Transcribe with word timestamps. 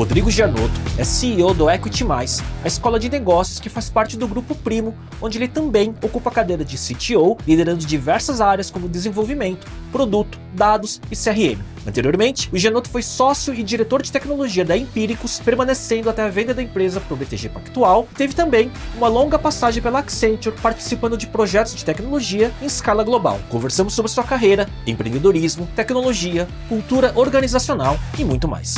Rodrigo 0.00 0.30
Gianotto 0.30 0.80
é 0.96 1.04
CEO 1.04 1.52
do 1.52 1.68
Equity 1.68 2.04
Mais, 2.04 2.42
a 2.64 2.66
escola 2.66 2.98
de 2.98 3.10
negócios 3.10 3.60
que 3.60 3.68
faz 3.68 3.90
parte 3.90 4.16
do 4.16 4.26
Grupo 4.26 4.54
Primo, 4.54 4.94
onde 5.20 5.36
ele 5.36 5.46
também 5.46 5.94
ocupa 6.02 6.30
a 6.30 6.32
cadeira 6.32 6.64
de 6.64 6.78
CTO, 6.78 7.36
liderando 7.46 7.84
diversas 7.84 8.40
áreas 8.40 8.70
como 8.70 8.88
desenvolvimento, 8.88 9.66
produto, 9.92 10.40
dados 10.54 11.02
e 11.10 11.14
CRM. 11.14 11.62
Anteriormente, 11.86 12.48
o 12.50 12.56
Gianotto 12.56 12.88
foi 12.88 13.02
sócio 13.02 13.52
e 13.52 13.62
diretor 13.62 14.00
de 14.00 14.10
tecnologia 14.10 14.64
da 14.64 14.74
Empíricos, 14.74 15.38
permanecendo 15.38 16.08
até 16.08 16.22
a 16.22 16.30
venda 16.30 16.54
da 16.54 16.62
empresa 16.62 16.98
para 16.98 17.12
o 17.12 17.16
BTG 17.18 17.50
Pactual. 17.50 18.08
Teve 18.16 18.32
também 18.32 18.72
uma 18.96 19.06
longa 19.06 19.38
passagem 19.38 19.82
pela 19.82 19.98
Accenture, 19.98 20.56
participando 20.62 21.18
de 21.18 21.26
projetos 21.26 21.74
de 21.74 21.84
tecnologia 21.84 22.50
em 22.62 22.64
escala 22.64 23.04
global. 23.04 23.38
Conversamos 23.50 23.92
sobre 23.92 24.10
sua 24.10 24.24
carreira, 24.24 24.66
empreendedorismo, 24.86 25.68
tecnologia, 25.76 26.48
cultura 26.70 27.12
organizacional 27.16 27.98
e 28.18 28.24
muito 28.24 28.48
mais. 28.48 28.76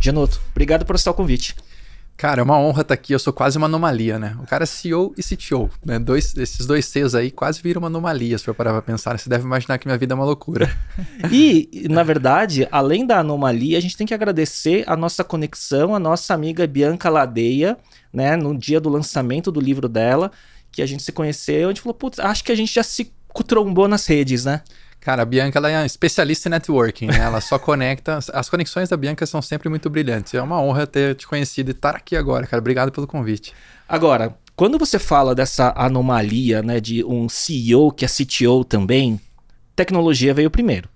Genoto, 0.00 0.40
obrigado 0.50 0.84
por 0.86 0.94
aceitar 0.94 1.10
o 1.10 1.14
convite. 1.14 1.54
Cara, 2.20 2.42
é 2.42 2.44
uma 2.44 2.58
honra 2.58 2.82
estar 2.82 2.92
aqui. 2.92 3.14
Eu 3.14 3.18
sou 3.18 3.32
quase 3.32 3.56
uma 3.56 3.66
anomalia, 3.66 4.18
né? 4.18 4.36
O 4.42 4.46
cara 4.46 4.64
é 4.64 4.66
CEO 4.66 5.14
e 5.16 5.22
CTO, 5.22 5.70
né? 5.82 5.98
Dois, 5.98 6.36
esses 6.36 6.66
dois 6.66 6.84
Cs 6.84 7.14
aí 7.14 7.30
quase 7.30 7.62
viram 7.62 7.80
uma 7.80 7.86
anomalia, 7.86 8.36
se 8.36 8.44
for 8.44 8.54
parar 8.54 8.72
pra 8.72 8.82
pensar. 8.82 9.18
Você 9.18 9.28
deve 9.28 9.44
imaginar 9.44 9.78
que 9.78 9.86
minha 9.86 9.96
vida 9.96 10.12
é 10.12 10.16
uma 10.16 10.26
loucura. 10.26 10.70
e, 11.32 11.86
na 11.90 12.02
verdade, 12.02 12.68
além 12.70 13.06
da 13.06 13.20
anomalia, 13.20 13.78
a 13.78 13.80
gente 13.80 13.96
tem 13.96 14.06
que 14.06 14.12
agradecer 14.12 14.84
a 14.86 14.94
nossa 14.96 15.24
conexão, 15.24 15.94
a 15.94 15.98
nossa 15.98 16.34
amiga 16.34 16.66
Bianca 16.66 17.08
Ladeia, 17.08 17.78
né? 18.12 18.36
No 18.36 18.56
dia 18.56 18.80
do 18.80 18.90
lançamento 18.90 19.50
do 19.50 19.58
livro 19.60 19.88
dela, 19.88 20.30
que 20.70 20.82
a 20.82 20.86
gente 20.86 21.02
se 21.02 21.12
conheceu, 21.12 21.68
a 21.68 21.72
gente 21.72 21.80
falou, 21.80 21.94
putz, 21.94 22.18
acho 22.18 22.44
que 22.44 22.52
a 22.52 22.56
gente 22.56 22.74
já 22.74 22.82
se 22.82 23.10
trombou 23.46 23.88
nas 23.88 24.06
redes, 24.06 24.44
né? 24.44 24.60
Cara, 25.00 25.22
a 25.22 25.24
Bianca 25.24 25.58
ela 25.58 25.70
é 25.70 25.86
especialista 25.86 26.48
em 26.48 26.50
networking, 26.50 27.06
né? 27.06 27.18
Ela 27.18 27.40
só 27.40 27.58
conecta. 27.58 28.18
As 28.34 28.50
conexões 28.50 28.90
da 28.90 28.96
Bianca 28.96 29.24
são 29.24 29.40
sempre 29.40 29.68
muito 29.68 29.88
brilhantes. 29.88 30.34
É 30.34 30.42
uma 30.42 30.60
honra 30.60 30.86
ter 30.86 31.14
te 31.14 31.26
conhecido 31.26 31.70
e 31.70 31.72
estar 31.72 31.96
aqui 31.96 32.16
agora, 32.16 32.46
cara. 32.46 32.60
Obrigado 32.60 32.92
pelo 32.92 33.06
convite. 33.06 33.54
Agora, 33.88 34.36
quando 34.54 34.78
você 34.78 34.98
fala 34.98 35.34
dessa 35.34 35.72
anomalia, 35.74 36.62
né, 36.62 36.80
de 36.80 37.02
um 37.02 37.30
CEO 37.30 37.90
que 37.90 38.04
é 38.04 38.08
CTO 38.08 38.62
também, 38.62 39.18
tecnologia 39.74 40.34
veio 40.34 40.50
primeiro. 40.50 40.86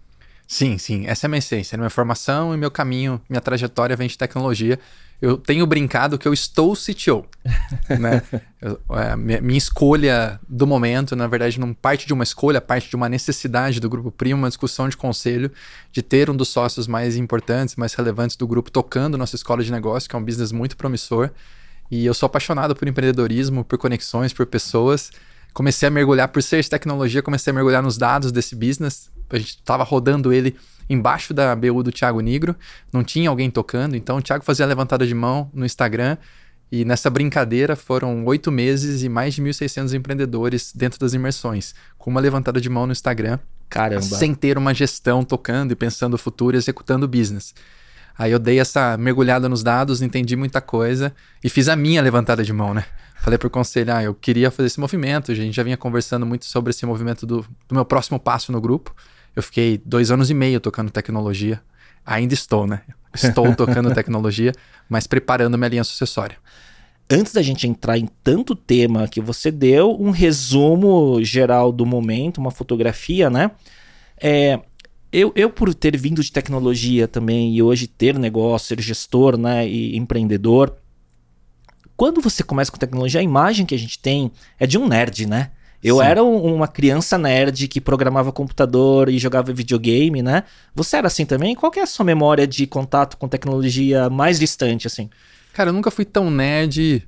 Sim, 0.46 0.76
sim. 0.76 1.06
Essa 1.06 1.24
é 1.24 1.28
a 1.28 1.30
minha 1.30 1.38
essência. 1.38 1.78
Minha 1.78 1.88
formação 1.88 2.52
e 2.52 2.58
meu 2.58 2.70
caminho, 2.70 3.18
minha 3.26 3.40
trajetória 3.40 3.96
vem 3.96 4.06
de 4.06 4.18
tecnologia 4.18 4.78
eu 5.24 5.38
tenho 5.38 5.66
brincado 5.66 6.18
que 6.18 6.28
eu 6.28 6.34
estou 6.34 6.74
CTO. 6.74 7.24
né? 7.98 8.22
Eu, 8.60 8.78
é, 8.90 9.16
minha, 9.16 9.40
minha, 9.40 9.56
escolha 9.56 10.38
do 10.46 10.66
momento, 10.66 11.16
na 11.16 11.26
verdade, 11.26 11.58
não 11.58 11.72
parte 11.72 12.06
de 12.06 12.12
uma 12.12 12.22
escolha, 12.22 12.60
parte 12.60 12.90
de 12.90 12.96
uma 12.96 13.08
necessidade 13.08 13.80
do 13.80 13.88
Grupo 13.88 14.10
Primo, 14.10 14.42
uma 14.42 14.48
discussão 14.48 14.86
de 14.86 14.96
conselho, 14.98 15.50
de 15.90 16.02
ter 16.02 16.28
um 16.28 16.36
dos 16.36 16.48
sócios 16.48 16.86
mais 16.86 17.16
importantes, 17.16 17.74
mais 17.76 17.94
relevantes 17.94 18.36
do 18.36 18.46
grupo 18.46 18.70
tocando 18.70 19.16
nossa 19.16 19.34
escola 19.34 19.64
de 19.64 19.72
negócio, 19.72 20.08
que 20.10 20.14
é 20.14 20.18
um 20.18 20.24
business 20.24 20.52
muito 20.52 20.76
promissor. 20.76 21.30
E 21.90 22.04
eu 22.04 22.12
sou 22.12 22.26
apaixonado 22.26 22.76
por 22.76 22.86
empreendedorismo, 22.86 23.64
por 23.64 23.78
conexões, 23.78 24.32
por 24.32 24.44
pessoas. 24.44 25.10
Comecei 25.54 25.88
a 25.88 25.90
mergulhar, 25.90 26.28
por 26.28 26.42
ser 26.42 26.62
tecnologia, 26.68 27.22
comecei 27.22 27.50
a 27.50 27.54
mergulhar 27.54 27.82
nos 27.82 27.96
dados 27.96 28.30
desse 28.30 28.54
business. 28.54 29.10
A 29.30 29.38
gente 29.38 29.50
estava 29.50 29.84
rodando 29.84 30.32
ele 30.32 30.54
embaixo 30.88 31.32
da 31.32 31.54
BU 31.54 31.82
do 31.82 31.92
Thiago 31.92 32.20
Negro, 32.20 32.54
não 32.92 33.02
tinha 33.02 33.28
alguém 33.28 33.50
tocando, 33.50 33.96
então 33.96 34.18
o 34.18 34.22
Thiago 34.22 34.44
fazia 34.44 34.64
a 34.64 34.68
levantada 34.68 35.06
de 35.06 35.14
mão 35.14 35.50
no 35.54 35.64
Instagram 35.64 36.16
e 36.70 36.84
nessa 36.84 37.08
brincadeira 37.08 37.76
foram 37.76 38.24
oito 38.24 38.50
meses 38.50 39.02
e 39.02 39.08
mais 39.08 39.34
de 39.34 39.42
1.600 39.42 39.94
empreendedores 39.94 40.72
dentro 40.74 40.98
das 40.98 41.14
imersões, 41.14 41.74
com 41.96 42.10
uma 42.10 42.20
levantada 42.20 42.60
de 42.60 42.68
mão 42.68 42.86
no 42.86 42.92
Instagram. 42.92 43.38
Caramba. 43.68 44.02
Sem 44.02 44.34
ter 44.34 44.58
uma 44.58 44.74
gestão 44.74 45.24
tocando 45.24 45.72
e 45.72 45.76
pensando 45.76 46.14
o 46.14 46.18
futuro 46.18 46.56
e 46.56 46.58
executando 46.58 47.06
o 47.06 47.08
business. 47.08 47.54
Aí 48.16 48.30
eu 48.30 48.38
dei 48.38 48.60
essa 48.60 48.96
mergulhada 48.96 49.48
nos 49.48 49.62
dados, 49.62 50.00
entendi 50.00 50.36
muita 50.36 50.60
coisa 50.60 51.14
e 51.42 51.48
fiz 51.48 51.68
a 51.68 51.74
minha 51.74 52.00
levantada 52.00 52.44
de 52.44 52.52
mão, 52.52 52.72
né? 52.72 52.84
Falei 53.20 53.38
pro 53.38 53.50
conselho, 53.50 53.92
ah, 53.92 54.02
eu 54.02 54.14
queria 54.14 54.50
fazer 54.50 54.66
esse 54.66 54.78
movimento, 54.78 55.32
a 55.32 55.34
gente 55.34 55.54
já 55.54 55.62
vinha 55.62 55.76
conversando 55.76 56.26
muito 56.26 56.44
sobre 56.44 56.70
esse 56.70 56.84
movimento 56.84 57.26
do, 57.26 57.44
do 57.66 57.74
meu 57.74 57.84
próximo 57.84 58.18
passo 58.18 58.52
no 58.52 58.60
grupo. 58.60 58.94
Eu 59.34 59.42
fiquei 59.42 59.80
dois 59.84 60.10
anos 60.10 60.30
e 60.30 60.34
meio 60.34 60.60
tocando 60.60 60.90
tecnologia. 60.90 61.60
Ainda 62.04 62.34
estou, 62.34 62.66
né? 62.66 62.82
Estou 63.14 63.52
tocando 63.56 63.92
tecnologia, 63.94 64.52
mas 64.88 65.06
preparando 65.06 65.58
minha 65.58 65.68
linha 65.68 65.84
sucessória. 65.84 66.36
Antes 67.10 67.32
da 67.32 67.42
gente 67.42 67.68
entrar 67.68 67.98
em 67.98 68.08
tanto 68.22 68.54
tema 68.54 69.06
que 69.08 69.20
você 69.20 69.50
deu, 69.50 69.94
um 70.00 70.10
resumo 70.10 71.22
geral 71.22 71.70
do 71.70 71.84
momento, 71.84 72.38
uma 72.38 72.50
fotografia, 72.50 73.28
né? 73.28 73.50
É, 74.20 74.58
eu, 75.12 75.32
eu, 75.36 75.50
por 75.50 75.74
ter 75.74 75.96
vindo 75.96 76.22
de 76.22 76.32
tecnologia 76.32 77.06
também 77.06 77.54
e 77.54 77.62
hoje 77.62 77.86
ter 77.86 78.18
negócio, 78.18 78.68
ser 78.68 78.80
gestor 78.80 79.36
né, 79.36 79.68
e 79.68 79.96
empreendedor, 79.96 80.76
quando 81.96 82.20
você 82.20 82.42
começa 82.42 82.72
com 82.72 82.78
tecnologia, 82.78 83.20
a 83.20 83.22
imagem 83.22 83.64
que 83.64 83.74
a 83.74 83.78
gente 83.78 83.98
tem 83.98 84.32
é 84.58 84.66
de 84.66 84.76
um 84.76 84.88
nerd, 84.88 85.26
né? 85.26 85.52
Eu 85.84 85.98
Sim. 85.98 86.04
era 86.04 86.24
um, 86.24 86.54
uma 86.54 86.66
criança 86.66 87.18
nerd 87.18 87.68
que 87.68 87.78
programava 87.78 88.32
computador 88.32 89.10
e 89.10 89.18
jogava 89.18 89.52
videogame, 89.52 90.22
né? 90.22 90.44
Você 90.74 90.96
era 90.96 91.08
assim 91.08 91.26
também? 91.26 91.54
Qual 91.54 91.70
é 91.76 91.80
a 91.80 91.86
sua 91.86 92.06
memória 92.06 92.46
de 92.46 92.66
contato 92.66 93.18
com 93.18 93.28
tecnologia 93.28 94.08
mais 94.08 94.38
distante, 94.38 94.86
assim? 94.86 95.10
Cara, 95.52 95.68
eu 95.68 95.74
nunca 95.74 95.90
fui 95.90 96.06
tão 96.06 96.30
nerd 96.30 97.06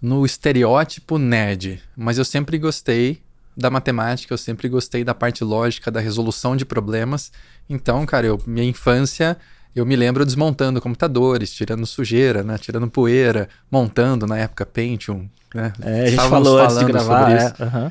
no 0.00 0.24
estereótipo 0.24 1.18
nerd, 1.18 1.82
mas 1.94 2.16
eu 2.16 2.24
sempre 2.24 2.56
gostei 2.56 3.20
da 3.54 3.68
matemática, 3.68 4.32
eu 4.32 4.38
sempre 4.38 4.70
gostei 4.70 5.04
da 5.04 5.14
parte 5.14 5.44
lógica, 5.44 5.90
da 5.90 6.00
resolução 6.00 6.56
de 6.56 6.64
problemas. 6.64 7.30
Então, 7.68 8.06
cara, 8.06 8.26
eu, 8.26 8.40
minha 8.46 8.66
infância, 8.66 9.36
eu 9.76 9.84
me 9.84 9.96
lembro 9.96 10.24
desmontando 10.24 10.80
computadores, 10.80 11.52
tirando 11.52 11.84
sujeira, 11.84 12.42
né? 12.42 12.56
Tirando 12.56 12.88
poeira, 12.88 13.50
montando 13.70 14.26
na 14.26 14.38
época 14.38 14.64
Pentium, 14.64 15.28
né? 15.54 15.72
É, 15.82 15.92
a 15.92 16.06
gente 16.06 16.10
Estávamos 16.10 16.48
falou 16.48 16.58
antes 16.58 16.78
de 16.78 16.84
gravar, 16.86 17.30
é, 17.30 17.44
uhum. 17.62 17.90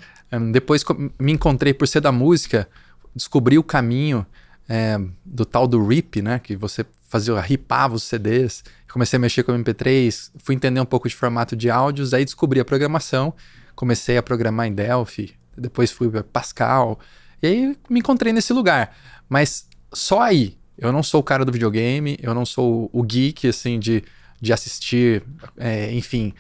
Depois 0.52 0.84
me 1.20 1.32
encontrei 1.32 1.74
por 1.74 1.88
ser 1.88 2.02
da 2.02 2.12
música, 2.12 2.68
descobri 3.16 3.58
o 3.58 3.64
caminho 3.64 4.26
é, 4.68 5.00
do 5.26 5.46
tal 5.46 5.68
do 5.68 5.86
RIP, 5.86 6.22
né? 6.22 6.40
Que 6.40 6.56
você 6.56 6.86
fazia, 7.08 7.40
ripava 7.40 7.96
os 7.96 8.04
CDs. 8.04 8.64
Comecei 8.92 9.18
a 9.18 9.20
mexer 9.20 9.44
com 9.44 9.52
MP3, 9.54 10.32
fui 10.38 10.56
entender 10.56 10.80
um 10.80 10.86
pouco 10.86 11.08
de 11.08 11.16
formato 11.16 11.56
de 11.56 11.70
áudios, 11.70 12.14
aí 12.14 12.24
descobri 12.24 12.60
a 12.60 12.66
programação, 12.66 13.34
comecei 13.76 14.18
a 14.18 14.24
programar 14.24 14.68
em 14.68 14.74
Delphi, 14.74 15.34
depois 15.58 15.92
fui 15.92 16.10
para 16.10 16.24
Pascal, 16.24 17.00
e 17.42 17.48
aí 17.48 17.78
me 17.90 18.00
encontrei 18.00 18.32
nesse 18.32 18.54
lugar. 18.54 18.96
Mas 19.28 19.68
só 19.92 20.22
aí, 20.22 20.58
eu 20.78 20.92
não 20.92 21.02
sou 21.02 21.22
o 21.22 21.24
cara 21.24 21.44
do 21.44 21.52
videogame, 21.52 22.18
eu 22.22 22.36
não 22.36 22.46
sou 22.46 22.88
o 22.94 23.02
geek, 23.02 23.48
assim, 23.48 23.80
de, 23.80 24.04
de 24.40 24.54
assistir, 24.54 25.24
é, 25.58 25.92
enfim, 25.92 26.34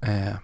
é, 0.00 0.36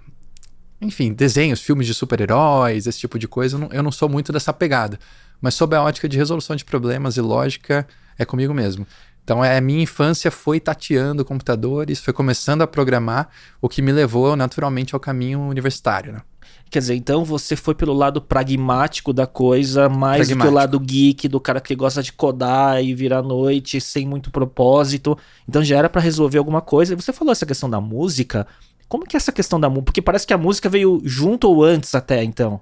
enfim, 0.82 1.12
desenhos, 1.12 1.60
filmes 1.60 1.86
de 1.86 1.94
super-heróis, 1.94 2.86
esse 2.86 2.98
tipo 2.98 3.18
de 3.18 3.28
coisa, 3.28 3.56
eu 3.56 3.60
não, 3.60 3.68
eu 3.72 3.82
não 3.82 3.92
sou 3.92 4.08
muito 4.08 4.32
dessa 4.32 4.52
pegada. 4.52 4.98
Mas 5.40 5.54
sob 5.54 5.74
a 5.76 5.82
ótica 5.82 6.08
de 6.08 6.16
resolução 6.16 6.56
de 6.56 6.64
problemas 6.64 7.16
e 7.16 7.20
lógica, 7.20 7.86
é 8.18 8.24
comigo 8.24 8.52
mesmo. 8.52 8.86
Então, 9.24 9.44
é, 9.44 9.56
a 9.56 9.60
minha 9.60 9.82
infância 9.82 10.30
foi 10.30 10.58
tateando 10.58 11.24
computadores, 11.24 12.00
foi 12.00 12.12
começando 12.12 12.62
a 12.62 12.66
programar, 12.66 13.28
o 13.60 13.68
que 13.68 13.80
me 13.80 13.92
levou 13.92 14.34
naturalmente 14.34 14.94
ao 14.94 15.00
caminho 15.00 15.40
universitário. 15.40 16.12
Né? 16.12 16.22
Quer 16.68 16.78
dizer, 16.80 16.94
então 16.96 17.24
você 17.24 17.54
foi 17.54 17.74
pelo 17.74 17.92
lado 17.92 18.20
pragmático 18.20 19.12
da 19.12 19.26
coisa, 19.26 19.88
mais 19.88 20.28
do 20.28 20.36
que 20.36 20.46
o 20.46 20.50
lado 20.50 20.80
geek, 20.80 21.28
do 21.28 21.38
cara 21.38 21.60
que 21.60 21.74
gosta 21.76 22.02
de 22.02 22.12
codar 22.12 22.82
e 22.82 22.94
virar 22.94 23.22
noite 23.22 23.80
sem 23.80 24.06
muito 24.06 24.30
propósito. 24.30 25.16
Então 25.46 25.62
já 25.62 25.76
era 25.76 25.88
para 25.88 26.00
resolver 26.00 26.38
alguma 26.38 26.62
coisa. 26.62 26.94
E 26.94 26.96
você 26.96 27.12
falou 27.12 27.30
essa 27.30 27.44
questão 27.44 27.68
da 27.68 27.80
música. 27.80 28.46
Como 28.92 29.06
que 29.06 29.16
é 29.16 29.18
essa 29.18 29.32
questão 29.32 29.58
da 29.58 29.70
música? 29.70 29.86
Porque 29.86 30.02
parece 30.02 30.26
que 30.26 30.34
a 30.34 30.36
música 30.36 30.68
veio 30.68 31.00
junto 31.02 31.48
ou 31.48 31.64
antes 31.64 31.94
até, 31.94 32.22
então. 32.22 32.60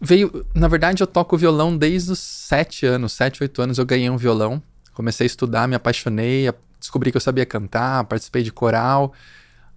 Veio, 0.00 0.46
na 0.54 0.68
verdade, 0.68 1.02
eu 1.02 1.06
toco 1.06 1.36
violão 1.36 1.76
desde 1.76 2.12
os 2.12 2.20
sete 2.20 2.86
anos, 2.86 3.12
sete, 3.12 3.42
oito 3.42 3.60
anos 3.60 3.76
eu 3.76 3.84
ganhei 3.84 4.08
um 4.08 4.16
violão. 4.16 4.62
Comecei 4.94 5.24
a 5.24 5.26
estudar, 5.26 5.66
me 5.66 5.74
apaixonei, 5.74 6.48
descobri 6.78 7.10
que 7.10 7.16
eu 7.16 7.20
sabia 7.20 7.44
cantar, 7.44 8.04
participei 8.04 8.44
de 8.44 8.52
coral. 8.52 9.12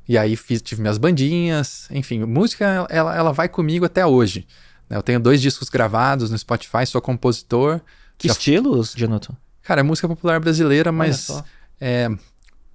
E 0.08 0.20
aí 0.20 0.36
fiz, 0.36 0.62
tive 0.62 0.82
minhas 0.82 1.00
bandinhas, 1.00 1.88
enfim, 1.90 2.24
música 2.26 2.86
ela, 2.88 3.16
ela 3.16 3.32
vai 3.32 3.50
comigo 3.50 3.84
até 3.84 4.06
hoje. 4.06 4.46
Né? 4.88 4.98
Eu 4.98 5.02
tenho 5.02 5.20
dois 5.20 5.42
discos 5.42 5.68
gravados 5.68 6.30
no 6.30 6.38
Spotify, 6.38 6.86
sou 6.86 7.02
compositor. 7.02 7.82
Que 8.20 8.28
já... 8.28 8.34
estilos, 8.34 8.94
Jonathan? 8.96 9.36
Cara, 9.64 9.80
é 9.80 9.84
música 9.84 10.08
popular 10.08 10.40
brasileira, 10.40 10.92
mas 10.92 11.44
é, 11.80 12.08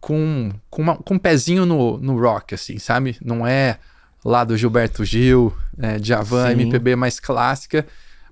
com, 0.06 0.52
com, 0.70 0.82
uma, 0.82 0.96
com 0.96 1.14
um 1.14 1.18
pezinho 1.18 1.66
no, 1.66 1.98
no 1.98 2.16
rock, 2.16 2.54
assim, 2.54 2.78
sabe? 2.78 3.16
Não 3.20 3.44
é 3.44 3.76
lá 4.24 4.44
do 4.44 4.56
Gilberto 4.56 5.04
Gil, 5.04 5.52
é, 5.76 5.98
Sim. 6.46 6.52
MPB 6.52 6.94
mais 6.94 7.18
clássica, 7.18 7.84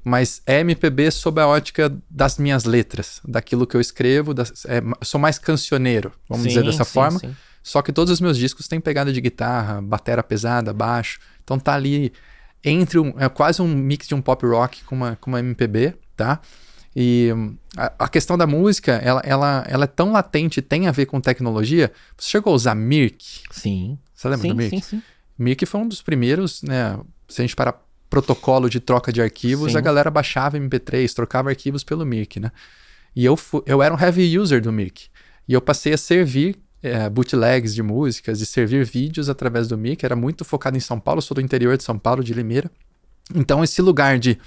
mas 0.05 0.41
é 0.47 0.61
MPB 0.61 1.11
sob 1.11 1.41
a 1.41 1.49
ótica 1.49 1.93
das 2.09 2.39
minhas 2.39 2.63
letras, 2.63 3.21
daquilo 3.27 3.67
que 3.67 3.77
eu 3.77 3.81
escrevo, 3.81 4.33
das, 4.33 4.65
é, 4.67 4.81
sou 5.03 5.21
mais 5.21 5.37
cancioneiro, 5.37 6.13
vamos 6.29 6.45
Sim, 6.45 6.51
dizer 6.51 6.65
dessa 6.65 6.85
sim, 6.85 6.93
forma. 6.93 7.19
sim. 7.19 7.35
Só 7.61 7.83
que 7.83 7.93
todos 7.93 8.13
os 8.13 8.21
meus 8.21 8.39
discos 8.39 8.69
têm 8.69 8.79
pegada 8.79 9.13
de 9.13 9.21
guitarra, 9.21 9.83
batera 9.83 10.23
pesada, 10.23 10.73
baixo. 10.73 11.19
Então 11.43 11.59
tá 11.59 11.75
ali 11.75 12.13
entre 12.63 13.01
um. 13.01 13.15
É 13.19 13.29
quase 13.29 13.61
um 13.61 13.67
mix 13.67 14.07
de 14.07 14.15
um 14.15 14.21
pop 14.21 14.47
rock 14.47 14.85
com 14.85 14.95
uma, 14.95 15.17
com 15.17 15.29
uma 15.29 15.41
MPB, 15.41 15.95
tá? 16.17 16.41
E 16.97 17.33
hum, 17.35 17.57
a, 17.77 17.93
a 18.01 18.09
questão 18.09 18.39
da 18.39 18.47
música, 18.47 18.93
ela, 18.93 19.21
ela, 19.25 19.65
ela 19.69 19.85
é 19.85 19.89
tão 19.89 20.13
latente, 20.13 20.63
tem 20.63 20.87
a 20.87 20.93
ver 20.93 21.07
com 21.07 21.21
tecnologia. 21.21 21.93
Você 22.17 22.31
chegou 22.31 22.53
a 22.53 22.57
usar 22.57 22.75
Mirk? 22.75 23.43
Sim. 23.51 23.99
Você 24.15 24.29
lembra 24.29 24.43
sim, 24.43 24.49
do 24.49 24.57
Mirk? 24.57 24.77
sim, 24.77 24.83
sim. 24.83 25.03
Mirk 25.39 25.67
foi 25.67 25.81
um 25.81 25.89
dos 25.89 26.01
primeiros, 26.01 26.63
né? 26.63 26.99
Se 27.29 27.43
a 27.43 27.45
gente 27.45 27.57
parar 27.57 27.85
protocolo 28.15 28.71
de 28.71 28.79
troca 28.79 29.13
de 29.13 29.21
arquivos, 29.21 29.73
Sim. 29.73 29.79
a 29.79 29.81
galera 29.81 30.09
baixava 30.09 30.57
MP3, 30.57 31.13
trocava 31.13 31.49
arquivos 31.49 31.83
pelo 31.83 32.07
Mirk, 32.07 32.39
né? 32.39 32.53
E 33.17 33.25
eu, 33.25 33.37
eu 33.67 33.83
era 33.83 33.93
um 33.93 33.99
heavy 33.99 34.39
user 34.39 34.63
do 34.63 34.73
Mirk. 34.73 35.07
E 35.49 35.53
eu 35.53 35.61
passei 35.61 35.93
a 35.93 35.99
servir 35.99 36.57
eh, 36.81 37.09
bootlegs 37.11 37.75
de 37.75 37.83
músicas 37.83 38.41
e 38.41 38.47
servir 38.47 38.85
vídeos 38.85 39.29
através 39.29 39.67
do 39.67 39.77
Mirk. 39.77 40.05
Era 40.05 40.15
muito 40.15 40.45
focado 40.45 40.77
em 40.77 40.81
São 40.81 41.01
Paulo, 41.01 41.21
sou 41.21 41.35
do 41.35 41.41
interior 41.41 41.77
de 41.77 41.83
São 41.83 41.99
Paulo, 41.99 42.23
de 42.23 42.33
Limeira. 42.33 42.71
Então, 43.35 43.65
esse 43.65 43.83
lugar 43.83 44.19
de 44.19 44.39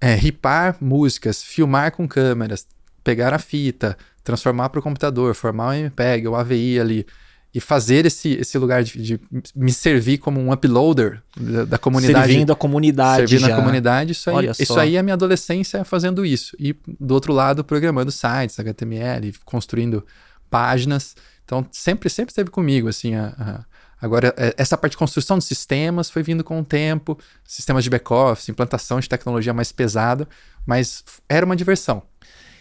é, 0.00 0.14
ripar 0.14 0.76
músicas, 0.80 1.42
filmar 1.42 1.92
com 1.92 2.06
câmeras, 2.08 2.66
pegar 3.04 3.32
a 3.34 3.38
fita, 3.38 3.96
transformar 4.24 4.68
para 4.70 4.80
o 4.80 4.82
computador, 4.82 5.34
formar 5.34 5.68
o 5.70 5.72
MPEG, 5.74 6.26
o 6.28 6.34
AVI 6.34 6.80
ali, 6.80 7.06
e 7.54 7.60
fazer 7.60 8.04
esse, 8.04 8.34
esse 8.34 8.58
lugar 8.58 8.82
de, 8.84 9.00
de 9.00 9.20
me 9.54 9.72
servir 9.72 10.18
como 10.18 10.38
um 10.40 10.52
uploader 10.52 11.22
da, 11.40 11.64
da 11.64 11.78
comunidade. 11.78 12.26
Servindo 12.26 12.52
a 12.52 12.56
comunidade 12.56 13.28
servir 13.28 13.38
já. 13.38 13.48
na 13.48 13.56
comunidade, 13.56 14.12
isso 14.12 14.28
aí, 14.28 14.36
Olha 14.36 14.50
isso 14.50 14.74
só. 14.74 14.80
aí 14.80 14.96
é 14.96 14.98
a 14.98 15.02
minha 15.02 15.14
adolescência 15.14 15.82
fazendo 15.84 16.26
isso. 16.26 16.54
E 16.60 16.76
do 17.00 17.14
outro 17.14 17.32
lado, 17.32 17.64
programando 17.64 18.10
sites, 18.12 18.58
HTML, 18.60 19.32
construindo 19.44 20.04
páginas. 20.50 21.16
Então, 21.44 21.66
sempre, 21.70 22.10
sempre 22.10 22.32
esteve 22.32 22.50
comigo, 22.50 22.88
assim, 22.88 23.14
a- 23.14 23.32
a- 23.38 23.64
Agora, 24.06 24.32
é, 24.36 24.54
essa 24.56 24.76
parte 24.76 24.92
de 24.92 24.98
construção 24.98 25.36
de 25.38 25.44
sistemas 25.44 26.08
foi 26.08 26.22
vindo 26.22 26.44
com 26.44 26.60
o 26.60 26.64
tempo, 26.64 27.18
sistemas 27.44 27.84
de 27.84 27.90
back-office, 27.90 28.48
implantação 28.48 29.00
de 29.00 29.08
tecnologia 29.08 29.52
mais 29.52 29.72
pesada, 29.72 30.28
mas 30.64 31.04
era 31.28 31.44
uma 31.44 31.56
diversão. 31.56 32.02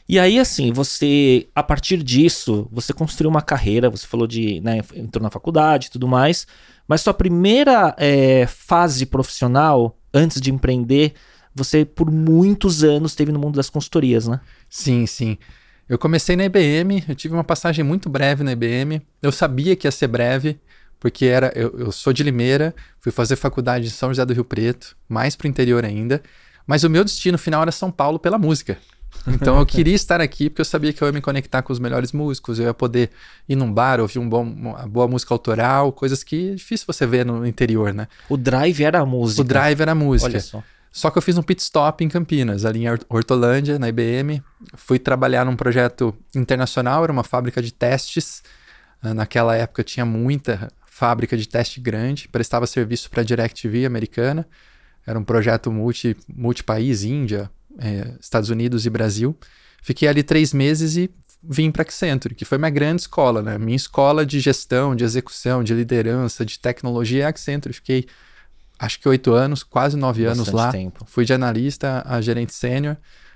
E 0.07 0.19
aí, 0.19 0.39
assim, 0.39 0.71
você, 0.71 1.47
a 1.55 1.63
partir 1.63 2.03
disso, 2.03 2.67
você 2.71 2.93
construiu 2.93 3.29
uma 3.29 3.41
carreira, 3.41 3.89
você 3.89 4.05
falou 4.05 4.27
de, 4.27 4.59
né, 4.61 4.81
entrou 4.95 5.21
na 5.21 5.31
faculdade 5.31 5.87
e 5.87 5.89
tudo 5.91 6.07
mais, 6.07 6.45
mas 6.87 7.01
sua 7.01 7.13
primeira 7.13 7.95
é, 7.97 8.45
fase 8.47 9.05
profissional, 9.05 9.97
antes 10.13 10.41
de 10.41 10.51
empreender, 10.51 11.13
você 11.55 11.85
por 11.85 12.11
muitos 12.11 12.83
anos 12.83 13.11
esteve 13.11 13.31
no 13.31 13.39
mundo 13.39 13.55
das 13.55 13.69
consultorias, 13.69 14.27
né? 14.27 14.39
Sim, 14.69 15.05
sim. 15.07 15.37
Eu 15.87 15.97
comecei 15.97 16.35
na 16.35 16.45
IBM, 16.45 17.03
eu 17.07 17.15
tive 17.15 17.33
uma 17.33 17.43
passagem 17.43 17.83
muito 17.83 18.09
breve 18.09 18.43
na 18.43 18.51
IBM. 18.51 19.01
Eu 19.21 19.31
sabia 19.31 19.75
que 19.75 19.87
ia 19.87 19.91
ser 19.91 20.07
breve, 20.07 20.59
porque 21.05 21.25
era 21.27 21.51
eu, 21.55 21.71
eu 21.77 21.91
sou 21.91 22.11
de 22.11 22.23
Limeira, 22.23 22.73
fui 22.99 23.11
fazer 23.11 23.35
faculdade 23.35 23.85
em 23.85 23.89
São 23.91 24.09
José 24.09 24.25
do 24.25 24.33
Rio 24.33 24.43
Preto, 24.43 24.97
mais 25.07 25.35
pro 25.35 25.47
interior 25.47 25.85
ainda. 25.85 26.19
Mas 26.65 26.83
o 26.83 26.89
meu 26.89 27.03
destino 27.03 27.37
final 27.37 27.61
era 27.61 27.71
São 27.71 27.91
Paulo 27.91 28.17
pela 28.17 28.39
música. 28.39 28.75
Então 29.27 29.59
eu 29.59 29.65
queria 29.67 29.93
estar 29.93 30.19
aqui 30.19 30.49
porque 30.49 30.61
eu 30.61 30.65
sabia 30.65 30.91
que 30.91 30.99
eu 30.99 31.07
ia 31.07 31.11
me 31.11 31.21
conectar 31.21 31.61
com 31.61 31.71
os 31.71 31.77
melhores 31.77 32.11
músicos, 32.11 32.57
eu 32.57 32.65
ia 32.65 32.73
poder 32.73 33.11
ir 33.47 33.55
num 33.55 33.71
bar, 33.71 33.99
ouvir 33.99 34.17
um 34.17 34.27
bom, 34.27 34.41
uma 34.41 34.87
boa 34.87 35.07
música 35.07 35.31
autoral, 35.31 35.91
coisas 35.91 36.23
que 36.23 36.53
é 36.53 36.55
difícil 36.55 36.87
você 36.87 37.05
ver 37.05 37.23
no 37.23 37.45
interior, 37.45 37.93
né? 37.93 38.07
O 38.27 38.35
drive 38.35 38.81
era 38.83 38.99
a 39.01 39.05
música. 39.05 39.41
O 39.41 39.43
drive 39.45 39.79
era 39.81 39.91
a 39.91 39.95
música. 39.95 40.31
Olha 40.31 40.39
só. 40.39 40.63
Só 40.91 41.11
que 41.11 41.19
eu 41.19 41.21
fiz 41.21 41.37
um 41.37 41.43
pit 41.43 41.61
stop 41.61 42.03
em 42.03 42.09
Campinas, 42.09 42.65
ali 42.65 42.79
em 42.85 42.89
Hort- 42.89 43.05
Hortolândia, 43.07 43.77
na 43.77 43.89
IBM. 43.89 44.41
Fui 44.73 44.97
trabalhar 44.97 45.45
num 45.45 45.55
projeto 45.55 46.15
internacional, 46.35 47.03
era 47.03 47.11
uma 47.13 47.23
fábrica 47.23 47.61
de 47.61 47.71
testes. 47.71 48.41
Ah, 49.03 49.13
Naquela 49.13 49.55
época 49.55 49.83
tinha 49.83 50.03
muita 50.05 50.67
fábrica 50.95 51.35
de 51.35 51.45
teste 51.45 51.81
grande, 51.81 52.25
prestava 52.29 52.65
serviço 52.65 53.09
para 53.09 53.19
a 53.19 53.23
DirecTV 53.25 53.85
americana. 53.85 54.47
Era 55.05 55.19
um 55.19 55.25
projeto 55.25 55.69
multi, 55.69 56.15
multipaís, 56.33 57.03
Índia, 57.03 57.51
eh, 57.77 58.13
Estados 58.17 58.49
Unidos 58.49 58.85
e 58.85 58.89
Brasil. 58.89 59.37
Fiquei 59.83 60.07
ali 60.07 60.23
três 60.23 60.53
meses 60.53 60.95
e 60.95 61.11
vim 61.43 61.69
para 61.69 61.81
Accenture, 61.81 62.33
que 62.33 62.45
foi 62.45 62.57
minha 62.57 62.69
grande 62.69 63.01
escola, 63.01 63.41
né? 63.41 63.57
Minha 63.57 63.75
escola 63.75 64.25
de 64.25 64.39
gestão, 64.39 64.95
de 64.95 65.03
execução, 65.03 65.65
de 65.65 65.73
liderança, 65.73 66.45
de 66.45 66.57
tecnologia 66.57 67.23
é 67.23 67.25
a 67.25 67.29
Accenture. 67.29 67.73
Fiquei 67.73 68.05
acho 68.79 68.97
que 68.97 69.09
oito 69.09 69.33
anos, 69.33 69.63
quase 69.63 69.97
nove 69.97 70.23
anos 70.23 70.47
lá. 70.47 70.71
tempo. 70.71 71.03
Fui 71.05 71.25
de 71.25 71.33
analista 71.33 72.03
a 72.05 72.21
gerente 72.21 72.53
sênior 72.53 72.95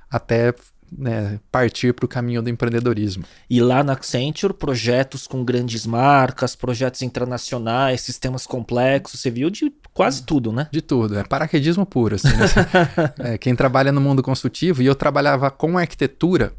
até 0.09 0.55
né, 0.91 1.39
partir 1.51 1.93
para 1.93 2.05
o 2.05 2.07
caminho 2.07 2.41
do 2.41 2.49
empreendedorismo. 2.49 3.23
E 3.49 3.61
lá 3.61 3.83
na 3.83 3.93
Accenture, 3.93 4.53
projetos 4.53 5.27
com 5.27 5.43
grandes 5.43 5.85
marcas, 5.85 6.55
projetos 6.55 7.01
internacionais, 7.01 8.01
sistemas 8.01 8.45
complexos, 8.45 9.19
você 9.19 9.29
viu 9.29 9.49
de 9.49 9.71
quase 9.93 10.23
tudo, 10.23 10.51
né? 10.51 10.67
De 10.71 10.81
tudo, 10.81 11.17
é 11.17 11.23
paraquedismo 11.23 11.85
puro. 11.85 12.15
Assim, 12.15 12.29
né? 12.29 12.47
É, 13.19 13.37
quem 13.37 13.55
trabalha 13.55 13.91
no 13.91 13.99
mundo 13.99 14.23
consultivo, 14.23 14.81
e 14.81 14.85
eu 14.85 14.95
trabalhava 14.95 15.51
com 15.51 15.77
arquitetura, 15.77 16.53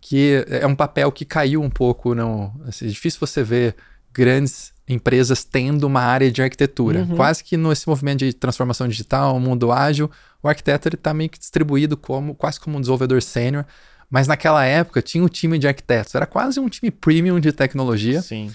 que 0.00 0.44
é 0.48 0.66
um 0.66 0.74
papel 0.74 1.10
que 1.10 1.24
caiu 1.24 1.62
um 1.62 1.70
pouco. 1.70 2.14
Não, 2.14 2.52
assim, 2.66 2.86
é 2.86 2.88
difícil 2.88 3.18
você 3.20 3.42
ver 3.42 3.74
grandes 4.12 4.72
empresas 4.88 5.44
tendo 5.44 5.84
uma 5.84 6.00
área 6.00 6.30
de 6.30 6.42
arquitetura. 6.42 7.00
Uhum. 7.00 7.16
Quase 7.16 7.44
que 7.44 7.56
nesse 7.56 7.86
movimento 7.86 8.20
de 8.20 8.32
transformação 8.32 8.88
digital, 8.88 9.38
mundo 9.38 9.70
ágil, 9.70 10.10
o 10.42 10.48
arquiteto 10.48 10.88
está 10.88 11.12
meio 11.12 11.28
que 11.28 11.38
distribuído 11.38 11.96
como 11.96 12.34
quase 12.34 12.58
como 12.58 12.78
um 12.78 12.80
desenvolvedor 12.80 13.20
sênior. 13.20 13.66
Mas 14.10 14.26
naquela 14.26 14.64
época 14.64 15.02
tinha 15.02 15.22
um 15.22 15.28
time 15.28 15.58
de 15.58 15.68
arquitetos, 15.68 16.14
era 16.14 16.24
quase 16.24 16.58
um 16.58 16.68
time 16.68 16.90
premium 16.90 17.38
de 17.38 17.52
tecnologia 17.52 18.22
Sim. 18.22 18.50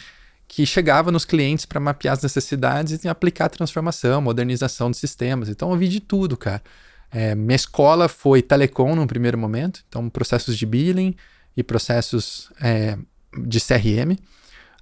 que 0.47 0.65
chegava 0.65 1.11
nos 1.11 1.25
clientes 1.25 1.65
para 1.65 1.79
mapear 1.79 2.13
as 2.13 2.23
necessidades 2.23 3.03
e 3.03 3.07
aplicar 3.07 3.49
transformação, 3.49 4.19
modernização 4.19 4.89
de 4.89 4.97
sistemas. 4.97 5.49
Então 5.49 5.69
eu 5.71 5.77
vi 5.77 5.87
de 5.87 5.99
tudo, 5.99 6.35
cara. 6.35 6.63
É, 7.11 7.35
minha 7.35 7.55
escola 7.55 8.09
foi 8.09 8.41
telecom 8.41 8.95
no 8.95 9.05
primeiro 9.05 9.37
momento, 9.37 9.83
então 9.87 10.09
processos 10.09 10.57
de 10.57 10.65
billing 10.65 11.15
e 11.55 11.61
processos 11.61 12.51
é, 12.59 12.97
de 13.45 13.59
CRM. 13.59 14.17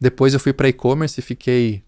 Depois 0.01 0.33
eu 0.33 0.39
fui 0.39 0.51
para 0.51 0.67
e-commerce 0.67 1.19
e 1.19 1.23
fiquei 1.23 1.83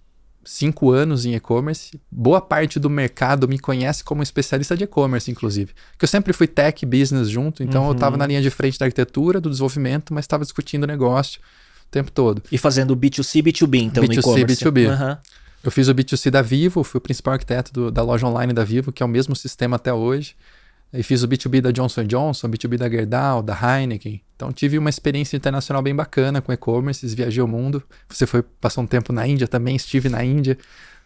cinco 0.45 0.91
anos 0.91 1.25
em 1.25 1.33
e-commerce. 1.33 1.99
Boa 2.11 2.39
parte 2.39 2.79
do 2.79 2.89
mercado 2.89 3.47
me 3.47 3.57
conhece 3.57 4.03
como 4.03 4.21
especialista 4.21 4.77
de 4.77 4.83
e-commerce, 4.83 5.31
inclusive. 5.31 5.73
Que 5.97 6.03
eu 6.03 6.07
sempre 6.07 6.31
fui 6.31 6.45
tech 6.47 6.85
business 6.85 7.27
junto, 7.29 7.63
então 7.63 7.81
eu 7.83 7.87
Uhum. 7.87 7.93
estava 7.93 8.15
na 8.17 8.27
linha 8.27 8.41
de 8.41 8.49
frente 8.51 8.77
da 8.77 8.85
arquitetura, 8.85 9.41
do 9.41 9.49
desenvolvimento, 9.49 10.13
mas 10.13 10.25
estava 10.25 10.43
discutindo 10.43 10.85
negócio 10.85 11.39
o 11.87 11.89
tempo 11.89 12.11
todo. 12.11 12.43
E 12.51 12.57
fazendo 12.57 12.95
B2C, 12.95 13.41
B2B, 13.41 13.77
então, 13.81 14.03
no 14.03 14.09
B2C, 14.09 14.19
e-commerce. 14.19 14.63
B2B. 14.65 14.87
Aham. 14.89 15.17
Eu 15.63 15.71
fiz 15.71 15.87
o 15.87 15.95
B2C 15.95 16.29
da 16.29 16.41
Vivo, 16.41 16.83
fui 16.83 16.97
o 16.97 17.01
principal 17.01 17.33
arquiteto 17.35 17.71
do- 17.71 17.89
da 17.89 18.03
loja 18.03 18.27
online 18.27 18.51
da 18.51 18.65
Vivo, 18.65 18.91
que 18.91 19.01
é 19.01 19.05
o 19.05 19.09
mesmo 19.09 19.33
sistema 19.35 19.77
até 19.77 19.93
hoje. 19.93 20.35
E 20.93 21.01
fiz 21.01 21.23
o 21.23 21.27
B2B 21.27 21.59
da 21.59 21.71
Johnson 21.71 22.03
Johnson, 22.03 22.47
B2B 22.49 22.77
da 22.77 22.89
Gerdau, 22.89 23.41
da 23.41 23.53
Heineken. 23.53 24.21
Então 24.35 24.51
tive 24.51 24.77
uma 24.77 24.89
experiência 24.89 25.35
internacional 25.35 25.81
bem 25.81 25.95
bacana 25.95 26.41
com 26.41 26.53
e-commerce, 26.53 27.07
viajei 27.15 27.41
o 27.41 27.47
mundo. 27.47 27.81
Você 28.07 28.27
foi 28.27 28.43
passou 28.43 28.83
um 28.83 28.87
tempo 28.87 29.11
na 29.11 29.27
Índia 29.27 29.47
também, 29.47 29.75
estive 29.75 30.07
na 30.07 30.23
Índia, 30.23 30.57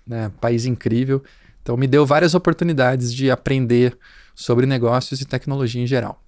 né, 0.06 0.30
país 0.42 0.66
incrível. 0.66 1.24
Então 1.64 1.78
me 1.78 1.88
deu 1.88 2.06
várias 2.06 2.36
oportunidades 2.36 3.14
de 3.14 3.32
aprender 3.32 3.98
sobre 4.36 4.66
negócios 4.66 5.22
e 5.22 5.26
tecnologia 5.26 5.82
em 5.82 5.88
geral. 5.88 6.22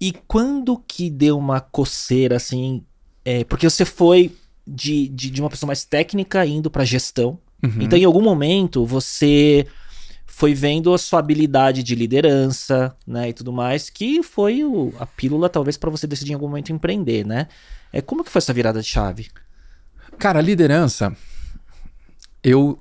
E 0.00 0.12
quando 0.26 0.82
que 0.88 1.10
deu 1.10 1.38
uma 1.38 1.60
coceira, 1.60 2.36
assim, 2.36 2.82
é, 3.24 3.44
porque 3.44 3.68
você 3.68 3.84
foi 3.84 4.34
de, 4.66 5.08
de, 5.08 5.30
de 5.30 5.40
uma 5.40 5.50
pessoa 5.50 5.68
mais 5.68 5.84
técnica 5.84 6.44
indo 6.44 6.70
pra 6.70 6.84
gestão, 6.84 7.38
Uhum. 7.62 7.80
Então, 7.80 7.98
em 7.98 8.04
algum 8.04 8.20
momento, 8.20 8.84
você 8.84 9.66
foi 10.42 10.54
vendo 10.54 10.92
a 10.92 10.98
sua 10.98 11.20
habilidade 11.20 11.84
de 11.84 11.94
liderança, 11.94 12.96
né, 13.06 13.28
e 13.28 13.32
tudo 13.32 13.52
mais, 13.52 13.88
que 13.88 14.24
foi 14.24 14.64
o- 14.64 14.92
a 14.98 15.06
pílula, 15.06 15.48
talvez, 15.48 15.76
para 15.76 15.88
você 15.88 16.04
decidir 16.04 16.32
em 16.32 16.34
algum 16.34 16.48
momento 16.48 16.72
empreender, 16.72 17.24
né? 17.24 17.46
É, 17.92 18.02
como 18.02 18.24
que 18.24 18.30
foi 18.30 18.40
essa 18.40 18.52
virada 18.52 18.80
de 18.82 18.88
chave? 18.88 19.28
Cara, 20.18 20.40
liderança. 20.40 21.16
Eu, 22.42 22.76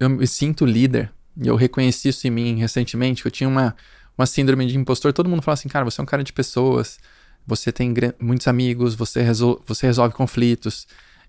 eu 0.00 0.10
me 0.10 0.26
sinto 0.26 0.66
líder. 0.66 1.12
E 1.40 1.46
eu 1.46 1.54
reconheci 1.54 2.08
isso 2.08 2.26
em 2.26 2.30
mim 2.30 2.58
recentemente, 2.58 3.24
eu 3.24 3.30
tinha 3.30 3.48
uma, 3.48 3.76
uma 4.18 4.26
síndrome 4.26 4.66
de 4.66 4.76
impostor. 4.76 5.12
Todo 5.12 5.28
mundo 5.28 5.40
fala 5.42 5.54
assim, 5.54 5.68
cara, 5.68 5.84
você 5.84 6.00
é 6.00 6.02
um 6.02 6.06
cara 6.06 6.24
de 6.24 6.32
pessoas, 6.32 6.98
você 7.46 7.70
tem 7.70 7.94
muitos 8.20 8.48
amigos, 8.48 8.96
você, 8.96 9.22
resol 9.22 9.62
você 9.64 9.86
resolve 9.86 10.16
conflitos. 10.16 10.84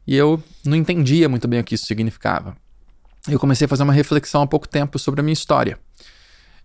E 0.08 0.16
eu 0.16 0.42
não 0.66 0.76
entendia 0.76 1.30
muito 1.30 1.48
bem 1.48 1.60
o 1.60 1.64
que 1.64 1.76
isso 1.76 1.86
significava. 1.86 2.58
Eu 3.28 3.40
comecei 3.40 3.66
a 3.66 3.68
fazer 3.68 3.84
uma 3.84 3.94
reflexão 3.94 4.42
há 4.42 4.48
pouco 4.48 4.68
tempo 4.68 5.00
sobre 5.00 5.22
a 5.22 5.24
minha 5.24 5.34
história. 5.34 5.80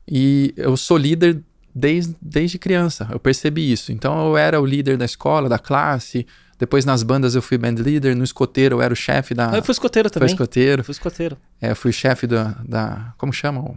E 0.06 0.52
eu 0.56 0.76
sou 0.76 0.96
líder 0.96 1.42
desde, 1.74 2.16
desde 2.20 2.58
criança, 2.58 3.08
eu 3.10 3.20
percebi 3.20 3.70
isso. 3.70 3.92
Então 3.92 4.28
eu 4.28 4.36
era 4.36 4.60
o 4.60 4.66
líder 4.66 4.96
da 4.96 5.04
escola, 5.04 5.48
da 5.48 5.58
classe. 5.58 6.26
Depois 6.58 6.84
nas 6.84 7.02
bandas 7.02 7.34
eu 7.34 7.40
fui 7.40 7.56
band 7.56 7.76
leader, 7.78 8.14
no 8.14 8.24
escoteiro 8.24 8.76
eu 8.76 8.82
era 8.82 8.92
o 8.92 8.96
chefe 8.96 9.34
da. 9.34 9.50
Ah, 9.52 9.56
eu 9.56 9.62
fui 9.62 9.72
escoteiro 9.72 10.08
Foi 10.08 10.14
também. 10.14 10.34
escoteiro. 10.34 10.80
Eu 10.80 10.84
fui 10.84 10.92
escoteiro. 10.92 11.36
É, 11.60 11.70
eu 11.70 11.76
fui 11.76 11.92
chefe 11.92 12.26
da, 12.26 12.56
da. 12.66 13.14
Como 13.16 13.32
chama? 13.32 13.74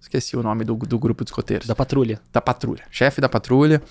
Esqueci 0.00 0.36
o 0.36 0.42
nome 0.42 0.64
do, 0.64 0.74
do 0.74 0.98
grupo 0.98 1.24
de 1.24 1.30
escoteiros. 1.30 1.66
Da 1.66 1.74
patrulha. 1.74 2.20
Da 2.32 2.40
patrulha. 2.40 2.82
Chefe 2.90 3.20
da 3.20 3.28
patrulha. 3.28 3.82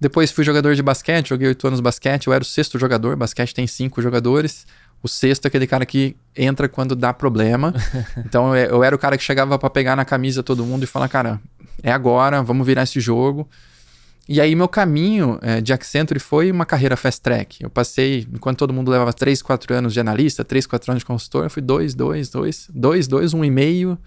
Depois 0.00 0.32
fui 0.32 0.42
jogador 0.42 0.74
de 0.74 0.82
basquete, 0.82 1.28
joguei 1.28 1.46
oito 1.48 1.66
anos 1.66 1.78
de 1.78 1.82
basquete. 1.82 2.26
Eu 2.26 2.32
era 2.32 2.42
o 2.42 2.44
sexto 2.44 2.78
jogador. 2.78 3.16
Basquete 3.16 3.54
tem 3.54 3.66
cinco 3.66 4.02
jogadores. 4.02 4.66
O 5.04 5.08
sexto 5.08 5.44
é 5.44 5.48
aquele 5.48 5.66
cara 5.66 5.84
que 5.84 6.16
entra 6.34 6.66
quando 6.66 6.96
dá 6.96 7.12
problema. 7.12 7.74
então 8.24 8.56
eu, 8.56 8.76
eu 8.76 8.82
era 8.82 8.96
o 8.96 8.98
cara 8.98 9.18
que 9.18 9.22
chegava 9.22 9.58
para 9.58 9.68
pegar 9.68 9.94
na 9.94 10.02
camisa 10.02 10.42
todo 10.42 10.64
mundo 10.64 10.84
e 10.84 10.86
falar, 10.86 11.10
cara, 11.10 11.38
é 11.82 11.92
agora, 11.92 12.42
vamos 12.42 12.66
virar 12.66 12.84
esse 12.84 12.98
jogo. 13.00 13.46
E 14.26 14.40
aí 14.40 14.54
meu 14.54 14.66
caminho 14.66 15.38
é, 15.42 15.60
de 15.60 15.74
Accenture 15.74 16.18
foi 16.18 16.50
uma 16.50 16.64
carreira 16.64 16.96
fast 16.96 17.20
track. 17.20 17.62
Eu 17.62 17.68
passei, 17.68 18.26
enquanto 18.32 18.56
todo 18.56 18.72
mundo 18.72 18.90
levava 18.90 19.12
3, 19.12 19.42
4 19.42 19.74
anos 19.74 19.92
de 19.92 20.00
analista, 20.00 20.42
3, 20.42 20.66
4 20.66 20.92
anos 20.92 21.00
de 21.02 21.04
consultor, 21.04 21.44
eu 21.44 21.50
fui 21.50 21.60
2, 21.60 21.94
2, 21.94 22.30
2, 22.30 22.70
2, 22.72 23.06
2, 23.06 23.34
1 23.34 23.44
e 23.44 23.50
meio. 23.50 23.98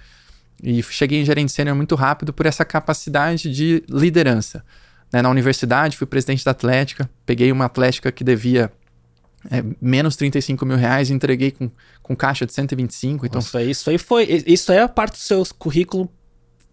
E 0.63 0.81
cheguei 0.81 1.21
em 1.21 1.25
gerente 1.25 1.51
sênior 1.51 1.75
muito 1.75 1.93
rápido 1.93 2.33
por 2.33 2.47
essa 2.47 2.65
capacidade 2.65 3.51
de 3.53 3.83
liderança. 3.87 4.65
Né? 5.13 5.21
Na 5.21 5.29
universidade, 5.29 5.95
fui 5.95 6.07
presidente 6.07 6.43
da 6.43 6.49
Atlética, 6.49 7.07
peguei 7.23 7.51
uma 7.51 7.65
Atlética 7.65 8.11
que 8.11 8.23
devia 8.23 8.71
é, 9.49 9.63
menos 9.81 10.15
35 10.15 10.65
mil 10.65 10.77
reais, 10.77 11.09
entreguei 11.09 11.51
com, 11.51 11.69
com 12.01 12.15
caixa 12.15 12.45
de 12.45 12.53
125. 12.53 13.25
Então... 13.25 13.39
Nossa, 13.39 13.61
isso 13.61 13.89
aí 13.89 13.97
foi. 13.97 14.43
Isso 14.45 14.71
aí 14.71 14.79
é 14.79 14.81
a 14.81 14.89
parte 14.89 15.13
do 15.13 15.19
seu 15.19 15.43
currículo 15.57 16.09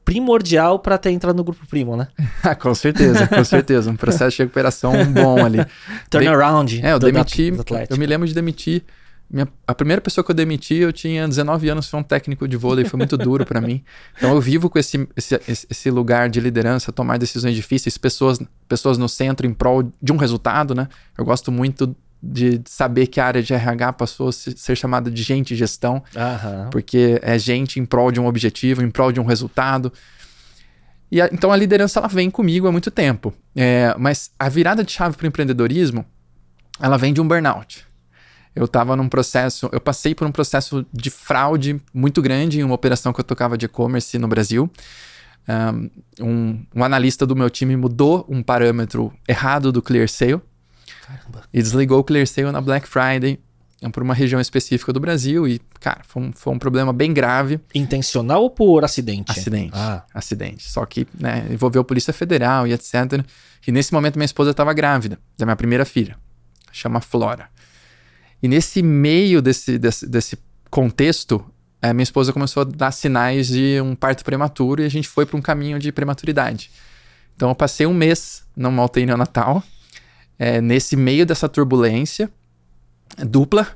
primordial 0.05 0.79
para 0.79 0.99
ter 0.99 1.11
entrado 1.11 1.37
no 1.37 1.45
grupo 1.45 1.67
primo, 1.67 1.97
né? 1.97 2.09
Ah, 2.43 2.55
com 2.55 2.75
certeza, 2.75 3.27
com 3.27 3.45
certeza. 3.45 3.91
Um 3.91 3.97
processo 3.97 4.37
de 4.37 4.43
recuperação 4.43 4.93
bom 5.13 5.45
ali. 5.45 5.59
Turnaround. 6.11 6.79
De... 6.79 6.87
É, 6.87 6.93
eu 6.93 6.99
demiti. 6.99 7.53
eu 7.89 7.97
me 7.97 8.07
lembro 8.07 8.29
de 8.29 8.35
demitir. 8.35 8.85
Minha, 9.31 9.49
a 9.67 9.75
primeira 9.75 10.03
pessoa 10.03 10.23
que 10.23 10.31
eu 10.31 10.35
demiti, 10.35 10.75
eu 10.75 10.93
tinha 10.93 11.27
19 11.27 11.69
anos, 11.71 11.89
foi 11.89 11.99
um 11.99 12.03
técnico 12.03 12.47
de 12.47 12.57
vôlei, 12.57 12.85
foi 12.85 12.99
muito 12.99 13.17
duro 13.17 13.47
para 13.47 13.61
mim. 13.61 13.83
Então 14.17 14.35
eu 14.35 14.41
vivo 14.41 14.69
com 14.69 14.79
esse, 14.79 15.09
esse, 15.17 15.41
esse 15.49 15.91
lugar 15.91 16.29
de 16.29 16.39
liderança, 16.39 16.93
tomar 16.93 17.19
decisões 17.19 17.57
difíceis, 17.57 17.97
pessoas, 17.97 18.39
pessoas 18.69 18.99
no 18.99 19.09
centro 19.09 19.47
em 19.47 19.55
prol 19.55 19.91
de 20.01 20.13
um 20.13 20.17
resultado, 20.17 20.75
né? 20.75 20.87
Eu 21.17 21.25
gosto 21.25 21.51
muito 21.51 21.97
de 22.25 22.63
saber 22.65 23.07
que 23.07 23.21
a 23.21 23.27
área 23.27 23.43
de 23.43 23.53
RH 23.53 23.93
passou 23.93 24.29
a 24.29 24.33
ser 24.33 24.75
chamada 24.75 25.11
de 25.11 25.23
gente 25.23 25.55
gestão, 25.55 26.03
porque 26.71 27.21
é 27.23 27.39
gente 27.39 27.79
em 27.79 27.85
prol 27.85 28.11
de 28.11 28.19
um 28.19 28.27
objetivo, 28.27 28.83
em 28.83 28.91
prol 28.91 29.13
de 29.13 29.21
um 29.21 29.25
resultado. 29.25 29.93
E 31.11 31.21
a, 31.21 31.29
então 31.31 31.53
a 31.53 31.57
liderança 31.57 32.01
ela 32.01 32.09
vem 32.09 32.31
comigo 32.31 32.67
há 32.67 32.73
muito 32.73 32.91
tempo. 32.91 33.35
É, 33.55 33.95
mas 33.99 34.31
a 34.39 34.49
virada 34.49 34.83
de 34.83 34.91
chave 34.91 35.17
para 35.17 35.25
o 35.25 35.29
empreendedorismo, 35.29 36.05
ela 36.81 36.97
vem 36.97 37.13
de 37.13 37.21
um 37.21 37.29
burnout. 37.29 37.85
Eu 38.57 38.65
estava 38.65 38.97
num 38.97 39.09
processo, 39.09 39.69
eu 39.73 39.81
passei 39.81 40.15
por 40.15 40.27
um 40.27 40.33
processo 40.33 40.87
de 40.93 41.11
fraude 41.11 41.81
muito 41.93 42.23
grande 42.23 42.61
em 42.61 42.63
uma 42.63 42.75
operação 42.75 43.13
que 43.13 43.21
eu 43.21 43.25
tocava 43.25 43.59
de 43.59 43.67
e-commerce 43.67 44.19
no 44.19 44.29
Brasil. 44.29 44.71
Um, 46.21 46.65
um 46.75 46.83
analista 46.83 47.27
do 47.27 47.37
meu 47.37 47.51
time 47.51 47.77
mudou 47.77 48.25
um 48.29 48.43
parâmetro 48.43 49.13
errado 49.29 49.71
do 49.71 49.83
clear 49.83 50.09
sale 50.09 50.41
Caramba. 51.07 51.43
E 51.53 51.63
desligou 51.63 51.99
o 51.99 52.05
Clear 52.05 52.27
Sale 52.27 52.51
na 52.51 52.61
Black 52.61 52.89
Friday 52.89 53.39
é 53.85 53.89
por 53.91 54.03
uma 54.03 54.15
região 54.15 54.41
específica 54.41 54.93
do 54.95 54.99
Brasil 54.99 55.47
e, 55.47 55.61
cara, 55.79 56.01
foi 56.05 56.23
um, 56.23 56.33
foi 56.33 56.55
um 56.55 56.59
problema 56.59 56.91
bem 56.91 57.13
grave. 57.13 57.61
Intencional 57.75 58.43
ou 58.43 58.49
por 58.49 58.83
acidente? 58.83 59.31
Acidente. 59.31 59.73
Ah. 59.75 60.03
Acidente. 60.15 60.71
Só 60.71 60.87
que, 60.87 61.07
né, 61.19 61.47
envolveu 61.51 61.83
a 61.83 61.85
Polícia 61.85 62.13
Federal 62.13 62.67
e 62.67 62.73
etc. 62.73 62.95
E 63.67 63.71
nesse 63.71 63.93
momento 63.93 64.17
minha 64.17 64.25
esposa 64.25 64.53
estava 64.53 64.73
grávida 64.73 65.19
da 65.37 65.45
minha 65.45 65.57
primeira 65.57 65.85
filha. 65.85 66.17
Chama 66.73 67.01
Flora. 67.01 67.49
E 68.43 68.49
nesse 68.49 68.83
meio 68.83 69.43
desse, 69.43 69.79
desse, 69.79 70.07
desse 70.07 70.39
contexto, 70.71 71.45
a 71.83 71.93
minha 71.93 72.05
esposa 72.05 72.33
começou 72.33 72.63
a 72.63 72.65
dar 72.65 72.91
sinais 72.91 73.49
de 73.49 73.79
um 73.83 73.95
parto 73.95 74.25
prematuro 74.25 74.83
e 74.83 74.87
a 74.87 74.91
gente 74.91 75.09
foi 75.09 75.27
para 75.27 75.37
um 75.37 75.43
caminho 75.43 75.79
de 75.79 75.93
prematuridade. 75.93 76.71
Então 77.37 77.51
eu 77.51 77.55
passei 77.55 77.87
um 77.87 77.93
mês 77.93 78.45
numa 78.57 78.83
UTI 78.83 79.05
neonatal 79.05 79.63
é, 80.39 80.61
nesse 80.61 80.97
meio 80.97 81.25
dessa 81.25 81.49
turbulência 81.49 82.31
dupla. 83.19 83.67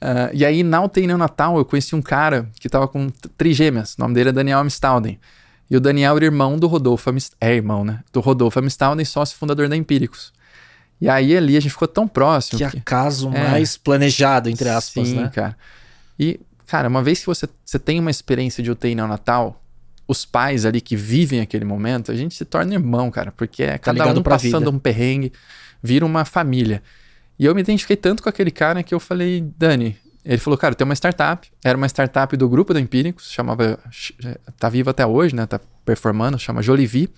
Uh, 0.00 0.30
e 0.32 0.44
aí, 0.44 0.62
na 0.62 0.82
UTI 0.82 1.06
neonatal, 1.06 1.58
eu 1.58 1.64
conheci 1.64 1.94
um 1.94 2.02
cara 2.02 2.48
que 2.60 2.68
estava 2.68 2.86
com 2.86 3.08
trigêmeas. 3.36 3.94
O 3.94 4.00
nome 4.00 4.14
dele 4.14 4.28
é 4.28 4.32
Daniel 4.32 4.60
Amstalden. 4.60 5.18
E 5.70 5.76
o 5.76 5.80
Daniel 5.80 6.16
era 6.16 6.24
irmão 6.24 6.56
do 6.56 6.66
Rodolfo 6.66 7.10
Amstalden. 7.10 7.36
É 7.40 7.54
irmão, 7.54 7.84
né? 7.84 8.00
Do 8.12 8.20
Rodolfo 8.20 8.58
Amstalden, 8.58 9.04
sócio 9.04 9.36
fundador 9.36 9.68
da 9.68 9.76
Empíricos. 9.76 10.32
E 11.00 11.08
aí, 11.08 11.36
ali, 11.36 11.56
a 11.56 11.60
gente 11.60 11.72
ficou 11.72 11.88
tão 11.88 12.06
próximo. 12.08 12.58
Que, 12.58 12.70
que... 12.70 12.78
acaso 12.78 13.30
é, 13.34 13.50
mais 13.50 13.76
planejado, 13.76 14.48
entre 14.48 14.68
aspas, 14.68 15.08
sim, 15.08 15.16
né? 15.16 15.30
cara. 15.32 15.56
E, 16.18 16.40
cara, 16.66 16.88
uma 16.88 17.02
vez 17.02 17.20
que 17.20 17.26
você, 17.26 17.48
você 17.64 17.78
tem 17.78 18.00
uma 18.00 18.10
experiência 18.10 18.62
de 18.62 18.70
UTI 18.70 18.94
neonatal, 18.94 19.60
os 20.08 20.24
pais 20.24 20.64
ali 20.64 20.80
que 20.80 20.96
vivem 20.96 21.40
aquele 21.40 21.66
momento, 21.66 22.10
a 22.10 22.16
gente 22.16 22.34
se 22.34 22.46
torna 22.46 22.72
irmão, 22.72 23.10
cara, 23.10 23.30
porque 23.30 23.62
é 23.62 23.76
tá 23.76 23.94
cada 23.94 24.18
um 24.18 24.22
passando 24.22 24.64
vida. 24.64 24.70
um 24.70 24.78
perrengue, 24.78 25.32
vira 25.82 26.04
uma 26.04 26.24
família. 26.24 26.82
E 27.38 27.44
eu 27.44 27.54
me 27.54 27.60
identifiquei 27.60 27.94
tanto 27.96 28.22
com 28.22 28.28
aquele 28.28 28.50
cara 28.50 28.82
que 28.82 28.94
eu 28.94 28.98
falei, 28.98 29.46
Dani, 29.56 29.96
ele 30.24 30.38
falou, 30.38 30.58
cara, 30.58 30.74
tem 30.74 30.84
uma 30.84 30.94
startup, 30.94 31.46
era 31.62 31.76
uma 31.76 31.86
startup 31.86 32.34
do 32.36 32.48
grupo 32.48 32.72
da 32.72 32.80
Empíricos, 32.80 33.30
chamava, 33.30 33.78
tá 34.58 34.68
viva 34.70 34.90
até 34.90 35.06
hoje, 35.06 35.36
né, 35.36 35.46
tá 35.46 35.60
performando, 35.84 36.38
chama 36.38 36.62
Jolivi, 36.62 37.10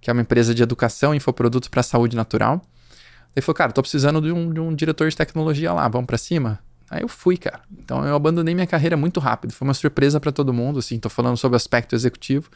que 0.00 0.08
é 0.08 0.12
uma 0.12 0.22
empresa 0.22 0.54
de 0.54 0.62
educação 0.62 1.12
e 1.12 1.18
infoprodutos 1.18 1.68
para 1.68 1.82
saúde 1.82 2.16
natural. 2.16 2.62
Ele 3.36 3.44
falou, 3.44 3.56
cara, 3.56 3.72
tô 3.72 3.82
precisando 3.82 4.22
de 4.22 4.32
um, 4.32 4.52
de 4.52 4.58
um 4.58 4.74
diretor 4.74 5.08
de 5.08 5.16
tecnologia 5.16 5.72
lá, 5.72 5.86
vamos 5.86 6.06
para 6.06 6.18
cima? 6.18 6.58
Aí 6.90 7.02
eu 7.02 7.08
fui, 7.08 7.36
cara. 7.36 7.60
Então 7.70 8.04
eu 8.06 8.14
abandonei 8.14 8.54
minha 8.54 8.66
carreira 8.66 8.96
muito 8.96 9.20
rápido. 9.20 9.52
Foi 9.52 9.66
uma 9.66 9.74
surpresa 9.74 10.18
para 10.18 10.32
todo 10.32 10.52
mundo, 10.52 10.78
assim. 10.78 10.98
Tô 10.98 11.08
falando 11.08 11.36
sobre 11.36 11.54
o 11.54 11.56
aspecto 11.56 11.94
executivo. 11.94 12.48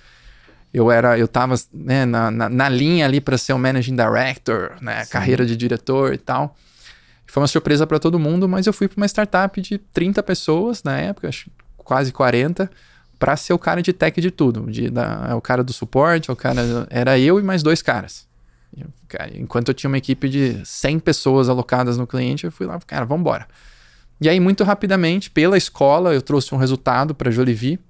Eu 0.73 0.91
era, 0.91 1.19
eu 1.19 1.29
tava 1.29 1.55
né, 1.73 2.07
na, 2.07 2.31
na, 2.31 2.49
na 2.49 2.69
linha 2.69 3.05
ali 3.05 3.21
para 3.21 3.37
ser 3.37 3.53
um 3.53 3.59
managing 3.59 3.95
director, 3.95 4.73
né, 4.81 5.05
Sim. 5.05 5.11
carreira 5.11 5.45
de 5.45 5.55
diretor 5.55 6.15
e 6.15 6.19
tal. 6.19 6.57
Foi 7.27 7.43
uma 7.43 7.47
surpresa 7.47 7.87
para 7.87 7.99
todo 7.99 8.19
mundo, 8.19 8.49
mas 8.49 8.67
eu 8.67 8.73
fui 8.73 8.89
para 8.89 8.97
uma 8.97 9.07
startup 9.07 9.61
de 9.61 9.79
30 9.79 10.23
pessoas 10.23 10.83
na 10.83 10.99
época, 10.99 11.29
acho, 11.29 11.51
quase 11.77 12.11
40, 12.13 12.71
para 13.19 13.37
ser 13.37 13.53
o 13.53 13.59
cara 13.59 13.83
de 13.83 13.93
tech 13.93 14.19
de 14.21 14.31
tudo. 14.31 14.71
De, 14.71 14.91
da, 14.91 15.29
é 15.31 15.35
o 15.35 15.41
cara 15.41 15.63
do 15.63 15.73
suporte, 15.73 16.31
é 16.31 16.33
o 16.33 16.37
cara, 16.37 16.87
era 16.91 17.19
eu 17.19 17.39
e 17.39 17.43
mais 17.43 17.63
dois 17.63 17.83
caras. 17.83 18.27
enquanto 19.35 19.69
eu 19.69 19.75
tinha 19.75 19.89
uma 19.89 19.99
equipe 19.99 20.29
de 20.29 20.61
100 20.65 20.99
pessoas 21.01 21.49
alocadas 21.49 21.99
no 21.99 22.07
cliente, 22.07 22.45
eu 22.45 22.53
fui 22.53 22.67
lá, 22.67 22.79
cara, 22.87 23.05
vamos 23.05 23.21
embora. 23.21 23.47
E 24.23 24.29
aí, 24.29 24.39
muito 24.39 24.63
rapidamente, 24.63 25.29
pela 25.29 25.59
escola, 25.59 26.15
eu 26.15 26.23
trouxe 26.23 26.55
um 26.55 26.59
resultado 26.59 27.13
para 27.13 27.29
Jolivi. 27.29 27.81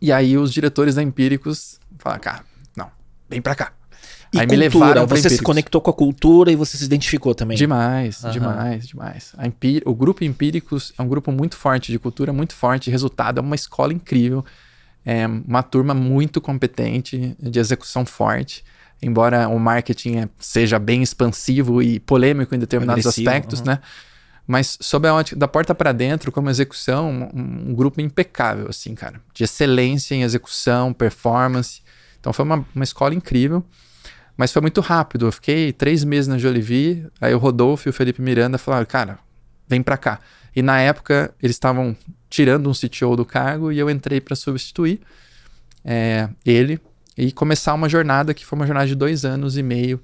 E 0.00 0.12
aí, 0.12 0.38
os 0.38 0.52
diretores 0.52 0.94
da 0.94 1.02
Empíricos 1.02 1.80
falaram, 1.98 2.20
cara, 2.20 2.44
não, 2.76 2.88
vem 3.28 3.42
para 3.42 3.56
cá. 3.56 3.72
E 4.32 4.38
aí 4.38 4.46
cultura, 4.46 4.46
me 4.46 4.56
levaram 4.56 5.06
você 5.06 5.20
Empíricos. 5.20 5.38
se 5.38 5.42
conectou 5.42 5.80
com 5.80 5.90
a 5.90 5.92
cultura 5.92 6.52
e 6.52 6.56
você 6.56 6.76
se 6.76 6.84
identificou 6.84 7.34
também. 7.34 7.56
Demais, 7.56 8.22
uhum. 8.22 8.30
demais, 8.30 8.86
demais. 8.86 9.32
Empí 9.42 9.82
o 9.84 9.94
grupo 9.94 10.22
Empíricos 10.22 10.92
é 10.96 11.02
um 11.02 11.08
grupo 11.08 11.32
muito 11.32 11.56
forte, 11.56 11.90
de 11.90 11.98
cultura 11.98 12.32
muito 12.32 12.54
forte, 12.54 12.88
resultado 12.90 13.38
é 13.38 13.40
uma 13.40 13.56
escola 13.56 13.92
incrível, 13.92 14.44
é 15.04 15.26
uma 15.26 15.62
turma 15.62 15.92
muito 15.92 16.40
competente, 16.40 17.34
de 17.40 17.58
execução 17.58 18.06
forte. 18.06 18.62
Embora 19.00 19.48
o 19.48 19.58
marketing 19.58 20.16
é, 20.18 20.28
seja 20.38 20.78
bem 20.78 21.02
expansivo 21.02 21.82
e 21.82 21.98
polêmico 21.98 22.54
em 22.54 22.58
determinados 22.58 23.06
Agressivo, 23.06 23.28
aspectos, 23.28 23.60
uhum. 23.60 23.66
né? 23.66 23.80
Mas 24.48 24.78
sob 24.80 25.06
a 25.06 25.12
ótica 25.14 25.38
da 25.38 25.46
porta 25.46 25.74
para 25.74 25.92
dentro, 25.92 26.32
como 26.32 26.48
execução, 26.48 27.30
um, 27.34 27.68
um, 27.68 27.74
grupo 27.74 28.00
impecável, 28.00 28.66
assim, 28.70 28.94
cara. 28.94 29.20
De 29.34 29.44
excelência 29.44 30.14
em 30.14 30.22
execução, 30.22 30.94
performance. 30.94 31.82
Então 32.18 32.32
foi 32.32 32.46
uma, 32.46 32.66
uma 32.74 32.82
escola 32.82 33.14
incrível. 33.14 33.62
Mas 34.38 34.50
foi 34.50 34.62
muito 34.62 34.80
rápido. 34.80 35.26
Eu 35.26 35.32
fiquei 35.32 35.70
três 35.70 36.02
meses 36.02 36.28
na 36.28 36.38
Jolivie, 36.38 37.06
aí 37.20 37.34
o 37.34 37.38
Rodolfo 37.38 37.86
e 37.86 37.90
o 37.90 37.92
Felipe 37.92 38.22
Miranda 38.22 38.56
falaram, 38.56 38.86
cara, 38.86 39.18
vem 39.68 39.82
para 39.82 39.98
cá. 39.98 40.18
E 40.56 40.62
na 40.62 40.80
época 40.80 41.34
eles 41.42 41.56
estavam 41.56 41.94
tirando 42.30 42.70
um 42.70 42.72
CTO 42.72 43.16
do 43.16 43.26
cargo 43.26 43.70
e 43.70 43.78
eu 43.78 43.90
entrei 43.90 44.18
para 44.18 44.34
substituir 44.34 44.98
é, 45.84 46.26
ele 46.46 46.80
e 47.18 47.32
começar 47.32 47.74
uma 47.74 47.88
jornada 47.88 48.32
que 48.32 48.46
foi 48.46 48.58
uma 48.58 48.66
jornada 48.66 48.86
de 48.86 48.94
dois 48.94 49.26
anos 49.26 49.58
e 49.58 49.62
meio 49.62 50.00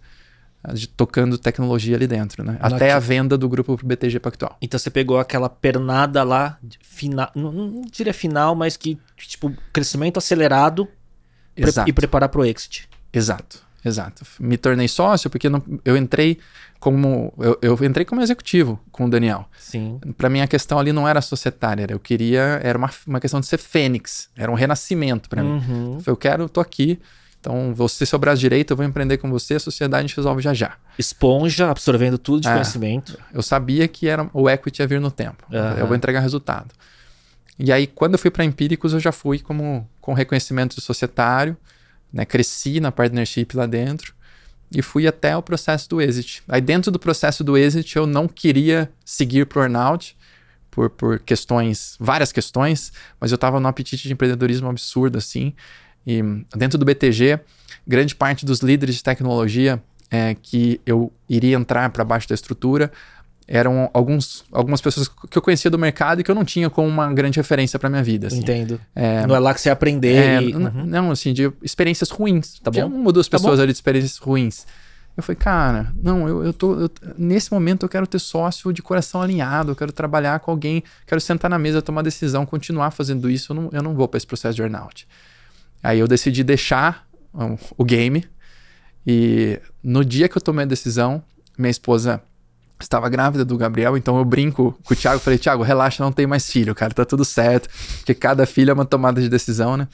tocando 0.97 1.37
tecnologia 1.37 1.97
ali 1.97 2.07
dentro, 2.07 2.43
né? 2.43 2.57
Até 2.61 2.93
a 2.93 2.99
venda 2.99 3.37
do 3.37 3.49
grupo 3.49 3.77
pro 3.77 3.87
BTG 3.87 4.19
Pactual. 4.19 4.57
Então 4.61 4.79
você 4.79 4.91
pegou 4.91 5.19
aquela 5.19 5.49
pernada 5.49 6.23
lá, 6.23 6.59
final, 6.81 7.31
não, 7.35 7.53
não 7.53 7.83
diria 7.83 8.15
final, 8.15 8.55
mas 8.55 8.77
que, 8.77 8.99
tipo, 9.17 9.53
crescimento 9.73 10.17
acelerado 10.17 10.89
pre 11.55 11.71
e 11.87 11.93
preparar 11.93 12.29
pro 12.29 12.45
exit. 12.45 12.89
Exato, 13.13 13.63
exato. 13.85 14.25
Me 14.41 14.57
tornei 14.57 14.89
sócio 14.89 15.29
porque 15.29 15.49
não, 15.49 15.63
eu 15.85 15.97
entrei 15.97 16.39
como 16.81 17.33
eu, 17.39 17.59
eu, 17.63 17.79
entrei 17.85 18.05
como 18.05 18.21
executivo 18.21 18.79
com 18.91 19.07
o 19.07 19.11
Daniel. 19.11 19.49
Sim. 19.59 19.99
Para 20.19 20.29
mim 20.29 20.41
a 20.41 20.47
questão 20.47 20.79
ali 20.79 20.93
não 20.93 21.09
era 21.09 21.21
societária, 21.21 21.87
eu 21.89 21.99
queria 21.99 22.61
era 22.63 22.77
uma, 22.77 22.91
uma 23.07 23.21
questão 23.21 23.41
de 23.41 23.47
ser 23.47 23.59
fênix, 23.59 24.29
era 24.37 24.51
um 24.51 24.55
renascimento 24.55 25.29
para 25.29 25.43
uhum. 25.43 25.97
mim. 25.97 26.03
Eu 26.07 26.17
quero, 26.17 26.49
tô 26.49 26.61
aqui, 26.61 27.01
então, 27.45 27.75
você 27.75 28.07
ser 28.07 28.17
o 28.17 28.19
braço 28.19 28.41
direito, 28.41 28.71
eu 28.71 28.77
vou 28.77 28.87
empreender 28.87 29.19
com 29.19 29.31
você, 29.31 29.57
a 29.57 29.61
sociedade 29.61 30.03
a 30.03 30.07
gente 30.07 30.17
resolve 30.17 30.41
já 30.41 30.55
já. 30.55 30.77
Esponja, 30.99 31.71
absorvendo 31.71 32.17
tudo 32.17 32.41
de 32.41 32.49
é, 32.49 32.53
conhecimento. 32.53 33.19
Eu 33.35 33.43
sabia 33.43 33.87
que 33.87 34.09
era, 34.09 34.31
o 34.33 34.49
equity 34.49 34.81
ia 34.81 34.87
vir 34.87 34.99
no 34.99 35.11
tempo. 35.11 35.45
Uhum. 35.53 35.79
Eu 35.79 35.87
vou 35.87 35.95
entregar 35.95 36.21
resultado. 36.21 36.69
E 37.59 37.71
aí, 37.71 37.87
quando 37.87 38.15
eu 38.15 38.19
fui 38.19 38.31
para 38.31 38.47
Empíricos, 38.47 38.95
eu 38.95 38.99
já 38.99 39.13
fui 39.13 39.41
como 39.41 39.87
com 40.01 40.15
reconhecimento 40.15 40.81
societário, 40.81 41.55
né? 42.11 42.25
Cresci 42.25 42.81
na 42.81 42.91
partnership 42.91 43.49
lá 43.55 43.67
dentro 43.67 44.15
e 44.75 44.81
fui 44.81 45.07
até 45.07 45.37
o 45.37 45.43
processo 45.43 45.87
do 45.91 46.01
exit. 46.01 46.43
Aí, 46.49 46.63
dentro 46.63 46.91
do 46.91 46.99
processo 46.99 47.45
do 47.45 47.59
exit, 47.59 47.95
eu 47.95 48.07
não 48.07 48.27
queria 48.27 48.91
seguir 49.05 49.45
pro 49.45 49.61
earnout 49.61 50.17
por, 50.71 50.89
por 50.89 51.19
questões, 51.19 51.95
várias 52.01 52.33
questões, 52.33 52.91
mas 53.21 53.31
eu 53.31 53.37
estava 53.37 53.61
num 53.61 53.69
apetite 53.69 54.09
de 54.09 54.15
empreendedorismo 54.15 54.67
absurdo, 54.71 55.19
assim. 55.19 55.55
E 56.07 56.23
dentro 56.57 56.79
do 56.79 56.85
BTG, 56.85 57.41
grande 57.87 58.15
parte 58.15 58.45
dos 58.45 58.61
líderes 58.61 58.97
de 58.97 59.03
tecnologia 59.03 59.83
é, 60.11 60.37
que 60.41 60.81
eu 60.85 61.13
iria 61.29 61.57
entrar 61.57 61.91
para 61.91 62.05
baixo 62.05 62.29
da 62.29 62.35
estrutura 62.35 62.91
eram 63.47 63.91
alguns, 63.93 64.45
algumas 64.51 64.81
pessoas 64.81 65.09
que 65.09 65.37
eu 65.37 65.43
conhecia 65.43 65.71
do 65.71 65.79
mercado 65.79 66.21
e 66.21 66.25
que 66.25 66.31
eu 66.31 66.35
não 66.35 66.45
tinha 66.45 66.71
como 66.71 66.89
uma 66.89 67.13
grande 67.13 67.39
referência 67.39 67.79
para 67.79 67.91
minha 67.91 68.03
vida. 68.03 68.29
Assim. 68.29 68.39
Entendo. 68.39 68.81
É, 68.95 69.27
não 69.27 69.37
é 69.37 69.39
lá 69.39 69.53
que 69.53 69.61
você 69.61 69.71
aprender. 69.71 70.17
É, 70.17 70.43
e... 70.43 70.55
uhum. 70.55 70.87
Não, 70.87 71.11
assim, 71.11 71.33
de 71.33 71.53
experiências 71.63 72.11
ruins. 72.11 72.59
Tá 72.61 72.71
bom? 72.71 72.87
uma 72.87 73.07
ou 73.07 73.13
duas 73.13 73.29
tá 73.29 73.37
pessoas 73.37 73.61
ali 73.61 73.73
de 73.73 73.77
experiências 73.77 74.17
ruins. 74.17 74.67
Eu 75.17 75.23
falei, 75.23 75.37
cara, 75.37 75.93
não, 76.03 76.27
eu, 76.27 76.45
eu 76.45 76.53
tô. 76.53 76.81
Eu, 76.81 76.91
nesse 77.17 77.53
momento 77.53 77.85
eu 77.85 77.89
quero 77.89 78.07
ter 78.07 78.19
sócio 78.19 78.73
de 78.73 78.83
coração 78.83 79.23
alinhado, 79.23 79.71
eu 79.71 79.77
quero 79.77 79.93
trabalhar 79.93 80.41
com 80.41 80.51
alguém, 80.51 80.83
quero 81.07 81.21
sentar 81.21 81.49
na 81.49 81.59
mesa, 81.59 81.81
tomar 81.81 82.03
decisão, 82.03 82.45
continuar 82.45 82.91
fazendo 82.91 83.31
isso, 83.31 83.53
eu 83.53 83.57
não, 83.57 83.71
eu 83.73 83.83
não 83.83 83.95
vou 83.95 84.09
para 84.09 84.19
esse 84.19 84.27
processo 84.27 84.57
de 84.57 84.63
earnout. 84.63 85.07
Aí 85.85 85.99
eu 85.99 86.09
decidi 86.09 86.43
deixar 86.43 87.07
o, 87.77 87.85
game. 87.85 88.25
E 89.07 89.61
no 89.83 90.03
dia 90.03 90.31
que 90.31 90.39
eu 90.39 90.41
tomei 90.41 90.65
a 90.65 90.67
decisão, 90.67 91.23
minha 91.59 91.71
esposa 91.71 92.23
estava 92.81 93.07
grávida 93.11 93.45
do 93.45 93.57
Gabriel, 93.59 93.95
então 93.95 94.17
eu 94.17 94.25
brinco 94.25 94.79
com 94.83 94.95
o 94.95 94.97
Thiago, 94.97 95.21
falei, 95.21 95.39
Thiago, 95.39 95.63
relaxa, 95.63 96.03
não 96.03 96.11
tem 96.11 96.27
mais 96.27 96.51
filho, 96.51 96.75
cara, 96.75 96.93
tá 96.95 97.05
tudo 97.05 97.25
certo, 97.25 97.69
porque 97.99 98.15
cada 98.15 98.47
filho 98.47 98.71
é 98.71 98.73
uma 98.73 98.87
tomada 98.87 99.21
de 99.21 99.29
decisão, 99.29 99.77
né? 99.77 99.87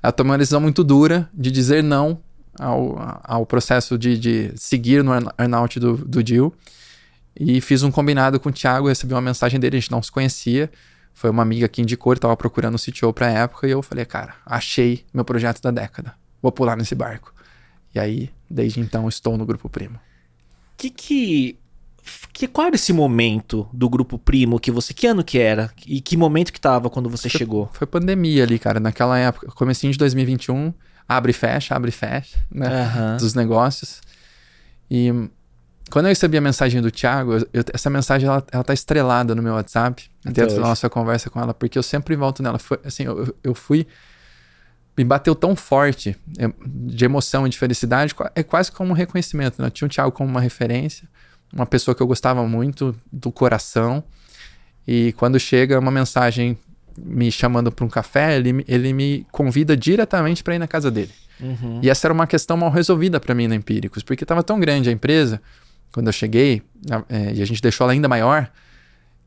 Ela 0.00 0.12
tomou 0.12 0.30
uma 0.30 0.38
decisão 0.38 0.60
muito 0.60 0.84
dura 0.84 1.28
de 1.34 1.50
dizer 1.50 1.82
não 1.82 2.20
ao, 2.58 3.20
ao 3.24 3.44
processo 3.44 3.98
de, 3.98 4.16
de 4.16 4.52
seguir 4.54 5.02
no 5.02 5.12
earnout 5.38 5.80
do, 5.80 5.96
do 5.96 6.22
deal. 6.22 6.52
E 7.34 7.60
fiz 7.60 7.82
um 7.82 7.90
combinado 7.90 8.38
com 8.38 8.48
o 8.48 8.52
Thiago, 8.52 8.88
recebi 8.88 9.12
uma 9.12 9.20
mensagem 9.20 9.58
dele, 9.58 9.76
a 9.76 9.80
gente 9.80 9.90
não 9.90 10.02
se 10.02 10.12
conhecia. 10.12 10.70
Foi 11.14 11.30
uma 11.30 11.42
amiga 11.42 11.68
que 11.68 11.82
indicou, 11.82 12.12
ele 12.12 12.18
estava 12.18 12.36
procurando 12.36 12.74
o 12.74 12.78
CTO 12.78 13.12
para 13.12 13.26
a 13.26 13.30
época, 13.30 13.66
e 13.66 13.70
eu 13.70 13.82
falei, 13.82 14.04
cara, 14.04 14.34
achei 14.44 15.04
meu 15.12 15.24
projeto 15.24 15.60
da 15.60 15.70
década. 15.70 16.14
Vou 16.40 16.50
pular 16.50 16.76
nesse 16.76 16.94
barco. 16.94 17.32
E 17.94 17.98
aí, 17.98 18.30
desde 18.50 18.80
então, 18.80 19.08
estou 19.08 19.36
no 19.36 19.46
Grupo 19.46 19.68
Primo. 19.68 20.00
Que 20.76 20.90
que 20.90 21.56
que 22.32 22.48
qual 22.48 22.66
era 22.66 22.74
esse 22.74 22.92
momento 22.92 23.68
do 23.72 23.88
grupo 23.88 24.18
Primo 24.18 24.58
que 24.58 24.70
você 24.70 24.92
que 24.92 25.06
ano 25.06 25.22
que 25.22 25.38
era 25.38 25.70
e 25.86 26.00
que 26.00 26.16
momento 26.16 26.52
que 26.52 26.60
tava 26.60 26.90
quando 26.90 27.08
você 27.08 27.28
foi, 27.28 27.38
chegou? 27.38 27.70
Foi 27.72 27.86
pandemia 27.86 28.42
ali, 28.42 28.58
cara, 28.58 28.80
naquela 28.80 29.18
época, 29.18 29.46
comecinho 29.52 29.92
de 29.92 29.98
2021, 29.98 30.72
abre 31.08 31.30
e 31.30 31.34
fecha, 31.34 31.76
abre 31.76 31.90
e 31.90 31.92
fecha, 31.92 32.38
né? 32.50 32.68
Uhum. 32.68 33.16
Dos 33.18 33.34
negócios. 33.34 34.00
E 34.90 35.12
quando 35.92 36.06
eu 36.06 36.08
recebi 36.08 36.38
a 36.38 36.40
mensagem 36.40 36.80
do 36.80 36.90
Thiago, 36.90 37.34
eu, 37.52 37.62
essa 37.70 37.90
mensagem 37.90 38.26
ela, 38.26 38.42
ela 38.50 38.64
tá 38.64 38.72
estrelada 38.72 39.34
no 39.34 39.42
meu 39.42 39.52
WhatsApp, 39.52 40.10
dentro 40.24 40.44
hoje. 40.44 40.56
da 40.56 40.62
nossa 40.62 40.88
conversa 40.88 41.28
com 41.28 41.38
ela, 41.38 41.52
porque 41.52 41.78
eu 41.78 41.82
sempre 41.82 42.16
volto 42.16 42.42
nela. 42.42 42.58
Foi, 42.58 42.80
assim, 42.82 43.02
eu, 43.04 43.36
eu 43.44 43.54
fui. 43.54 43.86
Me 44.96 45.04
bateu 45.04 45.34
tão 45.34 45.54
forte 45.54 46.16
de 46.64 47.04
emoção 47.04 47.46
e 47.46 47.50
de 47.50 47.58
felicidade, 47.58 48.14
é 48.34 48.42
quase 48.42 48.72
como 48.72 48.90
um 48.90 48.94
reconhecimento. 48.94 49.60
Né? 49.60 49.68
Eu 49.68 49.70
tinha 49.70 49.86
o 49.86 49.90
Thiago 49.90 50.12
como 50.12 50.30
uma 50.30 50.40
referência, 50.40 51.06
uma 51.52 51.66
pessoa 51.66 51.94
que 51.94 52.02
eu 52.02 52.06
gostava 52.06 52.46
muito 52.46 52.96
do 53.12 53.30
coração. 53.30 54.02
E 54.88 55.12
quando 55.18 55.38
chega 55.38 55.78
uma 55.78 55.90
mensagem 55.90 56.58
me 56.96 57.30
chamando 57.30 57.70
para 57.70 57.84
um 57.84 57.88
café, 57.88 58.36
ele, 58.36 58.64
ele 58.66 58.94
me 58.94 59.26
convida 59.30 59.76
diretamente 59.76 60.42
para 60.42 60.54
ir 60.54 60.58
na 60.58 60.66
casa 60.66 60.90
dele. 60.90 61.12
Uhum. 61.38 61.80
E 61.82 61.90
essa 61.90 62.06
era 62.06 62.14
uma 62.14 62.26
questão 62.26 62.56
mal 62.56 62.70
resolvida 62.70 63.20
para 63.20 63.34
mim 63.34 63.46
na 63.46 63.54
Empíricos, 63.54 64.02
porque 64.02 64.24
estava 64.24 64.42
tão 64.42 64.58
grande 64.58 64.88
a 64.88 64.92
empresa, 64.92 65.40
quando 65.92 66.06
eu 66.06 66.12
cheguei, 66.12 66.62
é, 67.08 67.34
e 67.34 67.42
a 67.42 67.44
gente 67.44 67.60
deixou 67.60 67.84
ela 67.84 67.92
ainda 67.92 68.08
maior, 68.08 68.50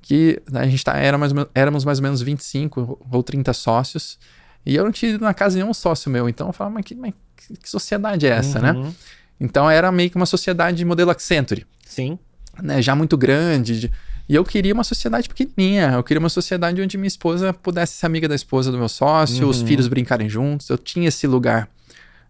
que 0.01 0.41
a 0.53 0.65
gente 0.65 0.83
tá, 0.83 0.97
era 0.97 1.17
mais, 1.17 1.31
éramos 1.53 1.85
mais 1.85 1.99
ou 1.99 2.03
menos 2.03 2.21
25 2.21 2.99
ou 3.11 3.23
30 3.23 3.53
sócios, 3.53 4.19
e 4.65 4.75
eu 4.75 4.83
não 4.83 4.91
tinha 4.91 5.13
ido 5.13 5.23
na 5.23 5.33
casa 5.33 5.55
de 5.55 5.61
nenhum 5.61 5.73
sócio 5.73 6.09
meu. 6.09 6.27
Então 6.27 6.47
eu 6.47 6.53
falava, 6.53 6.73
mas 6.73 6.85
que, 6.85 6.95
mas 6.95 7.13
que 7.61 7.69
sociedade 7.69 8.25
é 8.25 8.31
essa, 8.31 8.59
né? 8.59 8.71
uhum. 8.71 8.83
né? 8.83 8.93
Então 9.39 9.69
era 9.69 9.91
meio 9.91 10.09
que 10.09 10.15
uma 10.15 10.25
sociedade 10.25 10.77
de 10.77 10.85
modelo 10.85 11.11
Accenture. 11.11 11.65
Sim. 11.85 12.17
Né, 12.61 12.81
já 12.81 12.95
muito 12.95 13.17
grande, 13.17 13.79
de, 13.81 13.91
e 14.27 14.33
eu 14.33 14.43
queria 14.43 14.73
uma 14.73 14.83
sociedade 14.83 15.29
pequenininha. 15.29 15.91
Eu 15.93 16.03
queria 16.03 16.19
uma 16.19 16.29
sociedade 16.29 16.81
onde 16.81 16.97
minha 16.97 17.07
esposa 17.07 17.53
pudesse 17.53 17.93
ser 17.93 18.05
amiga 18.05 18.27
da 18.27 18.35
esposa 18.35 18.71
do 18.71 18.77
meu 18.77 18.89
sócio, 18.89 19.43
uhum. 19.43 19.49
os 19.49 19.61
filhos 19.61 19.87
brincarem 19.87 20.27
juntos. 20.27 20.69
Eu 20.69 20.77
tinha 20.77 21.07
esse 21.07 21.27
lugar 21.27 21.69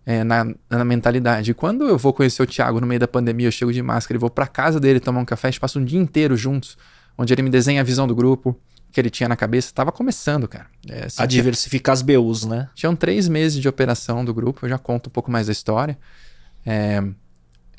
é, 0.06 0.24
na, 0.24 0.46
na 0.70 0.86
mentalidade. 0.86 1.52
E 1.52 1.54
quando 1.54 1.88
eu 1.88 1.98
vou 1.98 2.14
conhecer 2.14 2.42
o 2.42 2.46
Thiago 2.46 2.80
no 2.80 2.88
meio 2.88 3.00
da 3.00 3.08
pandemia, 3.08 3.48
eu 3.48 3.52
chego 3.52 3.74
de 3.74 3.82
máscara 3.82 4.18
e 4.18 4.20
vou 4.20 4.30
para 4.30 4.48
casa 4.48 4.80
dele 4.80 5.00
tomar 5.00 5.20
um 5.20 5.26
café, 5.26 5.48
a 5.48 5.52
gente 5.52 5.60
passa 5.60 5.80
um 5.80 5.86
dia 5.86 6.00
inteiro 6.00 6.38
juntos, 6.38 6.78
onde 7.18 7.34
ele 7.34 7.42
me 7.42 7.50
desenha 7.50 7.82
a 7.82 7.84
visão 7.84 8.08
do 8.08 8.16
grupo 8.16 8.60
que 8.92 9.02
ele 9.02 9.10
tinha 9.10 9.28
na 9.28 9.36
cabeça. 9.36 9.74
Tava 9.74 9.92
começando, 9.92 10.48
cara. 10.48 10.68
É, 10.90 11.06
assim, 11.06 11.22
a 11.22 11.26
diversificar 11.26 11.94
as 11.94 12.02
BUs, 12.02 12.46
né? 12.46 12.70
Tinham 12.76 12.96
três 12.96 13.28
meses 13.28 13.62
de 13.62 13.68
operação 13.68 14.24
do 14.24 14.34
grupo, 14.34 14.66
eu 14.66 14.70
já 14.70 14.78
conto 14.78 15.08
um 15.08 15.12
pouco 15.12 15.30
mais 15.30 15.48
da 15.48 15.52
história. 15.52 15.98
É, 16.66 17.04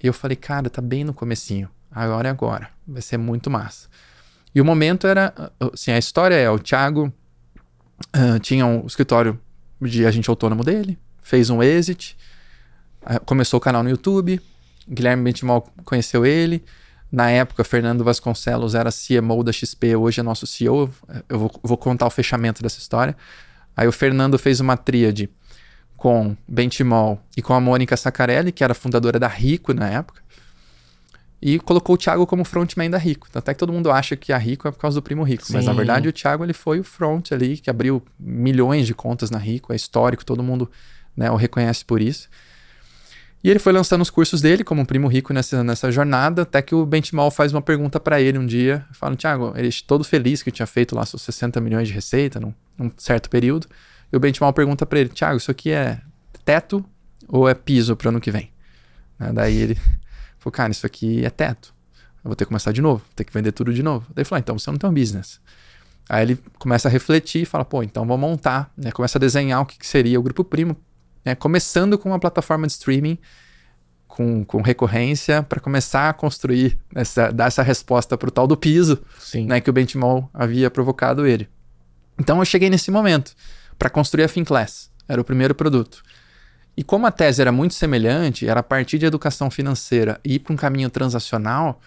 e 0.02 0.06
eu 0.06 0.12
falei, 0.12 0.36
cara, 0.36 0.68
tá 0.68 0.82
bem 0.82 1.04
no 1.04 1.14
comecinho. 1.14 1.70
Agora 1.90 2.28
é 2.28 2.30
agora. 2.30 2.68
Vai 2.86 3.00
ser 3.00 3.16
muito 3.16 3.50
massa. 3.50 3.88
E 4.54 4.60
o 4.60 4.64
momento 4.64 5.06
era. 5.06 5.32
Assim, 5.72 5.90
a 5.90 5.98
história 5.98 6.34
é: 6.34 6.50
o 6.50 6.58
Thiago 6.58 7.12
uh, 8.14 8.38
tinha 8.40 8.66
um 8.66 8.86
escritório 8.86 9.40
de 9.80 10.04
agente 10.04 10.28
autônomo 10.28 10.62
dele, 10.62 10.98
fez 11.26 11.50
um 11.50 11.60
exit, 11.60 12.16
começou 13.24 13.58
o 13.58 13.60
canal 13.60 13.82
no 13.82 13.90
YouTube. 13.90 14.40
Guilherme 14.88 15.24
Bentimol 15.24 15.66
conheceu 15.84 16.24
ele. 16.24 16.64
Na 17.10 17.28
época, 17.28 17.64
Fernando 17.64 18.04
Vasconcelos 18.04 18.76
era 18.76 18.90
CMO 18.92 19.42
da 19.42 19.50
XP, 19.50 19.96
hoje 19.96 20.20
é 20.20 20.22
nosso 20.22 20.46
CEO. 20.46 20.88
Eu 21.28 21.38
vou, 21.40 21.60
vou 21.64 21.76
contar 21.76 22.06
o 22.06 22.10
fechamento 22.10 22.62
dessa 22.62 22.78
história. 22.78 23.16
Aí 23.76 23.88
o 23.88 23.92
Fernando 23.92 24.38
fez 24.38 24.60
uma 24.60 24.76
tríade 24.76 25.28
com 25.96 26.36
Bentimol 26.46 27.20
e 27.36 27.42
com 27.42 27.54
a 27.54 27.60
Mônica 27.60 27.96
Sacarelli, 27.96 28.52
que 28.52 28.62
era 28.62 28.72
fundadora 28.72 29.18
da 29.18 29.28
Rico 29.28 29.74
na 29.74 29.88
época 29.88 30.22
e 31.42 31.58
colocou 31.58 31.96
o 31.96 31.98
Thiago 31.98 32.26
como 32.26 32.44
frontman 32.44 32.88
da 32.88 32.98
Rico. 32.98 33.28
Até 33.34 33.52
que 33.52 33.58
todo 33.58 33.72
mundo 33.72 33.90
acha 33.90 34.16
que 34.16 34.32
a 34.32 34.38
Rico 34.38 34.66
é 34.66 34.70
por 34.70 34.78
causa 34.78 35.00
do 35.00 35.02
primo 35.02 35.22
Rico, 35.22 35.44
Sim. 35.44 35.54
mas 35.54 35.66
na 35.66 35.72
verdade 35.72 36.08
o 36.08 36.12
Thiago 36.12 36.44
ele 36.44 36.52
foi 36.52 36.80
o 36.80 36.84
front 36.84 37.32
ali 37.32 37.58
que 37.58 37.68
abriu 37.68 38.02
milhões 38.18 38.86
de 38.86 38.94
contas 38.94 39.30
na 39.30 39.38
Rico, 39.38 39.72
é 39.72 39.76
histórico, 39.76 40.24
todo 40.24 40.42
mundo 40.42 40.70
né, 41.16 41.30
o 41.30 41.36
reconhece 41.36 41.84
por 41.84 42.00
isso. 42.00 42.28
E 43.44 43.50
ele 43.50 43.58
foi 43.58 43.72
lançando 43.72 44.02
os 44.02 44.10
cursos 44.10 44.40
dele 44.40 44.64
como 44.64 44.84
primo 44.84 45.06
rico 45.06 45.32
nessa, 45.32 45.62
nessa 45.62 45.92
jornada, 45.92 46.42
até 46.42 46.60
que 46.60 46.74
o 46.74 46.84
Benchimol 46.84 47.30
faz 47.30 47.52
uma 47.52 47.62
pergunta 47.62 48.00
para 48.00 48.20
ele 48.20 48.38
um 48.38 48.46
dia, 48.46 48.84
falando, 48.92 49.16
Thiago, 49.16 49.52
ele 49.56 49.70
todo 49.86 50.02
feliz 50.02 50.42
que 50.42 50.50
tinha 50.50 50.66
feito 50.66 50.94
lá 50.96 51.06
seus 51.06 51.22
60 51.22 51.60
milhões 51.60 51.86
de 51.86 51.94
receita 51.94 52.40
num, 52.40 52.52
num 52.76 52.90
certo 52.96 53.30
período, 53.30 53.68
e 54.12 54.16
o 54.16 54.20
Benchimol 54.20 54.52
pergunta 54.52 54.84
para 54.84 54.98
ele, 54.98 55.08
Thiago, 55.10 55.36
isso 55.36 55.50
aqui 55.50 55.70
é 55.70 56.00
teto 56.44 56.84
ou 57.28 57.48
é 57.48 57.54
piso 57.54 57.94
para 57.96 58.08
ano 58.08 58.20
que 58.20 58.30
vem? 58.30 58.50
Né, 59.18 59.32
daí 59.32 59.56
ele 59.56 59.78
Falou, 60.46 60.52
cara, 60.52 60.70
isso 60.70 60.86
aqui 60.86 61.24
é 61.24 61.30
teto. 61.30 61.74
Eu 62.22 62.28
vou 62.28 62.36
ter 62.36 62.44
que 62.44 62.48
começar 62.48 62.70
de 62.70 62.80
novo, 62.80 62.98
vou 62.98 63.14
ter 63.16 63.24
que 63.24 63.32
vender 63.32 63.50
tudo 63.50 63.74
de 63.74 63.82
novo. 63.82 64.06
Daí 64.10 64.22
ele 64.22 64.24
falou, 64.24 64.38
ah, 64.38 64.40
então 64.40 64.56
você 64.56 64.70
não 64.70 64.78
tem 64.78 64.88
um 64.88 64.94
business. 64.94 65.40
Aí 66.08 66.22
ele 66.22 66.38
começa 66.56 66.86
a 66.86 66.90
refletir 66.90 67.42
e 67.42 67.44
fala, 67.44 67.64
pô, 67.64 67.82
então 67.82 68.06
vou 68.06 68.16
montar, 68.16 68.72
né? 68.76 68.92
Começa 68.92 69.18
a 69.18 69.20
desenhar 69.20 69.60
o 69.60 69.66
que, 69.66 69.76
que 69.76 69.86
seria 69.86 70.20
o 70.20 70.22
Grupo 70.22 70.44
Primo, 70.44 70.76
né? 71.26 71.34
Começando 71.34 71.98
com 71.98 72.08
uma 72.08 72.20
plataforma 72.20 72.68
de 72.68 72.72
streaming 72.74 73.18
com, 74.06 74.44
com 74.44 74.62
recorrência 74.62 75.42
para 75.42 75.60
começar 75.60 76.08
a 76.08 76.12
construir, 76.12 76.78
essa, 76.94 77.32
dar 77.32 77.46
essa 77.46 77.64
resposta 77.64 78.16
para 78.16 78.28
o 78.28 78.30
tal 78.30 78.46
do 78.46 78.56
piso, 78.56 79.02
Sim. 79.18 79.46
né? 79.46 79.60
Que 79.60 79.68
o 79.68 79.72
Benchmall 79.72 80.30
havia 80.32 80.70
provocado 80.70 81.26
ele. 81.26 81.48
Então 82.18 82.38
eu 82.38 82.44
cheguei 82.44 82.70
nesse 82.70 82.92
momento 82.92 83.34
para 83.76 83.90
construir 83.90 84.22
a 84.22 84.28
FinClass. 84.28 84.88
Era 85.08 85.20
o 85.20 85.24
primeiro 85.24 85.54
produto. 85.54 86.02
E 86.76 86.84
como 86.84 87.06
a 87.06 87.10
tese 87.10 87.40
era 87.40 87.50
muito 87.50 87.74
semelhante, 87.74 88.46
era 88.46 88.60
a 88.60 88.62
partir 88.62 88.98
de 88.98 89.06
educação 89.06 89.50
financeira 89.50 90.20
e 90.24 90.34
ir 90.34 90.38
para 90.38 90.52
um 90.52 90.56
caminho 90.56 90.88
transacional 90.88 91.80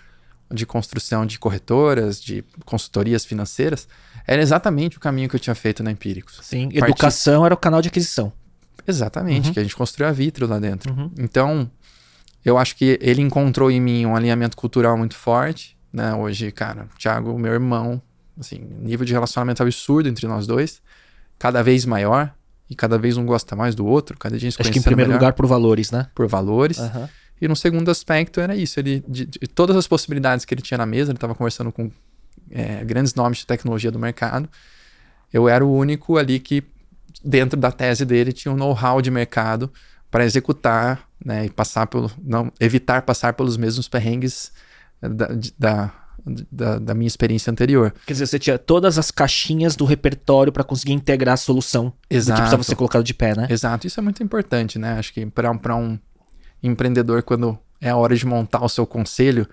de 0.52 0.66
construção 0.66 1.26
de 1.26 1.38
corretoras, 1.38 2.20
de 2.20 2.44
consultorias 2.66 3.24
financeiras, 3.24 3.88
era 4.26 4.42
exatamente 4.42 4.98
o 4.98 5.00
caminho 5.00 5.30
que 5.30 5.36
eu 5.36 5.40
tinha 5.40 5.56
feito 5.56 5.84
na 5.84 5.92
Empíricos. 5.92 6.40
Sim, 6.42 6.70
Parti... 6.70 6.92
educação 6.92 7.46
era 7.46 7.54
o 7.54 7.58
canal 7.58 7.82
de 7.82 7.88
aquisição. 7.88 8.34
Exatamente, 8.90 9.48
uhum. 9.48 9.54
que 9.54 9.60
a 9.60 9.64
gente 9.64 9.76
construiu 9.76 10.10
a 10.10 10.12
Vitro 10.12 10.48
lá 10.48 10.60
dentro. 10.60 10.94
Uhum. 10.94 11.12
Então, 11.18 11.70
eu 12.44 12.58
acho 12.58 12.76
que 12.76 12.98
ele 13.02 13.22
encontrou 13.22 13.70
em 13.70 13.80
mim 13.80 14.06
um 14.06 14.16
alinhamento 14.16 14.58
cultural 14.58 14.98
muito 14.98 15.16
forte, 15.16 15.78
né? 15.92 16.14
Hoje, 16.14 16.52
cara, 16.52 16.88
Thiago, 16.98 17.38
meu 17.38 17.54
irmão, 17.54 18.02
assim, 18.40 18.60
nível 18.82 19.06
de 19.06 19.14
relacionamento 19.14 19.62
absurdo 19.62 20.10
entre 20.10 20.28
nós 20.28 20.48
dois, 20.48 20.82
cada 21.38 21.62
vez 21.62 21.86
maior 21.86 22.34
e 22.70 22.76
cada 22.76 22.98
vez 22.98 23.18
um 23.18 23.26
gosta 23.26 23.56
mais 23.56 23.76
do 23.76 23.86
outro, 23.86 24.18
cada 24.18 24.38
dia 24.38 24.50
Acho 24.50 24.72
que 24.72 24.80
em 24.80 24.82
primeiro 24.82 25.10
melhor, 25.10 25.20
lugar 25.20 25.34
por 25.34 25.48
valores, 25.48 25.92
né? 25.92 26.08
Por 26.14 26.28
valores. 26.28 26.78
Uhum. 26.78 27.08
E 27.42 27.48
no 27.48 27.56
segundo 27.56 27.90
aspecto 27.90 28.40
era 28.40 28.56
isso, 28.56 28.80
ele 28.80 29.04
de, 29.08 29.26
de, 29.26 29.40
todas 29.48 29.76
as 29.76 29.88
possibilidades 29.88 30.46
que 30.46 30.54
ele 30.54 30.62
tinha 30.62 30.78
na 30.78 30.86
mesa, 30.86 31.12
ele 31.12 31.18
estava 31.18 31.34
conversando 31.34 31.72
com 31.72 31.90
é, 32.52 32.84
grandes 32.84 33.14
nomes 33.14 33.40
de 33.40 33.46
tecnologia 33.46 33.90
do 33.90 33.98
mercado, 33.98 34.50
eu 35.32 35.48
era 35.48 35.66
o 35.66 35.74
único 35.74 36.18
ali 36.18 36.40
que, 36.40 36.64
dentro 37.24 37.60
da 37.60 37.72
tese 37.72 38.06
dele, 38.06 38.32
tinha 38.32 38.52
um 38.52 38.58
know-how 38.58 39.02
de 39.02 39.12
mercado 39.12 39.72
para 40.10 40.26
executar 40.26 41.08
né, 41.24 41.46
e 41.46 41.50
passar 41.50 41.88
pelo, 41.88 42.12
não, 42.24 42.52
evitar 42.60 43.02
passar 43.02 43.34
pelos 43.34 43.58
mesmos 43.58 43.88
perrengues 43.88 44.52
da, 45.02 45.28
da, 45.58 45.92
da, 46.52 46.80
da, 46.80 46.94
minha 46.94 47.08
experiência 47.08 47.52
anterior. 47.52 47.94
Quer 48.06 48.14
dizer, 48.14 48.28
você 48.28 48.40
tinha 48.40 48.58
todas 48.58 48.98
as 48.98 49.12
caixinhas 49.12 49.76
do 49.76 49.86
repertório 49.86 50.52
para 50.52 50.64
conseguir 50.64 50.94
integrar 50.94 51.34
a 51.34 51.38
solução 51.38 51.94
Exato. 52.10 52.36
que 52.36 52.42
precisava 52.42 52.64
ser 52.64 52.76
colocado 52.76 53.04
de 53.04 53.14
pé, 53.14 53.36
né? 53.36 53.48
Exato, 53.50 53.86
isso 53.86 54.00
é 54.00 54.04
muito 54.04 54.24
importante, 54.24 54.80
né? 54.80 54.94
Acho 54.98 55.14
que 55.14 55.26
para 55.26 55.76
um 55.76 56.00
empreendedor, 56.62 57.24
quando 57.24 57.58
é 57.80 57.90
a 57.90 57.96
hora 57.96 58.16
de 58.16 58.26
montar 58.26 58.64
o 58.64 58.70
seu 58.70 58.86
conselho, 58.86 59.48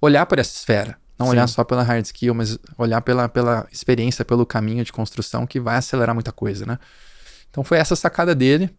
olhar 0.00 0.26
para 0.26 0.40
essa 0.40 0.54
esfera. 0.56 0.96
Não 1.18 1.26
Sim. 1.26 1.32
olhar 1.32 1.46
só 1.46 1.64
pela 1.64 1.82
hard 1.82 2.04
skill, 2.04 2.34
mas 2.34 2.58
olhar 2.76 3.00
pela, 3.00 3.28
pela 3.28 3.66
experiência, 3.72 4.24
pelo 4.24 4.44
caminho 4.44 4.84
de 4.84 4.92
construção 4.92 5.46
que 5.46 5.58
vai 5.58 5.76
acelerar 5.76 6.14
muita 6.14 6.30
coisa, 6.30 6.66
né? 6.66 6.78
Então 7.50 7.64
foi 7.64 7.78
essa 7.78 7.96
sacada 7.96 8.34
dele. 8.34 8.70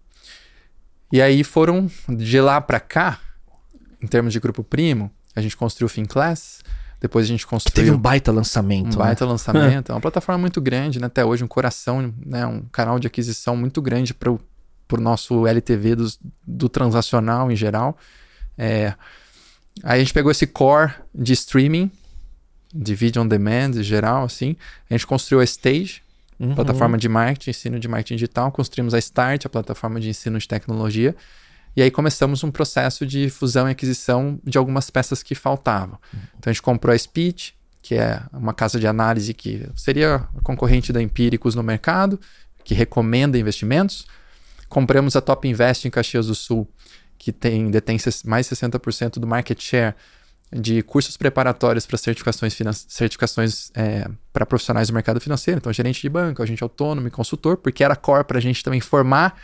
E 1.11 1.21
aí 1.21 1.43
foram 1.43 1.89
de 2.07 2.39
lá 2.39 2.61
para 2.61 2.79
cá, 2.79 3.19
em 4.01 4.07
termos 4.07 4.33
de 4.33 4.39
grupo 4.39 4.63
primo, 4.63 5.09
a 5.35 5.41
gente 5.41 5.55
construiu 5.55 5.87
o 5.87 5.89
Finclass, 5.89 6.61
depois 6.99 7.25
a 7.25 7.27
gente 7.27 7.45
construiu. 7.45 7.73
Que 7.73 7.81
teve 7.81 7.91
um 7.91 7.99
baita 7.99 8.31
lançamento. 8.31 8.95
Um 8.95 8.99
baita 8.99 9.25
né? 9.25 9.31
lançamento. 9.31 9.89
é 9.91 9.95
uma 9.95 10.01
plataforma 10.01 10.39
muito 10.39 10.59
grande, 10.59 10.99
né? 10.99 11.07
Até 11.07 11.23
hoje, 11.23 11.43
um 11.43 11.47
coração, 11.47 12.13
né? 12.25 12.45
um 12.45 12.61
canal 12.71 12.99
de 12.99 13.07
aquisição 13.07 13.55
muito 13.55 13.81
grande 13.81 14.13
para 14.13 14.31
o 14.31 14.39
nosso 14.97 15.45
LTV 15.45 15.95
do, 15.95 16.07
do 16.45 16.69
transacional 16.69 17.51
em 17.51 17.55
geral. 17.55 17.97
É, 18.57 18.93
aí 19.83 19.97
a 19.97 19.99
gente 19.99 20.13
pegou 20.13 20.31
esse 20.31 20.47
core 20.47 20.91
de 21.13 21.33
streaming, 21.33 21.91
de 22.77 22.95
video 22.95 23.23
on 23.23 23.27
demand 23.27 23.71
em 23.75 23.83
geral, 23.83 24.23
assim. 24.23 24.55
A 24.89 24.93
gente 24.93 25.07
construiu 25.07 25.41
a 25.41 25.43
Stage, 25.43 26.01
uhum. 26.39 26.55
plataforma 26.55 26.97
de 26.97 27.09
marketing, 27.09 27.49
ensino 27.49 27.79
de 27.79 27.87
marketing 27.87 28.15
digital. 28.15 28.51
Construímos 28.51 28.93
a 28.93 28.99
Start, 28.99 29.45
a 29.45 29.49
plataforma 29.49 29.99
de 29.99 30.09
ensino 30.09 30.37
de 30.37 30.47
tecnologia. 30.47 31.15
E 31.75 31.81
aí 31.81 31.91
começamos 31.91 32.43
um 32.43 32.51
processo 32.51 33.05
de 33.05 33.29
fusão 33.29 33.67
e 33.67 33.71
aquisição 33.71 34.39
de 34.43 34.57
algumas 34.57 34.89
peças 34.89 35.21
que 35.21 35.35
faltavam. 35.35 35.97
Uhum. 36.13 36.19
Então 36.37 36.51
a 36.51 36.53
gente 36.53 36.61
comprou 36.61 36.93
a 36.93 36.97
Speech, 36.97 37.55
que 37.81 37.95
é 37.95 38.21
uma 38.33 38.53
casa 38.53 38.79
de 38.79 38.87
análise 38.87 39.33
que 39.33 39.67
seria 39.75 40.15
a 40.15 40.41
concorrente 40.43 40.91
da 40.91 41.01
Empíricos 41.01 41.55
no 41.55 41.63
mercado, 41.63 42.19
que 42.63 42.73
recomenda 42.73 43.37
investimentos. 43.37 44.05
Compramos 44.67 45.15
a 45.15 45.21
Top 45.21 45.47
Invest 45.47 45.87
em 45.87 45.91
Caxias 45.91 46.27
do 46.27 46.35
Sul, 46.35 46.67
que 47.17 47.31
tem 47.31 47.71
detém 47.71 47.97
mais 48.25 48.47
60% 48.47 49.19
do 49.19 49.27
market 49.27 49.61
share 49.61 49.95
de 50.51 50.81
cursos 50.81 51.17
preparatórios 51.17 51.85
para 51.85 51.97
certificações, 51.97 52.57
certificações 52.87 53.71
é, 53.75 54.07
para 54.31 54.45
profissionais 54.45 54.87
do 54.87 54.93
mercado 54.93 55.19
financeiro, 55.19 55.59
então 55.59 55.73
gerente 55.73 56.01
de 56.01 56.09
banco, 56.09 56.41
agente 56.41 56.63
autônomo 56.63 57.07
e 57.07 57.11
consultor, 57.11 57.57
porque 57.57 57.83
era 57.83 57.95
core 57.95 58.23
para 58.23 58.37
a 58.37 58.41
gente 58.41 58.63
também 58.63 58.79
formar 58.79 59.37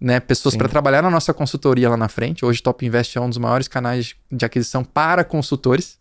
né, 0.00 0.18
pessoas 0.20 0.56
para 0.56 0.68
trabalhar 0.68 1.02
na 1.02 1.10
nossa 1.10 1.32
consultoria 1.32 1.88
lá 1.88 1.96
na 1.96 2.08
frente. 2.08 2.44
Hoje 2.44 2.62
Top 2.62 2.84
Invest 2.84 3.16
é 3.16 3.20
um 3.20 3.28
dos 3.28 3.38
maiores 3.38 3.68
canais 3.68 4.14
de 4.30 4.44
aquisição 4.44 4.84
para 4.84 5.24
consultores. 5.24 5.98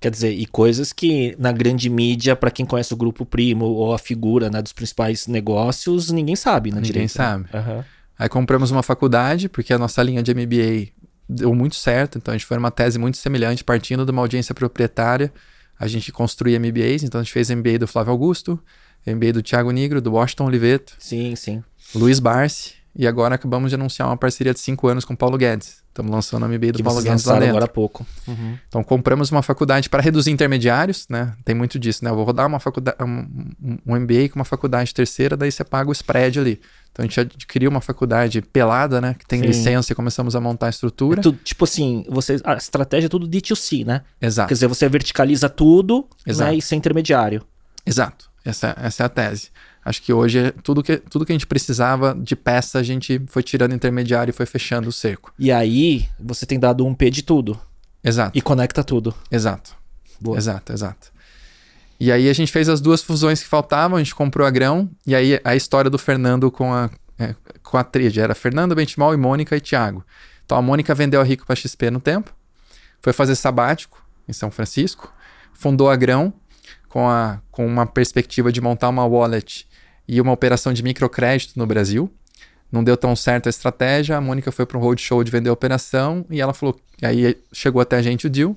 Quer 0.00 0.10
dizer, 0.10 0.32
e 0.32 0.46
coisas 0.46 0.92
que 0.92 1.34
na 1.38 1.52
grande 1.52 1.88
mídia, 1.88 2.36
para 2.36 2.50
quem 2.50 2.66
conhece 2.66 2.92
o 2.92 2.96
grupo 2.96 3.24
primo 3.24 3.66
ou 3.66 3.94
a 3.94 3.98
figura 3.98 4.50
né, 4.50 4.60
dos 4.60 4.72
principais 4.72 5.26
negócios, 5.26 6.10
ninguém 6.10 6.36
sabe, 6.36 6.70
né? 6.70 6.76
Ninguém 6.76 6.92
direito, 6.92 7.12
sabe. 7.12 7.44
Uhum. 7.54 7.84
Aí 8.18 8.28
compramos 8.28 8.70
uma 8.70 8.82
faculdade, 8.82 9.48
porque 9.48 9.72
a 9.72 9.78
nossa 9.78 10.02
linha 10.02 10.22
de 10.22 10.34
MBA 10.34 10.88
deu 11.28 11.54
muito 11.54 11.76
certo. 11.76 12.18
Então 12.18 12.32
a 12.32 12.36
gente 12.36 12.46
foi 12.46 12.56
uma 12.56 12.70
tese 12.70 12.98
muito 12.98 13.16
semelhante, 13.16 13.64
partindo 13.64 14.04
de 14.04 14.10
uma 14.10 14.22
audiência 14.22 14.54
proprietária. 14.54 15.32
A 15.78 15.86
gente 15.86 16.10
construía 16.10 16.58
MBAs, 16.58 17.02
então 17.02 17.20
a 17.20 17.24
gente 17.24 17.32
fez 17.32 17.50
MBA 17.50 17.78
do 17.78 17.86
Flávio 17.86 18.12
Augusto, 18.12 18.58
MBA 19.06 19.32
do 19.34 19.42
Thiago 19.42 19.70
Nigro, 19.70 20.00
do 20.00 20.12
Washington 20.12 20.46
Oliveto. 20.46 20.94
Sim, 20.98 21.36
sim. 21.36 21.62
Luiz 21.94 22.18
Barsi. 22.18 22.74
E 22.98 23.06
agora 23.06 23.34
acabamos 23.34 23.70
de 23.70 23.74
anunciar 23.74 24.08
uma 24.08 24.16
parceria 24.16 24.54
de 24.54 24.60
cinco 24.60 24.88
anos 24.88 25.04
com 25.04 25.12
o 25.12 25.16
Paulo 25.16 25.36
Guedes. 25.36 25.84
Estamos 25.88 26.10
lançando 26.10 26.44
a 26.44 26.48
MBA 26.48 26.72
do 26.72 26.76
que 26.78 26.82
Paulo 26.82 27.02
Guedes 27.02 27.24
lá 27.26 27.34
dentro. 27.34 27.50
agora 27.50 27.64
há 27.66 27.68
pouco. 27.68 28.06
Uhum. 28.26 28.58
Então 28.68 28.82
compramos 28.82 29.30
uma 29.30 29.42
faculdade 29.42 29.90
para 29.90 30.02
reduzir 30.02 30.30
intermediários, 30.30 31.06
né? 31.10 31.34
Tem 31.44 31.54
muito 31.54 31.78
disso, 31.78 32.02
né? 32.02 32.10
Eu 32.10 32.16
vou 32.16 32.24
rodar 32.24 32.46
uma 32.46 32.58
faculdade, 32.58 32.96
um, 33.02 33.50
um 33.86 33.96
MBA 34.00 34.30
com 34.30 34.36
uma 34.36 34.46
faculdade 34.46 34.94
terceira, 34.94 35.36
daí 35.36 35.52
você 35.52 35.62
paga 35.62 35.90
o 35.90 35.92
spread 35.92 36.38
ali. 36.38 36.60
Então 36.90 37.04
a 37.04 37.06
gente 37.06 37.20
adquiriu 37.20 37.70
uma 37.70 37.82
faculdade 37.82 38.40
pelada, 38.40 38.98
né? 38.98 39.14
Que 39.18 39.26
tem 39.26 39.40
Sim. 39.40 39.46
licença 39.46 39.92
e 39.92 39.94
começamos 39.94 40.34
a 40.34 40.40
montar 40.40 40.68
a 40.68 40.70
estrutura. 40.70 41.20
É 41.20 41.22
tudo, 41.22 41.38
tipo 41.44 41.64
assim, 41.64 42.02
você, 42.08 42.40
a 42.44 42.54
estratégia 42.54 43.06
é 43.06 43.10
tudo 43.10 43.28
D2C, 43.28 43.84
né? 43.84 44.00
Exato. 44.20 44.48
Quer 44.48 44.54
dizer, 44.54 44.68
você 44.68 44.88
verticaliza 44.88 45.50
tudo 45.50 46.08
Exato. 46.26 46.50
Né, 46.50 46.56
e 46.56 46.62
sem 46.62 46.78
intermediário. 46.78 47.42
Exato. 47.84 48.30
Essa, 48.42 48.74
essa 48.80 49.02
é 49.02 49.06
a 49.06 49.08
tese. 49.08 49.50
Acho 49.86 50.02
que 50.02 50.12
hoje 50.12 50.50
tudo 50.64 50.82
que, 50.82 50.96
tudo 50.96 51.24
que 51.24 51.30
a 51.30 51.34
gente 51.34 51.46
precisava 51.46 52.12
de 52.12 52.34
peça, 52.34 52.80
a 52.80 52.82
gente 52.82 53.22
foi 53.28 53.40
tirando 53.40 53.72
intermediário 53.72 54.32
e 54.32 54.34
foi 54.34 54.44
fechando 54.44 54.88
o 54.88 54.92
cerco. 54.92 55.32
E 55.38 55.52
aí, 55.52 56.08
você 56.18 56.44
tem 56.44 56.58
dado 56.58 56.84
um 56.84 56.92
P 56.92 57.08
de 57.08 57.22
tudo. 57.22 57.56
Exato. 58.02 58.36
E 58.36 58.42
conecta 58.42 58.82
tudo. 58.82 59.14
Exato. 59.30 59.76
Boa. 60.20 60.36
Exato, 60.36 60.72
exato. 60.72 61.12
E 62.00 62.10
aí 62.10 62.28
a 62.28 62.32
gente 62.32 62.50
fez 62.50 62.68
as 62.68 62.80
duas 62.80 63.00
fusões 63.00 63.40
que 63.40 63.48
faltavam, 63.48 63.96
a 63.96 64.02
gente 64.02 64.12
comprou 64.12 64.44
a 64.44 64.50
Grão, 64.50 64.90
e 65.06 65.14
aí 65.14 65.40
a 65.44 65.54
história 65.54 65.88
do 65.88 65.98
Fernando 65.98 66.50
com 66.50 66.74
a, 66.74 66.90
é, 67.16 67.36
com 67.62 67.78
a 67.78 67.84
tríade 67.84 68.18
era 68.18 68.34
Fernando, 68.34 68.74
Benchimol 68.74 69.14
e 69.14 69.16
Mônica 69.16 69.56
e 69.56 69.60
Thiago. 69.60 70.04
Então 70.44 70.58
a 70.58 70.62
Mônica 70.62 70.92
vendeu 70.96 71.20
a 71.20 71.24
Rico 71.24 71.46
para 71.46 71.54
XP 71.54 71.92
no 71.92 72.00
tempo, 72.00 72.34
foi 73.00 73.12
fazer 73.12 73.36
sabático 73.36 74.04
em 74.26 74.32
São 74.32 74.50
Francisco, 74.50 75.12
fundou 75.54 75.88
a 75.88 75.94
Grão 75.94 76.32
com, 76.88 77.08
a, 77.08 77.40
com 77.52 77.64
uma 77.64 77.86
perspectiva 77.86 78.50
de 78.50 78.60
montar 78.60 78.88
uma 78.88 79.06
wallet 79.06 79.64
e 80.08 80.20
uma 80.20 80.32
operação 80.32 80.72
de 80.72 80.82
microcrédito 80.82 81.58
no 81.58 81.66
Brasil. 81.66 82.10
Não 82.70 82.82
deu 82.82 82.96
tão 82.96 83.14
certo 83.14 83.46
a 83.46 83.50
estratégia, 83.50 84.16
a 84.16 84.20
Mônica 84.20 84.50
foi 84.50 84.66
para 84.66 84.76
um 84.76 84.80
roadshow 84.80 85.22
de 85.22 85.30
vender 85.30 85.50
a 85.50 85.52
operação 85.52 86.26
e 86.28 86.40
ela 86.40 86.52
falou, 86.52 86.78
aí 87.02 87.36
chegou 87.52 87.80
até 87.80 87.96
a 87.96 88.02
gente 88.02 88.26
o 88.26 88.30
deal, 88.30 88.56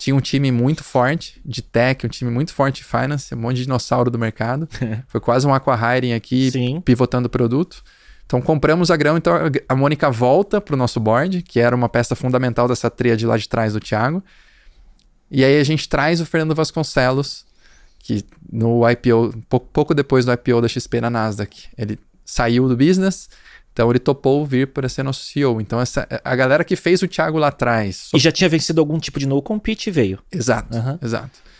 tinha 0.00 0.16
um 0.16 0.20
time 0.20 0.50
muito 0.50 0.82
forte 0.82 1.40
de 1.44 1.60
tech, 1.60 2.06
um 2.06 2.08
time 2.08 2.30
muito 2.30 2.54
forte 2.54 2.76
de 2.76 2.84
finance, 2.84 3.34
um 3.34 3.38
monte 3.38 3.56
de 3.56 3.62
dinossauro 3.64 4.10
do 4.10 4.18
mercado. 4.18 4.66
Foi 5.08 5.20
quase 5.20 5.46
um 5.46 5.52
aquahiring 5.52 6.14
aqui, 6.14 6.50
Sim. 6.50 6.80
pivotando 6.80 7.26
o 7.26 7.30
produto. 7.30 7.82
Então 8.24 8.40
compramos 8.40 8.90
a 8.90 8.96
grão, 8.96 9.18
então 9.18 9.34
a 9.68 9.76
Mônica 9.76 10.10
volta 10.10 10.58
para 10.58 10.74
o 10.74 10.78
nosso 10.78 10.98
board, 10.98 11.42
que 11.42 11.60
era 11.60 11.76
uma 11.76 11.88
peça 11.88 12.14
fundamental 12.14 12.66
dessa 12.66 12.88
tríade 12.88 13.26
lá 13.26 13.36
de 13.36 13.46
trás 13.46 13.74
do 13.74 13.80
Thiago. 13.80 14.24
E 15.30 15.44
aí 15.44 15.58
a 15.60 15.64
gente 15.64 15.86
traz 15.86 16.20
o 16.20 16.24
Fernando 16.24 16.54
Vasconcelos, 16.54 17.44
que 17.98 18.24
no 18.50 18.88
IPO, 18.88 19.42
pouco, 19.48 19.66
pouco 19.72 19.94
depois 19.94 20.24
do 20.24 20.32
IPO 20.32 20.60
da 20.60 20.68
XP 20.68 21.00
na 21.00 21.10
Nasdaq, 21.10 21.68
ele 21.78 21.98
saiu 22.24 22.68
do 22.68 22.76
business, 22.76 23.28
então 23.72 23.88
ele 23.90 23.98
topou 23.98 24.44
vir 24.44 24.68
para 24.68 24.88
ser 24.88 25.02
nosso 25.02 25.24
CEO. 25.24 25.60
Então 25.60 25.80
essa 25.80 26.06
a 26.24 26.36
galera 26.36 26.64
que 26.64 26.76
fez 26.76 27.02
o 27.02 27.08
Thiago 27.08 27.38
lá 27.38 27.48
atrás. 27.48 28.10
E 28.14 28.18
já 28.18 28.32
tinha 28.32 28.48
vencido 28.48 28.80
algum 28.80 28.98
tipo 28.98 29.18
de 29.18 29.26
no 29.26 29.40
compete 29.40 29.88
e 29.88 29.92
veio. 29.92 30.18
Exato, 30.30 30.76
uhum. 30.76 30.98
exato. 31.02 31.50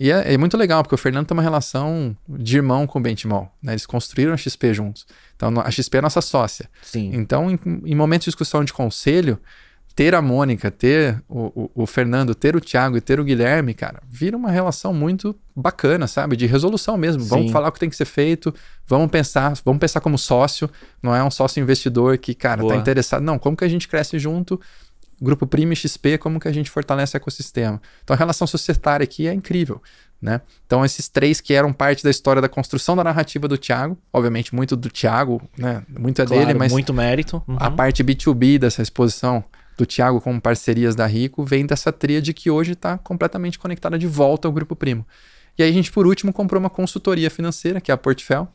E 0.00 0.12
é, 0.12 0.34
é, 0.34 0.38
muito 0.38 0.56
legal, 0.56 0.82
porque 0.84 0.94
o 0.94 0.98
Fernando 0.98 1.26
tem 1.26 1.36
uma 1.36 1.42
relação 1.42 2.16
de 2.28 2.56
irmão 2.56 2.86
com 2.86 3.00
o 3.00 3.02
Benchimol. 3.02 3.50
Né? 3.60 3.72
Eles 3.72 3.84
construíram 3.84 4.32
a 4.32 4.36
XP 4.36 4.72
juntos. 4.72 5.06
Então 5.34 5.52
a 5.58 5.70
XP 5.70 5.98
é 5.98 6.00
nossa 6.00 6.20
sócia. 6.20 6.70
Sim. 6.82 7.10
Então, 7.12 7.50
em, 7.50 7.58
em 7.84 7.94
momentos 7.96 8.26
de 8.26 8.30
discussão 8.30 8.62
de 8.62 8.72
conselho, 8.72 9.40
ter 9.98 10.14
a 10.14 10.22
Mônica, 10.22 10.70
ter 10.70 11.20
o, 11.28 11.64
o, 11.64 11.82
o, 11.82 11.84
Fernando, 11.84 12.32
ter 12.32 12.54
o 12.54 12.60
Thiago 12.60 12.96
e 12.96 13.00
ter 13.00 13.18
o 13.18 13.24
Guilherme, 13.24 13.74
cara, 13.74 14.00
vira 14.08 14.36
uma 14.36 14.48
relação 14.48 14.94
muito 14.94 15.34
bacana, 15.56 16.06
sabe? 16.06 16.36
De 16.36 16.46
resolução 16.46 16.96
mesmo. 16.96 17.24
Sim. 17.24 17.28
Vamos 17.28 17.50
falar 17.50 17.66
o 17.66 17.72
que 17.72 17.80
tem 17.80 17.90
que 17.90 17.96
ser 17.96 18.04
feito, 18.04 18.54
vamos 18.86 19.10
pensar, 19.10 19.54
vamos 19.64 19.80
pensar 19.80 20.00
como 20.00 20.16
sócio, 20.16 20.70
não 21.02 21.16
é 21.16 21.24
um 21.24 21.32
sócio 21.32 21.60
investidor 21.60 22.16
que, 22.16 22.32
cara, 22.32 22.58
tá 22.58 22.62
Boa. 22.62 22.74
tá 22.74 22.80
interessado. 22.80 23.24
Não, 23.24 23.40
como 23.40 23.56
que 23.56 23.64
a 23.64 23.68
gente 23.68 23.88
cresce 23.88 24.20
junto? 24.20 24.60
Grupo 25.20 25.48
Prime 25.48 25.74
XP, 25.74 26.16
como 26.18 26.38
que 26.38 26.46
a 26.46 26.52
gente 26.52 26.70
fortalece 26.70 27.16
o 27.16 27.18
ecossistema? 27.18 27.82
Então 28.04 28.14
a 28.14 28.16
relação 28.16 28.46
societária 28.46 29.02
aqui 29.02 29.26
é 29.26 29.34
incrível. 29.34 29.82
Né? 30.22 30.40
Então, 30.66 30.84
esses 30.84 31.08
três 31.08 31.40
que 31.40 31.54
eram 31.54 31.72
parte 31.72 32.04
da 32.04 32.10
história 32.10 32.42
da 32.42 32.48
construção 32.48 32.94
da 32.94 33.02
narrativa 33.02 33.46
do 33.48 33.58
Thiago, 33.58 33.98
obviamente, 34.12 34.52
muito 34.54 34.76
do 34.76 34.90
Thiago, 34.90 35.40
né? 35.56 35.82
Muito 35.88 36.20
é 36.20 36.26
claro, 36.26 36.46
dele, 36.46 36.58
mas. 36.58 36.72
Muito 36.72 36.92
mérito. 36.92 37.40
Uhum. 37.46 37.56
A 37.56 37.70
parte 37.70 38.02
B2B 38.02 38.58
dessa 38.58 38.82
exposição 38.82 39.44
do 39.78 39.86
Thiago 39.86 40.20
como 40.20 40.40
parcerias 40.40 40.96
da 40.96 41.06
Rico 41.06 41.44
vem 41.44 41.64
dessa 41.64 41.92
tríade 41.92 42.34
que 42.34 42.50
hoje 42.50 42.72
está 42.72 42.98
completamente 42.98 43.58
conectada 43.58 43.96
de 43.96 44.08
volta 44.08 44.48
ao 44.48 44.52
Grupo 44.52 44.74
Primo. 44.74 45.06
E 45.56 45.62
aí 45.62 45.70
a 45.70 45.72
gente, 45.72 45.90
por 45.90 46.06
último, 46.06 46.32
comprou 46.32 46.60
uma 46.60 46.68
consultoria 46.68 47.30
financeira, 47.30 47.80
que 47.80 47.90
é 47.90 47.94
a 47.94 47.96
Portfel, 47.96 48.48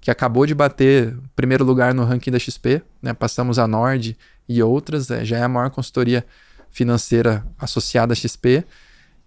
que 0.00 0.10
acabou 0.10 0.46
de 0.46 0.54
bater 0.54 1.16
primeiro 1.34 1.64
lugar 1.64 1.92
no 1.92 2.04
ranking 2.04 2.30
da 2.30 2.38
XP, 2.38 2.80
né? 3.02 3.12
Passamos 3.12 3.58
a 3.58 3.66
Nord 3.66 4.16
e 4.48 4.62
outras, 4.62 5.10
é, 5.10 5.24
já 5.24 5.38
é 5.38 5.42
a 5.42 5.48
maior 5.48 5.70
consultoria 5.70 6.24
financeira 6.70 7.44
associada 7.58 8.12
à 8.12 8.16
XP. 8.16 8.64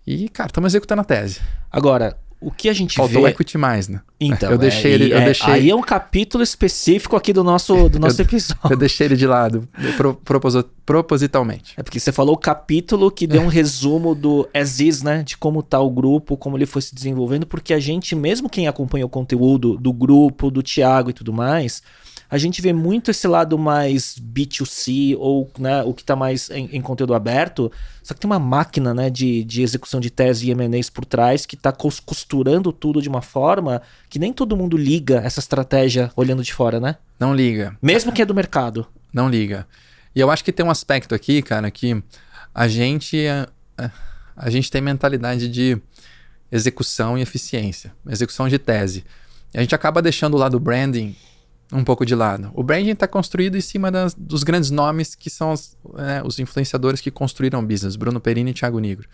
E, 0.07 0.29
cara, 0.29 0.47
estamos 0.47 0.71
executando 0.71 1.01
a 1.01 1.05
tese. 1.05 1.41
Agora, 1.69 2.17
o 2.41 2.49
que 2.51 2.67
a 2.67 2.73
gente 2.73 2.95
Faltou 2.95 3.21
vê... 3.21 3.27
o 3.27 3.29
equity 3.29 3.57
mais, 3.57 3.87
né? 3.87 4.01
Então, 4.19 4.51
eu 4.51 4.57
deixei 4.57 4.91
é, 4.91 4.93
ele, 4.95 5.13
eu 5.13 5.17
é, 5.19 5.25
deixei, 5.25 5.53
aí 5.53 5.69
é 5.69 5.75
um 5.75 5.81
capítulo 5.81 6.43
específico 6.43 7.15
aqui 7.15 7.31
do 7.31 7.43
nosso, 7.43 7.87
do 7.87 7.99
nosso 7.99 8.19
Eu- 8.19 8.25
episódio. 8.25 8.59
eu 8.71 8.77
deixei 8.77 9.07
ele 9.07 9.15
de 9.15 9.25
lado, 9.27 9.67
pro- 9.95 10.15
proposi- 10.15 10.63
propositalmente. 10.85 11.73
É 11.77 11.83
porque 11.83 11.99
você 11.99 12.11
falou 12.11 12.35
o 12.35 12.37
capítulo 12.37 13.11
que 13.11 13.25
deu 13.27 13.41
um 13.41 13.47
resumo 13.47 14.13
do 14.15 14.47
as 14.53 14.79
is, 14.79 15.01
né? 15.03 15.23
De 15.23 15.37
como 15.37 15.61
tá 15.63 15.79
o 15.79 15.89
grupo, 15.89 16.35
como 16.37 16.57
ele 16.57 16.65
foi 16.65 16.81
se 16.81 16.93
desenvolvendo, 16.95 17.45
porque 17.45 17.73
a 17.73 17.79
gente, 17.79 18.15
mesmo 18.15 18.49
quem 18.49 18.67
acompanha 18.67 19.05
o 19.05 19.09
conteúdo 19.09 19.77
do 19.77 19.91
grupo, 19.93 20.49
do 20.51 20.61
Thiago 20.63 21.09
e 21.09 21.13
tudo 21.13 21.33
mais, 21.33 21.81
a 22.31 22.37
gente 22.37 22.61
vê 22.61 22.71
muito 22.71 23.11
esse 23.11 23.27
lado 23.27 23.57
mais 23.59 24.15
B2C, 24.17 25.15
ou 25.19 25.51
né, 25.59 25.83
o 25.83 25.93
que 25.93 26.01
tá 26.03 26.15
mais 26.15 26.49
em, 26.49 26.69
em 26.71 26.81
conteúdo 26.81 27.13
aberto, 27.13 27.69
só 28.01 28.13
que 28.13 28.21
tem 28.21 28.29
uma 28.29 28.39
máquina 28.39 28.93
né, 28.93 29.09
de, 29.09 29.43
de 29.43 29.61
execução 29.61 29.99
de 29.99 30.09
tese 30.09 30.47
e 30.47 30.51
M&As 30.51 30.89
por 30.89 31.03
trás 31.03 31.45
que 31.45 31.57
tá 31.57 31.73
cos- 31.73 31.99
costurando 31.99 32.71
tudo 32.71 33.01
de 33.01 33.09
uma 33.09 33.21
forma 33.21 33.81
que 34.09 34.17
nem 34.17 34.31
todo 34.31 34.55
mundo 34.55 34.77
liga 34.77 35.17
essa 35.25 35.41
estratégia 35.41 36.09
olhando 36.15 36.41
de 36.41 36.53
fora, 36.53 36.79
né? 36.79 36.95
Não 37.19 37.35
liga. 37.35 37.77
Mesmo 37.81 38.13
que 38.13 38.21
é 38.21 38.25
do 38.25 38.33
mercado. 38.33 38.87
Não 39.13 39.29
liga. 39.29 39.67
E 40.15 40.19
eu 40.21 40.31
acho 40.31 40.43
que 40.43 40.53
tem 40.53 40.65
um 40.65 40.71
aspecto 40.71 41.13
aqui, 41.13 41.41
cara, 41.41 41.69
que 41.69 42.01
a 42.55 42.67
gente 42.67 43.19
é- 43.19 43.45
é- 43.77 43.91
a 44.37 44.49
gente 44.49 44.71
tem 44.71 44.81
mentalidade 44.81 45.49
de 45.49 45.77
execução 46.51 47.17
e 47.17 47.21
eficiência, 47.21 47.93
execução 48.09 48.47
de 48.47 48.57
tese. 48.57 49.03
E 49.53 49.57
a 49.57 49.61
gente 49.61 49.75
acaba 49.75 50.01
deixando 50.01 50.35
o 50.35 50.37
lado 50.37 50.59
branding 50.59 51.15
um 51.71 51.83
pouco 51.83 52.05
de 52.05 52.13
lado. 52.15 52.51
O 52.53 52.63
branding 52.63 52.91
está 52.91 53.07
construído 53.07 53.57
em 53.57 53.61
cima 53.61 53.89
das- 53.91 54.13
dos 54.13 54.43
grandes 54.43 54.69
nomes 54.71 55.15
que 55.15 55.29
são 55.29 55.51
os, 55.53 55.77
é, 55.97 56.21
os 56.25 56.37
influenciadores 56.39 56.99
que 57.01 57.09
construíram 57.11 57.59
o 57.59 57.65
business, 57.65 57.95
Bruno 57.95 58.19
Perini 58.19 58.51
e 58.51 58.53
Thiago 58.53 58.79
Nigro. 58.79 59.07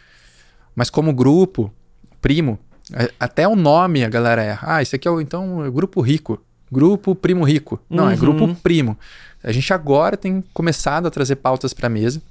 Mas 0.76 0.90
como 0.90 1.14
grupo, 1.14 1.72
primo, 2.22 2.58
é, 2.94 3.12
até 3.20 3.48
o 3.48 3.56
nome 3.56 4.04
a 4.04 4.10
galera 4.10 4.42
erra. 4.44 4.76
Ah, 4.78 4.82
esse 4.82 4.96
aqui 4.96 5.08
é 5.08 5.12
o 5.12 5.22
então 5.22 5.64
é 5.64 5.68
o 5.68 5.72
grupo 5.72 6.02
rico, 6.02 6.42
grupo 6.72 7.14
primo 7.16 7.44
rico. 7.44 7.80
Não, 7.90 8.10
é 8.10 8.14
Uhum. 8.14 8.20
grupo 8.20 8.56
primo. 8.56 8.98
A 9.44 9.52
gente 9.52 9.72
agora 9.74 10.18
tem 10.18 10.44
começado 10.54 11.08
a 11.08 11.12
trazer 11.12 11.36
pautas 11.38 11.74
para 11.74 11.88
a 11.88 11.90
mesa, 11.90 12.22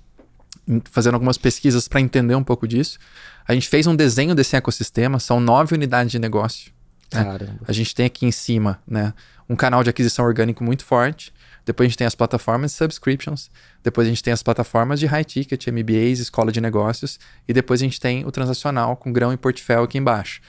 fazendo 0.91 1.15
algumas 1.15 1.39
pesquisas 1.39 1.87
para 1.87 2.01
entender 2.01 2.35
um 2.35 2.43
pouco 2.43 2.67
disso. 2.67 2.99
A 3.47 3.55
gente 3.55 3.69
fez 3.69 3.87
um 3.87 3.95
desenho 3.95 4.35
desse 4.35 4.57
ecossistema, 4.57 5.21
são 5.21 5.39
nove 5.39 5.75
unidades 5.75 6.11
de 6.11 6.19
negócio. 6.19 6.73
É. 7.13 7.23
Caramba. 7.23 7.61
A 7.67 7.73
gente 7.73 7.95
tem 7.95 8.07
aqui 8.07 8.27
em 8.27 8.33
cima, 8.33 8.81
né, 8.87 9.13
um 9.49 9.55
canal 9.57 9.83
de 9.85 9.91
aquisição 9.91 10.25
orgânico 10.25 10.63
muito 10.65 10.85
forte. 10.85 11.33
Depois 11.65 11.87
a 11.87 11.89
gente 11.89 11.99
tem 11.99 12.07
as 12.07 12.15
plataformas 12.15 12.71
de 12.73 12.77
subscriptions. 12.77 13.51
Depois 13.83 14.07
a 14.07 14.11
gente 14.11 14.23
tem 14.23 14.33
as 14.33 14.43
plataformas 14.43 15.01
de 15.01 15.07
high 15.07 15.25
ticket, 15.25 15.67
MBAs, 15.67 16.21
escola 16.21 16.53
de 16.53 16.61
negócios. 16.61 17.19
E 17.49 17.53
depois 17.53 17.81
a 17.81 17.85
gente 17.85 18.01
tem 18.01 18.25
o 18.25 18.31
transacional 18.31 18.97
com 18.97 19.13
grão 19.13 19.33
e 19.33 19.37
portfólio 19.37 19.83
aqui 19.83 19.99
embaixo. 19.99 20.41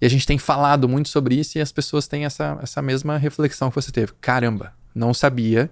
E 0.00 0.04
a 0.04 0.10
gente 0.10 0.26
tem 0.26 0.36
falado 0.36 0.86
muito 0.86 1.08
sobre 1.08 1.34
isso 1.34 1.56
e 1.56 1.60
as 1.62 1.72
pessoas 1.72 2.06
têm 2.06 2.26
essa, 2.26 2.58
essa 2.62 2.82
mesma 2.82 3.16
reflexão 3.16 3.70
que 3.70 3.74
você 3.76 3.90
teve. 3.90 4.12
Caramba, 4.20 4.74
não 4.94 5.14
sabia 5.14 5.70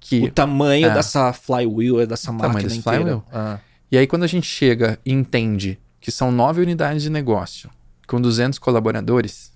que. 0.00 0.24
O 0.24 0.30
tamanho 0.32 0.88
É. 0.88 0.94
dessa 0.94 1.32
flywheel, 1.32 2.04
dessa 2.06 2.26
tamanho 2.26 2.52
máquina 2.52 2.74
inteira. 2.74 2.98
flywheel. 2.98 3.24
Ah. 3.32 3.58
E 3.92 3.96
aí, 3.96 4.06
quando 4.08 4.24
a 4.24 4.26
gente 4.26 4.46
chega 4.48 4.98
e 5.04 5.12
entende 5.12 5.78
que 6.00 6.10
são 6.10 6.32
nove 6.32 6.60
unidades 6.60 7.04
de 7.04 7.10
negócio 7.10 7.70
com 8.08 8.20
200 8.20 8.58
colaboradores, 8.58 9.52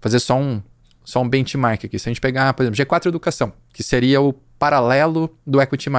fazer 0.00 0.20
só 0.20 0.38
um, 0.38 0.62
só 1.04 1.20
um 1.22 1.28
benchmark 1.28 1.84
aqui. 1.84 1.98
Se 1.98 2.08
a 2.08 2.10
gente 2.10 2.20
pegar, 2.20 2.52
por 2.54 2.62
exemplo, 2.62 2.78
G4 2.78 3.06
Educação, 3.06 3.52
que 3.72 3.82
seria 3.82 4.20
o 4.20 4.32
paralelo 4.58 5.34
do 5.46 5.60
Equity+. 5.60 5.90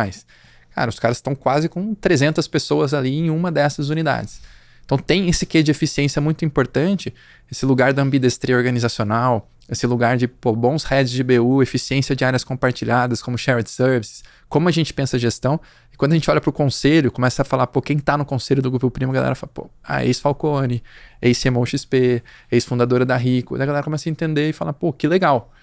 Cara, 0.74 0.90
os 0.90 1.00
caras 1.00 1.18
estão 1.18 1.36
quase 1.36 1.68
com 1.68 1.94
300 1.94 2.48
pessoas 2.48 2.94
ali 2.94 3.18
em 3.18 3.30
uma 3.30 3.52
dessas 3.52 3.90
unidades. 3.90 4.42
Então 4.92 4.98
tem 4.98 5.30
esse 5.30 5.46
quê 5.46 5.64
de 5.64 5.72
eficiência 5.72 6.22
muito 6.22 6.44
importante, 6.44 7.14
esse 7.50 7.66
lugar 7.66 7.94
da 7.94 8.02
ambidestria 8.02 8.58
organizacional, 8.58 9.50
esse 9.70 9.88
lugar 9.88 10.18
de 10.18 10.28
pô, 10.28 10.54
bons 10.54 10.84
heads 10.84 11.14
de 11.14 11.24
BU, 11.24 11.64
eficiência 11.64 12.14
de 12.14 12.26
áreas 12.26 12.44
compartilhadas 12.44 13.22
como 13.22 13.38
shared 13.38 13.70
services, 13.70 14.22
como 14.50 14.68
a 14.68 14.72
gente 14.72 14.94
pensa 14.94 15.18
gestão. 15.18 15.62
E 15.94 15.96
quando 15.96 16.12
a 16.12 16.16
gente 16.16 16.30
olha 16.30 16.42
para 16.42 16.50
o 16.50 16.52
conselho, 16.52 17.10
começa 17.10 17.42
a 17.42 17.46
falar, 17.46 17.68
pô, 17.68 17.82
quem 17.82 17.98
tá 18.00 18.18
no 18.18 18.26
conselho 18.26 18.62
do 18.62 18.70
Grupo 18.70 18.92
Primo, 18.92 19.14
a 19.14 19.16
galera 19.16 19.34
fala, 19.34 19.52
pô, 19.54 19.70
a 19.82 20.04
ex-Falcone, 20.04 20.84
ex-CMO 21.22 21.66
XP, 21.66 22.22
ex-fundadora 22.52 23.06
da 23.06 23.16
Rico. 23.16 23.56
Daí 23.56 23.64
a 23.64 23.68
galera 23.68 23.86
começa 23.86 24.10
a 24.10 24.12
entender 24.12 24.50
e 24.50 24.52
fala, 24.52 24.74
pô, 24.74 24.92
que 24.92 25.08
legal. 25.08 25.54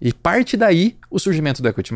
E 0.00 0.12
parte 0.12 0.56
daí 0.56 0.96
o 1.10 1.18
surgimento 1.18 1.60
do 1.60 1.68
Equity+. 1.68 1.92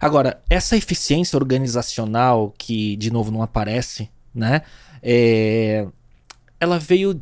Agora, 0.00 0.40
essa 0.48 0.76
eficiência 0.76 1.36
organizacional 1.36 2.54
que, 2.56 2.94
de 2.94 3.10
novo, 3.10 3.32
não 3.32 3.42
aparece, 3.42 4.08
né? 4.32 4.62
É, 5.02 5.86
Ela 6.60 6.78
veio, 6.78 7.20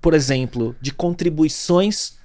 por 0.00 0.14
exemplo, 0.14 0.74
de 0.80 0.92
contribuições 0.92 2.16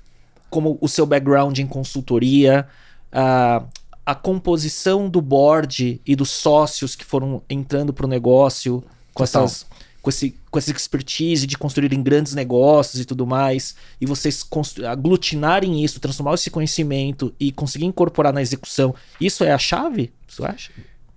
como 0.50 0.78
o 0.82 0.88
seu 0.88 1.06
background 1.06 1.58
em 1.60 1.68
consultoria, 1.68 2.68
a, 3.12 3.64
a 4.06 4.14
composição 4.14 5.10
do 5.10 5.22
board 5.22 6.02
e 6.06 6.16
dos 6.16 6.30
sócios 6.30 6.96
que 6.96 7.06
foram 7.06 7.42
entrando 7.50 7.94
para 7.94 8.06
o 8.06 8.10
negócio 8.10 8.84
com 9.14 9.24
Total. 9.24 9.46
essas 9.46 9.66
com, 10.02 10.10
esse, 10.10 10.36
com 10.50 10.58
essa 10.58 10.72
expertise 10.72 11.46
de 11.46 11.58
construírem 11.58 12.02
grandes 12.02 12.34
negócios 12.34 13.00
e 13.00 13.06
tudo 13.06 13.26
mais, 13.26 13.76
e 14.00 14.06
vocês 14.06 14.46
aglutinarem 14.90 15.84
isso, 15.84 16.00
transformar 16.00 16.34
esse 16.34 16.50
conhecimento 16.50 17.34
e 17.40 17.52
conseguir 17.52 17.86
incorporar 17.86 18.34
na 18.34 18.42
execução, 18.42 18.96
isso 19.20 19.44
é 19.44 19.52
a 19.52 19.60
chave? 19.60 20.12
Você 20.28 20.44
acha? 20.44 20.72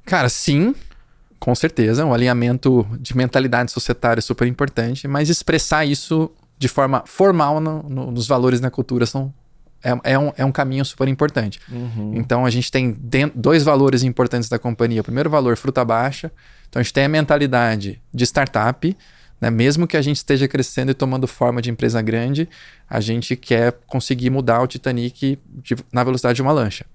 Cara, 0.05 0.29
sim, 0.29 0.75
com 1.45 1.55
certeza. 1.55 2.05
Um 2.07 2.15
alinhamento 2.15 2.87
de 2.99 3.15
mentalidade 3.17 3.71
societária 3.71 4.19
é 4.21 4.23
super 4.23 4.49
importante, 4.49 5.07
mas 5.07 5.29
expressar 5.29 5.85
isso 5.85 6.31
de 6.59 6.69
forma 6.69 7.03
formal 7.07 7.61
no- 7.61 7.83
no- 7.83 8.11
nos 8.11 8.27
valores 8.27 8.61
na 8.61 8.71
cultura 8.71 9.05
são, 9.05 9.33
é, 9.83 10.13
é 10.15 10.19
um, 10.19 10.33
é 10.39 10.45
um 10.45 10.51
caminho 10.51 10.85
super 10.85 11.07
importante. 11.07 11.61
Então 12.15 12.47
a 12.47 12.51
gente 12.51 12.73
tem 12.73 12.97
dois 13.35 13.63
valores 13.63 14.03
importantes 14.03 14.49
da 14.49 14.59
companhia. 14.59 15.03
O 15.03 15.05
primeiro 15.05 15.29
valor, 15.29 15.57
fruta 15.59 15.85
baixa. 15.85 16.33
Então 16.71 16.81
a 16.81 16.83
gente 16.83 16.95
tem 16.95 17.05
a 17.05 17.09
mentalidade 17.09 18.01
de 18.13 18.25
startup. 18.25 18.97
Né? 19.41 19.51
Mesmo 19.51 19.87
que 19.87 19.97
a 19.99 20.03
gente 20.03 20.17
esteja 20.17 20.49
crescendo 20.49 20.93
e 20.93 20.95
tomando 20.95 21.27
forma 21.27 21.61
de 21.61 21.71
empresa 21.71 22.01
grande, 22.01 22.49
a 22.89 23.01
gente 23.01 23.37
quer 23.37 23.73
conseguir 23.87 24.31
mudar 24.31 24.63
o 24.63 24.67
Titanic 24.67 25.39
de- 25.63 25.77
na 25.93 26.03
velocidade 26.03 26.37
de 26.37 26.43
uma 26.43 26.53
lancha. 26.53 26.87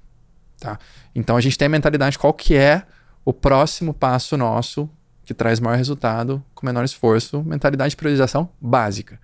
Tá? 0.60 0.80
Então 1.14 1.38
a 1.38 1.42
gente 1.42 1.56
tem 1.58 1.68
a 1.68 1.70
mentalidade 1.70 2.18
qual 2.18 2.34
que 2.34 2.56
é 2.56 2.82
o 3.30 3.34
próximo 3.34 3.94
passo 3.94 4.36
nosso 4.36 4.90
que 5.24 5.36
traz 5.36 5.60
maior 5.60 5.78
resultado 5.78 6.44
com 6.56 6.66
menor 6.66 6.84
esforço, 6.84 7.44
mentalidade 7.44 7.92
de 7.92 7.96
priorização 7.96 8.50
básica. 8.60 9.20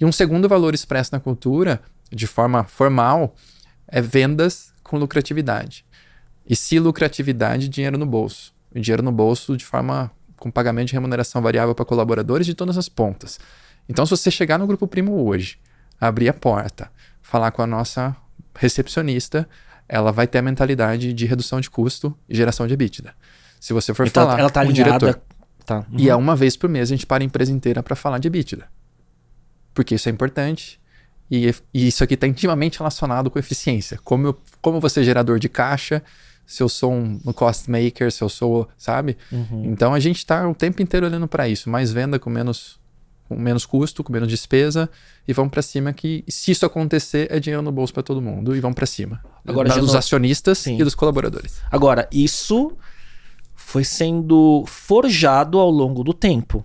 E 0.00 0.06
um 0.06 0.10
segundo 0.10 0.48
valor 0.48 0.74
expresso 0.74 1.10
na 1.12 1.20
cultura, 1.20 1.82
de 2.10 2.26
forma 2.26 2.64
formal, 2.64 3.34
é 3.86 4.00
vendas 4.00 4.72
com 4.82 4.96
lucratividade. 4.96 5.84
E 6.48 6.56
se 6.56 6.78
lucratividade, 6.78 7.68
dinheiro 7.68 7.98
no 7.98 8.06
bolso. 8.06 8.54
E 8.74 8.80
dinheiro 8.80 9.02
no 9.02 9.12
bolso 9.12 9.54
de 9.54 9.66
forma 9.66 10.10
com 10.38 10.50
pagamento 10.50 10.88
de 10.88 10.94
remuneração 10.94 11.42
variável 11.42 11.74
para 11.74 11.84
colaboradores 11.84 12.46
de 12.46 12.54
todas 12.54 12.78
as 12.78 12.88
pontas. 12.88 13.38
Então, 13.86 14.06
se 14.06 14.12
você 14.12 14.30
chegar 14.30 14.58
no 14.58 14.66
Grupo 14.66 14.88
Primo 14.88 15.26
hoje, 15.26 15.58
abrir 16.00 16.30
a 16.30 16.34
porta, 16.34 16.90
falar 17.20 17.50
com 17.50 17.60
a 17.60 17.66
nossa 17.66 18.16
recepcionista, 18.54 19.46
ela 19.88 20.10
vai 20.12 20.26
ter 20.26 20.38
a 20.38 20.42
mentalidade 20.42 21.12
de 21.12 21.26
redução 21.26 21.60
de 21.60 21.70
custo 21.70 22.16
e 22.28 22.36
geração 22.36 22.66
de 22.66 22.74
EBITDA. 22.74 23.14
Se 23.60 23.72
você 23.72 23.92
for 23.94 24.06
Então, 24.06 24.24
falar 24.26 24.38
ela 24.40 24.50
tá 24.50 24.60
com 24.62 24.68
o 24.68 24.70
alinhada. 24.70 24.98
diretor, 24.98 25.20
Tá. 25.64 25.78
uhum. 25.90 25.98
e 25.98 26.08
é 26.08 26.14
uma 26.14 26.36
vez 26.36 26.56
por 26.56 26.68
mês 26.70 26.88
a 26.90 26.94
gente 26.94 27.06
para 27.06 27.22
a 27.22 27.26
empresa 27.26 27.50
inteira 27.52 27.82
para 27.82 27.96
falar 27.96 28.18
de 28.18 28.28
EBITDA. 28.28 28.66
Porque 29.74 29.94
isso 29.94 30.08
é 30.08 30.12
importante. 30.12 30.80
E, 31.30 31.52
e 31.74 31.88
isso 31.88 32.04
aqui 32.04 32.14
está 32.14 32.26
intimamente 32.26 32.78
relacionado 32.78 33.28
com 33.30 33.38
eficiência. 33.38 33.98
Como, 34.04 34.28
eu, 34.28 34.40
como 34.62 34.80
você 34.80 35.00
é 35.00 35.02
gerador 35.02 35.40
de 35.40 35.48
caixa, 35.48 36.02
se 36.46 36.62
eu 36.62 36.68
sou 36.68 36.92
um, 36.92 37.20
um 37.26 37.32
cost 37.32 37.68
maker, 37.68 38.12
se 38.12 38.22
eu 38.22 38.28
sou, 38.28 38.68
sabe? 38.78 39.16
Uhum. 39.32 39.64
Então 39.66 39.92
a 39.92 39.98
gente 39.98 40.18
está 40.18 40.48
o 40.48 40.54
tempo 40.54 40.80
inteiro 40.80 41.04
olhando 41.04 41.26
para 41.26 41.48
isso. 41.48 41.68
Mais 41.68 41.92
venda 41.92 42.16
com 42.18 42.30
menos, 42.30 42.78
com 43.28 43.36
menos 43.36 43.66
custo, 43.66 44.02
com 44.04 44.12
menos 44.12 44.28
despesa. 44.28 44.88
E 45.26 45.32
vamos 45.32 45.50
para 45.50 45.62
cima 45.62 45.92
que, 45.92 46.24
se 46.28 46.50
isso 46.52 46.64
acontecer, 46.66 47.26
é 47.30 47.38
dinheiro 47.40 47.62
no 47.62 47.72
bolso 47.72 47.92
para 47.92 48.02
todo 48.02 48.20
mundo. 48.22 48.54
E 48.54 48.60
vamos 48.60 48.74
para 48.74 48.86
cima. 48.86 49.22
Agora, 49.46 49.68
dos 49.78 49.92
não- 49.92 49.98
acionistas 49.98 50.58
Sim. 50.58 50.78
e 50.80 50.84
dos 50.84 50.94
colaboradores. 50.94 51.60
Agora, 51.70 52.08
isso 52.12 52.72
foi 53.54 53.84
sendo 53.84 54.64
forjado 54.66 55.58
ao 55.58 55.70
longo 55.70 56.02
do 56.04 56.14
tempo. 56.14 56.64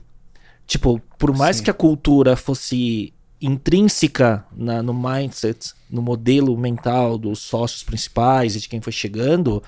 Tipo, 0.67 1.01
por 1.17 1.35
mais 1.35 1.57
Sim. 1.57 1.63
que 1.63 1.69
a 1.69 1.73
cultura 1.73 2.35
fosse 2.35 3.13
intrínseca 3.41 4.45
na- 4.55 4.83
no 4.83 4.93
mindset, 4.93 5.73
no 5.89 6.01
modelo 6.01 6.57
mental 6.57 7.17
dos 7.17 7.39
sócios 7.39 7.83
principais 7.83 8.55
e 8.55 8.59
de 8.61 8.69
quem 8.69 8.79
foi 8.79 8.93
chegando, 8.93 9.61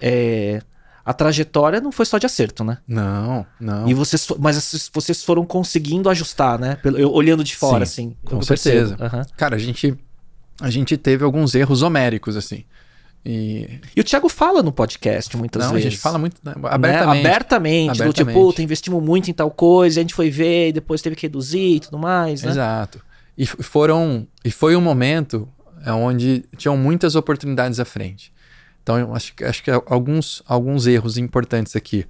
é, 0.00 0.62
a 1.10 1.12
trajetória 1.12 1.80
não 1.80 1.90
foi 1.90 2.06
só 2.06 2.18
de 2.18 2.26
acerto, 2.26 2.62
né? 2.62 2.78
Não, 2.86 3.44
não. 3.60 3.88
E 3.88 3.94
vocês, 3.94 4.26
mas 4.38 4.90
vocês- 4.92 5.22
foram 5.24 5.44
conseguindo 5.44 6.08
ajustar, 6.08 6.58
né? 6.58 6.76
Pelo- 6.76 6.98
eu- 6.98 7.12
olhando 7.12 7.42
de 7.42 7.56
fora, 7.56 7.84
Sim, 7.84 8.14
assim. 8.24 8.36
com 8.36 8.42
certeza. 8.42 8.96
Aham. 9.00 9.26
Cara, 9.36 9.56
a 9.56 9.58
gente, 9.58 9.94
a 10.60 10.70
gente 10.70 10.96
teve 10.96 11.24
alguns 11.24 11.54
erros 11.54 11.82
homéricos, 11.82 12.36
assim. 12.36 12.64
E. 13.26 13.80
E 13.94 14.00
o 14.00 14.04
Thiago 14.04 14.28
fala 14.28 14.62
no 14.62 14.72
podcast 14.72 15.36
muitas 15.36 15.62
não, 15.64 15.72
vezes. 15.72 15.86
a 15.88 15.90
gente 15.90 16.00
fala 16.00 16.18
muito 16.18 16.36
né, 16.42 16.54
né? 16.56 16.68
abertamente. 16.70 17.26
abertamente, 17.26 17.88
do 17.88 17.92
tipo, 17.92 18.02
Abertamente. 18.04 18.38
puta, 18.38 18.62
investimos 18.62 19.02
muito 19.02 19.30
em 19.30 19.34
tal 19.34 19.50
coisa, 19.50 20.00
a 20.00 20.02
gente 20.02 20.14
foi 20.14 20.30
ver 20.30 20.68
e 20.68 20.72
depois 20.72 21.02
teve 21.02 21.16
que 21.16 21.22
reduzir 21.26 21.76
e 21.76 21.80
tudo 21.80 21.98
mais, 21.98 22.42
né? 22.42 22.50
Exato. 22.50 23.00
E 23.36 23.44
foram 23.46 24.26
e 24.44 24.50
foi 24.50 24.74
um 24.76 24.80
momento 24.80 25.46
onde 25.86 26.44
tinham 26.56 26.76
muitas 26.76 27.14
oportunidades 27.14 27.78
à 27.80 27.84
frente. 27.84 28.32
Então, 28.90 29.14
acho, 29.14 29.32
acho 29.44 29.62
que 29.62 29.70
alguns, 29.70 30.42
alguns 30.46 30.86
erros 30.86 31.16
importantes 31.16 31.76
aqui. 31.76 32.04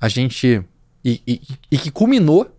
A 0.00 0.08
gente. 0.08 0.64
E, 1.04 1.20
e, 1.26 1.42
e 1.70 1.78
que 1.78 1.90
culminou 1.90 2.50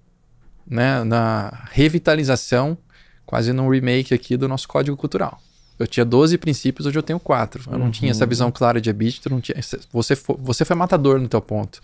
né, 0.67 1.03
na 1.03 1.67
revitalização, 1.71 2.77
quase 3.25 3.51
num 3.51 3.69
remake 3.69 4.13
aqui 4.13 4.37
do 4.37 4.47
nosso 4.47 4.67
código 4.67 4.95
cultural. 4.95 5.41
Eu 5.79 5.87
tinha 5.87 6.05
12 6.05 6.37
princípios, 6.37 6.85
hoje 6.85 6.99
eu 6.99 7.03
tenho 7.03 7.19
4. 7.19 7.71
Eu 7.71 7.79
não 7.79 7.89
tinha 7.89 8.11
essa 8.11 8.25
uhum. 8.25 8.29
visão 8.29 8.51
clara 8.51 8.79
de 8.79 8.89
EBITDA, 8.89 9.29
não 9.29 9.41
tinha. 9.41 9.57
Você 9.91 10.15
foi, 10.15 10.37
você 10.39 10.63
foi 10.63 10.75
matador 10.75 11.19
no 11.19 11.27
teu 11.27 11.41
ponto. 11.41 11.81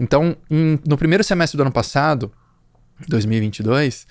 Então, 0.00 0.36
em, 0.50 0.80
no 0.86 0.96
primeiro 0.96 1.22
semestre 1.22 1.56
do 1.56 1.60
ano 1.60 1.72
passado, 1.72 2.32
2022, 3.06 4.06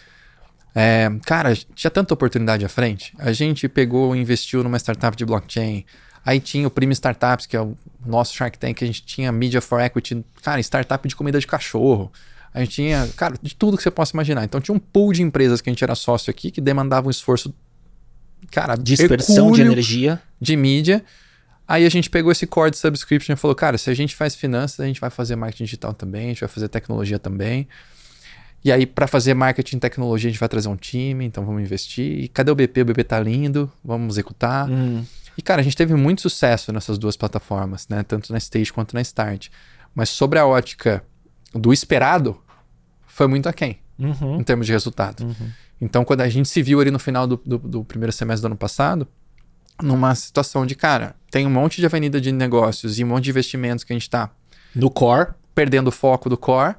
é, 0.73 1.09
cara, 1.25 1.55
tinha 1.75 1.91
tanta 1.91 2.13
oportunidade 2.13 2.63
à 2.63 2.69
frente. 2.69 3.13
A 3.17 3.33
gente 3.33 3.67
pegou 3.67 4.15
e 4.15 4.19
investiu 4.19 4.63
numa 4.63 4.77
startup 4.77 5.17
de 5.17 5.25
blockchain. 5.25 5.83
Aí 6.27 6.41
tinha 6.41 6.67
o 6.67 6.69
Prime 6.69 6.91
Startups, 6.91 7.45
que 7.45 7.55
é 7.55 7.61
o 7.61 7.73
nosso 8.05 8.35
Shark 8.35 8.59
Tank, 8.59 8.83
a 8.83 8.85
gente 8.85 9.01
tinha 9.01 9.31
Media 9.31 9.61
for 9.61 9.79
Equity, 9.79 10.25
cara, 10.43 10.59
startup 10.59 11.07
de 11.07 11.15
comida 11.15 11.39
de 11.39 11.47
cachorro. 11.47 12.11
A 12.53 12.59
gente 12.59 12.71
tinha, 12.71 13.07
cara, 13.15 13.35
de 13.41 13.55
tudo 13.55 13.77
que 13.77 13.83
você 13.83 13.89
possa 13.89 14.13
imaginar. 14.13 14.43
Então 14.43 14.59
tinha 14.59 14.75
um 14.75 14.79
pool 14.79 15.13
de 15.13 15.21
empresas 15.21 15.61
que 15.61 15.69
a 15.69 15.71
gente 15.71 15.81
era 15.81 15.95
sócio 15.95 16.29
aqui 16.29 16.51
que 16.51 16.59
demandava 16.59 17.07
um 17.07 17.09
esforço, 17.09 17.55
cara, 18.51 18.75
dispersão 18.75 19.53
de 19.53 19.61
energia, 19.61 20.21
de 20.37 20.57
mídia. 20.57 21.01
Aí 21.65 21.85
a 21.85 21.89
gente 21.89 22.09
pegou 22.09 22.29
esse 22.29 22.45
core 22.45 22.71
de 22.71 22.77
subscription 22.77 23.31
e 23.31 23.37
falou, 23.37 23.55
cara, 23.55 23.77
se 23.77 23.89
a 23.89 23.93
gente 23.93 24.13
faz 24.13 24.35
finanças, 24.35 24.81
a 24.81 24.85
gente 24.85 24.99
vai 24.99 25.09
fazer 25.09 25.37
marketing 25.37 25.63
digital 25.63 25.93
também, 25.93 26.25
a 26.25 26.27
gente 26.27 26.41
vai 26.41 26.49
fazer 26.49 26.67
tecnologia 26.67 27.17
também. 27.17 27.69
E 28.65 28.69
aí, 28.69 28.85
para 28.85 29.07
fazer 29.07 29.33
marketing 29.33 29.77
e 29.77 29.79
tecnologia, 29.79 30.27
a 30.27 30.31
gente 30.31 30.39
vai 30.41 30.49
trazer 30.49 30.67
um 30.67 30.75
time, 30.75 31.23
então 31.23 31.45
vamos 31.45 31.61
investir. 31.61 32.19
E 32.19 32.27
cadê 32.27 32.51
o 32.51 32.55
BP? 32.55 32.81
O 32.81 32.85
BP 32.85 33.05
tá 33.05 33.17
lindo, 33.17 33.71
vamos 33.81 34.15
executar. 34.15 34.69
Hum. 34.69 35.05
E, 35.37 35.41
cara, 35.41 35.61
a 35.61 35.63
gente 35.63 35.77
teve 35.77 35.93
muito 35.93 36.21
sucesso 36.21 36.71
nessas 36.73 36.97
duas 36.97 37.15
plataformas, 37.15 37.87
né? 37.87 38.03
Tanto 38.03 38.31
na 38.31 38.39
Stage 38.39 38.73
quanto 38.73 38.95
na 38.95 39.01
Start. 39.01 39.49
Mas 39.93 40.09
sobre 40.09 40.39
a 40.39 40.45
ótica 40.45 41.03
do 41.53 41.71
esperado, 41.71 42.41
foi 43.05 43.27
muito 43.27 43.47
aquém, 43.47 43.79
uhum. 43.99 44.39
em 44.39 44.43
termos 44.43 44.65
de 44.65 44.71
resultado. 44.71 45.23
Uhum. 45.23 45.51
Então, 45.79 46.03
quando 46.03 46.21
a 46.21 46.29
gente 46.29 46.49
se 46.49 46.61
viu 46.61 46.79
ali 46.81 46.89
no 46.89 46.99
final 46.99 47.27
do, 47.27 47.39
do, 47.45 47.57
do, 47.57 47.83
primeiro 47.83 48.11
semestre 48.11 48.41
do 48.41 48.47
ano 48.47 48.57
passado, 48.57 49.07
numa 49.81 50.13
situação 50.15 50.65
de, 50.65 50.73
cara, 50.73 51.15
tem 51.29 51.45
um 51.45 51.49
monte 51.51 51.79
de 51.79 51.85
avenida 51.85 52.19
de 52.19 52.31
negócios 52.31 52.97
e 52.97 53.03
um 53.03 53.07
monte 53.07 53.25
de 53.25 53.29
investimentos 53.29 53.83
que 53.83 53.93
a 53.93 53.95
gente 53.95 54.09
tá... 54.09 54.31
No 54.75 54.89
core. 54.89 55.31
Perdendo 55.53 55.87
o 55.87 55.91
foco 55.91 56.29
do 56.29 56.37
core. 56.37 56.75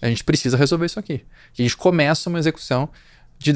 A 0.00 0.08
gente 0.08 0.24
precisa 0.24 0.56
resolver 0.56 0.86
isso 0.86 0.98
aqui. 0.98 1.24
A 1.58 1.62
gente 1.62 1.76
começa 1.76 2.28
uma 2.28 2.38
execução 2.38 2.88
de 3.42 3.52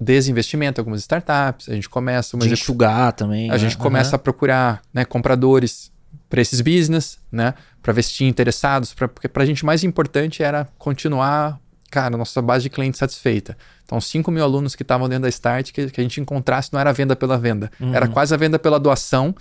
desinvestimento 0.00 0.80
algumas 0.80 1.00
startups, 1.00 1.68
a 1.68 1.74
gente 1.74 1.88
começa 1.88 2.36
uma 2.36 2.46
de 2.46 2.52
enxugar 2.52 3.12
também. 3.12 3.48
A 3.50 3.52
né? 3.52 3.58
gente 3.58 3.76
começa 3.76 4.10
uhum. 4.10 4.16
a 4.16 4.18
procurar 4.18 4.82
né, 4.92 5.04
compradores 5.04 5.92
para 6.28 6.40
esses 6.40 6.60
business, 6.60 7.18
né, 7.30 7.54
para 7.82 7.92
ver 7.92 8.02
se 8.02 8.12
tinha 8.14 8.28
interessados, 8.28 8.94
pra, 8.94 9.06
porque 9.06 9.28
para 9.28 9.42
a 9.42 9.46
gente 9.46 9.64
mais 9.64 9.84
importante 9.84 10.42
era 10.42 10.66
continuar, 10.78 11.60
cara, 11.90 12.16
nossa 12.16 12.40
base 12.40 12.64
de 12.64 12.70
cliente 12.70 12.96
satisfeita. 12.96 13.56
Então, 13.84 14.00
5 14.00 14.30
mil 14.30 14.42
alunos 14.42 14.74
que 14.74 14.82
estavam 14.82 15.08
dentro 15.08 15.24
da 15.24 15.28
Start, 15.28 15.72
que, 15.72 15.90
que, 15.90 16.00
a 16.00 16.02
gente 16.02 16.20
encontrasse 16.20 16.72
não 16.72 16.80
era 16.80 16.92
venda 16.92 17.14
pela 17.14 17.36
venda, 17.36 17.70
uhum. 17.78 17.94
era 17.94 18.08
quase 18.08 18.32
a 18.32 18.36
venda 18.36 18.58
pela 18.58 18.80
doação. 18.80 19.34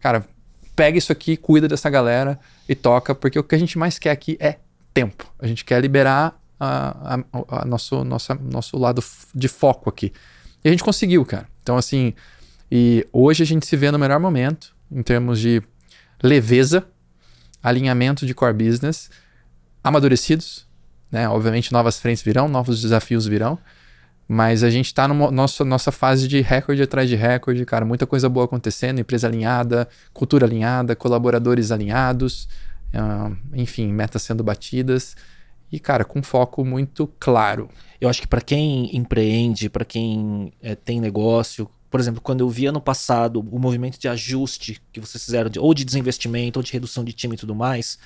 Cara, 0.00 0.24
pega 0.76 0.98
isso 0.98 1.10
aqui, 1.10 1.36
cuida 1.36 1.66
dessa 1.66 1.88
galera 1.88 2.38
e 2.68 2.74
toca, 2.74 3.14
porque 3.14 3.38
o 3.38 3.42
que 3.42 3.54
a 3.54 3.58
gente 3.58 3.78
mais 3.78 3.98
quer 3.98 4.10
aqui 4.10 4.36
é 4.38 4.58
tempo. 4.92 5.32
A 5.38 5.46
gente 5.46 5.64
quer 5.64 5.80
liberar 5.80 6.38
a, 6.64 7.14
a, 7.14 7.62
a 7.62 7.64
nosso, 7.64 8.04
nossa, 8.04 8.34
nosso 8.34 8.78
lado 8.78 9.02
de 9.34 9.48
foco 9.48 9.88
aqui. 9.90 10.12
E 10.64 10.68
a 10.68 10.70
gente 10.70 10.82
conseguiu, 10.82 11.24
cara. 11.24 11.48
Então, 11.62 11.76
assim, 11.76 12.14
e 12.70 13.06
hoje 13.12 13.42
a 13.42 13.46
gente 13.46 13.66
se 13.66 13.76
vê 13.76 13.90
no 13.90 13.98
melhor 13.98 14.18
momento 14.18 14.74
em 14.90 15.02
termos 15.02 15.38
de 15.38 15.62
leveza, 16.22 16.86
alinhamento 17.62 18.26
de 18.26 18.34
core 18.34 18.52
business, 18.52 19.10
amadurecidos, 19.82 20.66
né? 21.10 21.28
Obviamente 21.28 21.72
novas 21.72 21.98
frentes 21.98 22.22
virão, 22.22 22.48
novos 22.48 22.82
desafios 22.82 23.26
virão, 23.26 23.58
mas 24.26 24.62
a 24.62 24.70
gente 24.70 24.86
está 24.86 25.06
na 25.06 25.14
nossa, 25.30 25.64
nossa 25.64 25.92
fase 25.92 26.26
de 26.26 26.40
recorde 26.40 26.82
atrás 26.82 27.08
de 27.08 27.14
recorde, 27.14 27.64
cara, 27.64 27.84
muita 27.84 28.06
coisa 28.06 28.28
boa 28.28 28.46
acontecendo, 28.46 28.98
empresa 28.98 29.26
alinhada, 29.26 29.88
cultura 30.12 30.46
alinhada, 30.46 30.96
colaboradores 30.96 31.70
alinhados, 31.70 32.48
uh, 32.94 33.36
enfim, 33.52 33.92
metas 33.92 34.22
sendo 34.22 34.42
batidas 34.42 35.14
e, 35.70 35.80
cara, 35.80 36.04
com 36.04 36.22
foco 36.22 36.64
muito 36.64 37.06
claro. 37.18 37.68
Eu 38.00 38.08
acho 38.08 38.20
que 38.20 38.28
para 38.28 38.40
quem 38.40 38.94
empreende, 38.96 39.68
para 39.68 39.84
quem 39.84 40.52
é, 40.62 40.74
tem 40.74 41.00
negócio, 41.00 41.68
por 41.90 42.00
exemplo, 42.00 42.20
quando 42.20 42.40
eu 42.40 42.48
vi 42.48 42.66
ano 42.66 42.80
passado 42.80 43.38
o 43.38 43.58
movimento 43.58 43.98
de 43.98 44.08
ajuste 44.08 44.80
que 44.92 45.00
vocês 45.00 45.24
fizeram, 45.24 45.48
de, 45.48 45.60
ou 45.60 45.72
de 45.72 45.84
desinvestimento, 45.84 46.58
ou 46.58 46.62
de 46.62 46.72
redução 46.72 47.04
de 47.04 47.12
time 47.12 47.34
e 47.34 47.38
tudo 47.38 47.54
mais, 47.54 47.98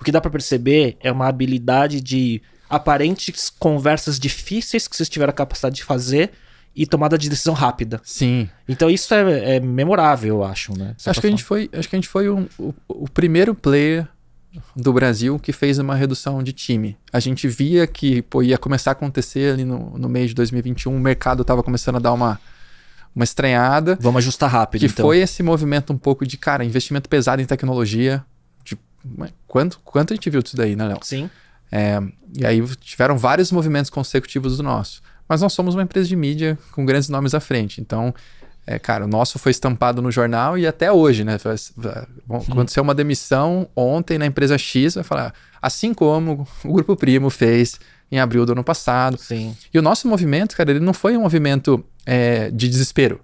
o 0.00 0.04
que 0.04 0.12
dá 0.12 0.20
para 0.20 0.30
perceber 0.30 0.96
é 1.00 1.10
uma 1.10 1.28
habilidade 1.28 2.00
de 2.00 2.42
aparentes 2.68 3.48
conversas 3.48 4.18
difíceis 4.18 4.88
que 4.88 4.96
vocês 4.96 5.08
tiveram 5.08 5.30
a 5.30 5.32
capacidade 5.32 5.76
de 5.76 5.84
fazer 5.84 6.32
e 6.74 6.86
tomada 6.86 7.16
de 7.16 7.30
decisão 7.30 7.54
rápida. 7.54 8.00
Sim. 8.04 8.50
Então 8.68 8.90
isso 8.90 9.14
é, 9.14 9.56
é 9.56 9.60
memorável, 9.60 10.36
eu 10.36 10.44
acho, 10.44 10.76
né? 10.76 10.94
Acho 11.06 11.20
que, 11.20 11.26
a 11.26 11.30
gente 11.30 11.44
foi, 11.44 11.70
acho 11.72 11.88
que 11.88 11.96
a 11.96 11.98
gente 11.98 12.08
foi 12.08 12.28
um, 12.28 12.46
o, 12.58 12.74
o 12.88 13.08
primeiro 13.08 13.54
player 13.54 14.06
do 14.74 14.92
Brasil 14.92 15.38
que 15.38 15.52
fez 15.52 15.78
uma 15.78 15.94
redução 15.94 16.42
de 16.42 16.52
time. 16.52 16.96
A 17.12 17.20
gente 17.20 17.48
via 17.48 17.86
que 17.86 18.22
pô, 18.22 18.42
ia 18.42 18.58
começar 18.58 18.90
a 18.90 18.92
acontecer 18.92 19.54
ali 19.54 19.64
no, 19.64 19.98
no 19.98 20.08
mês 20.08 20.30
de 20.30 20.34
2021, 20.34 20.94
o 20.94 21.00
mercado 21.00 21.42
estava 21.42 21.62
começando 21.62 21.96
a 21.96 21.98
dar 21.98 22.12
uma, 22.12 22.40
uma 23.14 23.24
estranhada. 23.24 23.96
Vamos 24.00 24.18
ajustar 24.18 24.50
rápido, 24.50 24.80
Que 24.80 24.86
então. 24.86 25.04
foi 25.04 25.18
esse 25.18 25.42
movimento 25.42 25.92
um 25.92 25.98
pouco 25.98 26.26
de, 26.26 26.36
cara, 26.36 26.64
investimento 26.64 27.08
pesado 27.08 27.40
em 27.40 27.46
tecnologia. 27.46 28.24
De, 28.64 28.78
quanto, 29.46 29.80
quanto 29.84 30.12
a 30.12 30.16
gente 30.16 30.28
viu 30.30 30.42
disso 30.42 30.56
daí, 30.56 30.76
né, 30.76 30.86
Léo? 30.86 30.98
Sim. 31.02 31.30
É, 31.70 32.00
e 32.36 32.46
aí 32.46 32.62
tiveram 32.76 33.18
vários 33.18 33.50
movimentos 33.50 33.90
consecutivos 33.90 34.56
do 34.56 34.62
nosso. 34.62 35.02
Mas 35.28 35.40
nós 35.40 35.52
somos 35.52 35.74
uma 35.74 35.82
empresa 35.82 36.08
de 36.08 36.14
mídia 36.14 36.56
com 36.70 36.84
grandes 36.84 37.08
nomes 37.08 37.34
à 37.34 37.40
frente. 37.40 37.80
Então, 37.80 38.14
é, 38.66 38.78
cara, 38.80 39.04
o 39.04 39.08
nosso 39.08 39.38
foi 39.38 39.50
estampado 39.52 40.02
no 40.02 40.10
jornal 40.10 40.58
e 40.58 40.66
até 40.66 40.90
hoje, 40.90 41.22
né? 41.22 41.38
Aconteceu 42.50 42.82
uma 42.82 42.94
demissão 42.94 43.68
ontem 43.76 44.18
na 44.18 44.26
empresa 44.26 44.58
X, 44.58 44.96
vai 44.96 45.04
falar, 45.04 45.32
assim 45.62 45.94
como 45.94 46.46
o 46.64 46.72
Grupo 46.72 46.96
Primo 46.96 47.30
fez 47.30 47.78
em 48.10 48.18
abril 48.18 48.44
do 48.44 48.52
ano 48.52 48.64
passado. 48.64 49.18
Sim. 49.18 49.56
E 49.72 49.78
o 49.78 49.82
nosso 49.82 50.08
movimento, 50.08 50.56
cara, 50.56 50.72
ele 50.72 50.80
não 50.80 50.92
foi 50.92 51.16
um 51.16 51.22
movimento 51.22 51.84
é, 52.04 52.50
de 52.50 52.68
desespero. 52.68 53.20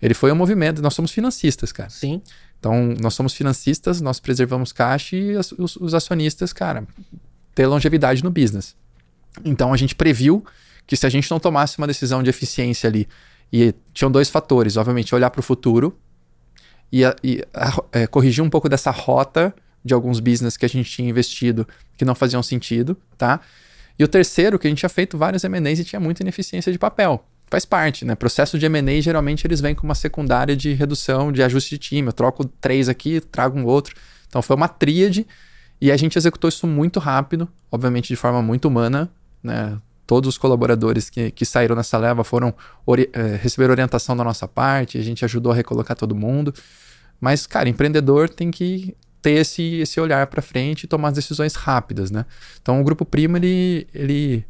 Ele 0.00 0.14
foi 0.14 0.32
um 0.32 0.36
movimento, 0.36 0.82
nós 0.82 0.94
somos 0.94 1.12
financistas, 1.12 1.70
cara. 1.70 1.88
Sim. 1.88 2.20
Então, 2.58 2.94
nós 3.00 3.14
somos 3.14 3.34
financistas, 3.34 4.00
nós 4.00 4.18
preservamos 4.18 4.72
caixa 4.72 5.16
e 5.16 5.36
as, 5.36 5.52
os, 5.52 5.76
os 5.76 5.94
acionistas, 5.94 6.52
cara, 6.52 6.84
ter 7.54 7.66
longevidade 7.66 8.22
no 8.24 8.30
business. 8.30 8.74
Então, 9.44 9.72
a 9.72 9.76
gente 9.76 9.94
previu 9.94 10.44
que 10.86 10.96
se 10.96 11.06
a 11.06 11.08
gente 11.08 11.30
não 11.30 11.38
tomasse 11.38 11.78
uma 11.78 11.86
decisão 11.86 12.20
de 12.20 12.30
eficiência 12.30 12.88
ali 12.88 13.08
e 13.52 13.74
tinham 13.92 14.10
dois 14.10 14.30
fatores, 14.30 14.76
obviamente, 14.76 15.14
olhar 15.14 15.30
para 15.30 15.40
o 15.40 15.42
futuro 15.42 15.96
e, 16.90 17.04
a, 17.04 17.14
e 17.22 17.44
a, 17.52 17.82
é, 17.92 18.06
corrigir 18.06 18.42
um 18.42 18.48
pouco 18.48 18.68
dessa 18.68 18.90
rota 18.90 19.54
de 19.84 19.92
alguns 19.92 20.20
business 20.20 20.56
que 20.56 20.64
a 20.64 20.68
gente 20.68 20.90
tinha 20.90 21.08
investido 21.08 21.66
que 21.96 22.04
não 22.04 22.14
faziam 22.14 22.42
sentido, 22.42 22.96
tá? 23.18 23.40
E 23.98 24.04
o 24.04 24.08
terceiro, 24.08 24.58
que 24.58 24.66
a 24.66 24.70
gente 24.70 24.78
tinha 24.78 24.88
feito 24.88 25.18
vários 25.18 25.44
M&As 25.44 25.78
e 25.80 25.84
tinha 25.84 26.00
muita 26.00 26.22
ineficiência 26.22 26.72
de 26.72 26.78
papel. 26.78 27.24
Faz 27.50 27.66
parte, 27.66 28.04
né? 28.04 28.14
Processo 28.14 28.58
de 28.58 28.64
M&A, 28.64 29.00
geralmente 29.02 29.46
eles 29.46 29.60
vêm 29.60 29.74
com 29.74 29.84
uma 29.84 29.94
secundária 29.94 30.56
de 30.56 30.72
redução, 30.72 31.30
de 31.30 31.42
ajuste 31.42 31.70
de 31.70 31.78
time. 31.78 32.08
Eu 32.08 32.12
troco 32.12 32.46
três 32.46 32.88
aqui, 32.88 33.20
trago 33.20 33.58
um 33.58 33.66
outro. 33.66 33.94
Então 34.26 34.40
foi 34.40 34.56
uma 34.56 34.68
tríade 34.68 35.26
e 35.78 35.92
a 35.92 35.96
gente 35.96 36.16
executou 36.16 36.48
isso 36.48 36.66
muito 36.66 36.98
rápido, 36.98 37.46
obviamente 37.70 38.08
de 38.08 38.16
forma 38.16 38.40
muito 38.40 38.68
humana, 38.68 39.10
né? 39.42 39.76
Todos 40.12 40.28
os 40.28 40.36
colaboradores 40.36 41.08
que, 41.08 41.30
que 41.30 41.42
saíram 41.42 41.74
nessa 41.74 41.96
leva 41.96 42.22
foram 42.22 42.52
ori 42.84 43.08
é, 43.14 43.34
receberam 43.36 43.72
orientação 43.72 44.14
da 44.14 44.22
nossa 44.22 44.46
parte, 44.46 44.98
a 44.98 45.02
gente 45.02 45.24
ajudou 45.24 45.52
a 45.52 45.54
recolocar 45.54 45.96
todo 45.96 46.14
mundo. 46.14 46.52
Mas, 47.18 47.46
cara, 47.46 47.66
empreendedor 47.66 48.28
tem 48.28 48.50
que 48.50 48.94
ter 49.22 49.40
esse, 49.40 49.76
esse 49.76 49.98
olhar 49.98 50.26
para 50.26 50.42
frente 50.42 50.84
e 50.84 50.86
tomar 50.86 51.08
as 51.08 51.14
decisões 51.14 51.54
rápidas, 51.54 52.10
né? 52.10 52.26
Então, 52.60 52.78
o 52.78 52.84
Grupo 52.84 53.06
Primo, 53.06 53.38
ele, 53.38 53.86
ele 53.94 54.44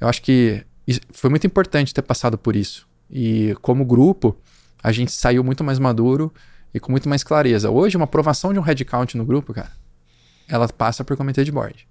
eu 0.00 0.08
acho 0.08 0.20
que 0.20 0.64
foi 1.12 1.30
muito 1.30 1.46
importante 1.46 1.94
ter 1.94 2.02
passado 2.02 2.36
por 2.36 2.56
isso. 2.56 2.84
E 3.08 3.54
como 3.62 3.84
grupo, 3.84 4.36
a 4.82 4.90
gente 4.90 5.12
saiu 5.12 5.44
muito 5.44 5.62
mais 5.62 5.78
maduro 5.78 6.34
e 6.74 6.80
com 6.80 6.90
muito 6.90 7.08
mais 7.08 7.22
clareza. 7.22 7.70
Hoje, 7.70 7.96
uma 7.96 8.04
aprovação 8.04 8.52
de 8.52 8.58
um 8.58 8.62
headcount 8.62 9.16
no 9.16 9.24
grupo, 9.24 9.54
cara, 9.54 9.70
ela 10.48 10.66
passa 10.66 11.04
por 11.04 11.16
comitê 11.16 11.44
de 11.44 11.52
board 11.52 11.86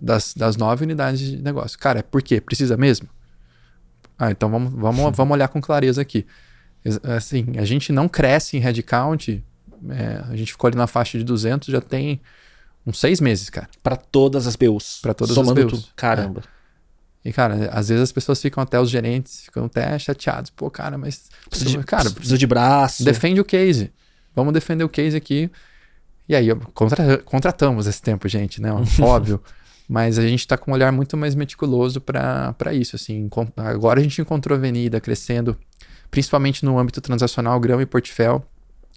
das, 0.00 0.34
das 0.34 0.56
nove 0.56 0.84
unidades 0.84 1.20
de 1.20 1.36
negócio. 1.42 1.78
Cara, 1.78 2.00
é 2.00 2.02
por 2.02 2.22
quê? 2.22 2.40
Precisa 2.40 2.76
mesmo? 2.76 3.08
Ah, 4.18 4.30
então 4.30 4.50
vamos, 4.50 4.72
vamos, 4.72 5.16
vamos 5.16 5.34
olhar 5.34 5.48
com 5.48 5.60
clareza 5.60 6.02
aqui. 6.02 6.26
Assim, 7.16 7.54
a 7.58 7.64
gente 7.64 7.92
não 7.92 8.08
cresce 8.08 8.56
em 8.56 8.60
headcount, 8.60 9.42
é, 9.90 10.24
a 10.28 10.36
gente 10.36 10.52
ficou 10.52 10.68
ali 10.68 10.76
na 10.76 10.86
faixa 10.86 11.18
de 11.18 11.24
200, 11.24 11.68
já 11.68 11.80
tem 11.80 12.20
uns 12.86 12.98
seis 12.98 13.20
meses, 13.20 13.50
cara. 13.50 13.68
Para 13.82 13.96
todas 13.96 14.46
as 14.46 14.56
BUs. 14.56 15.00
Para 15.02 15.14
todas 15.14 15.34
Somando 15.34 15.60
as 15.60 15.66
BUs. 15.66 15.82
Tudo. 15.82 15.92
Caramba. 15.94 16.42
É. 17.24 17.28
E, 17.28 17.32
cara, 17.32 17.68
às 17.72 17.88
vezes 17.88 18.04
as 18.04 18.12
pessoas 18.12 18.40
ficam 18.40 18.62
até, 18.62 18.80
os 18.80 18.88
gerentes 18.88 19.42
ficam 19.42 19.66
até 19.66 19.98
chateados. 19.98 20.50
Pô, 20.50 20.70
cara, 20.70 20.96
mas. 20.96 21.28
Precisa 21.48 21.70
de, 21.70 21.84
cara, 21.84 22.10
precisa 22.10 22.38
de 22.38 22.46
braço. 22.46 23.04
defende 23.04 23.40
o 23.40 23.44
case. 23.44 23.92
Vamos 24.34 24.52
defender 24.54 24.84
o 24.84 24.88
case 24.88 25.16
aqui. 25.16 25.50
E 26.28 26.34
aí, 26.34 26.48
contra, 26.74 27.18
contratamos 27.18 27.86
esse 27.86 28.00
tempo, 28.00 28.28
gente, 28.28 28.62
né? 28.62 28.70
Óbvio. 29.00 29.42
Mas 29.88 30.18
a 30.18 30.22
gente 30.22 30.40
está 30.40 30.58
com 30.58 30.70
um 30.70 30.74
olhar 30.74 30.92
muito 30.92 31.16
mais 31.16 31.34
meticuloso 31.34 31.98
para 31.98 32.74
isso. 32.74 32.94
Assim, 32.94 33.28
agora 33.56 34.00
a 34.00 34.02
gente 34.02 34.20
encontrou 34.20 34.56
avenida 34.56 35.00
crescendo, 35.00 35.58
principalmente 36.10 36.62
no 36.62 36.78
âmbito 36.78 37.00
transacional, 37.00 37.58
grão 37.58 37.80
e 37.80 37.86
portfel. 37.86 38.44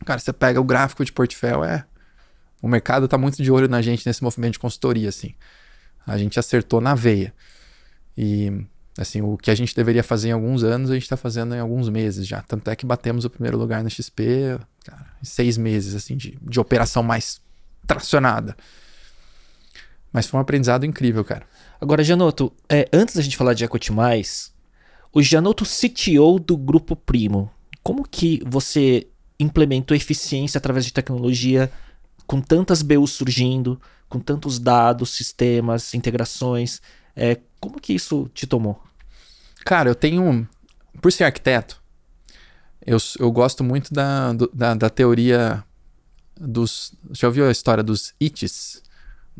Cara, 0.05 0.19
você 0.19 0.33
pega 0.33 0.59
o 0.59 0.63
gráfico 0.65 1.05
de 1.05 1.13
portfel, 1.13 1.63
é. 1.63 1.85
O 2.61 2.67
mercado 2.67 3.05
está 3.05 3.17
muito 3.17 3.41
de 3.41 3.49
olho 3.49 3.69
na 3.69 3.81
gente 3.81 4.05
nesse 4.05 4.21
movimento 4.21 4.53
de 4.53 4.59
consultoria, 4.59 5.07
assim. 5.07 5.33
A 6.05 6.17
gente 6.17 6.37
acertou 6.37 6.81
na 6.81 6.93
veia. 6.93 7.33
E, 8.17 8.51
assim, 8.97 9.21
o 9.21 9.37
que 9.37 9.49
a 9.49 9.55
gente 9.55 9.73
deveria 9.73 10.03
fazer 10.03 10.29
em 10.29 10.31
alguns 10.33 10.61
anos, 10.61 10.91
a 10.91 10.93
gente 10.93 11.03
está 11.03 11.15
fazendo 11.15 11.55
em 11.55 11.59
alguns 11.59 11.87
meses 11.87 12.27
já. 12.27 12.41
Tanto 12.41 12.69
é 12.69 12.75
que 12.75 12.85
batemos 12.85 13.23
o 13.23 13.29
primeiro 13.29 13.57
lugar 13.57 13.81
na 13.81 13.89
XP, 13.89 14.59
cara, 14.83 15.07
em 15.21 15.25
seis 15.25 15.57
meses, 15.57 15.95
assim, 15.95 16.17
de, 16.17 16.37
de 16.41 16.59
operação 16.59 17.01
mais 17.01 17.39
tracionada. 17.87 18.57
Mas 20.11 20.27
foi 20.27 20.37
um 20.37 20.41
aprendizado 20.41 20.85
incrível, 20.85 21.23
cara. 21.23 21.45
Agora, 21.79 22.03
Janoto, 22.03 22.51
é, 22.69 22.87
antes 22.91 23.15
da 23.15 23.21
gente 23.21 23.37
falar 23.37 23.53
de 23.53 23.63
Equity 23.63 23.91
Mais, 23.91 24.53
o 25.13 25.21
Janoto 25.21 25.65
CTO 25.65 26.39
do 26.39 26.57
Grupo 26.57 26.95
Primo. 26.95 27.51
Como 27.83 28.07
que 28.07 28.41
você 28.45 29.07
implementou 29.39 29.95
eficiência 29.95 30.57
através 30.57 30.85
de 30.85 30.93
tecnologia 30.93 31.71
com 32.27 32.39
tantas 32.39 32.81
BUs 32.81 33.11
surgindo, 33.11 33.81
com 34.07 34.19
tantos 34.19 34.59
dados, 34.59 35.09
sistemas, 35.11 35.93
integrações? 35.93 36.81
É, 37.15 37.39
como 37.59 37.79
que 37.79 37.93
isso 37.93 38.29
te 38.33 38.45
tomou? 38.45 38.81
Cara, 39.65 39.89
eu 39.89 39.95
tenho. 39.95 40.47
Por 41.01 41.11
ser 41.11 41.23
arquiteto, 41.23 41.81
eu, 42.85 42.97
eu 43.19 43.31
gosto 43.31 43.63
muito 43.63 43.93
da, 43.93 44.33
da, 44.53 44.73
da 44.73 44.89
teoria 44.89 45.63
dos. 46.39 46.93
Já 47.11 47.27
ouviu 47.27 47.47
a 47.47 47.51
história 47.51 47.83
dos 47.83 48.13
ITs? 48.19 48.81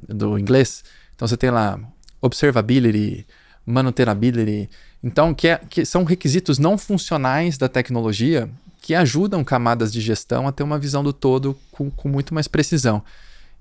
Do 0.08 0.38
inglês. 0.38 0.84
Então 1.16 1.28
você 1.28 1.38
tem 1.38 1.50
lá 1.50 1.80
observability, 2.22 3.26
maintainability. 3.66 4.70
Então, 5.04 5.34
que, 5.34 5.48
é, 5.48 5.58
que 5.58 5.86
são 5.86 6.04
requisitos 6.04 6.60
não 6.60 6.78
funcionais 6.78 7.58
da 7.58 7.68
tecnologia 7.68 8.50
que 8.82 8.96
ajudam 8.96 9.44
camadas 9.44 9.92
de 9.92 10.02
gestão 10.02 10.48
a 10.48 10.52
ter 10.52 10.64
uma 10.64 10.78
visão 10.78 11.04
do 11.04 11.14
todo 11.14 11.58
com, 11.72 11.90
com 11.90 12.10
muito 12.10 12.34
mais 12.34 12.48
precisão. 12.48 13.04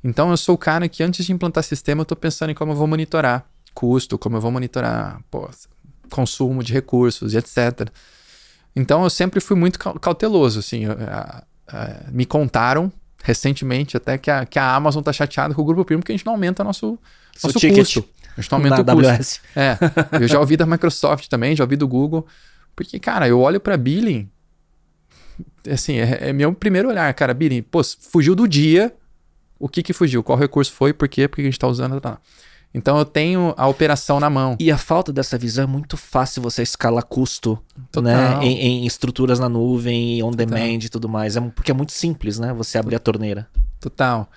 Então, 0.02 0.30
eu 0.30 0.36
sou 0.36 0.54
o 0.54 0.58
cara 0.58 0.88
que 0.88 1.02
antes 1.02 1.26
de 1.26 1.32
implantar 1.32 1.62
sistema, 1.62 2.00
eu 2.00 2.04
estou 2.04 2.16
pensando 2.16 2.50
em 2.50 2.54
como 2.54 2.72
eu 2.72 2.76
vou 2.76 2.86
monitorar 2.86 3.44
custo, 3.74 4.18
como 4.18 4.36
eu 4.36 4.40
vou 4.40 4.50
monitorar 4.50 5.20
pô, 5.30 5.48
consumo 6.10 6.62
de 6.62 6.72
recursos 6.72 7.34
e 7.34 7.36
etc. 7.36 7.88
Então, 8.74 9.04
eu 9.04 9.10
sempre 9.10 9.40
fui 9.40 9.56
muito 9.56 9.78
cauteloso. 9.78 10.60
Assim, 10.60 10.84
eu, 10.84 10.96
me 12.10 12.24
contaram 12.24 12.92
recentemente 13.22 13.96
até 13.96 14.16
que 14.18 14.30
a, 14.30 14.44
que 14.46 14.58
a 14.58 14.74
Amazon 14.74 15.02
tá 15.02 15.12
chateada 15.12 15.54
com 15.54 15.62
o 15.62 15.64
grupo 15.64 15.84
Primo 15.84 16.02
que 16.02 16.12
a 16.12 16.16
gente 16.16 16.24
não 16.24 16.32
aumenta 16.34 16.64
nosso, 16.64 16.98
nosso 17.42 17.58
ticket. 17.58 17.78
custo. 17.78 18.04
A 18.36 18.40
gente 18.40 18.50
não 18.50 18.58
aumenta 18.58 18.82
Na 18.82 18.94
o 18.94 18.98
AWS. 18.98 19.16
custo. 19.16 19.40
É, 19.56 19.78
eu 20.22 20.28
já 20.28 20.38
ouvi 20.40 20.56
da 20.56 20.64
Microsoft 20.66 21.28
também, 21.28 21.54
já 21.54 21.64
ouvi 21.64 21.76
do 21.76 21.86
Google. 21.86 22.26
Porque, 22.74 22.98
cara, 22.98 23.28
eu 23.28 23.40
olho 23.40 23.60
para 23.60 23.76
billing, 23.76 24.30
assim, 25.70 25.98
é, 25.98 26.28
é, 26.28 26.32
meu 26.32 26.52
primeiro 26.54 26.88
olhar, 26.88 27.12
cara, 27.14 27.34
billing, 27.34 27.62
pô, 27.62 27.82
fugiu 27.84 28.34
do 28.34 28.48
dia, 28.48 28.94
o 29.58 29.68
que 29.68 29.82
que 29.82 29.92
fugiu? 29.92 30.22
Qual 30.22 30.38
recurso 30.38 30.72
foi? 30.72 30.92
Por 30.92 31.08
quê? 31.08 31.28
Porque 31.28 31.42
a 31.42 31.44
gente 31.44 31.58
tá 31.58 31.66
usando... 31.66 32.00
Tá. 32.00 32.18
Então 32.72 32.96
eu 32.98 33.04
tenho 33.04 33.52
a 33.56 33.66
operação 33.66 34.20
na 34.20 34.30
mão. 34.30 34.56
E 34.60 34.70
a 34.70 34.78
falta 34.78 35.12
dessa 35.12 35.36
visão 35.36 35.64
é 35.64 35.66
muito 35.66 35.96
fácil 35.96 36.40
você 36.40 36.62
escalar 36.62 37.04
custo, 37.04 37.58
né? 38.00 38.38
Em, 38.42 38.58
em, 38.58 38.86
estruturas 38.86 39.40
na 39.40 39.48
nuvem, 39.48 40.22
on 40.22 40.30
demand 40.30 40.78
e 40.84 40.88
tudo 40.88 41.08
mais. 41.08 41.36
É, 41.36 41.40
porque 41.40 41.72
é 41.72 41.74
muito 41.74 41.92
simples, 41.92 42.38
né? 42.38 42.52
Você 42.52 42.78
abrir 42.78 42.94
a 42.94 43.00
torneira. 43.00 43.48
Total. 43.80 44.30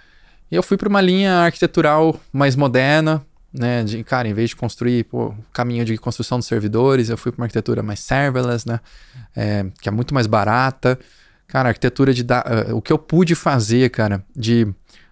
E 0.49 0.55
eu 0.55 0.63
fui 0.63 0.77
para 0.77 0.89
uma 0.89 1.01
linha 1.01 1.39
arquitetural 1.39 2.19
mais 2.31 2.55
moderna, 2.55 3.23
né? 3.53 3.83
De, 3.83 4.03
cara, 4.03 4.27
em 4.27 4.33
vez 4.33 4.49
de 4.49 4.55
construir 4.55 5.03
pô, 5.03 5.35
caminho 5.51 5.85
de 5.85 5.95
construção 5.97 6.39
de 6.39 6.45
servidores, 6.45 7.09
eu 7.09 7.17
fui 7.17 7.31
para 7.31 7.41
uma 7.41 7.45
arquitetura 7.45 7.83
mais 7.83 7.99
serverless, 7.99 8.67
né? 8.67 8.79
É, 9.35 9.65
que 9.79 9.87
é 9.87 9.91
muito 9.91 10.11
mais 10.11 10.25
barata. 10.25 10.97
Cara, 11.47 11.69
arquitetura 11.69 12.11
de. 12.11 12.23
Uh, 12.23 12.75
o 12.75 12.81
que 12.81 12.91
eu 12.91 12.97
pude 12.97 13.35
fazer, 13.35 13.91
cara, 13.91 14.23
de 14.35 14.67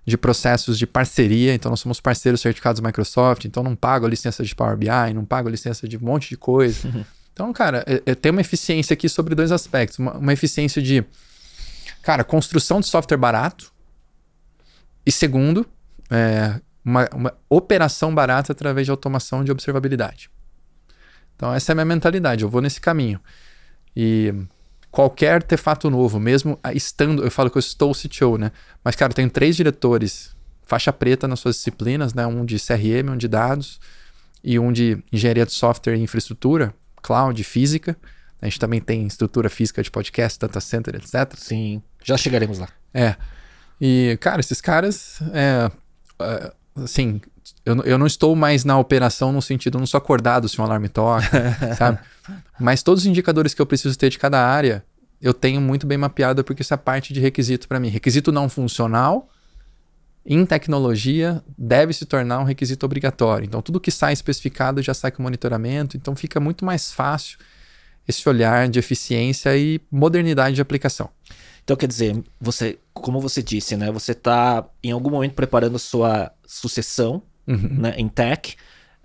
de 0.05 0.17
processos 0.17 0.77
de 0.79 0.87
parceria, 0.87 1.53
então 1.53 1.69
nós 1.69 1.79
somos 1.79 1.99
parceiros 1.99 2.41
certificados 2.41 2.81
Microsoft, 2.81 3.45
então 3.45 3.61
não 3.61 3.75
pago 3.75 4.05
a 4.05 4.09
licença 4.09 4.43
de 4.43 4.55
Power 4.55 4.75
BI, 4.75 5.13
não 5.13 5.25
pago 5.25 5.47
a 5.47 5.51
licença 5.51 5.87
de 5.87 5.97
um 5.97 6.01
monte 6.01 6.29
de 6.29 6.37
coisa. 6.37 6.87
Uhum. 6.87 7.05
Então, 7.33 7.53
cara, 7.53 7.81
é, 7.87 8.11
é, 8.11 8.13
tem 8.13 8.29
uma 8.29 8.41
eficiência 8.41 8.93
aqui 8.93 9.07
sobre 9.07 9.33
dois 9.33 9.53
aspectos. 9.53 9.97
Uma, 9.97 10.17
uma, 10.17 10.33
eficiência 10.33 10.81
de, 10.81 11.01
cara, 12.01 12.25
construção 12.25 12.81
de 12.81 12.87
software 12.87 13.17
barato 13.17 13.71
e 15.05 15.11
segundo, 15.13 15.65
é, 16.09 16.59
uma, 16.83 17.07
uma 17.13 17.33
operação 17.49 18.13
barata 18.13 18.51
através 18.51 18.85
de 18.85 18.91
automação 18.91 19.45
de 19.45 19.51
observabilidade. 19.51 20.29
Então, 21.35 21.53
essa 21.53 21.71
é 21.71 21.73
a 21.73 21.75
minha 21.75 21.85
mentalidade, 21.85 22.43
eu 22.43 22.49
vou 22.49 22.61
nesse 22.61 22.81
caminho. 22.81 23.19
E 23.95 24.33
qualquer 24.91 25.35
artefato 25.35 25.89
novo, 25.89 26.19
mesmo 26.19 26.59
estando, 26.75 27.23
eu 27.23 27.31
falo 27.31 27.49
que 27.49 27.57
eu 27.57 27.61
estou 27.61 27.93
CTO, 27.93 28.37
né? 28.37 28.51
Mas, 28.83 28.95
cara, 28.95 29.11
eu 29.11 29.15
tenho 29.15 29.29
três 29.29 29.55
diretores, 29.55 30.35
faixa 30.63 30.91
preta 30.91 31.27
nas 31.27 31.39
suas 31.39 31.55
disciplinas, 31.55 32.13
né? 32.13 32.27
Um 32.27 32.45
de 32.45 32.57
CRM, 32.57 33.09
um 33.11 33.17
de 33.17 33.27
dados 33.27 33.79
e 34.43 34.59
um 34.59 34.71
de 34.71 35.01
engenharia 35.11 35.45
de 35.45 35.53
software 35.53 35.95
e 35.95 36.01
infraestrutura, 36.01 36.73
cloud, 37.01 37.41
física. 37.43 37.97
A 38.41 38.45
gente 38.45 38.59
também 38.59 38.81
tem 38.81 39.05
estrutura 39.07 39.49
física 39.49 39.81
de 39.81 39.89
podcast, 39.89 40.37
data 40.37 40.59
center, 40.59 40.95
etc. 40.95 41.37
Sim, 41.37 41.81
já 42.03 42.17
chegaremos 42.17 42.59
lá. 42.59 42.67
É. 42.93 43.15
E, 43.79 44.17
cara, 44.19 44.41
esses 44.41 44.59
caras, 44.59 45.19
é, 45.33 45.71
é, 46.19 46.53
assim, 46.75 47.21
eu, 47.65 47.75
eu 47.83 47.97
não 47.97 48.07
estou 48.07 48.35
mais 48.35 48.65
na 48.65 48.77
operação 48.77 49.31
no 49.31 49.41
sentido, 49.41 49.75
eu 49.77 49.79
não 49.79 49.87
sou 49.87 49.97
acordado 49.97 50.49
se 50.49 50.59
um 50.59 50.63
alarme 50.63 50.89
toca, 50.89 51.55
sabe? 51.77 51.99
Mas 52.59 52.83
todos 52.83 53.03
os 53.03 53.07
indicadores 53.07 53.53
que 53.53 53.61
eu 53.61 53.65
preciso 53.65 53.97
ter 53.97 54.09
de 54.09 54.17
cada 54.17 54.43
área, 54.43 54.83
eu 55.21 55.33
tenho 55.33 55.61
muito 55.61 55.85
bem 55.85 55.97
mapeado 55.97 56.43
porque 56.43 56.61
isso 56.61 56.73
é 56.73 56.77
parte 56.77 57.13
de 57.13 57.19
requisito 57.19 57.67
para 57.67 57.79
mim. 57.79 57.89
Requisito 57.89 58.31
não 58.31 58.49
funcional 58.49 59.29
em 60.25 60.45
tecnologia 60.45 61.43
deve 61.57 61.93
se 61.93 62.05
tornar 62.05 62.39
um 62.39 62.43
requisito 62.43 62.85
obrigatório. 62.85 63.45
Então 63.45 63.61
tudo 63.61 63.79
que 63.79 63.91
sai 63.91 64.13
especificado 64.13 64.81
já 64.81 64.93
sai 64.93 65.11
com 65.11 65.23
monitoramento, 65.23 65.97
então 65.97 66.15
fica 66.15 66.39
muito 66.39 66.65
mais 66.65 66.91
fácil 66.91 67.37
esse 68.07 68.27
olhar 68.27 68.67
de 68.67 68.79
eficiência 68.79 69.55
e 69.57 69.79
modernidade 69.91 70.55
de 70.55 70.61
aplicação. 70.61 71.09
Então, 71.63 71.77
quer 71.77 71.87
dizer, 71.87 72.21
você, 72.39 72.79
como 72.91 73.21
você 73.21 73.41
disse, 73.41 73.77
né? 73.77 73.91
Você 73.91 74.13
está 74.13 74.67
em 74.83 74.91
algum 74.91 75.11
momento 75.11 75.33
preparando 75.33 75.77
sua 75.77 76.31
sucessão 76.45 77.21
uhum. 77.47 77.69
né, 77.79 77.93
em 77.97 78.07
tech, 78.07 78.55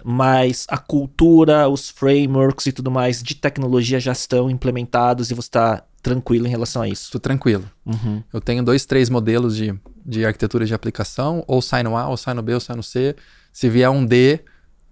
mas 0.05 0.67
a 0.69 0.79
cultura, 0.79 1.69
os 1.69 1.91
frameworks 1.91 2.67
e 2.67 2.73
tudo 2.73 2.91
mais 2.91 3.23
de 3.23 3.35
tecnologia 3.35 3.99
já 3.99 4.13
estão 4.13 4.49
implementados 4.51 5.31
e 5.31 5.35
você 5.35 5.49
está 5.49 5.83
tranquilo 6.03 6.47
em 6.47 6.51
relação 6.51 6.83
a 6.83 6.89
isso? 6.89 7.05
Estou 7.05 7.21
tranquilo. 7.21 7.69
Uhum. 7.85 8.23
Eu 8.33 8.41
tenho 8.41 8.63
dois, 8.63 8.87
três 8.87 9.11
modelos 9.11 9.57
de, 9.57 9.75
de 10.05 10.25
arquitetura 10.25 10.65
de 10.65 10.73
aplicação, 10.73 11.43
ou 11.49 11.61
sai 11.61 11.83
no 11.83 11.97
A, 11.97 12.09
ou 12.09 12.17
sai 12.17 12.35
no 12.35 12.43
B, 12.43 12.55
ou 12.55 12.61
sai 12.61 12.77
no 12.77 12.83
C. 12.83 13.17
Se 13.53 13.69
vier 13.69 13.91
um 13.91 14.07
D, 14.07 14.41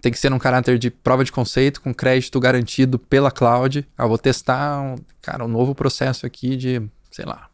tem 0.02 0.10
que 0.10 0.18
ser 0.18 0.30
num 0.30 0.38
caráter 0.38 0.78
de 0.78 0.90
prova 0.90 1.24
de 1.24 1.30
conceito, 1.30 1.80
com 1.80 1.94
crédito 1.94 2.40
garantido 2.40 2.98
pela 2.98 3.30
cloud. 3.30 3.86
Ah, 3.96 4.06
vou 4.06 4.18
testar, 4.18 4.80
um, 4.80 4.96
cara, 5.22 5.44
um 5.44 5.48
novo 5.48 5.74
processo 5.74 6.26
aqui 6.26 6.56
de, 6.56 6.82
sei 7.10 7.24
lá, 7.24 7.48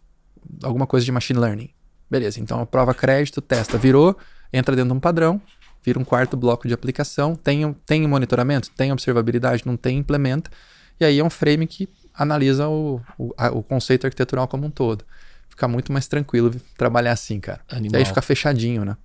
alguma 0.62 0.86
coisa 0.86 1.04
de 1.04 1.12
machine 1.12 1.38
learning. 1.38 1.70
Beleza, 2.10 2.40
então 2.40 2.60
a 2.60 2.66
prova 2.66 2.94
crédito, 2.94 3.40
testa, 3.40 3.78
virou, 3.78 4.16
entra 4.52 4.74
dentro 4.74 4.90
de 4.90 4.96
um 4.96 5.00
padrão, 5.00 5.40
vira 5.82 5.98
um 5.98 6.04
quarto 6.04 6.36
bloco 6.36 6.68
de 6.68 6.74
aplicação, 6.74 7.34
tem, 7.34 7.72
tem 7.86 8.06
monitoramento, 8.06 8.70
tem 8.76 8.92
observabilidade, 8.92 9.62
não 9.66 9.76
tem, 9.76 9.98
implementa. 9.98 10.50
E 10.98 11.04
aí 11.04 11.18
é 11.18 11.24
um 11.24 11.30
frame 11.30 11.66
que 11.66 11.88
analisa 12.14 12.68
o, 12.68 13.00
o, 13.18 13.32
a, 13.36 13.50
o 13.50 13.62
conceito 13.62 14.06
arquitetural 14.06 14.46
como 14.46 14.66
um 14.66 14.70
todo. 14.70 15.04
Fica 15.48 15.66
muito 15.66 15.92
mais 15.92 16.06
tranquilo 16.06 16.54
trabalhar 16.76 17.12
assim, 17.12 17.40
cara. 17.40 17.60
Animal. 17.70 17.98
E 17.98 18.02
aí 18.02 18.04
fica 18.04 18.22
fechadinho, 18.22 18.84
né? 18.84 18.96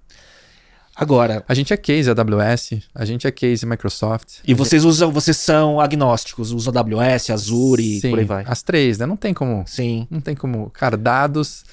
Agora. 0.95 1.43
A 1.47 1.53
gente 1.53 1.73
é 1.73 1.77
case 1.77 2.09
AWS, 2.09 2.81
a 2.93 3.03
gente 3.03 3.27
é 3.27 3.31
case 3.31 3.65
Microsoft. 3.65 4.39
E 4.47 4.53
vocês 4.53 4.85
usam, 4.85 5.11
vocês 5.11 5.35
são 5.35 5.81
agnósticos, 5.81 6.51
usam 6.51 6.73
AWS, 6.73 7.31
Azure 7.31 7.99
Sim, 7.99 8.07
e 8.07 8.09
por 8.09 8.19
aí 8.19 8.25
vai. 8.25 8.43
As 8.47 8.63
três, 8.63 8.97
né? 8.97 9.05
Não 9.05 9.17
tem 9.17 9.33
como. 9.33 9.65
Sim. 9.67 10.07
Não 10.09 10.21
tem 10.21 10.35
como. 10.35 10.69
Cara, 10.69 10.95
dados. 10.95 11.65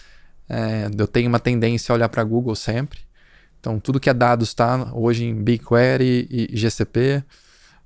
É, 0.49 0.91
eu 0.99 1.07
tenho 1.07 1.29
uma 1.29 1.39
tendência 1.39 1.93
a 1.93 1.95
olhar 1.95 2.09
para 2.09 2.25
Google 2.25 2.57
sempre. 2.57 2.99
Então, 3.63 3.79
tudo 3.79 4.01
que 4.01 4.11
é 4.11 4.13
dados 4.13 4.49
está 4.49 4.93
hoje 4.93 5.25
em 5.25 5.41
BigQuery 5.41 6.27
e 6.29 6.57
GCP, 6.57 7.23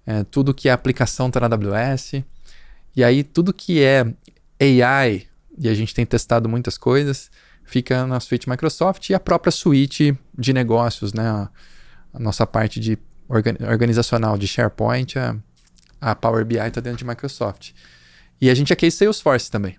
é, 0.06 0.24
tudo 0.24 0.54
que 0.54 0.70
é 0.70 0.72
aplicação 0.72 1.28
está 1.28 1.38
na 1.38 1.54
AWS. 1.54 2.24
E 2.96 3.04
aí, 3.04 3.22
tudo 3.22 3.52
que 3.52 3.82
é 3.82 4.06
AI, 4.58 5.26
e 5.58 5.68
a 5.68 5.74
gente 5.74 5.94
tem 5.94 6.06
testado 6.06 6.48
muitas 6.48 6.78
coisas, 6.78 7.30
fica 7.62 8.06
na 8.06 8.18
suíte 8.20 8.48
Microsoft 8.48 9.10
e 9.10 9.14
a 9.14 9.20
própria 9.20 9.50
suíte 9.50 10.18
de 10.36 10.54
negócios, 10.54 11.12
né? 11.12 11.28
A, 11.28 11.50
a 12.14 12.18
nossa 12.18 12.46
parte 12.46 12.80
de 12.80 12.98
organizacional 13.28 14.38
de 14.38 14.46
SharePoint 14.46 15.18
é, 15.18 15.36
A 16.00 16.14
Power 16.14 16.42
BI 16.46 16.56
está 16.56 16.80
dentro 16.80 17.00
de 17.00 17.04
Microsoft. 17.04 17.72
E 18.40 18.48
a 18.48 18.54
gente 18.54 18.72
é 18.72 18.76
case 18.76 18.96
Salesforce 18.96 19.50
também. 19.50 19.76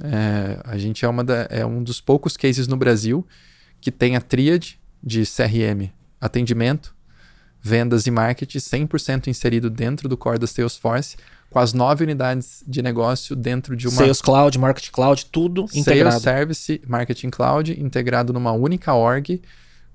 É, 0.00 0.60
a 0.62 0.78
gente 0.78 1.04
é, 1.04 1.12
da, 1.24 1.48
é 1.50 1.66
um 1.66 1.82
dos 1.82 2.00
poucos 2.00 2.36
cases 2.36 2.68
no 2.68 2.76
Brasil 2.76 3.26
que 3.80 3.90
tem 3.90 4.14
a 4.14 4.20
tríade 4.20 4.79
de 5.02 5.24
CRM, 5.24 5.90
atendimento, 6.20 6.94
vendas 7.62 8.06
e 8.06 8.10
marketing 8.10 8.58
100% 8.58 9.26
inserido 9.28 9.68
dentro 9.68 10.08
do 10.08 10.16
core 10.16 10.38
da 10.38 10.46
Salesforce, 10.46 11.16
com 11.50 11.58
as 11.58 11.72
nove 11.72 12.04
unidades 12.04 12.62
de 12.66 12.80
negócio 12.80 13.34
dentro 13.34 13.76
de 13.76 13.88
uma... 13.88 13.96
Sales 13.96 14.22
Cloud, 14.22 14.56
Marketing 14.58 14.92
Cloud, 14.92 15.26
tudo 15.26 15.62
Sales 15.62 15.76
integrado. 15.76 16.20
Service, 16.20 16.80
Marketing 16.86 17.30
Cloud, 17.30 17.78
integrado 17.80 18.32
numa 18.32 18.52
única 18.52 18.94
org, 18.94 19.42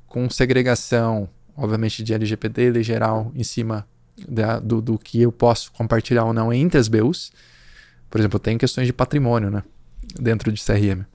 com 0.06 0.30
segregação, 0.30 1.30
obviamente, 1.56 2.04
de 2.04 2.14
LGPD, 2.14 2.72
lei 2.72 2.84
geral, 2.84 3.32
em 3.34 3.44
cima 3.44 3.88
da, 4.28 4.60
do, 4.60 4.82
do 4.82 5.00
que 5.00 5.22
eu 5.22 5.32
posso 5.32 5.72
compartilhar 5.72 6.26
ou 6.26 6.34
não 6.34 6.54
entre 6.54 6.78
as 6.78 6.88
BUs. 6.88 7.32
Por 8.10 8.20
exemplo, 8.20 8.40
tem 8.40 8.58
questões 8.58 8.88
de 8.88 8.94
patrimônio, 8.94 9.50
né? 9.50 9.64
Dentro 10.20 10.52
de 10.52 10.64
CRM. 10.64 11.06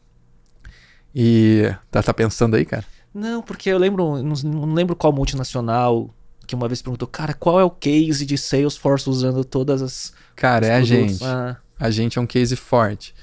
E 1.15 1.73
tá, 1.91 2.03
tá 2.03 2.15
pensando 2.15 2.57
aí, 2.57 2.65
cara? 2.65 2.85
Não, 3.13 3.43
porque 3.43 3.69
eu 3.71 3.79
lembro, 3.79 4.23
não, 4.23 4.35
não 4.45 4.75
lembro 4.75 4.95
qual 4.95 5.13
multinacional 5.13 6.15
que 6.47 6.55
uma 6.55 6.67
vez 6.67 6.83
perguntou, 6.83 7.07
cara, 7.07 7.33
qual 7.33 7.61
é 7.61 7.65
o 7.65 7.71
case 7.71 8.27
de 8.27 8.37
Salesforce 8.37 9.09
usando 9.09 9.45
todas 9.45 9.81
as. 9.83 10.13
Cara, 10.35 10.67
é 10.67 10.71
a 10.71 10.85
produtos?" 10.85 11.19
gente. 11.19 11.25
Ah, 11.25 11.57
A 11.79 11.91
gente 11.91 12.19
é 12.19 12.21
um 12.21 12.27
case 12.27 12.57
forte. 12.57 13.15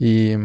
E. 0.00 0.36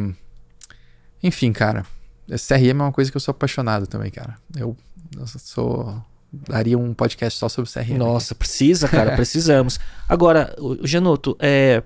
Enfim, 1.21 1.51
cara. 1.51 1.85
CRM 2.27 2.69
é 2.69 2.83
uma 2.83 2.91
coisa 2.91 3.11
que 3.11 3.17
eu 3.17 3.21
sou 3.21 3.31
apaixonado 3.31 3.85
também, 3.85 4.11
cara. 4.11 4.35
Eu, 4.55 4.75
eu 5.17 5.27
sou. 5.27 6.01
Daria 6.31 6.77
um 6.77 6.93
podcast 6.93 7.39
só 7.39 7.47
sobre 7.47 7.71
CRM. 7.71 7.97
nossa, 7.97 8.35
precisa, 8.35 8.89
cara, 8.89 9.15
precisamos. 9.15 9.79
Agora, 10.07 10.53
o 10.57 10.83
o 10.83 10.87
Genoto, 10.87 11.35
é, 11.39 11.81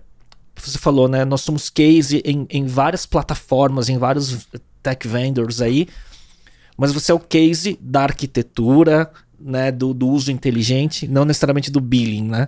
você 0.55 0.77
falou, 0.77 1.07
né? 1.07 1.23
Nós 1.25 1.41
somos 1.41 1.69
case 1.69 2.21
em, 2.25 2.47
em 2.49 2.65
várias 2.65 3.05
plataformas, 3.05 3.89
em 3.89 3.97
vários 3.97 4.47
tech 4.81 5.07
vendors 5.07 5.61
aí, 5.61 5.87
mas 6.79 6.91
você 6.91 7.11
é 7.11 7.15
o 7.15 7.19
case 7.19 7.77
da 7.81 8.03
arquitetura, 8.03 9.09
né? 9.39 9.71
Do, 9.71 9.93
do 9.93 10.07
uso 10.07 10.31
inteligente, 10.31 11.07
não 11.07 11.25
necessariamente 11.25 11.69
do 11.71 11.79
billing, 11.81 12.23
né? 12.27 12.47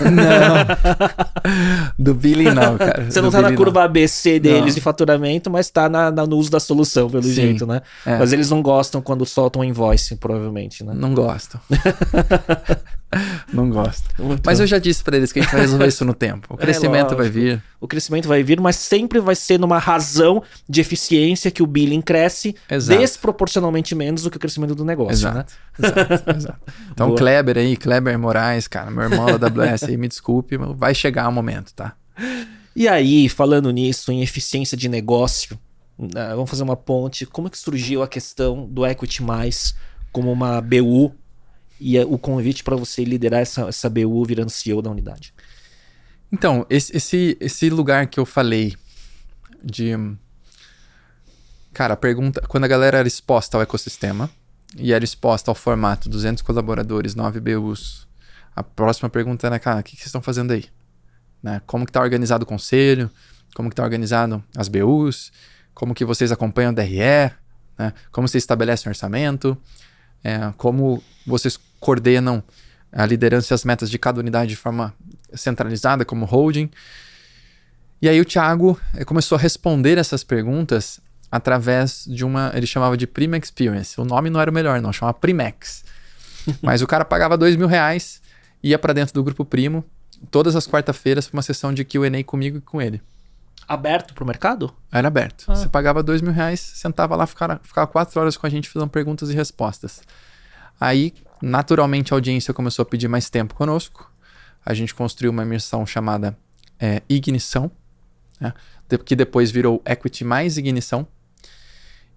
Não. 0.00 1.90
Do 1.98 2.14
billing, 2.14 2.54
não, 2.54 2.78
cara. 2.78 3.10
Você 3.10 3.20
não 3.20 3.28
Do 3.28 3.32
tá 3.32 3.42
na 3.42 3.52
curva 3.56 3.82
ABC 3.82 4.38
deles 4.38 4.60
Não. 4.60 4.74
de 4.74 4.80
faturamento, 4.80 5.50
mas 5.50 5.68
tá 5.68 5.88
na, 5.88 6.12
na- 6.12 6.26
no 6.26 6.36
uso 6.36 6.48
da 6.48 6.60
solução, 6.60 7.10
pelo 7.10 7.24
Sim. 7.24 7.32
jeito, 7.32 7.66
né? 7.66 7.82
É. 8.06 8.16
Mas 8.16 8.32
eles 8.32 8.48
não 8.50 8.62
gostam 8.62 9.02
quando 9.02 9.26
soltam 9.26 9.64
invoice, 9.64 10.14
provavelmente, 10.14 10.84
né? 10.84 10.92
Não, 10.94 11.08
não 11.08 11.14
gosto. 11.14 11.58
não 13.52 13.68
gosto. 13.68 14.04
Muito 14.22 14.42
Mas 14.44 14.60
eu 14.60 14.66
já 14.66 14.78
disse 14.78 15.02
pra 15.02 15.16
eles 15.16 15.32
que 15.32 15.40
a 15.40 15.42
gente 15.42 15.50
vai 15.52 15.60
resolver 15.62 15.86
isso 15.88 16.04
no 16.04 16.14
tempo. 16.14 16.54
O 16.54 16.54
É, 16.54 16.58
crescimento 16.58 17.08
vai 17.16 17.26
lógico. 17.26 17.34
vir. 17.34 17.62
O 17.80 17.88
crescimento 17.88 18.28
vai 18.28 18.42
vir, 18.42 18.60
mas 18.60 18.76
sempre 18.76 19.18
vai 19.20 19.34
ser 19.34 19.58
numa 19.58 19.78
razão 19.78 20.42
de 20.68 20.80
eficiência 20.80 21.50
que 21.50 21.62
o 21.62 21.66
billing 21.66 22.00
cresce 22.02 22.54
Exato. 22.70 23.00
desproporcionalmente 23.00 23.94
menos 23.94 24.22
do 24.22 24.30
que 24.30 24.36
o 24.36 24.40
crescimento 24.40 24.74
do 24.74 24.84
negócio, 24.84 25.32
né? 25.32 25.44
Exato, 25.78 26.04
exato, 26.06 26.30
exato. 26.36 26.58
Então, 26.92 27.08
Boa. 27.08 27.18
Kleber 27.18 27.58
aí, 27.58 27.76
Kleber 27.76 28.18
Moraes, 28.18 28.68
cara, 28.68 28.90
meu 28.90 29.04
irmão 29.04 29.38
da 29.38 29.46
AWS 29.48 29.84
aí, 29.84 29.96
me 29.96 30.06
desculpe, 30.08 30.56
mas 30.58 30.76
vai 30.76 30.94
chegar 30.94 31.28
o 31.28 31.32
momento, 31.32 31.72
tá? 31.74 31.94
E 32.76 32.86
aí, 32.86 33.28
falando 33.28 33.70
nisso, 33.70 34.12
em 34.12 34.22
eficiência 34.22 34.76
de 34.76 34.88
negócio, 34.88 35.58
né, 35.98 36.28
vamos 36.30 36.48
fazer 36.48 36.62
uma 36.62 36.76
ponte. 36.76 37.26
Como 37.26 37.48
é 37.48 37.50
que 37.50 37.58
surgiu 37.58 38.02
a 38.02 38.08
questão 38.08 38.66
do 38.66 38.86
Equity 38.86 39.22
Mais 39.22 39.74
como 40.12 40.30
uma 40.30 40.60
BU 40.60 41.14
e 41.80 41.96
é, 41.96 42.04
o 42.04 42.18
convite 42.18 42.62
para 42.62 42.76
você 42.76 43.02
liderar 43.04 43.40
essa, 43.40 43.62
essa 43.62 43.88
BU 43.88 44.24
virando 44.24 44.50
CEO 44.50 44.82
da 44.82 44.90
unidade? 44.90 45.32
Então, 46.30 46.64
esse, 46.70 46.96
esse, 46.96 47.36
esse 47.40 47.70
lugar 47.70 48.06
que 48.06 48.20
eu 48.20 48.26
falei 48.26 48.76
de. 49.62 49.92
Cara, 51.72 51.94
a 51.94 51.96
pergunta. 51.96 52.42
Quando 52.42 52.64
a 52.64 52.68
galera 52.68 52.98
era 52.98 53.08
exposta 53.08 53.56
ao 53.56 53.62
ecossistema 53.62 54.30
e 54.76 54.92
era 54.92 55.02
exposta 55.02 55.50
ao 55.50 55.54
formato 55.54 56.08
200 56.08 56.42
colaboradores, 56.42 57.14
9 57.14 57.40
BUs, 57.40 58.06
a 58.54 58.62
próxima 58.62 59.08
pergunta 59.08 59.46
era, 59.46 59.58
cara, 59.58 59.80
o 59.80 59.82
que, 59.82 59.92
que 59.92 59.96
vocês 59.96 60.06
estão 60.06 60.22
fazendo 60.22 60.52
aí? 60.52 60.66
Né? 61.42 61.60
Como 61.66 61.86
que 61.86 61.92
tá 61.92 62.00
organizado 62.00 62.44
o 62.44 62.46
conselho? 62.46 63.10
Como 63.54 63.68
que 63.68 63.74
tá 63.74 63.82
organizado 63.82 64.42
as 64.56 64.68
BUs? 64.68 65.32
Como 65.74 65.94
que 65.94 66.04
vocês 66.04 66.30
acompanham 66.30 66.70
o 66.70 66.74
DRE? 66.74 67.32
Né? 67.78 67.92
Como 68.12 68.28
vocês 68.28 68.42
estabelecem 68.42 68.88
o 68.88 68.90
orçamento? 68.90 69.56
É, 70.22 70.52
como 70.56 71.02
vocês 71.26 71.58
coordenam 71.80 72.42
a 72.92 73.06
liderança 73.06 73.52
e 73.52 73.54
as 73.54 73.64
metas 73.64 73.90
de 73.90 73.98
cada 73.98 74.20
unidade 74.20 74.50
de 74.50 74.56
forma 74.56 74.94
centralizada, 75.32 76.04
como 76.04 76.24
holding. 76.24 76.70
E 78.02 78.08
aí 78.08 78.20
o 78.20 78.24
Thiago 78.24 78.80
eh, 78.94 79.04
começou 79.04 79.36
a 79.36 79.40
responder 79.40 79.98
essas 79.98 80.24
perguntas 80.24 81.00
através 81.30 82.04
de 82.06 82.24
uma. 82.24 82.50
Ele 82.54 82.66
chamava 82.66 82.96
de 82.96 83.06
Prima 83.06 83.36
Experience. 83.36 84.00
O 84.00 84.04
nome 84.04 84.30
não 84.30 84.40
era 84.40 84.50
o 84.50 84.54
melhor, 84.54 84.80
não, 84.80 84.92
chamava 84.92 85.18
Primex. 85.18 85.84
Mas 86.62 86.82
o 86.82 86.86
cara 86.86 87.04
pagava 87.04 87.36
dois 87.36 87.56
mil 87.56 87.66
reais, 87.66 88.20
ia 88.62 88.78
para 88.78 88.92
dentro 88.92 89.14
do 89.14 89.22
grupo 89.22 89.44
Primo, 89.44 89.84
todas 90.30 90.56
as 90.56 90.66
quarta-feiras, 90.66 91.28
para 91.28 91.36
uma 91.36 91.42
sessão 91.42 91.72
de 91.72 91.84
QA 91.84 92.24
comigo 92.24 92.58
e 92.58 92.60
com 92.60 92.80
ele. 92.80 93.00
Aberto 93.68 94.14
para 94.14 94.24
o 94.24 94.26
mercado? 94.26 94.74
Era 94.90 95.06
aberto. 95.06 95.44
Ah. 95.46 95.54
Você 95.54 95.68
pagava 95.68 96.02
dois 96.02 96.20
mil 96.20 96.32
reais, 96.32 96.58
sentava 96.58 97.14
lá, 97.14 97.26
ficava, 97.26 97.60
ficava 97.62 97.86
quatro 97.86 98.18
horas 98.18 98.36
com 98.36 98.46
a 98.46 98.50
gente 98.50 98.68
fazendo 98.68 98.88
perguntas 98.88 99.30
e 99.30 99.34
respostas. 99.34 100.02
Aí, 100.80 101.12
naturalmente, 101.40 102.12
a 102.12 102.16
audiência 102.16 102.52
começou 102.54 102.82
a 102.82 102.86
pedir 102.86 103.08
mais 103.08 103.30
tempo 103.30 103.54
conosco. 103.54 104.10
A 104.64 104.74
gente 104.74 104.94
construiu 104.94 105.30
uma 105.30 105.42
imersão 105.42 105.86
chamada 105.86 106.36
é, 106.78 107.02
Ignição, 107.08 107.70
né? 108.40 108.52
Que 109.04 109.14
depois 109.14 109.50
virou 109.50 109.82
Equity 109.86 110.24
mais 110.24 110.56
Ignição. 110.56 111.06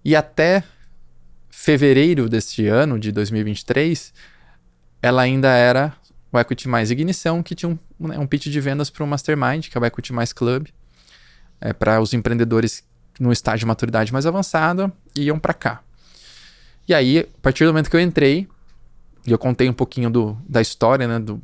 E 0.04 0.14
até 0.16 0.64
fevereiro 1.48 2.28
deste 2.28 2.66
ano, 2.66 2.98
de 2.98 3.12
2023, 3.12 4.12
ela 5.00 5.22
ainda 5.22 5.48
era 5.48 5.94
o 6.32 6.38
Equity 6.38 6.68
mais 6.68 6.90
Ignição, 6.90 7.42
que 7.42 7.54
tinha 7.54 7.70
um, 7.70 7.78
né, 8.08 8.18
um 8.18 8.26
pitch 8.26 8.48
de 8.48 8.60
vendas 8.60 8.90
para 8.90 9.04
o 9.04 9.06
Mastermind, 9.06 9.68
que 9.68 9.78
é 9.78 9.80
o 9.80 9.84
Equity 9.84 10.12
mais 10.12 10.32
Club 10.32 10.66
é, 11.60 11.72
para 11.72 12.00
os 12.00 12.12
empreendedores 12.12 12.84
no 13.18 13.32
estágio 13.32 13.60
de 13.60 13.66
maturidade 13.66 14.12
mais 14.12 14.26
avançada 14.26 14.92
iam 15.16 15.38
para 15.38 15.54
cá. 15.54 15.82
E 16.86 16.92
aí, 16.92 17.20
a 17.20 17.40
partir 17.40 17.64
do 17.64 17.68
momento 17.68 17.88
que 17.88 17.96
eu 17.96 18.00
entrei, 18.00 18.48
e 19.26 19.32
eu 19.32 19.38
contei 19.38 19.68
um 19.68 19.72
pouquinho 19.72 20.10
do, 20.10 20.36
da 20.48 20.60
história, 20.60 21.06
né? 21.08 21.18
Do, 21.18 21.40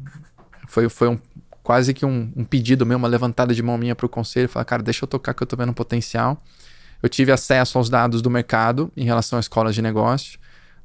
foi 0.69 0.89
foi 0.89 1.09
um, 1.09 1.19
quase 1.63 1.93
que 1.95 2.05
um, 2.05 2.33
um 2.37 2.45
pedido 2.45 2.85
meu, 2.87 2.99
uma 2.99 3.09
levantada 3.09 3.55
de 3.55 3.63
mão 3.63 3.77
minha 3.79 3.95
para 3.95 4.07
o 4.07 4.09
conselho, 4.09 4.49
falar, 4.49 4.65
cara, 4.65 4.83
deixa 4.83 5.05
eu 5.05 5.09
tocar 5.09 5.35
que 5.35 5.43
eu 5.43 5.47
tô 5.47 5.57
vendo 5.57 5.71
um 5.71 5.75
potencial. 5.75 6.43
Eu 7.03 7.09
tive 7.09 7.33
acesso 7.33 7.79
aos 7.79 7.89
dados 7.89 8.21
do 8.21 8.29
mercado 8.31 8.93
em 8.97 9.05
relação 9.05 9.39
a 9.39 9.41
escolas 9.41 9.75
de 9.75 9.81
negócio, 9.83 10.39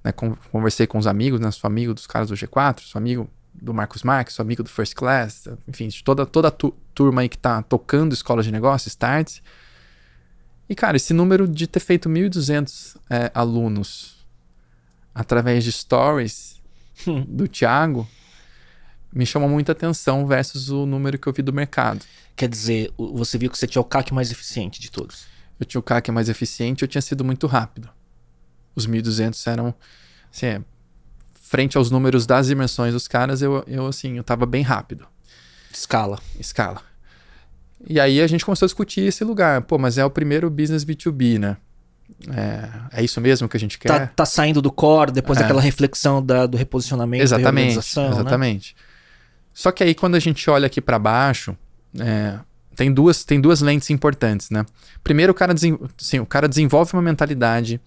né? 0.04 0.12
Con- 0.12 0.38
conversei 0.52 0.88
com 0.88 0.98
os 0.98 1.08
amigos, 1.08 1.39
né? 1.39 1.52
Sou 1.52 1.68
amigo 1.68 1.93
dos 1.93 2.08
caras 2.08 2.30
do 2.30 2.36
G4, 2.36 2.82
sou 2.82 3.00
amigo 3.00 3.30
do 3.54 3.74
Marcos 3.74 4.04
Marques, 4.04 4.36
sou 4.36 4.43
amigo 4.43 4.64
do 4.64 4.70
First 4.70 4.93
Class, 4.96 5.48
enfim, 5.68 5.89
toda, 6.04 6.26
toda 6.26 6.50
a 6.50 6.52
tu- 6.52 6.74
turma 6.93 7.22
aí 7.22 7.30
que 7.30 7.38
tá 7.38 7.62
tocando 7.62 8.14
escolas 8.14 8.46
de 8.46 8.52
negócio, 8.52 8.88
starts. 8.89 9.41
E, 10.70 10.76
cara, 10.76 10.98
esse 10.98 11.14
número 11.14 11.48
de 11.48 11.68
ter 11.68 11.80
feito 11.80 12.10
1.200 12.10 12.98
é, 13.10 13.32
alunos 13.34 14.26
através 15.14 15.64
de 15.64 15.72
stories 15.72 16.55
do 17.28 17.48
Thiago 17.48 18.08
me 19.16 19.26
chamou 19.26 19.48
muita 19.48 19.72
atenção 19.72 20.28
versus 20.28 20.70
o 20.70 20.86
número 20.86 21.18
que 21.18 21.26
eu 21.26 21.32
vi 21.32 21.41
do 21.41 21.54
mercado. 21.54 22.04
Quer 22.36 22.50
dizer, 22.50 22.91
você 22.98 23.38
viu 23.38 23.50
que 23.50 23.58
você 23.58 23.66
tinha 23.66 23.82
o 23.82 23.86
CAC 23.86 24.14
mais 24.14 24.30
eficiente 24.30 24.82
de 24.82 24.91
todos. 24.91 25.26
Eu 25.58 25.66
tinha 25.66 25.80
o 25.80 25.84
CAC 25.84 26.12
mais 26.12 26.28
eficiente, 26.28 26.82
eu 26.82 26.88
tinha 26.88 27.02
sido 27.02 27.24
muito 27.24 27.48
rápido. 27.48 27.89
Os 28.76 28.86
1.200 28.86 29.50
eram, 29.50 29.74
assim, 30.30 30.48
é, 30.48 30.62
frente 31.34 31.78
aos 31.78 31.89
números 31.89 32.26
das 32.26 32.50
imersões 32.50 32.91
dos 32.91 33.08
caras, 33.08 33.41
eu, 33.41 33.64
eu 33.68 33.88
assim, 33.88 34.18
eu 34.18 34.24
tava 34.24 34.46
bem 34.46 34.64
rápido. 34.64 35.08
Escala. 35.72 36.20
escala. 36.38 36.82
E 37.88 38.02
aí 38.02 38.20
a 38.20 38.28
gente 38.28 38.43
começou 38.43 38.66
a 38.66 38.68
discutir 38.68 39.02
esse 39.02 39.24
lugar. 39.24 39.62
Pô, 39.62 39.78
mas 39.78 39.98
é 39.98 40.04
o 40.04 40.10
primeiro 40.10 40.50
business 40.50 40.84
B2B, 40.84 41.39
né? 41.39 41.56
É, 42.30 42.99
é 42.99 43.03
isso 43.03 43.20
mesmo 43.20 43.47
que 43.49 43.58
a 43.58 43.60
gente 43.60 43.78
quer? 43.80 43.88
Tá, 43.88 44.08
tá 44.08 44.26
saindo 44.26 44.62
do 44.62 44.72
core 44.72 45.12
depois 45.12 45.38
É. 45.38 45.41
daquela 45.41 45.62
reflexão 45.62 46.24
da- 46.24 46.45
do 46.45 46.58
reposicionamento, 46.58 47.20
da 47.22 47.24
exatamente, 47.24 47.76
né? 47.76 48.10
exatamente. 48.10 48.76
Só 49.53 49.72
que 49.72 49.84
aí 49.84 49.93
quando 49.95 50.16
a 50.16 50.20
gente 50.20 50.49
olha 50.49 50.66
aqui 50.68 50.82
para 50.82 50.99
baixo, 50.99 51.56
é, 51.99 52.38
tem 52.76 52.93
duas 52.93 53.24
tem 53.24 53.39
duas 53.39 53.62
lentes 53.62 53.89
importantes, 53.89 54.49
né? 54.49 54.66
Primeiro 55.03 55.32
o 55.32 55.36
cara, 55.36 55.53
sim, 55.58 56.20
o 56.20 56.26
cara 56.26 56.47
desenvolve 56.47 56.93
uma 56.93 57.01
mentalidade 57.01 57.80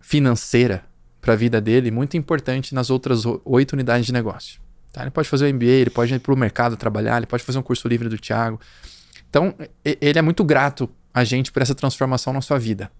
financeira 0.00 0.82
para 1.20 1.34
a 1.34 1.36
vida 1.36 1.60
dele 1.60 1.90
muito 1.90 2.16
importante 2.16 2.74
nas 2.74 2.90
outras 2.90 3.24
oito 3.44 3.72
unidades 3.74 4.06
de 4.06 4.12
negócio. 4.12 4.60
Tá? 4.92 5.02
Ele 5.02 5.10
pode 5.10 5.28
fazer 5.28 5.46
o 5.46 5.54
MBA, 5.54 5.66
ele 5.66 5.90
pode 5.90 6.12
ir 6.14 6.18
para 6.18 6.32
o 6.32 6.36
mercado 6.36 6.76
trabalhar, 6.76 7.18
ele 7.18 7.26
pode 7.26 7.42
fazer 7.44 7.58
um 7.58 7.62
curso 7.62 7.86
livre 7.86 8.08
do 8.08 8.18
Thiago. 8.18 8.58
Então, 9.28 9.54
ele 9.84 10.18
é 10.18 10.22
muito 10.22 10.42
grato 10.42 10.90
a 11.14 11.22
gente 11.22 11.52
por 11.52 11.62
essa 11.62 11.74
transformação 11.74 12.32
na 12.32 12.40
sua 12.40 12.58
vida. 12.58 12.90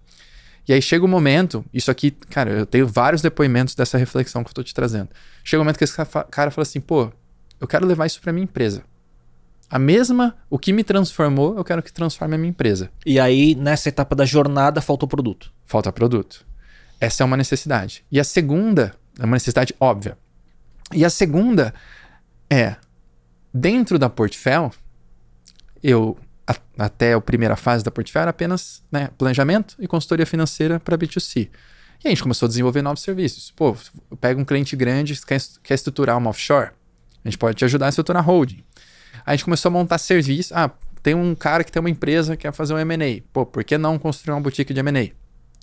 E 0.67 0.73
aí 0.73 0.81
chega 0.81 1.03
o 1.03 1.07
momento, 1.07 1.65
isso 1.73 1.89
aqui, 1.89 2.11
cara, 2.11 2.51
eu 2.51 2.65
tenho 2.65 2.87
vários 2.87 3.21
depoimentos 3.21 3.75
dessa 3.75 3.97
reflexão 3.97 4.43
que 4.43 4.51
eu 4.51 4.53
tô 4.53 4.63
te 4.63 4.73
trazendo. 4.73 5.09
Chega 5.43 5.61
o 5.61 5.63
momento 5.63 5.77
que 5.77 5.83
esse 5.83 5.95
cara 5.95 6.51
fala 6.51 6.63
assim, 6.63 6.79
pô, 6.79 7.11
eu 7.59 7.67
quero 7.67 7.85
levar 7.85 8.05
isso 8.05 8.21
pra 8.21 8.31
minha 8.31 8.43
empresa. 8.43 8.83
A 9.69 9.79
mesma, 9.79 10.35
o 10.49 10.59
que 10.59 10.73
me 10.73 10.83
transformou, 10.83 11.55
eu 11.57 11.63
quero 11.63 11.81
que 11.81 11.93
transforme 11.93 12.35
a 12.35 12.37
minha 12.37 12.49
empresa. 12.49 12.91
E 13.05 13.19
aí, 13.19 13.55
nessa 13.55 13.89
etapa 13.89 14.15
da 14.15 14.25
jornada, 14.25 14.81
faltou 14.81 15.07
produto. 15.07 15.51
Falta 15.65 15.91
produto. 15.91 16.45
Essa 16.99 17.23
é 17.23 17.25
uma 17.25 17.37
necessidade. 17.37 18.03
E 18.11 18.19
a 18.19 18.23
segunda, 18.23 18.93
é 19.17 19.25
uma 19.25 19.35
necessidade 19.35 19.73
óbvia. 19.79 20.17
E 20.93 21.05
a 21.05 21.09
segunda 21.09 21.73
é, 22.49 22.75
dentro 23.53 23.97
da 23.97 24.09
Portfel, 24.09 24.71
eu, 25.81 26.17
a, 26.51 26.85
até 26.85 27.13
a 27.13 27.21
primeira 27.21 27.55
fase 27.55 27.83
da 27.83 27.91
Portfel, 27.91 28.21
era 28.21 28.31
apenas 28.31 28.83
né, 28.91 29.09
planejamento 29.17 29.75
e 29.79 29.87
consultoria 29.87 30.25
financeira 30.25 30.79
para 30.79 30.97
B2C. 30.97 31.49
E 32.03 32.07
a 32.07 32.09
gente 32.09 32.23
começou 32.23 32.47
a 32.47 32.49
desenvolver 32.49 32.81
novos 32.81 33.01
serviços. 33.01 33.51
Pô, 33.51 33.75
pega 34.19 34.39
um 34.39 34.45
cliente 34.45 34.75
grande 34.75 35.15
que 35.15 35.25
quer, 35.25 35.41
quer 35.63 35.73
estruturar 35.75 36.17
uma 36.17 36.29
offshore, 36.29 36.71
a 37.23 37.27
gente 37.29 37.37
pode 37.37 37.57
te 37.57 37.65
ajudar 37.65 37.87
a 37.87 37.89
estruturar 37.89 38.25
holding. 38.25 38.63
A 39.25 39.31
gente 39.31 39.43
começou 39.43 39.69
a 39.69 39.71
montar 39.71 39.97
serviço. 39.97 40.53
Ah, 40.55 40.71
tem 41.03 41.13
um 41.13 41.35
cara 41.35 41.63
que 41.63 41.71
tem 41.71 41.79
uma 41.79 41.89
empresa 41.89 42.35
que 42.35 42.43
quer 42.43 42.53
fazer 42.53 42.73
um 42.73 42.79
M&A. 42.79 43.21
Pô, 43.31 43.45
por 43.45 43.63
que 43.63 43.77
não 43.77 43.99
construir 43.99 44.33
uma 44.33 44.41
boutique 44.41 44.73
de 44.73 44.79
M&A? 44.79 45.11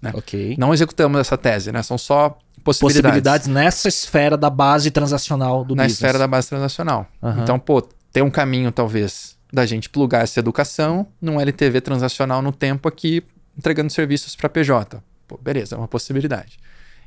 Né? 0.01 0.13
Ok. 0.15 0.57
Não 0.59 0.73
executamos 0.73 1.19
essa 1.21 1.37
tese, 1.37 1.73
né? 1.73 1.83
São 1.83 1.99
só 1.99 2.39
possibilidades. 2.63 2.79
Possibilidades 2.79 3.47
nessa 3.49 3.89
esfera 3.89 4.37
da 4.37 4.49
base 4.49 4.91
transacional 4.93 5.65
do 5.65 5.75
Na 5.75 5.85
business. 5.85 5.95
esfera 5.99 6.19
da 6.19 6.27
base 6.29 6.49
transacional. 6.49 7.07
Aham. 7.21 7.43
Então, 7.43 7.59
pô, 7.59 7.83
tem 8.13 8.23
um 8.23 8.31
caminho, 8.31 8.71
talvez, 8.71 9.37
da 9.53 9.65
gente 9.65 9.89
plugar 9.89 10.23
essa 10.23 10.41
educação 10.41 11.07
num 11.21 11.41
LTV 11.41 11.81
transacional 11.81 12.43
no 12.43 12.53
tempo 12.53 12.89
aqui, 12.89 13.23
entregando 13.57 13.91
serviços 13.91 14.37
para 14.37 14.49
PJ. 14.49 15.03
Pô, 15.27 15.39
beleza, 15.39 15.75
é 15.75 15.79
uma 15.79 15.89
possibilidade. 15.89 16.59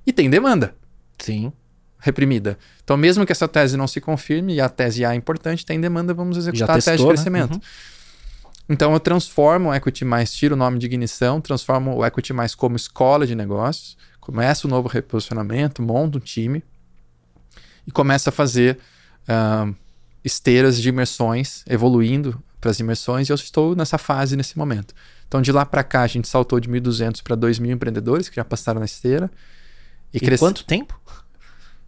E 0.06 0.12
tem 0.12 0.30
demanda 0.30 0.76
Sim. 1.20 1.52
reprimida. 2.00 2.58
Então, 2.84 2.98
mesmo 2.98 3.26
que 3.26 3.32
essa 3.32 3.48
tese 3.48 3.78
não 3.78 3.88
se 3.88 4.02
confirme, 4.02 4.56
e 4.56 4.62
a 4.62 4.68
tese 4.68 5.06
A 5.06 5.14
é 5.14 5.16
importante, 5.16 5.66
tem 5.66 5.80
demanda, 5.80 6.14
vamos 6.14 6.38
executar 6.38 6.72
a 6.72 6.74
tese 6.76 6.86
de 6.86 6.92
testou, 6.92 7.08
né? 7.08 7.14
crescimento. 7.14 7.54
Uhum. 7.54 7.62
Então, 8.70 8.94
eu 8.94 9.00
transformo 9.00 9.70
o 9.70 9.74
Equity 9.74 10.06
Mais, 10.06 10.34
tiro 10.34 10.56
o 10.56 10.58
nome 10.58 10.80
de 10.80 10.86
ignição, 10.86 11.42
transformo 11.42 11.96
o 11.96 12.06
Equity 12.06 12.34
Mais 12.34 12.56
como 12.56 12.76
escola 12.76 13.28
de 13.28 13.36
negócios, 13.36 13.98
começo 14.20 14.68
um 14.68 14.70
novo 14.70 14.88
reposicionamento, 14.88 15.82
monto 15.82 16.18
um 16.18 16.22
time 16.22 16.64
e 17.86 17.92
começo 17.92 18.30
a 18.30 18.32
fazer 18.32 18.78
ah, 19.28 19.72
esteiras 20.24 20.82
de 20.82 20.90
imersões, 20.90 21.64
evoluindo 21.68 22.42
para 22.60 22.70
as 22.72 22.80
imersões, 22.80 23.28
e 23.28 23.32
eu 23.32 23.36
estou 23.36 23.76
nessa 23.76 23.98
fase 23.98 24.36
nesse 24.36 24.58
momento. 24.58 24.94
Então, 25.28 25.42
de 25.42 25.52
lá 25.52 25.66
para 25.66 25.84
cá, 25.84 26.02
a 26.04 26.08
gente 26.08 26.28
saltou 26.28 26.60
de 26.60 26.70
1.200 26.70 27.22
para 27.24 27.36
2.000 27.36 27.72
empreendedores 27.72 28.30
que 28.30 28.36
já 28.36 28.44
passaram 28.46 28.80
na 28.80 28.86
esteira. 28.86 29.32
E, 30.14 30.20
cresce- 30.20 30.44
quanto 30.44 30.64
tempo? 30.66 31.00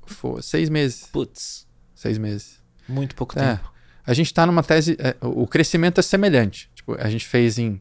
Foi 0.06 0.42
seis 0.42 0.70
meses. 0.70 1.08
Putz, 1.12 1.68
Seis 1.94 2.18
meses. 2.18 2.60
muito 2.88 3.16
pouco 3.16 3.38
É. 3.40 3.56
tempo. 3.56 3.72
A 4.06 4.14
gente 4.14 4.28
está 4.28 4.46
numa 4.46 4.64
tese. 4.64 4.98
é, 5.00 5.16
o 5.22 5.46
crescimento 5.48 6.00
é 6.00 6.02
semelhante. 6.02 6.70
Tipo, 6.76 6.96
a 7.00 7.10
gente 7.10 7.26
fez 7.26 7.58
em 7.58 7.80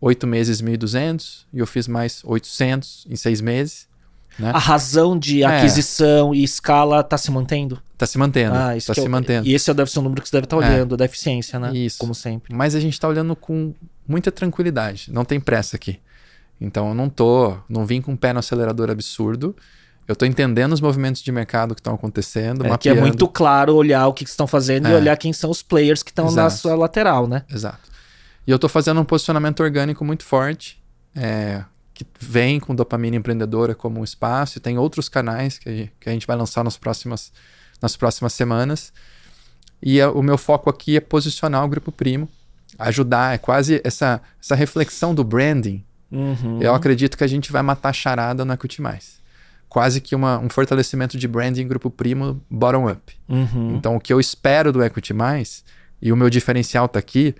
oito 0.00 0.26
meses 0.26 0.60
1.200 0.62 1.46
e 1.52 1.58
eu 1.58 1.66
fiz 1.66 1.88
mais 1.88 2.22
800 2.24 3.06
em 3.10 3.16
seis 3.16 3.40
meses. 3.40 3.87
Né? 4.38 4.50
A 4.54 4.58
razão 4.58 5.18
de 5.18 5.42
É. 5.42 5.46
aquisição 5.46 6.34
e 6.34 6.44
escala 6.44 7.02
tá 7.02 7.18
se 7.18 7.30
mantendo? 7.30 7.82
Tá 7.96 8.06
se 8.06 8.16
mantendo. 8.16 8.54
Ah, 8.54 8.76
isso 8.76 8.86
tá 8.86 8.94
se 8.94 9.00
eu- 9.00 9.08
mantendo. 9.10 9.46
E 9.48 9.54
esse 9.54 9.72
deve 9.74 9.90
ser 9.90 9.98
o 9.98 10.02
número 10.02 10.22
que 10.22 10.28
você 10.28 10.36
deve 10.36 10.44
estar 10.44 10.56
É. 10.56 10.58
olhando, 10.60 10.96
da 10.96 11.04
eficiência, 11.04 11.58
né? 11.58 11.72
Isso. 11.74 11.98
Como 11.98 12.14
sempre. 12.14 12.54
Mas 12.54 12.74
a 12.76 12.80
gente 12.80 12.92
está 12.92 13.08
olhando 13.08 13.34
com 13.34 13.74
muita 14.06 14.30
tranquilidade. 14.30 15.10
Não 15.12 15.24
tem 15.24 15.40
pressa 15.40 15.76
aqui. 15.76 15.98
Então 16.60 16.88
eu 16.88 16.94
não 16.94 17.08
tô. 17.08 17.56
Não 17.68 17.84
vim 17.84 18.00
com 18.00 18.12
um 18.12 18.16
pé 18.16 18.32
no 18.32 18.38
acelerador 18.38 18.90
absurdo. 18.90 19.54
Eu 20.06 20.16
tô 20.16 20.24
entendendo 20.24 20.72
os 20.72 20.80
movimentos 20.80 21.20
de 21.20 21.30
mercado 21.30 21.74
que 21.74 21.80
estão 21.80 21.94
acontecendo. 21.94 22.64
É 22.66 22.78
que 22.78 22.88
é 22.88 22.94
muito 22.94 23.28
claro 23.28 23.74
olhar 23.74 24.06
o 24.06 24.12
que 24.14 24.24
que 24.24 24.30
estão 24.30 24.46
fazendo 24.46 24.88
e 24.88 24.92
É. 24.92 24.96
olhar 24.96 25.16
quem 25.16 25.32
são 25.32 25.50
os 25.50 25.62
players 25.62 26.02
que 26.02 26.10
estão 26.10 26.30
na 26.30 26.48
sua 26.48 26.74
lateral, 26.74 27.26
né? 27.26 27.42
Exato. 27.52 27.80
E 28.46 28.50
eu 28.50 28.58
tô 28.58 28.68
fazendo 28.68 29.00
um 29.00 29.04
posicionamento 29.04 29.60
orgânico 29.62 30.02
muito 30.04 30.24
forte, 30.24 30.82
é, 31.14 31.62
que 31.98 32.06
vem 32.20 32.60
com 32.60 32.76
dopamina 32.76 33.16
empreendedora 33.16 33.74
como 33.74 33.98
um 33.98 34.04
espaço, 34.04 34.58
e 34.58 34.60
tem 34.60 34.78
outros 34.78 35.08
canais 35.08 35.58
que, 35.58 35.68
a 35.68 35.88
que 35.98 36.08
a 36.08 36.12
gente 36.12 36.28
vai 36.28 36.36
lançar 36.36 36.62
nas 36.62 36.76
próximas, 36.76 37.32
nas 37.82 37.96
próximas 37.96 38.32
semanas. 38.32 38.92
E 39.82 39.98
é- 39.98 40.06
o 40.06 40.22
meu 40.22 40.38
foco 40.38 40.70
aqui 40.70 40.96
é 40.96 41.00
posicionar 41.00 41.64
o 41.64 41.68
Grupo 41.68 41.90
Primo, 41.90 42.28
ajudar, 42.78 43.34
é 43.34 43.38
quase 43.38 43.80
essa, 43.82 44.20
essa 44.40 44.54
reflexão 44.54 45.12
do 45.12 45.24
branding. 45.24 45.84
Uhum. 46.08 46.62
Eu 46.62 46.72
acredito 46.72 47.18
que 47.18 47.24
a 47.24 47.28
gente 47.28 47.50
vai 47.50 47.62
matar 47.62 47.88
a 47.88 47.92
charada 47.92 48.44
no 48.44 48.52
Equity 48.52 48.80
Mais. 48.80 49.18
Quase 49.68 50.00
que 50.00 50.14
uma, 50.14 50.38
um 50.38 50.48
fortalecimento 50.48 51.18
de 51.18 51.26
branding 51.26 51.66
Grupo 51.66 51.90
Primo 51.90 52.40
bottom-up. 52.48 53.12
Uhum. 53.28 53.74
Então, 53.74 53.96
o 53.96 54.00
que 54.00 54.12
eu 54.12 54.20
espero 54.20 54.72
do 54.72 54.84
Equity 54.84 55.12
Mais, 55.12 55.64
e 56.00 56.12
o 56.12 56.16
meu 56.16 56.30
diferencial 56.30 56.86
tá 56.88 57.00
aqui, 57.00 57.34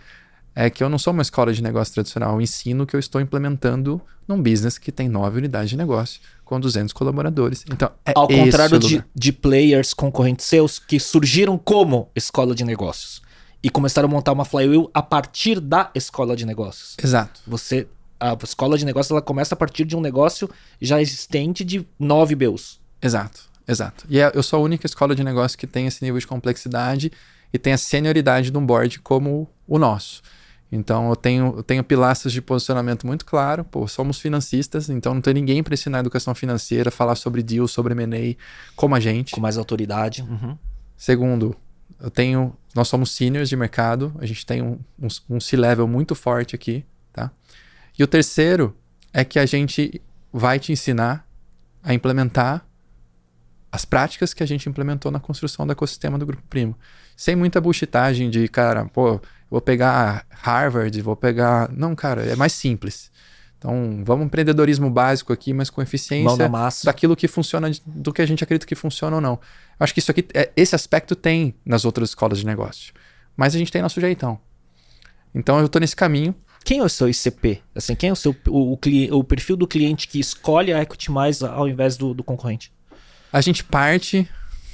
é 0.61 0.69
que 0.69 0.83
eu 0.83 0.89
não 0.89 0.99
sou 0.99 1.13
uma 1.13 1.23
escola 1.23 1.53
de 1.53 1.63
negócio 1.63 1.95
tradicional. 1.95 2.35
Eu 2.35 2.41
ensino 2.41 2.85
que 2.85 2.97
eu 2.97 2.99
estou 2.99 3.21
implementando 3.21 4.03
num 4.27 4.43
business 4.43 4.77
que 4.77 4.91
tem 4.91 5.09
nove 5.09 5.39
unidades 5.39 5.71
de 5.71 5.77
negócio, 5.77 6.21
com 6.45 6.59
200 6.59 6.93
colaboradores. 6.93 7.65
Então, 7.71 7.89
é 8.05 8.11
Ao 8.13 8.27
contrário 8.27 8.77
de, 8.81 9.05
de 9.15 9.33
players 9.33 9.95
concorrentes 9.95 10.47
seus 10.47 10.81
que 10.81 10.99
surgiram 10.99 11.57
como 11.57 12.11
escola 12.13 12.57
de 12.57 12.65
negócios 12.65 13.23
e 13.63 13.71
começaram 13.71 14.09
a 14.09 14.11
montar 14.11 14.33
uma 14.33 14.45
flywheel 14.45 14.91
a 14.93 15.01
partir 15.01 15.61
da 15.61 15.93
escola 15.95 16.35
de 16.35 16.45
negócios. 16.45 16.97
Exato. 17.01 17.41
Você 17.47 17.87
a 18.19 18.37
escola 18.43 18.77
de 18.77 18.85
negócios 18.85 19.13
ela 19.13 19.23
começa 19.23 19.55
a 19.55 19.57
partir 19.57 19.85
de 19.85 19.95
um 19.95 20.01
negócio 20.01 20.51
já 20.83 21.01
existente 21.01 21.65
de 21.65 21.87
nove 22.01 22.35
BUs. 22.35 22.81
Exato, 23.01 23.43
exato. 23.67 24.05
E 24.09 24.19
é- 24.19 24.33
eu 24.35 24.43
sou 24.43 24.59
a 24.59 24.63
única 24.63 24.87
escola 24.87 25.15
de 25.15 25.23
negócio 25.23 25.57
que 25.57 25.69
tem 25.69 25.87
esse 25.87 26.03
nível 26.03 26.19
de 26.19 26.27
complexidade 26.27 27.13
e 27.53 27.59
tem 27.61 27.73
a 27.73 27.79
senioridade 27.79 28.51
de 28.51 28.59
um 28.59 28.67
board 28.67 28.99
como 28.99 29.49
o 29.69 29.79
nosso. 29.79 30.21
Então 30.71 31.09
eu 31.09 31.17
tenho, 31.17 31.55
eu 31.57 31.63
tenho 31.63 31.83
pilastras 31.83 32.33
de 32.33 32.43
posicionamento 32.43 33.07
muito 33.07 33.25
claro. 33.25 33.65
Pô, 33.65 33.89
somos 33.89 34.21
financistas, 34.21 34.91
então 34.91 35.15
não 35.15 35.21
tem 35.21 35.35
ninguém 35.35 35.63
para 35.63 35.75
ensinar 35.75 36.01
educação 36.01 36.35
financeira, 36.35 36.91
falar 36.91 37.15
sobre 37.15 37.43
deal, 37.43 37.67
sobre 37.67 37.95
M&A, 37.95 38.37
como 38.77 38.95
a 38.95 39.01
gente. 39.01 39.33
Com 39.33 39.41
mais 39.41 39.57
autoridade. 39.57 40.23
Uhum. 40.23 40.57
Segundo, 40.97 41.57
eu 42.01 42.11
tenho, 42.11 42.55
nós 42.75 42.89
somos 42.89 43.11
seniors 43.13 43.49
de 43.49 43.57
mercado, 43.57 44.15
a 44.19 44.27
gente 44.27 44.45
tem 44.45 44.63
um, 44.63 44.79
um, 45.01 45.09
um 45.31 45.41
C-level 45.41 45.89
muito 45.89 46.15
forte 46.15 46.55
aqui, 46.55 46.85
tá? 47.13 47.31
E 47.99 48.05
o 48.05 48.07
terceiro 48.07 48.77
é 49.13 49.25
que 49.25 49.39
a 49.39 49.47
gente 49.47 50.03
vai 50.33 50.59
te 50.59 50.71
ensinar 50.71 51.27
a 51.83 51.95
implementar 51.95 52.68
as 53.71 53.85
práticas 53.85 54.33
que 54.33 54.43
a 54.43 54.47
gente 54.47 54.69
implementou 54.69 55.11
na 55.11 55.21
construção 55.21 55.67
do 55.67 55.73
ecossistema 55.73 56.19
do 56.19 56.27
Grupo 56.27 56.43
Primo. 56.49 56.77
Sem 57.17 57.37
muita 57.37 57.61
bullshitagem 57.61 58.31
de, 58.31 58.49
cara, 58.49 58.87
pô, 58.87 59.21
vou 59.51 59.61
pegar 59.61 60.25
Harvard, 60.31 61.01
vou 61.03 61.17
pegar... 61.17 61.71
Não, 61.73 61.95
cara, 61.95 62.23
é 62.23 62.37
mais 62.37 62.53
simples. 62.53 63.11
Então, 63.59 64.03
vamos 64.05 64.27
empreendedorismo 64.27 64.89
básico 64.89 65.33
aqui, 65.33 65.53
mas 65.53 65.69
com 65.69 65.83
eficiência 65.83 66.49
massa. 66.49 66.87
daquilo 66.87 67.17
que 67.17 67.27
funciona, 67.27 67.69
do 67.85 68.13
que 68.13 68.23
a 68.23 68.27
gente 68.27 68.43
acredita 68.45 68.65
que 68.65 68.77
funciona 68.77 69.17
ou 69.17 69.21
não. 69.21 69.39
Acho 69.81 69.93
que 69.93 69.99
isso 69.99 70.11
aqui, 70.11 70.25
é- 70.33 70.51
esse 70.57 70.77
aspecto 70.77 71.17
tem 71.17 71.55
nas 71.67 71.85
outras 71.85 72.11
escolas 72.11 72.39
de 72.39 72.47
negócio. 72.47 72.95
Mas 73.37 73.55
a 73.55 73.59
gente 73.59 73.73
tem 73.73 73.83
nosso 73.83 74.01
jeitão. 74.01 74.39
Então 75.35 75.59
eu 75.59 75.69
tô 75.69 75.79
nesse 75.79 75.97
caminho. 75.97 76.35
Quem 76.65 76.79
é 76.79 76.85
o 76.85 76.89
seu 76.89 77.09
ICP? 77.09 77.63
Assim, 77.75 77.95
quem 77.95 78.11
é 78.11 78.13
o 78.13 78.17
seu 78.17 78.35
o, 78.47 78.75
o, 78.75 79.19
o 79.19 79.25
perfil 79.25 79.57
do 79.57 79.67
cliente 79.67 80.07
que 80.07 80.21
escolhe 80.21 80.73
a 80.73 80.83
Equity 80.83 81.11
mais 81.11 81.43
ao 81.43 81.69
invés 81.69 81.97
do, 81.97 82.15
do 82.15 82.23
concorrente? 82.23 82.73
A 83.33 83.41
gente 83.41 83.63
parte 83.65 84.29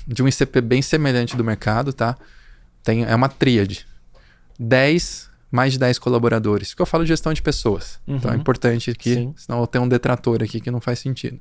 de 0.07 0.23
um 0.23 0.29
ICP 0.29 0.61
bem 0.61 0.83
semelhante 0.83 1.37
do 1.37 1.43
mercado, 1.45 1.93
tá? 1.93 2.17
Tem, 2.83 3.05
é 3.05 3.15
uma 3.15 3.29
tríade. 3.29 3.87
10, 4.59 5.31
mais 5.51 5.73
de 5.73 5.79
10 5.79 5.99
colaboradores. 5.99 6.69
Porque 6.71 6.83
eu 6.83 6.87
falo 6.87 7.05
de 7.05 7.09
gestão 7.09 7.33
de 7.33 7.43
pessoas. 7.43 7.99
Então 8.07 8.31
é 8.31 8.35
Uhum. 8.35 8.41
importante 8.41 8.91
aqui, 8.91 9.15
Sim. 9.15 9.35
senão 9.37 9.61
eu 9.61 9.67
tenho 9.67 9.85
um 9.85 9.89
detrator 9.89 10.43
aqui 10.43 10.61
que 10.61 10.71
não 10.71 10.81
faz 10.81 10.99
sentido. 10.99 11.41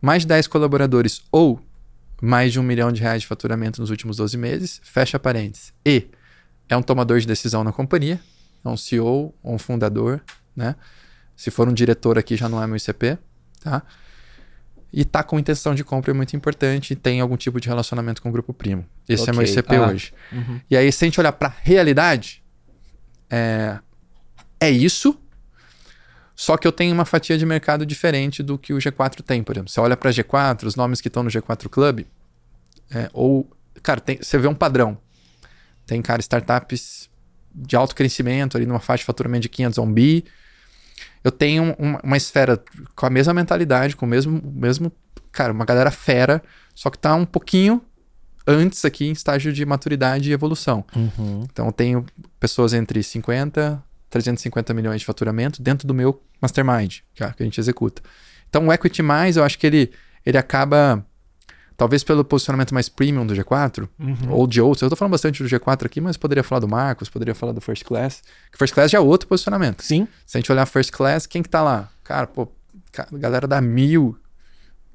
Mais 0.00 0.22
de 0.22 0.28
10 0.28 0.46
colaboradores 0.46 1.22
ou 1.32 1.60
mais 2.22 2.52
de 2.52 2.58
um 2.60 2.62
milhão 2.62 2.90
de 2.92 3.00
reais 3.00 3.22
de 3.22 3.28
faturamento 3.28 3.80
nos 3.80 3.90
últimos 3.90 4.16
12 4.16 4.36
meses, 4.36 4.80
fecha 4.84 5.18
parênteses. 5.18 5.72
E 5.84 6.08
é 6.68 6.76
um 6.76 6.82
tomador 6.82 7.20
de 7.20 7.26
decisão 7.26 7.62
na 7.62 7.72
companhia, 7.72 8.20
é 8.64 8.68
um 8.68 8.76
CEO 8.76 9.34
um 9.42 9.58
fundador, 9.58 10.20
né? 10.54 10.74
Se 11.36 11.50
for 11.50 11.68
um 11.68 11.72
diretor 11.72 12.18
aqui 12.18 12.36
já 12.36 12.48
não 12.48 12.60
é 12.62 12.66
meu 12.66 12.76
ICP, 12.76 13.18
tá? 13.60 13.82
E 14.92 15.04
tá 15.04 15.22
com 15.22 15.38
intenção 15.38 15.74
de 15.74 15.84
compra 15.84 16.10
é 16.12 16.14
muito 16.14 16.34
importante 16.34 16.92
e 16.92 16.96
tem 16.96 17.20
algum 17.20 17.36
tipo 17.36 17.60
de 17.60 17.68
relacionamento 17.68 18.22
com 18.22 18.30
o 18.30 18.32
grupo 18.32 18.54
primo. 18.54 18.86
Esse 19.08 19.28
é 19.28 19.32
meu. 19.32 19.42
ICP 19.42 19.76
Ah. 19.76 19.88
hoje. 19.88 20.14
E 20.70 20.76
aí, 20.76 20.90
se 20.90 21.04
a 21.04 21.06
gente 21.06 21.20
olhar 21.20 21.32
para 21.32 21.54
realidade, 21.62 22.42
é, 23.30 23.78
é 24.60 24.70
isso. 24.70 25.18
Só 26.34 26.56
que 26.56 26.66
eu 26.66 26.72
tenho 26.72 26.94
uma 26.94 27.04
fatia 27.04 27.36
de 27.36 27.44
mercado 27.44 27.84
diferente 27.84 28.42
do 28.42 28.56
que 28.56 28.72
o 28.72 28.78
G4 28.78 29.22
tem, 29.22 29.42
por 29.42 29.56
exemplo. 29.56 29.70
Você 29.70 29.80
olha 29.80 29.96
para 29.96 30.10
G4, 30.10 30.64
os 30.64 30.76
nomes 30.76 31.00
que 31.00 31.08
estão 31.08 31.22
no 31.22 31.28
G4 31.30 31.68
Club, 31.68 32.04
é, 32.90 33.10
ou, 33.12 33.50
cara, 33.82 34.00
tem- 34.00 34.18
você 34.22 34.38
vê 34.38 34.46
um 34.46 34.54
padrão. 34.54 34.96
Tem, 35.84 36.00
cara, 36.00 36.20
startups 36.20 37.10
de 37.54 37.74
alto 37.76 37.94
crescimento, 37.94 38.56
ali 38.56 38.66
numa 38.66 38.78
faixa 38.80 39.00
de 39.02 39.04
faturamento 39.06 39.42
de 39.42 39.48
500 39.48 39.78
a 39.78 39.82
1 39.82 39.92
bi. 39.92 40.24
Eu 41.28 41.32
tenho 41.32 41.76
uma, 41.78 42.00
uma 42.02 42.16
esfera 42.16 42.62
com 42.96 43.04
a 43.04 43.10
mesma 43.10 43.34
mentalidade, 43.34 43.94
com 43.94 44.06
o 44.06 44.08
mesmo, 44.08 44.40
mesmo, 44.42 44.90
cara, 45.30 45.52
uma 45.52 45.66
galera 45.66 45.90
fera, 45.90 46.42
só 46.74 46.88
que 46.88 46.98
tá 46.98 47.14
um 47.14 47.26
pouquinho 47.26 47.82
antes 48.46 48.82
aqui 48.82 49.06
em 49.06 49.12
estágio 49.12 49.52
de 49.52 49.66
maturidade 49.66 50.30
e 50.30 50.32
evolução. 50.32 50.82
Uhum. 50.96 51.44
Então 51.52 51.66
eu 51.66 51.72
tenho 51.72 52.06
pessoas 52.40 52.72
entre 52.72 53.02
50 53.02 53.84
350 54.08 54.72
milhões 54.72 55.00
de 55.00 55.06
faturamento 55.06 55.60
dentro 55.60 55.86
do 55.86 55.92
meu 55.92 56.22
mastermind, 56.40 57.00
que, 57.14 57.32
que 57.32 57.42
a 57.42 57.44
gente 57.44 57.60
executa. 57.60 58.00
Então 58.48 58.68
o 58.68 58.72
equity 58.72 59.02
mais, 59.02 59.36
eu 59.36 59.44
acho 59.44 59.58
que 59.58 59.66
ele 59.66 59.92
ele 60.24 60.38
acaba 60.38 61.04
talvez 61.78 62.02
pelo 62.04 62.22
posicionamento 62.24 62.74
mais 62.74 62.88
premium 62.90 63.24
do 63.24 63.32
G4 63.34 63.88
Uhum. 63.98 64.16
ou 64.32 64.46
de 64.46 64.60
outros. 64.60 64.82
Eu 64.82 64.90
tô 64.90 64.96
falando 64.96 65.12
bastante 65.12 65.42
do 65.42 65.48
G4 65.48 65.86
aqui, 65.86 66.00
mas 66.00 66.16
poderia 66.18 66.42
falar 66.42 66.58
do 66.58 66.68
Marcos, 66.68 67.08
poderia 67.08 67.34
falar 67.34 67.52
do 67.52 67.60
First 67.60 67.84
Class. 67.84 68.22
Que 68.52 68.58
First 68.58 68.74
Class 68.74 68.90
já 68.90 68.98
é 68.98 69.00
outro 69.00 69.28
posicionamento. 69.28 69.82
Sim. 69.82 70.06
Se 70.26 70.36
a 70.36 70.40
gente 70.40 70.50
olhar 70.52 70.66
First 70.66 70.90
Class, 70.90 71.24
quem 71.26 71.42
que 71.42 71.48
tá 71.48 71.62
lá? 71.62 71.88
Cara, 72.04 72.26
pô, 72.26 72.48
galera 73.12 73.46
da 73.46 73.60
Mil. 73.60 74.16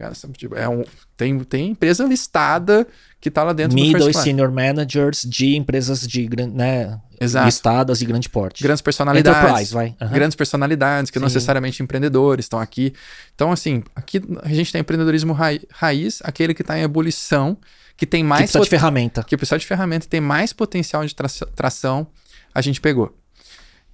Cara, 0.04 0.14
tipo, 0.38 0.56
é 0.56 0.68
um, 0.68 0.84
tem, 1.16 1.40
tem 1.46 1.70
empresa 1.72 2.04
listada 2.04 2.86
que 3.22 3.32
tá 3.32 3.42
lá 3.42 3.54
dentro 3.54 3.78
do 3.78 3.82
Middle 3.82 4.04
First 4.04 4.20
e 4.20 4.24
senior 4.24 4.52
managers 4.52 5.22
de 5.22 5.56
empresas 5.56 6.06
de 6.06 6.28
né, 6.52 7.00
Exato. 7.22 7.46
listadas 7.46 8.02
e 8.02 8.06
grande 8.06 8.28
porte. 8.28 8.62
Grandes 8.62 8.82
personalidades. 8.82 9.40
Enterprise, 9.42 9.74
vai. 9.74 9.96
Aham. 10.02 10.12
Grandes 10.12 10.36
personalidades, 10.36 11.10
que 11.10 11.20
não 11.20 11.30
Sim. 11.30 11.36
necessariamente 11.36 11.82
empreendedores 11.82 12.44
estão 12.44 12.60
aqui. 12.60 12.94
Então, 13.34 13.50
assim, 13.50 13.82
aqui 13.96 14.22
a 14.42 14.50
gente 14.50 14.74
tem 14.74 14.82
empreendedorismo 14.82 15.32
rai- 15.32 15.62
raiz, 15.72 16.20
aquele 16.26 16.54
que 16.54 16.64
está 16.64 16.78
em 16.78 16.82
ebulição, 16.82 17.58
que 17.96 18.06
tem 18.06 18.24
Que 18.24 18.28
mais 18.28 18.42
precisa 18.42 18.64
de 18.66 18.70
ferramenta. 18.70 19.24
que 19.24 19.38
precisa 19.38 19.58
de 19.58 19.66
ferramenta 19.66 20.06
e 20.06 20.10
tem 20.10 20.20
mais 20.20 20.52
potencial 20.52 21.06
de 21.06 21.16
tra- 21.16 21.30
tração, 21.56 22.08
a 22.54 22.60
gente 22.60 22.82
pegou. 22.82 23.18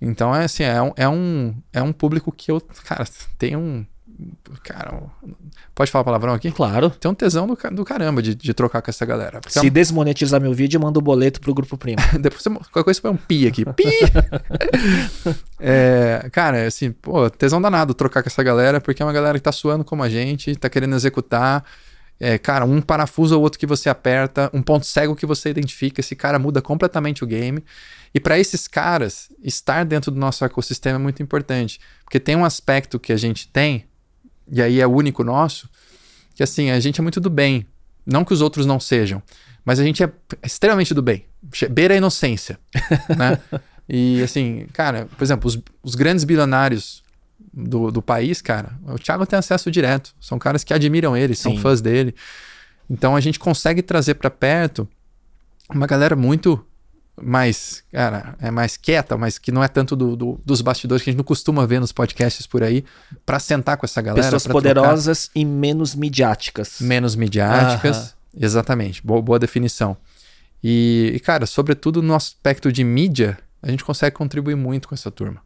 Então, 0.01 0.34
é 0.36 0.45
assim, 0.45 0.64
é 0.64 0.82
um, 0.82 0.91
é 0.95 1.07
um, 1.07 1.55
é 1.72 1.84
um 1.84 1.91
público 1.91 2.32
que 2.32 2.49
eu, 2.51 2.60
cara, 2.84 3.05
tem 3.38 3.55
um. 3.55 3.86
Cara, 4.63 4.95
um- 4.95 5.34
pode 5.74 5.89
falar 5.91 6.03
palavrão 6.03 6.34
aqui? 6.34 6.51
Claro. 6.51 6.89
Tem 6.89 7.09
um 7.09 7.13
tesão 7.13 7.47
do, 7.47 7.57
do 7.72 7.86
caramba 7.86 8.22
de, 8.22 8.36
de 8.36 8.53
trocar 8.53 8.82
com 8.82 8.89
essa 8.89 9.05
galera. 9.05 9.39
Porque 9.39 9.57
é 9.57 9.61
Se 9.61 9.70
desmonetizar 9.70 10.41
meu 10.41 10.53
vídeo, 10.53 10.80
manda 10.80 10.99
o 10.99 11.01
boleto 11.01 11.39
pro 11.39 11.53
grupo 11.53 11.78
primo. 11.78 11.97
Depois 12.20 12.41
você, 12.41 12.49
qualquer 12.49 12.84
coisa 12.84 12.97
você 12.97 13.01
põe 13.01 13.11
um 13.11 13.17
pi 13.17 13.47
aqui. 13.47 13.65
Pi! 13.74 13.86
É, 15.61 16.30
cara, 16.32 16.65
assim, 16.65 16.89
pô, 16.91 17.30
tesão 17.30 17.61
danado 17.61 17.93
trocar 17.93 18.24
com 18.24 18.30
essa 18.30 18.41
galera, 18.41 18.80
porque 18.80 19.01
é 19.01 19.05
uma 19.05 19.11
galera 19.11 19.38
que 19.38 19.43
tá 19.43 19.51
suando 19.51 19.84
como 19.84 20.01
a 20.01 20.07
gente, 20.09 20.55
tá 20.55 20.70
querendo 20.70 20.95
executar. 20.95 21.65
É, 22.17 22.38
cara, 22.38 22.65
um 22.65 22.82
parafuso 22.82 23.36
ou 23.36 23.41
outro 23.41 23.59
que 23.59 23.65
você 23.65 23.89
aperta, 23.89 24.49
um 24.53 24.61
ponto 24.61 24.86
cego 24.86 25.15
que 25.15 25.26
você 25.26 25.49
identifica, 25.49 26.01
esse 26.01 26.15
cara 26.15 26.39
muda 26.39 26.61
completamente 26.61 27.24
o 27.24 27.28
game. 27.28 27.63
E 28.13 28.20
para 28.20 28.39
esses 28.39 28.67
caras, 28.67 29.30
estar 29.43 29.86
dentro 29.86 30.11
do 30.11 30.20
nosso 30.20 30.43
ecossistema 30.43 30.95
é 30.95 31.01
muito 31.01 31.22
importante, 31.22 31.80
porque 32.03 32.20
tem 32.20 32.36
um 32.36 32.43
aspecto 32.43 32.99
que 32.99 33.13
a 33.13 33.17
gente 33.17 33.47
tem, 33.47 33.86
e 34.51 34.61
aí 34.61 34.79
é 34.79 34.87
único 34.87 35.23
nosso, 35.23 35.69
que 36.35 36.43
assim, 36.43 36.69
a 36.69 36.79
gente 36.79 36.99
é 36.99 37.03
muito 37.03 37.19
do 37.19 37.29
bem. 37.29 37.65
Não 38.05 38.25
que 38.25 38.33
os 38.33 38.41
outros 38.41 38.65
não 38.65 38.79
sejam, 38.79 39.21
mas 39.63 39.79
a 39.79 39.83
gente 39.83 40.03
é 40.03 40.11
extremamente 40.43 40.93
do 40.93 41.01
bem. 41.01 41.25
Beira 41.69 41.93
a 41.93 41.97
inocência, 41.97 42.59
né? 43.17 43.39
E 43.87 44.21
assim, 44.21 44.67
cara, 44.71 45.07
por 45.17 45.23
exemplo, 45.23 45.47
os, 45.47 45.59
os 45.83 45.95
grandes 45.95 46.23
bilionários 46.23 47.03
do, 47.53 47.91
do 47.91 48.01
país, 48.01 48.41
cara, 48.41 48.71
o 48.85 48.97
Thiago 48.97 49.25
tem 49.25 49.37
acesso 49.37 49.71
direto. 49.71 50.13
São 50.19 50.37
caras 50.37 50.63
que 50.63 50.73
admiram 50.73 51.15
ele, 51.15 51.35
são 51.35 51.53
Sim. 51.53 51.59
fãs 51.59 51.81
dele. 51.81 52.15
Então 52.89 53.15
a 53.15 53.19
gente 53.19 53.39
consegue 53.39 53.81
trazer 53.81 54.15
pra 54.15 54.29
perto 54.29 54.87
uma 55.69 55.85
galera 55.85 56.15
muito 56.15 56.63
mais, 57.22 57.84
cara, 57.91 58.36
é 58.41 58.49
mais 58.51 58.78
quieta, 58.78 59.17
mas 59.17 59.38
que 59.38 59.51
não 59.51 59.63
é 59.63 59.67
tanto 59.67 59.95
do, 59.95 60.15
do- 60.15 60.41
dos 60.45 60.61
bastidores 60.61 61.03
que 61.03 61.09
a 61.09 61.11
gente 61.11 61.17
não 61.17 61.24
costuma 61.24 61.65
ver 61.65 61.80
nos 61.80 61.91
podcasts 61.91 62.45
por 62.47 62.63
aí, 62.63 62.84
pra 63.26 63.39
sentar 63.39 63.78
com 63.78 63.86
essa 63.86 64.01
galera. 64.01 64.24
Pessoas 64.24 64.43
pra 64.43 64.53
trocar 64.53 64.74
poderosas 64.76 65.30
e 65.36 65.43
menos 65.45 65.95
midiáticas. 65.95 66.78
menos 66.82 67.15
midiáticas. 67.15 68.15
Exatamente, 68.36 69.05
boa, 69.05 69.22
boa 69.22 69.39
definição. 69.39 69.97
E, 70.63 71.11
e, 71.15 71.20
cara, 71.20 71.45
sobretudo 71.45 72.01
no 72.01 72.13
aspecto 72.13 72.72
de 72.72 72.84
mídia, 72.84 73.38
a 73.61 73.70
gente 73.72 73.84
consegue 73.84 74.15
contribuir 74.15 74.55
muito 74.55 74.88
com 74.88 74.95
essa 74.95 75.09
turma. 75.09 75.41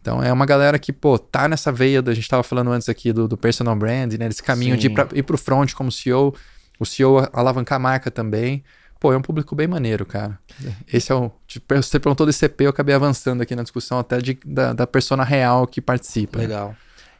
Então 0.00 0.22
é 0.22 0.32
uma 0.32 0.46
galera 0.46 0.78
que, 0.78 0.92
pô, 0.92 1.18
tá 1.18 1.46
nessa 1.48 1.70
veia, 1.70 2.00
da, 2.00 2.10
a 2.10 2.14
gente 2.14 2.28
tava 2.28 2.42
falando 2.42 2.70
antes 2.72 2.88
aqui 2.88 3.12
do, 3.12 3.28
do 3.28 3.36
personal 3.36 3.76
brand, 3.76 4.12
né? 4.14 4.28
Desse 4.28 4.42
caminho 4.42 4.76
de 4.76 4.86
ir, 4.86 4.90
Sim. 4.90 4.94
pra, 4.94 5.08
ir 5.14 5.22
pro 5.22 5.36
front 5.36 5.72
como 5.74 5.92
CEO, 5.92 6.34
o 6.78 6.86
CEO 6.86 7.28
alavancar 7.32 7.76
a 7.76 7.78
marca 7.78 8.10
também. 8.10 8.64
Pô, 9.00 9.14
é 9.14 9.16
um 9.16 9.22
público 9.22 9.56
bem 9.56 9.66
maneiro, 9.66 10.04
cara. 10.04 10.38
Esse 10.86 11.10
é 11.10 11.14
o. 11.14 11.30
tipo, 11.46 11.74
Você 11.74 11.98
perguntou 11.98 12.26
do 12.26 12.30
ICP, 12.30 12.64
eu 12.64 12.70
acabei 12.70 12.94
avançando 12.94 13.40
aqui 13.40 13.56
na 13.56 13.62
discussão 13.62 13.98
até 13.98 14.18
de, 14.18 14.38
da, 14.44 14.74
da 14.74 14.86
persona 14.86 15.24
real 15.24 15.66
que 15.66 15.80
participa. 15.80 16.38
Legal. 16.38 16.76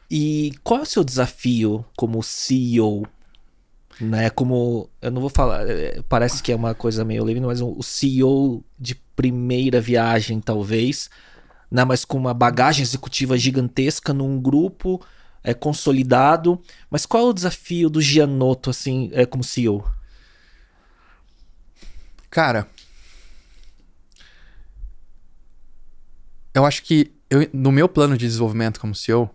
E 0.09 0.53
qual 0.63 0.81
é 0.81 0.83
o 0.83 0.85
seu 0.85 1.03
desafio 1.03 1.83
como 1.97 2.21
CEO? 2.21 3.07
Né, 3.99 4.29
como 4.31 4.89
eu 5.01 5.11
não 5.11 5.21
vou 5.21 5.29
falar, 5.29 5.69
é, 5.69 6.01
parece 6.09 6.41
que 6.41 6.51
é 6.51 6.55
uma 6.55 6.73
coisa 6.73 7.05
meio 7.05 7.23
leve, 7.23 7.39
mas 7.39 7.61
o 7.61 7.83
CEO 7.83 8.63
de 8.79 8.95
primeira 8.95 9.79
viagem, 9.79 10.39
talvez, 10.39 11.07
né, 11.69 11.83
mas 11.85 12.03
com 12.03 12.17
uma 12.17 12.33
bagagem 12.33 12.81
executiva 12.81 13.37
gigantesca 13.37 14.11
num 14.11 14.41
grupo 14.41 14.99
é, 15.43 15.53
consolidado. 15.53 16.59
Mas 16.89 17.05
qual 17.05 17.27
é 17.27 17.29
o 17.29 17.33
desafio 17.33 17.89
do 17.89 18.01
Gianotto, 18.01 18.69
assim, 18.71 19.11
é, 19.13 19.25
como 19.25 19.43
CEO? 19.43 19.85
Cara, 22.31 22.65
eu 26.53 26.65
acho 26.65 26.81
que 26.83 27.11
eu- 27.29 27.49
no 27.53 27.71
meu 27.71 27.87
plano 27.87 28.17
de 28.17 28.25
desenvolvimento 28.25 28.79
como 28.79 28.95
CEO, 28.95 29.29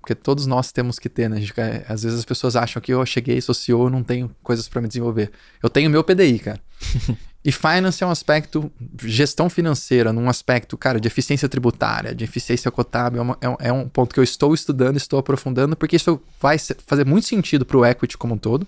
porque 0.00 0.14
todos 0.14 0.46
nós 0.46 0.72
temos 0.72 0.98
que 0.98 1.08
ter, 1.10 1.28
né? 1.28 1.38
Gente 1.40 1.52
às 1.86 2.02
vezes 2.02 2.18
as 2.18 2.24
pessoas 2.24 2.56
acham 2.56 2.80
que 2.80 2.92
eu 2.92 3.04
cheguei, 3.04 3.38
sou 3.42 3.54
CEO, 3.54 3.84
eu 3.86 3.90
não 3.90 4.02
tenho 4.02 4.34
coisas 4.42 4.66
para 4.66 4.80
me 4.80 4.88
desenvolver. 4.88 5.30
Eu 5.62 5.68
tenho 5.68 5.90
meu 5.90 6.02
PDI, 6.02 6.38
cara. 6.38 6.60
e 7.44 7.52
finance 7.52 8.02
é 8.02 8.06
um 8.06 8.10
aspecto, 8.10 8.72
gestão 9.02 9.50
financeira, 9.50 10.10
num 10.10 10.28
aspecto, 10.30 10.76
cara, 10.78 10.98
de 10.98 11.06
eficiência 11.06 11.48
tributária, 11.50 12.14
de 12.14 12.24
eficiência 12.24 12.70
contábil, 12.70 13.18
é, 13.20 13.22
uma- 13.22 13.38
é 13.42 13.48
um- 13.48 13.56
é 13.60 13.72
um 13.72 13.88
ponto 13.88 14.14
que 14.14 14.20
eu 14.20 14.24
estou 14.24 14.54
estudando, 14.54 14.96
estou 14.96 15.18
aprofundando, 15.18 15.76
porque 15.76 15.96
isso 15.96 16.18
vai 16.40 16.58
ser- 16.58 16.78
fazer 16.86 17.04
muito 17.04 17.26
sentido 17.26 17.66
para 17.66 17.76
o 17.76 17.84
equity 17.84 18.16
como 18.16 18.34
um 18.34 18.38
todo, 18.38 18.66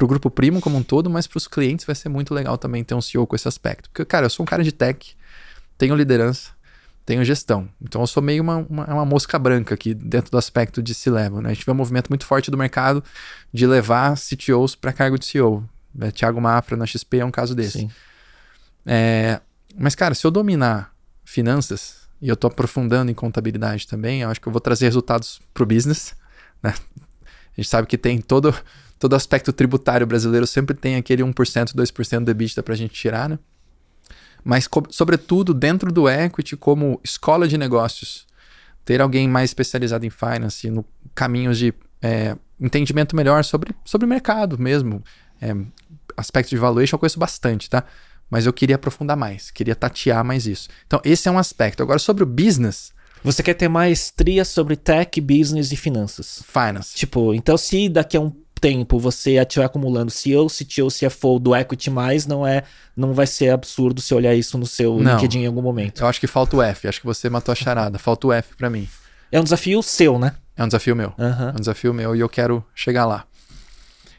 para 0.00 0.06
o 0.06 0.08
grupo 0.08 0.30
primo 0.30 0.62
como 0.62 0.78
um 0.78 0.82
todo, 0.82 1.10
mas 1.10 1.26
para 1.26 1.36
os 1.36 1.46
clientes 1.46 1.84
vai 1.84 1.94
ser 1.94 2.08
muito 2.08 2.32
legal 2.32 2.56
também 2.56 2.82
ter 2.82 2.94
um 2.94 3.02
CEO 3.02 3.26
com 3.26 3.36
esse 3.36 3.46
aspecto. 3.46 3.90
Porque, 3.90 4.02
cara, 4.06 4.24
eu 4.24 4.30
sou 4.30 4.44
um 4.44 4.46
cara 4.46 4.64
de 4.64 4.72
tech, 4.72 5.14
tenho 5.76 5.94
liderança, 5.94 6.52
tenho 7.04 7.22
gestão. 7.22 7.68
Então 7.82 8.00
eu 8.00 8.06
sou 8.06 8.22
meio 8.22 8.42
uma, 8.42 8.56
uma, 8.56 8.86
uma 8.86 9.04
mosca 9.04 9.38
branca 9.38 9.74
aqui 9.74 9.92
dentro 9.92 10.30
do 10.30 10.38
aspecto 10.38 10.82
de 10.82 10.94
C-Level. 10.94 11.42
Né? 11.42 11.50
A 11.50 11.52
gente 11.52 11.66
vê 11.66 11.72
um 11.72 11.74
movimento 11.74 12.08
muito 12.08 12.24
forte 12.24 12.50
do 12.50 12.56
mercado 12.56 13.04
de 13.52 13.66
levar 13.66 14.16
CTOs 14.16 14.74
para 14.74 14.90
cargo 14.90 15.18
de 15.18 15.26
CEO. 15.26 15.68
Né? 15.94 16.10
Thiago 16.10 16.40
Mafra 16.40 16.78
na 16.78 16.86
XP 16.86 17.18
é 17.18 17.24
um 17.26 17.30
caso 17.30 17.54
desse. 17.54 17.86
É, 18.86 19.38
mas, 19.76 19.94
cara, 19.94 20.14
se 20.14 20.26
eu 20.26 20.30
dominar 20.30 20.94
finanças 21.26 22.08
e 22.22 22.28
eu 22.30 22.36
tô 22.36 22.46
aprofundando 22.46 23.10
em 23.10 23.14
contabilidade 23.14 23.86
também, 23.86 24.22
eu 24.22 24.30
acho 24.30 24.40
que 24.40 24.48
eu 24.48 24.52
vou 24.52 24.62
trazer 24.62 24.86
resultados 24.86 25.42
pro 25.52 25.66
business. 25.66 26.14
Né? 26.62 26.72
A 27.52 27.60
gente 27.60 27.68
sabe 27.68 27.86
que 27.86 27.98
tem 27.98 28.18
todo, 28.18 28.54
todo 29.00 29.16
aspecto 29.16 29.50
tributário 29.50 30.06
brasileiro, 30.06 30.46
sempre 30.46 30.76
tem 30.76 30.96
aquele 30.96 31.22
1%, 31.22 31.74
2% 31.74 32.20
do 32.20 32.30
EBITDA 32.30 32.62
pra 32.62 32.74
gente 32.74 32.92
tirar, 32.92 33.30
né? 33.30 33.38
Mas, 34.44 34.68
sobretudo, 34.90 35.52
dentro 35.54 35.90
do 35.90 36.08
equity, 36.08 36.56
como 36.56 37.00
escola 37.02 37.48
de 37.48 37.56
negócios, 37.58 38.26
ter 38.84 39.00
alguém 39.00 39.26
mais 39.26 39.50
especializado 39.50 40.04
em 40.04 40.10
finance, 40.10 40.70
no 40.70 40.84
caminhos 41.14 41.58
de 41.58 41.74
é, 42.00 42.36
entendimento 42.60 43.16
melhor 43.16 43.42
sobre, 43.42 43.74
sobre 43.84 44.06
o 44.06 44.08
mercado 44.08 44.58
mesmo. 44.58 45.02
É, 45.40 45.54
aspecto 46.16 46.50
de 46.50 46.56
valuation 46.56 46.96
eu 46.96 46.98
conheço 46.98 47.18
bastante, 47.18 47.68
tá? 47.70 47.84
Mas 48.30 48.46
eu 48.46 48.52
queria 48.52 48.76
aprofundar 48.76 49.16
mais, 49.16 49.50
queria 49.50 49.74
tatear 49.74 50.22
mais 50.24 50.46
isso. 50.46 50.68
Então, 50.86 51.00
esse 51.04 51.26
é 51.26 51.30
um 51.30 51.38
aspecto. 51.38 51.82
Agora, 51.82 51.98
sobre 51.98 52.22
o 52.22 52.26
business, 52.26 52.92
Você 53.22 53.42
quer 53.42 53.54
ter 53.54 53.68
maestria 53.68 54.44
sobre 54.44 54.76
tech, 54.76 55.20
business 55.20 55.72
e 55.72 55.76
finanças. 55.76 56.42
finance. 56.46 56.94
Tipo, 56.94 57.34
então 57.34 57.56
se 57.58 57.86
daqui 57.88 58.16
a 58.16 58.20
um 58.20 58.30
tempo 58.60 58.98
você 58.98 59.38
estiver 59.38 59.64
acumulando 59.64 60.10
CEO, 60.10 60.46
CTO, 60.48 60.88
CFO 60.88 61.38
do 61.38 61.56
Equity+, 61.56 61.90
não 62.28 62.46
é, 62.46 62.62
não 62.96 63.14
vai 63.14 63.26
ser 63.26 63.50
absurdo 63.50 64.00
você 64.00 64.14
olhar 64.14 64.34
isso 64.34 64.58
no 64.58 64.66
seu 64.66 64.98
Não. 64.98 65.14
LinkedIn 65.14 65.40
em 65.40 65.46
algum 65.46 65.62
momento. 65.62 66.02
Eu 66.02 66.06
acho 66.06 66.20
que 66.20 66.26
falta 66.26 66.56
o 66.56 66.62
F, 66.62 66.86
acho 66.86 67.00
que 67.00 67.06
você 67.06 67.30
matou 67.30 67.52
a 67.52 67.54
charada. 67.54 67.98
Falta 67.98 68.26
o 68.26 68.32
F 68.32 68.54
pra 68.56 68.68
mim. 68.68 68.88
É 69.32 69.40
um 69.40 69.44
desafio 69.44 69.82
seu, 69.82 70.18
né? 70.18 70.34
É 70.56 70.62
um 70.62 70.66
desafio 70.66 70.94
meu. 70.94 71.14
Aham. 71.18 71.48
É 71.48 71.52
um 71.52 71.60
desafio 71.60 71.94
meu 71.94 72.14
e 72.14 72.20
eu 72.20 72.28
quero 72.28 72.64
chegar 72.74 73.06
lá. 73.06 73.24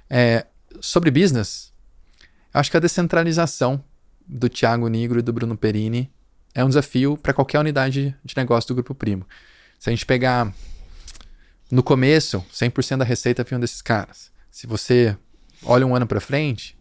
É, 0.09 0.45
sobre 0.79 1.11
business, 1.11 1.71
eu 2.53 2.59
acho 2.59 2.71
que 2.71 2.77
a 2.77 2.79
descentralização 2.79 3.83
do 4.27 4.49
Thiago 4.49 4.87
Nigro 4.87 5.19
e 5.19 5.21
do 5.21 5.31
Bruno 5.31 5.55
Perini 5.55 6.11
é 6.53 6.63
um 6.63 6.67
desafio 6.67 7.17
para 7.17 7.33
qualquer 7.33 7.59
unidade 7.59 8.15
de 8.23 8.33
negócio 8.35 8.67
do 8.69 8.75
Grupo 8.75 8.95
Primo. 8.95 9.25
Se 9.79 9.89
a 9.89 9.91
gente 9.91 10.05
pegar 10.05 10.53
no 11.72 11.82
começo, 11.82 12.43
100% 12.53 12.97
da 12.97 13.05
receita 13.05 13.43
vinha 13.43 13.59
desses 13.59 13.82
caras. 13.82 14.30
Se 14.51 14.67
você 14.67 15.15
olha 15.63 15.88
um 15.88 15.95
ano 15.95 16.05
para 16.05 16.19
frente, 16.19 16.78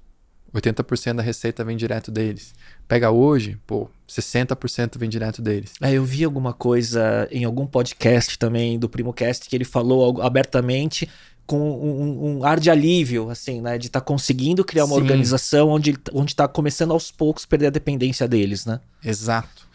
80% 0.53 1.15
da 1.15 1.23
receita 1.23 1.65
vem 1.65 1.77
direto 1.77 2.11
deles. 2.11 2.53
Pega 2.89 3.11
hoje, 3.11 3.57
pô, 3.67 3.89
60% 4.09 4.99
vem 4.99 5.09
direto 5.09 5.41
deles. 5.41 5.73
É, 5.81 5.93
eu 5.93 6.05
vi 6.05 6.25
alguma 6.25 6.53
coisa 6.53 7.29
em 7.31 7.45
algum 7.45 7.67
podcast 7.67 8.37
também 8.37 8.79
do 8.79 8.89
PrimoCast 8.89 9.49
que 9.49 9.55
ele 9.55 9.65
falou 9.65 10.21
abertamente 10.21 11.09
com 11.47 11.59
um, 11.59 12.39
um, 12.39 12.45
ar 12.45 12.61
de 12.61 12.71
alívio, 12.71 13.29
assim, 13.29 13.61
né? 13.61 13.77
De 13.77 13.87
estar 13.87 14.01
tá 14.01 14.07
conseguindo 14.07 14.65
criar 14.65 14.85
uma 14.85 14.95
Sim. 14.95 15.03
organização 15.03 15.69
onde 15.69 15.97
onde 16.13 16.33
está 16.33 16.47
começando 16.47 16.93
aos 16.93 17.11
poucos 17.11 17.45
perder 17.45 17.67
a 17.67 17.71
dependência 17.71 18.29
deles, 18.29 18.67
né? 18.67 18.81
Exato. 19.05 19.69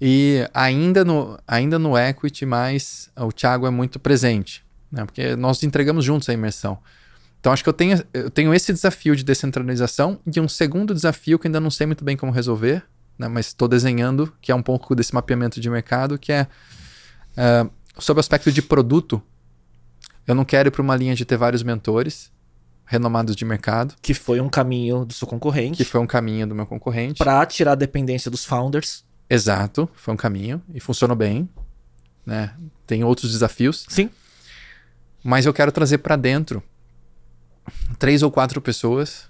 E 0.00 0.48
ainda 0.54 1.04
no, 1.04 1.38
ainda 1.46 1.78
no 1.78 1.98
equity, 1.98 2.46
mas 2.46 3.10
o 3.16 3.32
Thiago 3.32 3.66
é 3.66 3.70
muito 3.70 3.98
presente, 3.98 4.64
né? 4.90 5.04
Porque 5.04 5.34
nós 5.34 5.62
entregamos 5.62 6.04
juntos 6.04 6.28
a 6.28 6.32
imersão. 6.32 6.78
Então 7.40 7.52
acho 7.52 7.62
que 7.62 7.68
eu 7.68 7.72
tenho, 7.72 8.02
eu 8.12 8.30
tenho 8.30 8.54
esse 8.54 8.72
desafio 8.72 9.14
de 9.16 9.24
descentralização 9.24 10.20
e 10.26 10.40
um 10.40 10.48
segundo 10.48 10.94
desafio 10.94 11.38
que 11.38 11.48
ainda 11.48 11.60
não 11.60 11.70
sei 11.70 11.86
muito 11.86 12.04
bem 12.04 12.16
como 12.16 12.32
resolver, 12.32 12.84
né? 13.18 13.26
Mas 13.28 13.48
estou 13.48 13.66
desenhando, 13.66 14.32
que 14.40 14.52
é 14.52 14.54
um 14.54 14.62
pouco 14.62 14.94
desse 14.94 15.14
mapeamento 15.14 15.60
de 15.60 15.68
mercado, 15.68 16.18
que 16.18 16.32
é 16.32 16.46
uh, 17.32 17.70
sobre 17.98 18.18
o 18.18 18.22
aspecto 18.22 18.52
de 18.52 18.62
produto. 18.62 19.20
Eu 20.26 20.34
não 20.34 20.44
quero 20.44 20.68
ir 20.68 20.70
para 20.70 20.82
uma 20.82 20.94
linha 20.94 21.14
de 21.14 21.24
ter 21.24 21.36
vários 21.36 21.62
mentores 21.62 22.30
renomados 22.84 23.36
de 23.36 23.44
mercado. 23.44 23.94
Que 24.00 24.14
foi 24.14 24.40
um 24.40 24.48
caminho 24.48 25.04
do 25.04 25.12
seu 25.12 25.26
concorrente. 25.26 25.76
Que 25.76 25.84
foi 25.84 26.00
um 26.00 26.06
caminho 26.06 26.46
do 26.46 26.54
meu 26.54 26.66
concorrente. 26.66 27.18
Para 27.18 27.44
tirar 27.46 27.72
a 27.72 27.74
dependência 27.74 28.30
dos 28.30 28.44
founders. 28.44 29.04
Exato, 29.30 29.88
foi 29.94 30.14
um 30.14 30.16
caminho 30.16 30.62
e 30.72 30.80
funcionou 30.80 31.16
bem. 31.16 31.48
Né? 32.24 32.54
Tem 32.86 33.04
outros 33.04 33.32
desafios. 33.32 33.86
Sim. 33.88 34.10
Mas 35.22 35.46
eu 35.46 35.52
quero 35.52 35.72
trazer 35.72 35.98
para 35.98 36.16
dentro 36.16 36.62
três 37.98 38.22
ou 38.22 38.30
quatro 38.30 38.60
pessoas 38.60 39.28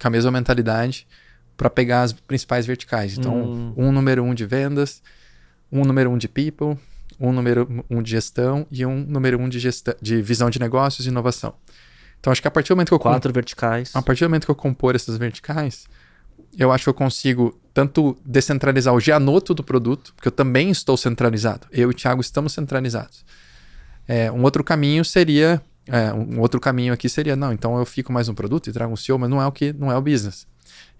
com 0.00 0.08
a 0.08 0.10
mesma 0.10 0.30
mentalidade 0.30 1.06
para 1.56 1.70
pegar 1.70 2.02
as 2.02 2.12
principais 2.12 2.66
verticais. 2.66 3.16
Então, 3.18 3.34
hum. 3.34 3.74
um 3.76 3.92
número 3.92 4.22
um 4.22 4.34
de 4.34 4.46
vendas, 4.46 5.02
um 5.72 5.82
número 5.82 6.10
um 6.10 6.18
de 6.18 6.28
people, 6.28 6.78
um 7.18 7.32
número 7.32 7.84
um 7.90 8.02
de 8.02 8.10
gestão 8.10 8.66
e 8.70 8.86
um 8.86 9.04
número 9.04 9.40
um 9.40 9.48
de, 9.48 9.58
gestão, 9.58 9.94
de 10.00 10.22
visão 10.22 10.50
de 10.50 10.58
negócios 10.58 11.06
e 11.06 11.08
inovação. 11.08 11.54
Então, 12.20 12.30
acho 12.30 12.42
que 12.42 12.48
a 12.48 12.50
partir 12.50 12.68
do 12.68 12.76
momento 12.76 12.88
que 12.88 12.94
eu... 12.94 12.98
Quatro 12.98 13.32
verticais. 13.32 13.94
A 13.94 14.02
partir 14.02 14.24
do 14.24 14.28
momento 14.28 14.44
que 14.44 14.50
eu 14.50 14.54
compor 14.54 14.94
essas 14.94 15.16
verticais, 15.16 15.86
eu 16.56 16.72
acho 16.72 16.84
que 16.84 16.90
eu 16.90 16.94
consigo 16.94 17.58
tanto 17.72 18.16
descentralizar 18.24 18.94
o 18.94 19.00
Gianoto 19.00 19.54
do 19.54 19.62
produto, 19.62 20.12
porque 20.14 20.28
eu 20.28 20.32
também 20.32 20.70
estou 20.70 20.96
centralizado. 20.96 21.66
Eu 21.70 21.90
e 21.90 21.92
o 21.92 21.94
Thiago 21.94 22.20
estamos 22.20 22.52
centralizados. 22.52 23.24
É, 24.06 24.30
um 24.30 24.42
outro 24.42 24.64
caminho 24.64 25.04
seria... 25.04 25.60
É, 25.86 26.12
um 26.12 26.40
outro 26.40 26.60
caminho 26.60 26.92
aqui 26.92 27.08
seria, 27.08 27.34
não, 27.34 27.50
então 27.50 27.78
eu 27.78 27.86
fico 27.86 28.12
mais 28.12 28.28
um 28.28 28.34
produto 28.34 28.68
e 28.68 28.72
trago 28.72 28.92
um 28.92 28.96
CEO, 28.96 29.18
mas 29.18 29.30
não 29.30 29.40
é 29.40 29.46
o 29.46 29.52
que 29.52 29.72
não 29.72 29.90
é 29.90 29.96
o 29.96 30.02
business. 30.02 30.46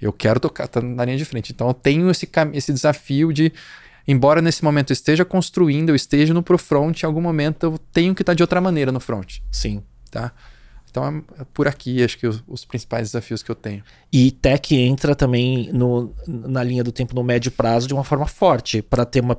Eu 0.01 0.13
quero 0.15 0.41
tocar, 0.41 0.67
tá 0.67 0.81
na 0.81 1.05
linha 1.05 1.19
de 1.19 1.27
frente. 1.27 1.53
Então 1.53 1.69
eu 1.69 1.75
tenho 1.75 2.11
esse, 2.11 2.27
esse 2.55 2.73
desafio 2.73 3.31
de 3.33 3.53
embora 4.07 4.41
nesse 4.41 4.65
momento 4.65 4.91
eu 4.91 4.95
esteja 4.95 5.27
construindo, 5.27 5.91
eu 5.91 5.95
esteja 5.95 6.33
no 6.33 6.43
pro 6.43 6.57
front, 6.57 7.03
em 7.03 7.07
algum 7.07 7.21
momento 7.21 7.65
eu 7.65 7.79
tenho 7.93 8.15
que 8.15 8.23
estar 8.23 8.33
de 8.33 8.43
outra 8.43 8.61
maneira 8.61 8.91
no 8.91 8.99
front. 8.99 9.41
Sim. 9.51 9.83
Tá? 10.11 10.33
Então 10.91 11.22
é 11.39 11.45
por 11.53 11.68
aqui, 11.68 12.03
acho 12.03 12.18
que 12.18 12.26
os, 12.26 12.43
os, 12.47 12.64
principais 12.64 13.09
desafios 13.09 13.43
que 13.43 13.51
eu 13.51 13.55
tenho. 13.55 13.82
E 14.12 14.30
tech 14.30 14.74
entra 14.74 15.14
também 15.14 15.70
no, 15.72 16.14
na 16.26 16.62
linha 16.62 16.82
do 16.82 16.91
tempo 16.91 17.14
no 17.14 17.22
médio 17.22 17.51
prazo 17.53 17.86
de 17.86 17.95
uma 17.95 18.05
forma 18.05 18.26
forte, 18.26 18.80
para 18.80 19.05
ter, 19.05 19.20
uma, 19.20 19.36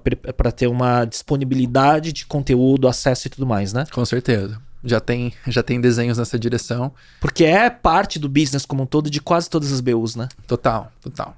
ter 0.55 0.67
uma 0.67 1.05
disponibilidade 1.05 2.13
de 2.13 2.25
conteúdo, 2.25 2.87
acesso 2.87 3.27
e 3.27 3.29
tudo 3.29 3.45
mais, 3.45 3.73
né? 3.73 3.85
Com 3.91 4.05
certeza. 4.05 4.61
Já 4.83 4.99
tem, 4.99 5.33
já 5.47 5.61
tem 5.61 5.81
desenhos 5.81 6.17
nessa 6.17 6.39
direção. 6.39 6.93
Porque 7.19 7.43
é 7.43 7.69
parte 7.69 8.17
do 8.17 8.29
business 8.29 8.65
como 8.65 8.83
um 8.83 8.85
todo 8.85 9.09
de 9.09 9.19
quase 9.19 9.49
todas 9.49 9.71
as 9.73 9.81
BUs, 9.81 10.15
né? 10.15 10.29
Total, 10.47 10.91
total. 11.01 11.35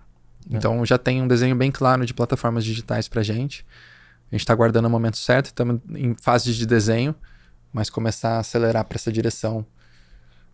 É. 0.52 0.58
Então 0.58 0.86
já 0.86 0.98
tem 0.98 1.22
um 1.22 1.28
desenho 1.28 1.56
bem 1.56 1.72
claro 1.72 2.06
de 2.06 2.14
plataformas 2.14 2.64
digitais 2.64 3.08
pra 3.08 3.24
gente. 3.24 3.66
A 4.32 4.36
gente 4.36 4.42
está 4.42 4.54
aguardando 4.54 4.88
o 4.88 4.92
momento 4.92 5.18
certo, 5.18 5.48
estamos 5.48 5.82
em 5.90 6.14
fase 6.16 6.54
de 6.54 6.66
desenho, 6.66 7.16
mas 7.74 7.90
começar 7.90 8.36
a 8.36 8.40
acelerar 8.40 8.86
para 8.86 8.96
essa 8.96 9.12
direção 9.12 9.66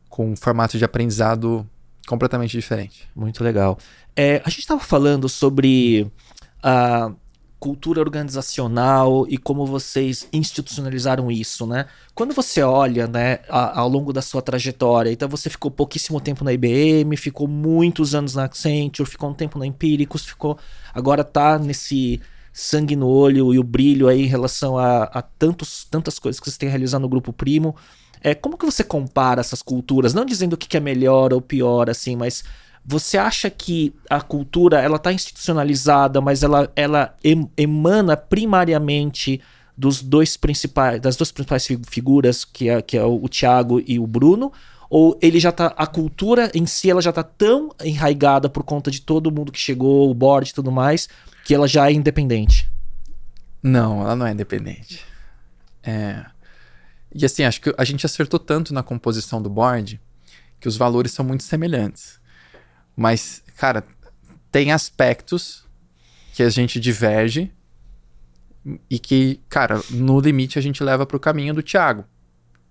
com 0.10 0.32
um 0.32 0.36
formato 0.36 0.78
de 0.78 0.86
aprendizado 0.86 1.68
completamente 2.08 2.52
diferente. 2.52 3.08
Muito 3.16 3.44
legal. 3.44 3.78
É, 4.16 4.42
a 4.46 4.50
gente 4.50 4.62
estava 4.62 4.80
falando 4.80 5.28
sobre 5.28 6.10
a 6.64 7.12
cultura 7.60 8.00
organizacional 8.02 9.26
e 9.28 9.38
como 9.38 9.66
vocês 9.66 10.28
institucionalizaram 10.32 11.32
isso, 11.32 11.66
né? 11.66 11.86
Quando 12.14 12.34
você 12.34 12.62
olha, 12.62 13.08
né, 13.08 13.40
a, 13.50 13.80
ao 13.80 13.90
longo 13.90 14.14
da 14.14 14.22
sua 14.22 14.42
trajetória, 14.42 15.12
então 15.12 15.28
você 15.28 15.50
ficou 15.50 15.72
pouquíssimo 15.72 16.22
tempo 16.22 16.44
na 16.44 16.54
IBM, 16.54 17.18
ficou 17.18 17.48
muitos 17.48 18.14
anos 18.14 18.36
na 18.36 18.46
Accenture, 18.46 19.10
ficou 19.10 19.30
um 19.30 19.34
tempo 19.34 19.58
na 19.58 19.66
Empíricos, 19.66 20.26
ficou 20.26 20.58
agora 20.94 21.24
tá 21.24 21.58
nesse 21.58 22.22
sangue 22.54 22.96
no 22.96 23.08
olho 23.08 23.54
e 23.54 23.60
o 23.60 23.64
brilho 23.64 24.08
aí 24.08 24.24
em 24.24 24.28
relação 24.28 24.78
a, 24.78 25.04
a 25.04 25.22
tantos, 25.22 25.86
tantas 25.90 26.18
coisas 26.20 26.40
que 26.40 26.50
você 26.50 26.58
tem 26.58 26.70
realizado 26.70 27.02
no 27.02 27.10
Grupo 27.10 27.34
Primo. 27.34 27.76
É, 28.22 28.34
como 28.36 28.58
que 28.58 28.66
você 28.66 28.84
compara 28.84 29.42
essas 29.42 29.62
culturas? 29.62 30.14
Não 30.14 30.26
dizendo 30.26 30.54
o 30.54 30.58
que 30.58 30.76
é 30.76 30.80
melhor 30.80 31.34
ou 31.34 31.42
pior, 31.42 31.90
assim, 31.90 32.16
mas 32.16 32.44
você 32.86 33.18
acha 33.18 33.50
que 33.50 33.94
a 34.10 34.22
cultura 34.22 34.80
ela 34.80 34.96
está 34.96 35.12
institucionalizada, 35.12 36.22
mas 36.22 36.42
ela, 36.42 36.72
ela 36.76 37.16
emana 37.58 38.16
primariamente 38.16 39.42
dos 39.78 40.02
dois 40.02 40.38
principais, 40.38 41.02
das 41.02 41.18
duas 41.18 41.32
principais 41.32 41.68
figuras, 41.88 42.46
que 42.46 42.70
é, 42.70 42.82
que 42.82 42.98
é 42.98 43.04
o, 43.04 43.24
o 43.24 43.28
Thiago 43.28 43.84
e 43.86 44.00
o 44.00 44.08
Bruno? 44.08 44.54
Ou 44.90 45.20
ele 45.22 45.38
já 45.38 45.52
tá. 45.52 45.74
A 45.78 45.86
cultura 45.86 46.50
em 46.56 46.66
si 46.66 46.90
ela 46.90 47.02
já 47.02 47.12
tá 47.12 47.24
tão 47.24 47.76
enraigada 47.84 48.50
por 48.50 48.64
conta 48.64 48.90
de 48.90 49.02
todo 49.02 49.32
mundo 49.32 49.52
que 49.52 49.60
chegou, 49.60 50.10
o 50.10 50.14
board 50.14 50.50
e 50.50 50.54
tudo 50.54 50.72
mais, 50.72 51.10
que 51.44 51.54
ela 51.54 51.68
já 51.68 51.90
é 51.90 51.94
independente? 51.94 52.70
Não, 53.62 54.02
ela 54.02 54.16
não 54.16 54.26
é 54.26 54.32
independente. 54.32 55.04
É. 55.84 56.26
E 57.20 57.26
assim, 57.26 57.44
acho 57.44 57.60
que 57.60 57.74
a 57.76 57.84
gente 57.84 58.06
acertou 58.06 58.40
tanto 58.40 58.72
na 58.76 58.84
composição 58.84 59.42
do 59.42 59.50
board 59.50 60.00
que 60.60 60.68
os 60.68 60.78
valores 60.78 61.12
são 61.12 61.26
muito 61.26 61.42
semelhantes. 61.42 62.22
Mas, 62.96 63.42
cara, 63.58 63.84
tem 64.52 64.72
aspectos 64.72 65.66
que 66.36 66.44
a 66.44 66.50
gente 66.52 66.80
diverge 66.80 67.52
e 68.88 69.00
que, 69.00 69.42
cara, 69.50 69.82
no 69.90 70.20
limite 70.20 70.60
a 70.60 70.62
gente 70.62 70.84
leva 70.84 71.08
para 71.08 71.18
o 71.18 71.20
caminho 71.20 71.56
do 71.56 71.64
Thiago. 71.64 72.06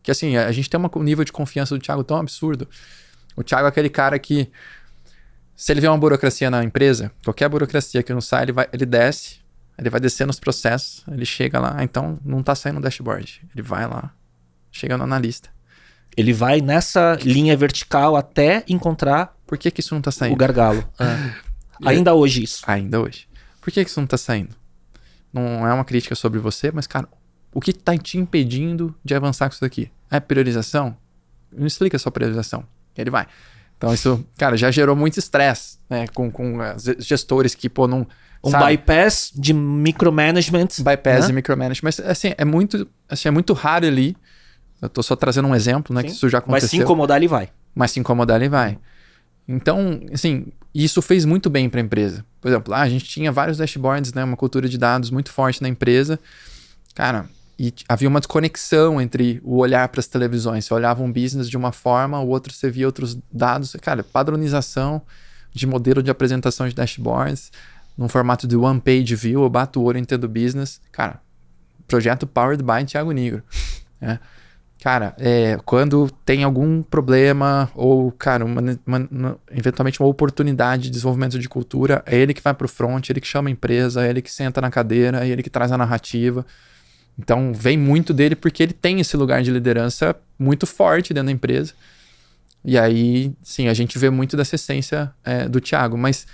Que 0.01 0.13
assim, 0.13 0.37
a 0.37 0.53
gente 0.53 0.71
tem 0.71 0.81
um 0.81 1.03
nível 1.03 1.25
de 1.25 1.33
confiança 1.33 1.75
do 1.75 1.81
Thiago 1.81 2.05
tão 2.05 2.17
absurdo. 2.17 2.69
O 3.35 3.43
Thiago 3.43 3.67
é 3.67 3.69
aquele 3.69 3.91
cara 3.91 4.17
que, 4.17 4.49
se 5.57 5.73
ele 5.73 5.81
vê 5.81 5.89
uma 5.89 5.99
burocracia 5.99 6.49
na 6.53 6.63
empresa, 6.63 7.11
qualquer 7.25 7.49
burocracia 7.49 8.01
que 8.01 8.15
não 8.15 8.21
sai, 8.21 8.45
ele, 8.45 8.53
vai, 8.53 8.69
ele 8.73 8.87
desce, 8.87 9.41
ele 9.77 9.91
vai 9.91 10.01
descer 10.01 10.25
nos 10.25 10.39
processos, 10.39 11.03
ele 11.11 11.27
chega 11.27 11.59
lá, 11.59 11.75
ah, 11.79 11.83
então 11.83 12.21
não 12.25 12.45
tá 12.45 12.55
saindo 12.55 12.79
o 12.79 12.81
dashboard. 12.81 13.43
Ele 13.53 13.63
vai 13.63 13.89
lá, 13.89 14.15
chega 14.77 14.97
no 14.97 15.05
analista. 15.05 15.49
Ele 16.17 16.33
vai 16.33 16.61
nessa 16.61 17.19
linha 17.23 17.57
vertical 17.57 18.17
até 18.17 18.65
encontrar. 18.69 19.37
Por 19.47 19.59
que, 19.59 19.71
que 19.71 19.81
isso 19.81 19.95
não 19.95 20.01
tá 20.01 20.11
saindo? 20.11 20.35
O 20.35 20.37
gargalo. 20.37 20.85
Ah. 21.79 21.91
Ainda 21.91 22.15
hoje 22.15 22.43
isso. 22.43 22.63
Ainda 22.67 22.99
hoje. 22.99 23.29
Por 23.61 23.71
que, 23.71 23.85
que 23.85 23.91
isso 23.91 24.01
não 24.01 24.07
tá 24.07 24.17
saindo? 24.17 24.57
Não 25.31 25.67
é 25.67 25.75
uma 25.75 25.85
crítica 25.85 26.15
sobre 26.15 26.39
você, 26.39 26.73
mas, 26.73 26.87
cara, 26.87 27.07
o 27.53 27.61
que 27.61 27.71
tá 27.71 27.95
te 27.99 28.17
impedindo 28.17 28.95
de 29.05 29.15
avançar 29.15 29.47
com 29.47 29.53
isso 29.53 29.61
daqui? 29.61 29.91
É 30.11 30.19
priorização? 30.19 30.97
Não 31.53 31.67
explica 31.67 31.99
só 31.99 32.11
priorização. 32.11 32.65
Ele 32.97 33.11
vai. 33.11 33.27
Então, 33.77 33.93
isso, 33.93 34.25
cara, 34.39 34.57
já 34.57 34.71
gerou 34.71 34.97
muito 34.97 35.19
estresse, 35.19 35.79
né? 35.91 36.07
Com, 36.15 36.31
com 36.31 36.57
gestores 36.99 37.55
que, 37.55 37.69
pô, 37.69 37.87
não. 37.87 38.07
Um 38.43 38.51
sabe? 38.51 38.65
bypass 38.65 39.31
de 39.35 39.53
micromanagement. 39.53 40.69
Bypass 40.79 41.21
né? 41.21 41.27
de 41.27 41.33
micromanagement. 41.35 41.83
Mas, 41.83 42.01
assim, 42.01 42.33
é 42.39 42.45
muito, 42.45 42.89
assim, 43.07 43.29
é 43.29 43.31
muito 43.31 43.53
raro 43.53 43.87
ali 43.87 44.17
eu 44.81 44.89
tô 44.89 45.03
só 45.03 45.17
trazendo 45.17 45.49
um 45.49 45.55
exemplo, 45.55 45.95
né? 45.95 46.03
Sim. 46.03 46.09
Que 46.09 46.13
isso 46.13 46.29
já 46.29 46.39
aconteceu. 46.39 46.67
Mas 46.67 46.71
se 46.71 46.77
incomodar, 46.77 47.17
ele 47.17 47.29
vai. 47.29 47.49
Mas 47.75 47.91
se 47.91 48.01
incomodar, 48.01 48.41
ele 48.41 48.49
vai. 48.49 48.79
Então, 49.49 50.01
assim, 50.13 50.47
isso 50.75 51.01
fez 51.01 51.25
muito 51.25 51.49
bem 51.49 51.69
para 51.69 51.81
a 51.81 51.83
empresa. 51.83 52.25
Por 52.41 52.49
exemplo, 52.49 52.75
ah, 52.75 52.81
a 52.81 52.89
gente 52.89 53.05
tinha 53.05 53.31
vários 53.31 53.59
dashboards, 53.59 54.13
né? 54.13 54.25
Uma 54.25 54.37
cultura 54.37 54.69
de 54.69 54.77
dados 54.77 55.11
muito 55.11 55.31
forte 55.31 55.63
na 55.63 55.69
empresa. 55.69 56.19
Cara, 56.95 57.27
e 57.59 57.73
havia 57.89 58.09
uma 58.09 58.21
desconexão 58.21 59.01
entre 59.01 59.41
o 59.45 59.57
olhar 59.57 59.89
para 59.89 60.01
as 60.01 60.07
televisões. 60.07 60.65
Você 60.65 60.75
olhava 60.75 61.03
um 61.03 61.13
business 61.13 61.49
de 61.49 61.57
uma 61.57 61.73
forma, 61.73 62.21
o 62.21 62.29
outro 62.29 62.53
você 62.53 62.71
via 62.71 62.87
outros 62.87 63.17
dados. 63.33 63.75
Cara, 63.81 64.03
padronização 64.03 65.01
de 65.53 65.67
modelo 65.67 66.03
de 66.03 66.11
apresentação 66.11 66.69
de 66.69 66.75
dashboards 66.75 67.51
num 67.97 68.09
formato 68.09 68.47
de 68.47 68.57
one 68.57 68.81
page 68.81 69.15
view, 69.17 69.43
eu 69.43 69.49
bato 69.49 69.81
o 69.81 69.85
olho 69.85 69.99
entendo 69.99 70.29
business. 70.29 70.81
Cara, 70.93 71.21
projeto 71.89 72.27
powered 72.27 72.63
by 72.63 72.85
Thiago 72.85 73.13
Negro. 73.13 73.43
Né? 73.99 74.21
Cara, 74.87 75.17
é, 75.19 75.59
quando 75.65 76.09
tem 76.25 76.45
algum 76.45 76.81
problema 76.81 77.69
ou, 77.75 78.13
cara, 78.13 78.45
uma, 78.45 78.63
uma, 78.87 79.37
eventualmente 79.51 79.99
uma 79.99 80.09
oportunidade 80.09 80.85
de 80.85 80.91
desenvolvimento 80.91 81.41
de 81.41 81.49
cultura, 81.49 82.05
é 82.07 82.17
ele 82.17 82.33
que 82.33 82.41
vai 82.41 82.55
pro 82.55 82.69
front, 82.69 83.11
ele 83.11 83.21
que 83.21 83.27
chama 83.27 83.49
a 83.49 83.51
empresa, 83.51 84.07
é 84.07 84.11
ele 84.11 84.23
que 84.23 84.31
senta 84.31 84.61
na 84.61 84.71
cadeira, 84.71 85.27
é 85.27 85.29
ele 85.29 85.43
que 85.43 85.51
traz 85.51 85.73
a 85.73 85.77
narrativa. 85.77 86.47
Então, 87.19 87.53
vem 87.53 87.77
muito 87.77 88.15
dele 88.15 88.37
porque 88.37 88.63
ele 88.63 88.73
tem 88.73 89.01
esse 89.01 89.17
lugar 89.17 89.43
de 89.43 89.51
liderança 89.51 90.15
muito 90.39 90.69
forte 90.69 91.13
dentro 91.13 91.27
da 91.27 91.33
empresa. 91.33 91.73
E 92.65 92.79
aí, 92.79 93.33
sim, 93.43 93.67
a 93.67 93.75
gente 93.75 93.99
vê 93.99 94.09
muito 94.09 94.37
dessa 94.37 94.55
essência 94.55 95.13
é, 95.25 95.49
do 95.49 95.61
Thiago, 95.61 95.99
mas 95.99 96.29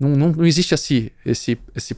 não, 0.00 0.08
não, 0.08 0.32
não 0.32 0.46
existe 0.46 0.72
assim, 0.72 1.10
esse, 1.26 1.58
esse 1.76 1.94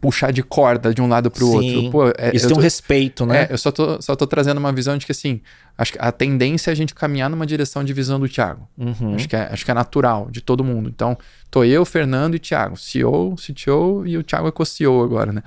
puxar 0.00 0.32
de 0.32 0.42
corda 0.42 0.94
de 0.94 1.02
um 1.02 1.08
lado 1.08 1.30
para 1.30 1.44
o 1.44 1.52
outro. 1.52 1.90
Pô, 1.90 2.08
é, 2.16 2.30
Isso 2.32 2.46
tem 2.46 2.54
tô, 2.54 2.60
um 2.60 2.62
respeito, 2.62 3.26
né? 3.26 3.44
É, 3.44 3.52
eu 3.52 3.58
só 3.58 3.70
tô, 3.70 4.00
só 4.00 4.14
tô 4.14 4.26
trazendo 4.26 4.58
uma 4.58 4.72
visão 4.72 4.96
de 4.96 5.04
que, 5.04 5.12
assim, 5.12 5.40
acho 5.76 5.92
que 5.92 5.98
a 6.00 6.12
tendência 6.12 6.70
é 6.70 6.72
a 6.72 6.74
gente 6.74 6.94
caminhar 6.94 7.28
numa 7.28 7.44
direção 7.44 7.82
de 7.82 7.92
visão 7.92 8.20
do 8.20 8.28
Thiago. 8.28 8.68
Uhum. 8.76 9.14
Acho, 9.14 9.28
que 9.28 9.34
é, 9.34 9.48
acho 9.50 9.64
que 9.64 9.70
é 9.70 9.74
natural 9.74 10.28
de 10.30 10.40
todo 10.40 10.62
mundo. 10.62 10.88
Então, 10.88 11.18
tô 11.50 11.64
eu, 11.64 11.84
Fernando 11.84 12.36
e 12.36 12.38
Thiago, 12.38 12.76
CEO, 12.76 13.34
CTO 13.36 14.06
e 14.06 14.16
o 14.16 14.22
Thiago 14.22 14.48
é 14.48 14.52
co-CEO 14.52 15.02
agora, 15.02 15.32
né? 15.32 15.42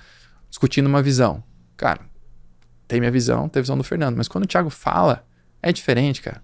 Discutindo 0.50 0.88
uma 0.88 1.02
visão. 1.02 1.42
Cara, 1.78 2.02
tem 2.88 3.00
minha 3.00 3.12
visão, 3.12 3.48
tem 3.48 3.62
a 3.62 3.64
visão 3.64 3.78
do 3.78 3.84
Fernando, 3.84 4.18
mas 4.18 4.28
quando 4.28 4.44
o 4.44 4.48
Thiago 4.48 4.70
fala, 4.70 5.26
é 5.62 5.72
diferente, 5.72 6.22
cara. 6.22 6.42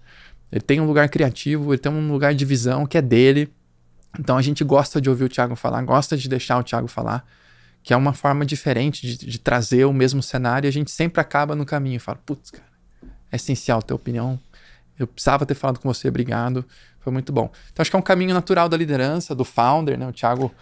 Ele 0.50 0.62
tem 0.62 0.80
um 0.80 0.86
lugar 0.86 1.10
criativo, 1.10 1.74
ele 1.74 1.78
tem 1.78 1.92
um 1.92 2.10
lugar 2.10 2.34
de 2.34 2.44
visão 2.46 2.86
que 2.86 2.96
é 2.96 3.02
dele. 3.02 3.52
Então 4.18 4.38
a 4.38 4.42
gente 4.42 4.64
gosta 4.64 4.98
de 4.98 5.10
ouvir 5.10 5.24
o 5.24 5.28
Thiago 5.28 5.54
falar, 5.54 5.82
gosta 5.82 6.16
de 6.16 6.26
deixar 6.26 6.58
o 6.58 6.62
Thiago 6.62 6.88
falar 6.88 7.22
que 7.88 7.94
é 7.94 7.96
uma 7.96 8.12
forma 8.12 8.44
diferente 8.44 9.06
de, 9.06 9.16
de, 9.16 9.38
trazer 9.38 9.86
o 9.86 9.94
mesmo 9.94 10.22
cenário 10.22 10.66
e 10.66 10.68
a 10.68 10.70
gente 10.70 10.90
sempre 10.90 11.22
acaba 11.22 11.56
no 11.56 11.64
caminho 11.64 11.96
e 11.96 11.98
fala, 11.98 12.18
putz, 12.18 12.50
cara, 12.50 12.68
é 13.32 13.36
essencial 13.36 13.80
ter 13.80 13.94
opinião. 13.94 14.38
Eu 14.98 15.06
precisava 15.06 15.46
ter 15.46 15.54
falado 15.54 15.78
com 15.78 15.90
você, 15.90 16.06
obrigado. 16.06 16.66
Foi 17.00 17.10
muito 17.10 17.32
bom. 17.32 17.50
Então 17.72 17.80
acho 17.80 17.90
que 17.90 17.96
é 17.96 17.98
um 17.98 18.02
caminho 18.02 18.34
natural 18.34 18.68
da 18.68 18.76
liderança, 18.76 19.34
do 19.34 19.42
founder, 19.42 19.98
né? 19.98 20.06
O 20.06 20.12
Thiago. 20.12 20.52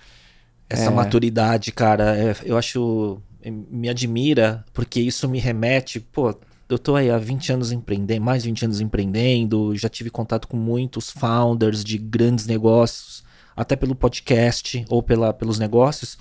Essa 0.70 0.84
é... 0.84 0.90
maturidade, 0.90 1.72
cara, 1.72 2.16
é, 2.16 2.36
eu 2.44 2.56
acho. 2.56 3.20
Me 3.44 3.88
admira, 3.88 4.64
porque 4.72 5.00
isso 5.00 5.28
me 5.28 5.40
remete, 5.40 5.98
pô, 5.98 6.32
eu 6.68 6.78
tô 6.78 6.94
aí 6.94 7.10
há 7.10 7.18
20 7.18 7.54
anos 7.54 7.72
empreendendo, 7.72 8.24
mais 8.24 8.44
de 8.44 8.50
20 8.50 8.66
anos 8.66 8.80
empreendendo, 8.80 9.74
já 9.76 9.88
tive 9.88 10.10
contato 10.10 10.46
com 10.46 10.56
muitos 10.56 11.10
founders 11.10 11.82
de 11.82 11.98
grandes 11.98 12.46
negócios, 12.46 13.24
até 13.56 13.74
pelo 13.74 13.96
podcast 13.96 14.84
ou 14.88 15.02
pela, 15.02 15.32
pelos 15.32 15.58
negócios. 15.58 16.16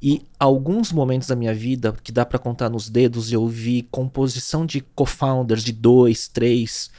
E 0.00 0.26
alguns 0.38 0.92
momentos 0.92 1.28
da 1.28 1.36
minha 1.36 1.54
vida, 1.54 1.94
que 2.02 2.12
dá 2.12 2.24
para 2.24 2.38
contar 2.38 2.68
nos 2.68 2.90
dedos, 2.90 3.32
eu 3.32 3.46
vi 3.48 3.82
composição 3.90 4.66
de 4.66 4.80
co-founders 4.80 5.64
de 5.64 5.72
dois, 5.72 6.28
três, 6.28 6.90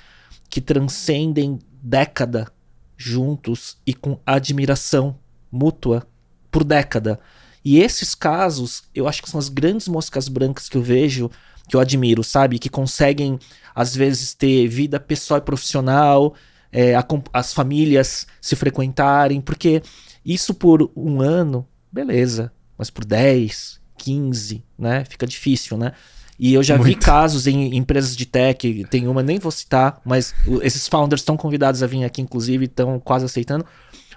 que 0.50 0.60
transcendem 0.60 1.60
década 1.82 2.52
juntos 2.98 3.78
e 3.86 3.94
com 3.94 4.20
admiração 4.26 5.18
mútua 5.52 6.08
por 6.50 6.64
década. 6.64 7.20
E 7.64 7.80
esses 7.80 8.16
casos, 8.16 8.84
eu 8.96 9.08
acho 9.08 9.22
que 9.22 9.30
são 9.30 9.40
as 9.40 9.50
grandes 9.50 9.88
moscas 9.88 10.28
brancas 10.28 10.68
que 10.68 10.78
eu 10.78 10.82
vejo, 10.82 11.30
que 11.70 11.76
eu 11.76 11.80
admiro, 11.80 12.24
sabe? 12.24 12.58
Que 12.58 12.70
conseguem, 12.70 13.38
às 13.76 13.96
vezes, 13.96 14.34
ter 14.34 14.68
vida 14.68 15.00
pessoal 15.00 15.38
e 15.38 15.42
profissional, 15.42 16.34
é, 16.72 16.96
a, 16.96 17.06
as 17.32 17.54
famílias 17.54 18.26
se 18.42 18.56
frequentarem, 18.56 19.40
porque 19.40 19.84
isso 20.26 20.54
por 20.54 20.90
um 20.96 21.22
ano, 21.22 21.68
beleza 21.92 22.52
mas 22.78 22.90
por 22.90 23.04
10, 23.04 23.80
15, 23.98 24.64
né? 24.78 25.04
Fica 25.06 25.26
difícil, 25.26 25.78
né? 25.78 25.94
E 26.40 26.54
eu 26.54 26.62
já 26.62 26.78
Muito. 26.78 26.88
vi 26.88 26.96
casos 26.96 27.48
em 27.48 27.76
empresas 27.76 28.16
de 28.16 28.26
tech, 28.26 28.86
tem 28.92 29.08
uma, 29.08 29.24
nem 29.24 29.40
vou 29.40 29.52
citar, 29.52 30.00
mas 30.06 30.36
esses 30.62 30.88
founders 30.88 31.22
estão 31.22 31.36
convidados 31.36 31.82
a 31.82 31.88
vir 31.88 32.04
aqui, 32.04 32.22
inclusive, 32.22 32.66
estão 32.66 33.00
quase 33.00 33.26
aceitando, 33.26 33.66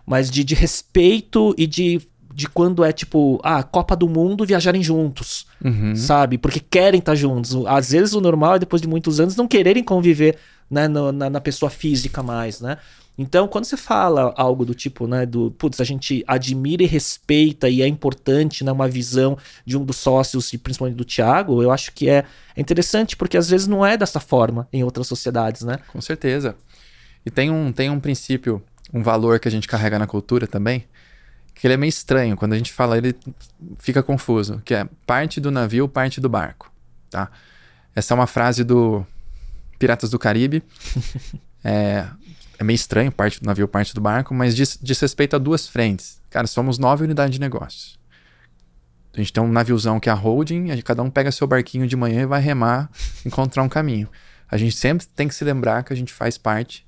mas 0.05 0.31
de, 0.31 0.45
de 0.45 0.55
respeito 0.55 1.55
e 1.57 1.67
de, 1.67 2.03
de 2.35 2.47
quando 2.47 2.85
é 2.85 2.93
tipo, 2.93 3.41
ah, 3.43 3.63
Copa 3.63 3.97
do 3.97 4.07
Mundo 4.07 4.45
viajarem 4.45 4.83
juntos, 4.83 5.47
uhum. 5.65 5.97
sabe? 5.97 6.37
Porque 6.37 6.61
querem 6.61 6.99
estar 6.99 7.13
tá 7.13 7.17
juntos. 7.17 7.57
Às 7.67 7.91
vezes 7.91 8.13
o 8.13 8.21
normal 8.21 8.57
é 8.57 8.59
depois 8.59 8.83
de 8.83 8.89
muitos 8.89 9.19
anos 9.19 9.35
não 9.35 9.49
quererem 9.49 9.83
conviver 9.83 10.37
né, 10.71 10.87
no, 10.89 11.11
na, 11.13 11.31
na 11.31 11.41
pessoa 11.41 11.71
física 11.71 12.23
mais, 12.23 12.61
né? 12.61 12.77
Então, 13.23 13.47
quando 13.47 13.67
você 13.67 13.77
fala 13.77 14.33
algo 14.35 14.65
do 14.65 14.75
tipo, 14.75 15.07
né, 15.07 15.27
do, 15.27 15.51
putz, 15.51 15.79
a 15.79 15.85
gente 15.85 16.25
admira 16.27 16.83
e 16.83 16.87
respeita 16.87 17.69
e 17.69 17.83
é 17.83 17.87
importante, 17.87 18.65
né, 18.65 18.73
uma 18.73 18.89
visão 18.89 19.37
de 19.63 19.77
um 19.77 19.85
dos 19.85 19.97
sócios, 19.97 20.51
e 20.55 20.57
principalmente 20.57 20.97
do 20.97 21.05
Thiago, 21.05 21.63
eu 21.63 21.71
acho 21.71 21.93
que 21.93 22.09
é 22.09 22.25
interessante, 22.57 23.19
porque 23.19 23.37
às 23.37 23.51
vezes 23.51 23.67
não 23.67 23.85
é 23.85 23.95
dessa 23.95 24.21
forma 24.21 24.67
em 24.73 24.83
outras 24.83 25.07
sociedades, 25.07 25.61
né? 25.61 25.81
Com 25.93 26.01
certeza. 26.01 26.57
E 27.27 27.31
tem 27.31 27.51
um, 27.51 27.71
tem 27.71 27.91
um 27.91 28.01
princípio, 28.01 28.63
um 28.91 29.03
valor 29.03 29.39
que 29.39 29.47
a 29.47 29.51
gente 29.51 29.69
carrega 29.69 29.99
na 29.99 30.07
cultura 30.07 30.47
também, 30.47 30.87
que 31.55 31.67
ele 31.67 31.75
é 31.75 31.77
meio 31.77 31.91
estranho, 31.91 32.39
quando 32.39 32.55
a 32.55 32.57
gente 32.57 32.73
fala 32.73 32.97
ele 32.97 33.15
fica 33.79 34.03
confuso, 34.03 34.63
que 34.65 34.73
é 34.73 34.89
parte 35.05 35.43
do 35.43 35.51
navio, 35.51 35.87
parte 35.87 36.23
do 36.23 36.29
barco, 36.31 36.73
tá? 37.11 37.31
Essa 37.95 38.15
é 38.15 38.17
uma 38.17 38.27
frase 38.27 38.65
do 38.65 39.05
Piratas 39.79 40.09
do 40.09 40.19
Caribe. 40.19 40.63
é, 41.63 42.07
é 42.61 42.65
meio 42.65 42.75
estranho, 42.75 43.11
parte 43.11 43.41
do 43.41 43.47
navio, 43.47 43.67
parte 43.67 43.95
do 43.95 44.03
barco, 44.03 44.35
mas 44.35 44.55
diz, 44.55 44.79
diz 44.83 45.01
respeito 45.01 45.35
a 45.35 45.39
duas 45.39 45.67
frentes. 45.67 46.21
Cara, 46.29 46.47
somos 46.47 46.79
nove 46.79 47.03
unidades 47.05 47.33
de 47.33 47.41
negócio. 47.41 47.99
A 49.15 49.17
gente 49.17 49.33
tem 49.33 49.43
um 49.43 49.51
naviozão 49.51 49.99
que 49.99 50.11
é 50.11 50.13
a 50.13 50.15
holding, 50.15 50.71
a 50.71 50.83
cada 50.83 51.03
um 51.03 51.09
pega 51.09 51.33
seu 51.33 51.47
barquinho 51.47 51.87
de 51.87 51.97
manhã 51.97 52.21
e 52.21 52.27
vai 52.27 52.39
remar, 52.39 52.91
encontrar 53.25 53.63
um 53.63 53.69
caminho. 53.69 54.11
A 54.47 54.59
gente 54.59 54.77
sempre 54.77 55.07
tem 55.07 55.27
que 55.27 55.35
se 55.35 55.43
lembrar 55.43 55.83
que 55.83 55.95
a 55.95 55.97
gente 55.97 56.13
faz 56.13 56.37
parte 56.37 56.87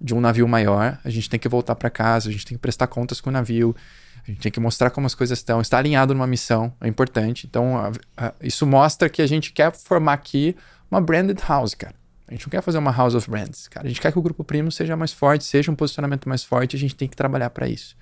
de 0.00 0.14
um 0.14 0.20
navio 0.20 0.46
maior, 0.46 0.96
a 1.04 1.10
gente 1.10 1.28
tem 1.28 1.40
que 1.40 1.48
voltar 1.48 1.74
para 1.74 1.90
casa, 1.90 2.28
a 2.28 2.32
gente 2.32 2.46
tem 2.46 2.56
que 2.56 2.62
prestar 2.62 2.86
contas 2.86 3.20
com 3.20 3.30
o 3.30 3.32
navio, 3.32 3.74
a 4.22 4.30
gente 4.30 4.40
tem 4.40 4.52
que 4.52 4.60
mostrar 4.60 4.90
como 4.90 5.08
as 5.08 5.14
coisas 5.14 5.40
estão, 5.40 5.60
estar 5.60 5.78
alinhado 5.78 6.14
numa 6.14 6.26
missão 6.26 6.72
é 6.80 6.86
importante. 6.86 7.48
Então, 7.48 7.76
a, 7.76 7.90
a, 8.16 8.32
isso 8.40 8.64
mostra 8.64 9.08
que 9.08 9.22
a 9.22 9.26
gente 9.26 9.52
quer 9.52 9.72
formar 9.72 10.12
aqui 10.12 10.54
uma 10.88 11.00
branded 11.00 11.40
house, 11.48 11.74
cara. 11.74 11.97
A 12.28 12.32
gente 12.32 12.46
não 12.46 12.50
quer 12.50 12.62
fazer 12.62 12.78
uma 12.78 12.92
house 12.92 13.14
of 13.14 13.28
brands, 13.30 13.68
cara. 13.68 13.86
A 13.86 13.88
gente 13.88 14.00
quer 14.00 14.12
que 14.12 14.18
o 14.18 14.22
grupo 14.22 14.44
primo 14.44 14.70
seja 14.70 14.96
mais 14.96 15.12
forte, 15.12 15.44
seja 15.44 15.70
um 15.70 15.74
posicionamento 15.74 16.28
mais 16.28 16.44
forte, 16.44 16.76
a 16.76 16.78
gente 16.78 16.94
tem 16.94 17.08
que 17.08 17.16
trabalhar 17.16 17.50
para 17.50 17.68
isso. 17.68 17.96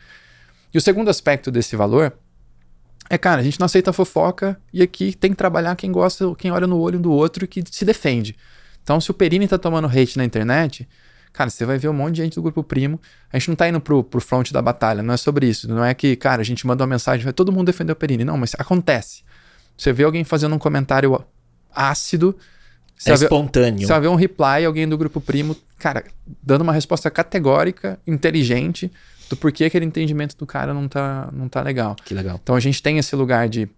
E 0.75 0.79
o 0.79 0.81
segundo 0.81 1.09
aspecto 1.09 1.51
desse 1.51 1.77
valor 1.77 2.13
é, 3.09 3.17
cara, 3.17 3.41
a 3.41 3.45
gente 3.45 3.59
não 3.61 3.67
aceita 3.67 3.93
fofoca 3.93 4.61
e 4.73 4.83
aqui 4.83 5.15
tem 5.15 5.31
que 5.31 5.37
trabalhar 5.37 5.77
quem 5.77 5.93
gosta, 5.93 6.35
quem 6.37 6.51
olha 6.51 6.67
no 6.67 6.79
olho 6.79 6.99
do 6.99 7.13
outro 7.13 7.45
e 7.45 7.49
que 7.49 7.63
se 7.71 7.85
defende. 7.85 8.37
Então, 8.83 9.01
se 9.01 9.11
o 9.11 9.15
Perini 9.15 9.47
tá 9.47 9.59
tomando 9.59 9.87
hate 9.87 10.17
na 10.17 10.25
internet, 10.25 10.89
cara, 11.33 11.51
você 11.51 11.65
vai 11.65 11.79
ver 11.79 11.89
um 11.89 11.93
monte 11.93 12.17
de 12.17 12.23
gente 12.23 12.35
do 12.35 12.43
grupo 12.43 12.65
primo. 12.65 13.01
A 13.33 13.39
gente 13.39 13.49
não 13.49 13.57
tá 13.57 13.69
indo 13.69 13.81
pro, 13.81 14.03
pro 14.03 14.21
front 14.21 14.51
da 14.51 14.61
batalha, 14.61 15.03
não 15.03 15.15
é 15.15 15.17
sobre 15.17 15.49
isso. 15.49 15.69
Não 15.69 15.85
é 15.85 15.95
que, 15.95 16.17
cara, 16.17 16.43
a 16.43 16.45
gente 16.45 16.67
manda 16.67 16.83
uma 16.83 16.89
mensagem, 16.89 17.23
vai 17.23 17.33
todo 17.33 17.53
mundo 17.53 17.67
defender 17.67 17.93
o 17.93 17.97
Perini. 17.97 18.25
Não, 18.25 18.37
mas 18.37 18.53
acontece. 18.59 19.23
Você 19.77 19.93
vê 19.93 20.05
alguém 20.05 20.25
fazendo 20.25 20.55
um 20.55 20.59
comentário 20.59 21.25
ácido, 21.73 22.37
você 22.97 23.11
é 23.11 23.15
espontâneo. 23.15 23.87
Você 23.87 23.93
vai 23.93 24.01
ver 24.01 24.09
um 24.09 24.15
reply, 24.15 24.65
alguém 24.65 24.89
do 24.89 24.97
grupo 24.97 25.21
primo, 25.21 25.57
cara, 25.79 26.05
dando 26.43 26.63
uma 26.63 26.73
resposta 26.73 27.11
categórica, 27.11 27.99
inteligente, 28.07 28.91
do 29.29 29.37
porquê 29.37 29.65
aquele 29.65 29.85
entendimento 29.85 30.37
do 30.37 30.47
cara 30.47 30.73
não 30.73 30.89
tá, 30.89 31.29
não 31.33 31.49
tá 31.49 31.61
legal. 31.63 31.97
Que 32.05 32.15
legal. 32.15 32.41
Então 32.43 32.55
a 32.55 32.61
gente 32.61 32.83
tem 32.83 32.99
esse 32.99 33.15
lugar 33.15 33.49
de 33.49 33.69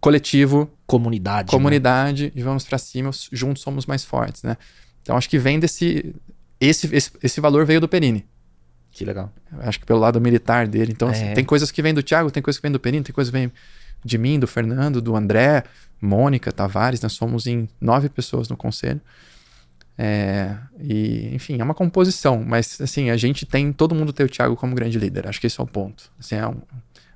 coletivo, 0.00 0.70
comunidade, 0.86 1.48
né? 1.48 1.50
comunidade 1.50 2.24
né? 2.26 2.32
e 2.36 2.42
vamos 2.42 2.64
para 2.64 2.78
cima, 2.78 3.10
juntos 3.32 3.62
somos 3.62 3.84
mais 3.84 4.04
fortes, 4.04 4.44
né? 4.44 4.56
Então 5.02 5.16
acho 5.16 5.28
que 5.28 5.38
vem 5.38 5.58
desse 5.58 6.14
esse, 6.60 6.94
esse, 6.94 7.10
esse 7.22 7.40
valor 7.40 7.64
veio 7.64 7.80
do 7.80 7.88
Perini. 7.88 8.24
Que 8.90 9.04
legal. 9.04 9.32
Acho 9.60 9.78
que 9.78 9.86
pelo 9.86 10.00
lado 10.00 10.20
militar 10.20 10.66
dele. 10.66 10.92
Então, 10.92 11.08
assim, 11.08 11.20
é. 11.20 11.24
assim, 11.26 11.34
tem 11.34 11.44
coisas 11.44 11.70
que 11.70 11.80
vêm 11.80 11.94
do 11.94 12.02
Thiago, 12.02 12.30
tem 12.30 12.42
coisas 12.42 12.58
que 12.58 12.62
vêm 12.62 12.72
do 12.72 12.80
Perini, 12.80 13.04
tem 13.04 13.14
coisas 13.14 13.30
que 13.30 13.38
vêm 13.38 13.52
de 14.04 14.18
mim, 14.18 14.38
do 14.38 14.46
Fernando, 14.46 15.00
do 15.00 15.16
André, 15.16 15.64
Mônica 16.00 16.52
Tavares, 16.52 17.00
nós 17.00 17.12
somos 17.12 17.46
em 17.46 17.68
nove 17.80 18.08
pessoas 18.08 18.48
no 18.48 18.56
conselho. 18.56 19.00
É, 20.00 20.56
e, 20.80 21.28
enfim, 21.34 21.60
é 21.60 21.64
uma 21.64 21.74
composição, 21.74 22.44
mas 22.46 22.80
assim, 22.80 23.10
a 23.10 23.16
gente 23.16 23.44
tem, 23.44 23.72
todo 23.72 23.96
mundo 23.96 24.12
tem 24.12 24.24
o 24.24 24.28
Thiago 24.28 24.54
como 24.54 24.74
grande 24.74 24.96
líder, 24.96 25.26
acho 25.26 25.40
que 25.40 25.48
esse 25.48 25.60
é 25.60 25.62
o 25.62 25.66
ponto. 25.66 26.10
Assim, 26.20 26.36
é 26.36 26.46
um, 26.46 26.60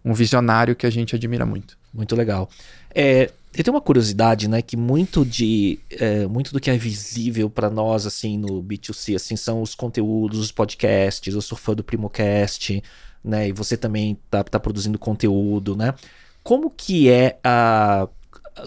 um 0.05 0.13
visionário 0.13 0.75
que 0.75 0.85
a 0.85 0.91
gente 0.91 1.15
admira 1.15 1.47
muito. 1.47 1.79
Muito 1.95 2.17
legal. 2.17 2.51
É, 2.93 3.31
eu 3.55 3.63
tenho 3.63 3.77
uma 3.77 3.81
curiosidade, 3.81 4.49
né, 4.49 4.63
que 4.63 4.77
muito 4.77 5.25
de 5.25 5.79
é, 5.91 6.27
muito 6.27 6.53
do 6.53 6.59
que 6.59 6.71
é 6.71 6.77
visível 6.77 7.51
para 7.51 7.69
nós 7.69 8.07
assim 8.07 8.39
no 8.39 8.63
B2C 8.63 9.15
assim 9.15 9.37
são 9.37 9.61
os 9.61 9.75
conteúdos, 9.75 10.39
os 10.41 10.51
podcasts. 10.51 11.33
Eu 11.33 11.43
sou 11.43 11.57
fã 11.57 11.75
do 11.75 11.85
Primocast, 11.85 12.83
né, 13.23 13.49
e 13.49 13.53
você 13.53 13.77
também 13.77 14.19
tá, 14.31 14.43
tá 14.43 14.59
produzindo 14.59 14.99
conteúdo, 14.99 15.77
né? 15.77 15.95
Como 16.43 16.71
que 16.71 17.09
é 17.09 17.39
a 17.45 18.09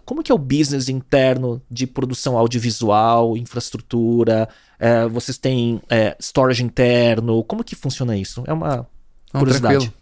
como 0.03 0.23
que 0.23 0.31
é 0.31 0.35
o 0.35 0.39
business 0.39 0.89
interno 0.89 1.61
de 1.69 1.85
produção 1.85 2.37
audiovisual, 2.37 3.37
infraestrutura? 3.37 4.49
É, 4.79 5.07
vocês 5.07 5.37
têm 5.37 5.81
é, 5.89 6.15
storage 6.19 6.63
interno? 6.63 7.43
Como 7.43 7.63
que 7.63 7.75
funciona 7.75 8.17
isso? 8.17 8.43
É 8.47 8.53
uma 8.53 8.87
Não, 9.33 9.39
curiosidade. 9.39 9.77
Tranquilo. 9.77 9.93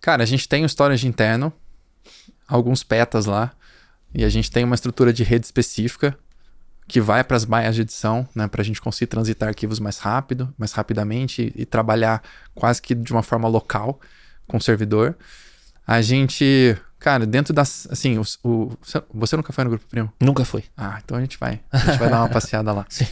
Cara, 0.00 0.22
a 0.22 0.26
gente 0.26 0.48
tem 0.48 0.64
o 0.64 0.68
storage 0.68 1.06
interno, 1.06 1.52
alguns 2.46 2.84
petas 2.84 3.26
lá, 3.26 3.52
e 4.14 4.24
a 4.24 4.28
gente 4.28 4.50
tem 4.50 4.64
uma 4.64 4.74
estrutura 4.74 5.12
de 5.12 5.24
rede 5.24 5.46
específica 5.46 6.16
que 6.86 7.00
vai 7.00 7.22
para 7.22 7.36
as 7.36 7.44
baias 7.44 7.74
de 7.74 7.82
edição, 7.82 8.26
né, 8.34 8.48
para 8.48 8.62
a 8.62 8.64
gente 8.64 8.80
conseguir 8.80 9.08
transitar 9.08 9.50
arquivos 9.50 9.78
mais 9.78 9.98
rápido, 9.98 10.54
mais 10.56 10.72
rapidamente 10.72 11.52
e, 11.54 11.62
e 11.62 11.66
trabalhar 11.66 12.22
quase 12.54 12.80
que 12.80 12.94
de 12.94 13.12
uma 13.12 13.22
forma 13.22 13.46
local 13.46 14.00
com 14.46 14.56
o 14.56 14.60
servidor. 14.60 15.14
A 15.86 16.00
gente 16.00 16.78
Cara, 16.98 17.24
dentro 17.26 17.54
das. 17.54 17.86
Assim, 17.90 18.18
o, 18.18 18.22
o, 18.42 18.72
você 19.14 19.36
nunca 19.36 19.52
foi 19.52 19.64
no 19.64 19.70
Grupo 19.70 19.86
Primo? 19.88 20.12
Nunca 20.20 20.44
foi. 20.44 20.64
Ah, 20.76 21.00
então 21.02 21.16
a 21.16 21.20
gente 21.20 21.38
vai. 21.38 21.60
A 21.70 21.78
gente 21.78 21.98
vai 21.98 22.10
dar 22.10 22.20
uma 22.20 22.28
passeada 22.30 22.72
lá. 22.72 22.86
Sim. 22.88 23.06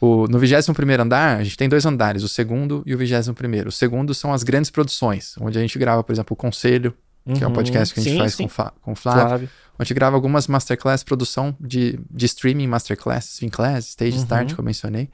O, 0.00 0.26
no 0.26 0.38
21 0.38 0.74
andar, 1.00 1.38
a 1.38 1.44
gente 1.44 1.56
tem 1.56 1.68
dois 1.68 1.86
andares, 1.86 2.22
o 2.22 2.28
segundo 2.28 2.82
e 2.84 2.94
o 2.94 2.98
21. 2.98 3.68
O 3.68 3.70
segundo 3.70 4.14
são 4.14 4.32
as 4.32 4.42
grandes 4.42 4.70
produções, 4.70 5.34
onde 5.40 5.58
a 5.58 5.60
gente 5.60 5.78
grava, 5.78 6.02
por 6.02 6.12
exemplo, 6.12 6.34
o 6.34 6.36
Conselho, 6.36 6.92
que 7.34 7.44
é 7.44 7.46
o 7.46 7.50
Uhum. 7.50 7.54
podcast 7.54 7.94
que 7.94 8.00
a 8.00 8.02
gente 8.02 8.12
Sim, 8.14 8.18
faz 8.18 8.34
sim. 8.34 8.48
com, 8.48 8.70
com 8.80 8.92
o 8.92 8.96
Flávio. 8.96 9.28
Flávio. 9.28 9.50
A 9.78 9.84
gente 9.84 9.94
grava 9.94 10.16
algumas 10.16 10.46
masterclass, 10.46 11.02
produção 11.04 11.56
de, 11.60 11.98
de 12.10 12.26
streaming 12.26 12.66
masterclass, 12.66 13.38
Finclass, 13.38 13.90
Stage 13.90 14.16
Uhum. 14.16 14.22
Start, 14.22 14.54
que 14.54 14.60
eu 14.60 14.64
mencionei. 14.64 15.08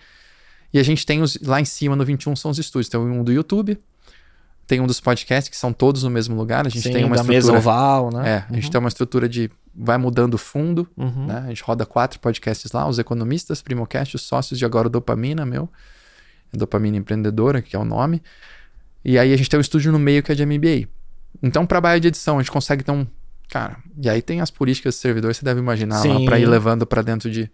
E 0.72 0.78
a 0.78 0.82
gente 0.82 1.04
tem 1.04 1.22
os, 1.22 1.38
lá 1.42 1.60
em 1.60 1.64
cima 1.64 1.96
no 1.96 2.04
21 2.04 2.36
são 2.36 2.50
os 2.50 2.58
estúdios. 2.58 2.88
Tem 2.88 3.00
um 3.00 3.22
do 3.24 3.32
YouTube, 3.32 3.78
tem 4.68 4.80
um 4.80 4.86
dos 4.86 5.00
podcasts, 5.00 5.48
que 5.48 5.56
são 5.56 5.72
todos 5.72 6.02
no 6.04 6.10
mesmo 6.10 6.36
lugar. 6.36 6.66
A 6.66 6.68
gente 6.68 6.82
Sim, 6.82 6.92
tem 6.92 7.04
uma 7.04 7.16
da 7.16 7.24
mesa 7.24 7.48
estrutura. 7.52 7.58
oval, 7.58 8.10
né? 8.12 8.30
É, 8.30 8.44
a 8.50 8.54
gente 8.54 8.70
tem 8.70 8.78
uma 8.78 8.88
estrutura 8.88 9.26
de. 9.28 9.50
Vai 9.74 9.96
mudando 9.96 10.34
o 10.34 10.38
fundo, 10.38 10.86
Uhum. 10.96 11.26
né? 11.26 11.42
A 11.46 11.48
gente 11.48 11.62
roda 11.62 11.86
quatro 11.86 12.20
podcasts 12.20 12.70
lá, 12.72 12.86
os 12.86 12.98
economistas, 12.98 13.62
Primocast, 13.62 14.14
os 14.14 14.22
sócios 14.22 14.58
de 14.58 14.64
agora 14.64 14.88
Dopamina, 14.88 15.46
meu. 15.46 15.68
Dopamina 16.52 16.96
Empreendedora, 16.98 17.62
que 17.62 17.74
é 17.74 17.78
o 17.78 17.84
nome. 17.84 18.22
E 19.04 19.18
aí 19.18 19.32
a 19.32 19.36
gente 19.36 19.48
tem 19.48 19.56
um 19.56 19.60
estúdio 19.60 19.90
no 19.90 19.98
meio 19.98 20.22
que 20.22 20.30
é 20.30 20.34
de 20.34 20.44
MBA. 20.44 20.86
Então, 21.42 21.64
para 21.64 21.78
a 21.92 21.98
de 21.98 22.08
edição, 22.08 22.36
a 22.38 22.42
gente 22.42 22.50
consegue 22.50 22.84
ter 22.84 22.92
um. 22.92 23.06
Cara, 23.48 23.78
e 24.02 24.10
aí 24.10 24.20
tem 24.20 24.42
as 24.42 24.50
políticas 24.50 24.96
de 24.96 25.00
servidor, 25.00 25.34
você 25.34 25.42
deve 25.44 25.60
imaginar, 25.60 25.96
lá 25.96 26.02
Sim. 26.02 26.26
para 26.26 26.38
ir 26.38 26.46
levando 26.46 26.84
para 26.86 27.00
dentro 27.00 27.30
de, 27.30 27.50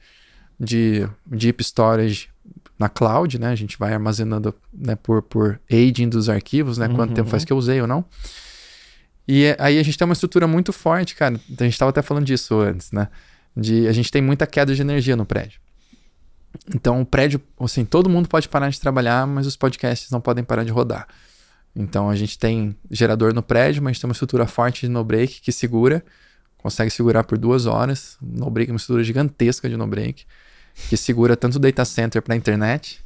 de 0.58 1.08
Deep 1.24 1.62
Storage 1.62 2.28
na 2.78 2.88
cloud, 2.88 3.38
né? 3.38 3.48
A 3.48 3.54
gente 3.54 3.78
vai 3.78 3.92
armazenando 3.92 4.54
né, 4.72 4.96
por, 4.96 5.22
por 5.22 5.60
aging 5.70 6.08
dos 6.08 6.28
arquivos, 6.28 6.78
né? 6.78 6.88
Quanto 6.88 7.10
Uhum. 7.10 7.14
tempo 7.16 7.28
faz 7.30 7.44
que 7.44 7.52
eu 7.52 7.56
usei 7.56 7.80
ou 7.80 7.86
não. 7.86 8.04
E 9.26 9.44
é- 9.44 9.56
aí 9.58 9.78
a 9.78 9.82
gente 9.82 9.96
tem 9.96 10.04
uma 10.04 10.12
estrutura 10.12 10.46
muito 10.46 10.72
forte, 10.72 11.14
cara. 11.14 11.34
A 11.58 11.62
gente 11.64 11.72
estava 11.72 11.90
até 11.90 12.02
falando 12.02 12.24
disso 12.26 12.58
antes, 12.60 12.90
né? 12.92 13.08
De, 13.56 13.86
a 13.86 13.92
gente 13.92 14.10
tem 14.10 14.20
muita 14.20 14.46
queda 14.46 14.74
de 14.74 14.80
energia 14.82 15.16
no 15.16 15.24
prédio. 15.24 15.60
Então 16.74 17.00
o 17.00 17.06
prédio, 17.06 17.40
assim, 17.60 17.84
todo 17.84 18.08
mundo 18.08 18.28
pode 18.28 18.48
parar 18.48 18.68
de 18.68 18.80
trabalhar, 18.80 19.26
mas 19.26 19.46
os 19.46 19.56
podcasts 19.56 20.10
não 20.10 20.20
podem 20.20 20.44
parar 20.44 20.64
de 20.64 20.70
rodar. 20.70 21.06
Então 21.74 22.08
a 22.08 22.14
gente 22.16 22.38
tem 22.38 22.76
gerador 22.90 23.32
no 23.34 23.42
prédio, 23.42 23.82
mas 23.82 23.90
a 23.90 23.92
gente 23.94 24.00
tem 24.02 24.08
uma 24.08 24.12
estrutura 24.12 24.46
forte 24.46 24.82
de 24.82 24.88
no-break 24.88 25.40
que 25.40 25.50
segura, 25.50 26.04
consegue 26.58 26.90
segurar 26.90 27.24
por 27.24 27.36
duas 27.38 27.66
horas. 27.66 28.16
No-break 28.22 28.70
é 28.70 28.72
uma 28.72 28.76
estrutura 28.76 29.02
gigantesca 29.02 29.68
de 29.68 29.76
no-break, 29.76 30.24
que 30.88 30.96
segura 30.96 31.36
tanto 31.36 31.56
o 31.56 31.58
data 31.58 31.84
center 31.84 32.20
para 32.22 32.34
a 32.34 32.36
internet, 32.36 33.00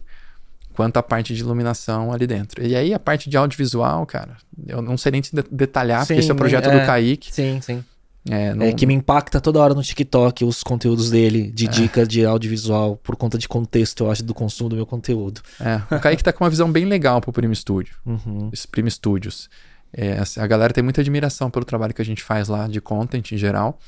quanto 0.74 0.96
a 0.96 1.02
parte 1.02 1.34
de 1.34 1.40
iluminação 1.40 2.12
ali 2.12 2.26
dentro. 2.26 2.64
E 2.64 2.74
aí 2.76 2.94
a 2.94 2.98
parte 2.98 3.28
de 3.28 3.36
audiovisual, 3.36 4.04
cara, 4.06 4.36
eu 4.66 4.80
não 4.80 4.96
sei 4.96 5.12
nem 5.12 5.20
te 5.20 5.34
de- 5.34 5.44
detalhar, 5.50 6.00
porque 6.00 6.14
Sim, 6.14 6.20
esse 6.20 6.30
é 6.30 6.34
o 6.34 6.36
projeto 6.36 6.68
é. 6.68 6.80
do 6.80 6.86
Kaique. 6.86 7.32
Sim, 7.34 7.60
sim. 7.60 7.84
É, 8.30 8.52
não- 8.52 8.66
É 8.66 8.72
que 8.72 8.84
me 8.86 8.92
impacta 8.94 9.40
toda 9.40 9.58
hora 9.58 9.72
no 9.74 9.82
TikTok 9.82 10.44
os 10.44 10.62
conteúdos 10.62 11.10
dele, 11.10 11.48
É. 11.48 11.50
de 11.50 11.66
dicas 11.66 12.06
de 12.06 12.24
audiovisual, 12.26 12.96
por 12.96 13.16
conta 13.16 13.38
de 13.38 13.48
contexto, 13.48 14.04
eu 14.04 14.10
acho, 14.10 14.22
do 14.22 14.34
consumo 14.34 14.68
do 14.70 14.76
meu 14.76 14.84
conteúdo. 14.86 15.40
é, 15.60 15.80
o 15.94 15.98
Kaique 15.98 16.22
tá 16.22 16.32
com 16.32 16.44
uma 16.44 16.50
visão 16.50 16.70
bem 16.70 16.84
legal 16.84 17.20
pro 17.20 17.32
Primo 17.32 17.54
Studio. 17.54 17.94
Uhum. 18.06 18.50
esse 18.52 18.68
Primo 18.68 18.90
Studios. 18.90 19.48
É, 19.92 20.18
a 20.36 20.46
galera 20.46 20.72
tem 20.74 20.84
muita 20.84 21.00
admiração 21.00 21.50
pelo 21.50 21.64
trabalho 21.64 21.94
que 21.94 22.02
a 22.02 22.04
gente 22.04 22.22
faz 22.22 22.46
lá 22.48 22.68
de 22.68 22.80
content 22.80 23.32
em 23.32 23.38
geral. 23.38 23.78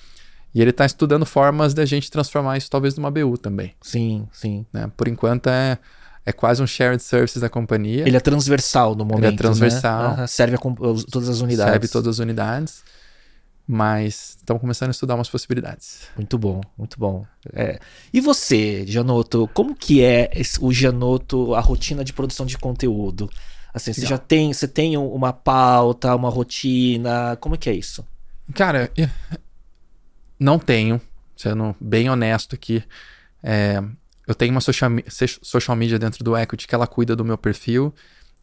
E 0.54 0.60
ele 0.60 0.70
está 0.70 0.84
estudando 0.84 1.24
formas 1.24 1.72
da 1.74 1.84
gente 1.86 2.10
transformar 2.10 2.56
isso 2.58 2.68
talvez 2.70 2.96
numa 2.96 3.10
BU 3.10 3.38
também. 3.38 3.74
Sim, 3.80 4.26
sim. 4.32 4.66
Né? 4.72 4.90
Por 4.96 5.06
enquanto 5.06 5.48
é, 5.48 5.78
é 6.26 6.32
quase 6.32 6.62
um 6.62 6.66
shared 6.66 7.00
services 7.02 7.40
da 7.40 7.48
companhia. 7.48 8.06
Ele 8.06 8.16
é 8.16 8.20
transversal 8.20 8.94
no 8.94 9.04
momento. 9.04 9.36
transversal. 9.36 10.02
Né? 10.02 10.08
Aham, 10.14 10.26
Serve 10.26 10.56
a 10.56 10.58
todas 11.10 11.28
as 11.28 11.40
unidades. 11.40 11.66
Recebe 11.72 11.88
todas 11.88 12.08
as 12.08 12.18
unidades. 12.18 12.82
Mas 13.72 14.36
estamos 14.38 14.60
começando 14.60 14.88
a 14.88 14.90
estudar 14.90 15.14
umas 15.14 15.28
possibilidades. 15.28 16.00
Muito 16.16 16.36
bom, 16.36 16.60
muito 16.76 16.98
bom. 16.98 17.24
É. 17.52 17.78
E 18.12 18.20
você, 18.20 18.84
Janoto, 18.84 19.48
como 19.54 19.76
que 19.76 20.02
é 20.02 20.28
esse- 20.34 20.58
o 20.60 20.72
Janoto, 20.72 21.54
a 21.54 21.60
rotina 21.60 22.02
de 22.02 22.12
produção 22.12 22.44
de 22.44 22.58
conteúdo? 22.58 23.30
Assim, 23.72 23.92
você 23.92 24.00
Legal. 24.00 24.18
já 24.18 24.18
tem, 24.18 24.52
você 24.52 24.66
tem 24.66 24.96
um- 24.98 25.12
uma 25.12 25.32
pauta, 25.32 26.12
uma 26.16 26.28
rotina, 26.28 27.36
como 27.40 27.56
que 27.56 27.70
é 27.70 27.72
isso? 27.74 28.04
Cara, 28.52 28.90
não 30.40 30.58
tenho, 30.58 31.00
sendo 31.36 31.76
bem 31.80 32.08
honesto 32.10 32.54
aqui. 32.54 32.82
É, 33.42 33.80
eu 34.26 34.34
tenho 34.34 34.52
uma 34.52 34.60
social, 34.60 34.90
social 35.42 35.76
media 35.76 35.98
dentro 35.98 36.24
do 36.24 36.36
Equity 36.36 36.66
que 36.66 36.74
ela 36.74 36.86
cuida 36.86 37.14
do 37.14 37.24
meu 37.24 37.36
perfil 37.38 37.94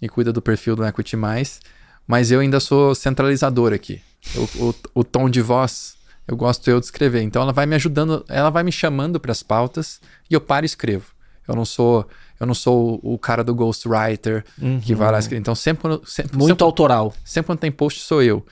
e 0.01 0.07
cuida 0.07 0.31
do 0.31 0.41
perfil 0.41 0.75
do 0.75 0.85
Equity 0.85 1.15
Mais, 1.17 1.59
mas 2.07 2.31
eu 2.31 2.39
ainda 2.39 2.59
sou 2.59 2.93
centralizador 2.95 3.73
aqui. 3.73 4.01
O, 4.35 4.67
o, 4.69 4.75
o 4.95 5.03
tom 5.03 5.29
de 5.29 5.41
voz 5.41 5.97
eu 6.27 6.35
gosto 6.35 6.69
eu 6.69 6.79
de 6.79 6.85
escrever. 6.85 7.21
Então 7.21 7.41
ela 7.41 7.53
vai 7.53 7.65
me 7.65 7.75
ajudando, 7.75 8.25
ela 8.27 8.49
vai 8.49 8.61
me 8.63 8.71
chamando 8.71 9.19
para 9.19 9.31
as 9.31 9.41
pautas 9.41 9.99
e 10.29 10.33
eu 10.33 10.41
paro 10.41 10.65
e 10.65 10.67
escrevo. 10.67 11.05
Eu 11.47 11.55
não 11.55 11.63
sou, 11.63 12.05
eu 12.37 12.45
não 12.45 12.53
sou 12.53 12.99
o 13.01 13.17
cara 13.17 13.41
do 13.45 13.55
ghostwriter 13.55 14.43
que 14.83 14.93
vai 14.93 15.09
lá 15.09 15.19
escrever. 15.19 15.39
Então 15.39 15.55
sempre, 15.55 15.83
quando- 15.83 16.05
sempre, 16.05 16.35
Muito 16.37 16.49
sempre, 16.49 16.63
autoral. 16.65 17.15
sempre 17.23 17.47
quando 17.47 17.59
tem 17.59 17.71
post 17.71 18.01
sou 18.01 18.21
eu. 18.21 18.45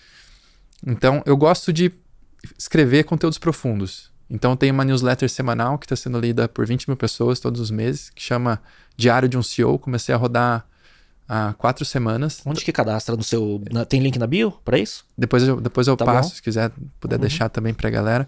Então, 0.88 1.22
eu 1.26 1.36
gosto 1.36 1.74
de 1.74 1.92
escrever 2.58 3.04
conteúdos 3.04 3.38
profundos. 3.38 4.12
Então, 4.30 4.56
tenho 4.56 4.74
uma 4.74 4.84
newsletter 4.84 5.30
semanal 5.30 5.78
que 5.78 5.86
está 5.86 5.96
sendo 5.96 6.20
lida 6.20 6.48
por 6.48 6.66
20 6.66 6.88
mil 6.90 6.98
pessoas 6.98 7.40
todos 7.40 7.62
os 7.62 7.70
meses, 7.70 8.10
que 8.10 8.22
chama 8.24 8.60
Diário 8.98 9.30
de 9.30 9.38
um 9.38 9.44
CEO. 9.44 9.78
Comecei 9.78 10.16
a 10.16 10.18
rodar 10.18 10.66
há 11.30 11.54
quatro 11.58 11.86
semanas. 11.86 12.42
Onde 12.46 12.64
que 12.66 12.72
cadastra 12.72 13.16
no 13.16 13.24
seu. 13.24 13.62
na- 13.72 13.86
tem 13.86 14.02
link 14.02 14.18
na 14.18 14.26
bio 14.26 14.52
pra 14.64 14.80
isso? 14.80 15.06
Depois 15.18 15.44
eu, 15.44 15.62
depois 15.62 15.88
eu 15.88 15.96
Tá 15.96 16.06
passo, 16.06 16.30
bom. 16.30 16.36
se 16.36 16.42
quiser, 16.42 16.72
puder 17.00 17.20
deixar 17.20 17.50
também 17.50 17.74
para 17.74 17.88
a 17.88 17.92
galera. 17.92 18.28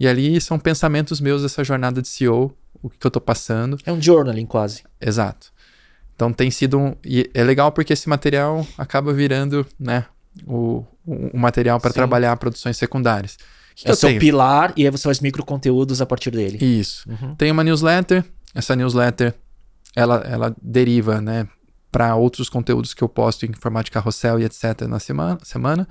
E 0.00 0.08
ali 0.08 0.40
são 0.40 0.58
pensamentos 0.58 1.20
meus 1.20 1.42
dessa 1.42 1.62
jornada 1.62 2.00
de 2.00 2.08
CEO, 2.08 2.56
o 2.82 2.88
que, 2.88 2.98
que 2.98 3.06
eu 3.06 3.08
estou 3.08 3.20
passando. 3.22 3.78
É 3.84 3.92
um 3.92 4.00
journaling 4.00 4.46
quase. 4.46 4.82
Exato. 5.00 5.52
Então 6.16 6.32
tem 6.32 6.50
sido 6.50 6.78
um. 6.78 6.96
E 7.04 7.30
é 7.34 7.44
legal 7.44 7.70
porque 7.72 7.92
esse 7.92 8.08
material 8.08 8.66
acaba 8.78 9.12
virando, 9.12 9.66
né? 9.78 10.06
O, 10.46 10.84
o, 11.06 11.30
o 11.32 11.38
material 11.38 11.78
para 11.78 11.92
trabalhar 11.92 12.36
produções 12.36 12.76
secundárias. 12.76 13.34
O 13.34 13.76
que, 13.76 13.88
é 13.88 13.90
eu 13.90 13.96
seu 13.96 14.08
tenho? 14.08 14.20
pilar 14.20 14.72
e 14.76 14.84
aí 14.84 14.90
você 14.90 15.02
faz 15.04 15.20
micro 15.20 15.44
conteúdos 15.44 16.00
a 16.00 16.06
partir 16.06 16.30
dele. 16.30 16.58
Isso. 16.64 17.08
Uhum. 17.08 17.34
Tem 17.34 17.50
uma 17.50 17.64
newsletter. 17.64 18.24
Essa 18.54 18.76
newsletter 18.76 19.34
ela, 19.94 20.16
ela 20.26 20.56
deriva, 20.60 21.20
né? 21.20 21.48
Para 21.90 22.14
outros 22.16 22.48
conteúdos 22.48 22.92
que 22.92 23.02
eu 23.02 23.08
posto 23.08 23.46
em 23.46 23.52
formato 23.52 23.86
de 23.86 23.90
carrossel 23.92 24.40
e 24.40 24.44
etc. 24.44 24.82
na 24.88 24.98
semana. 24.98 25.38
semana. 25.42 25.88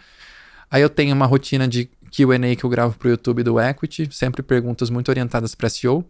Aí 0.69 0.81
eu 0.81 0.89
tenho 0.89 1.15
uma 1.15 1.25
rotina 1.25 1.67
de 1.67 1.89
QA 2.11 2.55
que 2.57 2.63
eu 2.63 2.69
gravo 2.69 2.97
para 2.97 3.07
o 3.07 3.11
YouTube 3.11 3.43
do 3.43 3.59
Equity, 3.59 4.09
sempre 4.11 4.43
perguntas 4.43 4.89
muito 4.89 5.09
orientadas 5.09 5.55
para 5.55 5.69
SEO. 5.69 6.05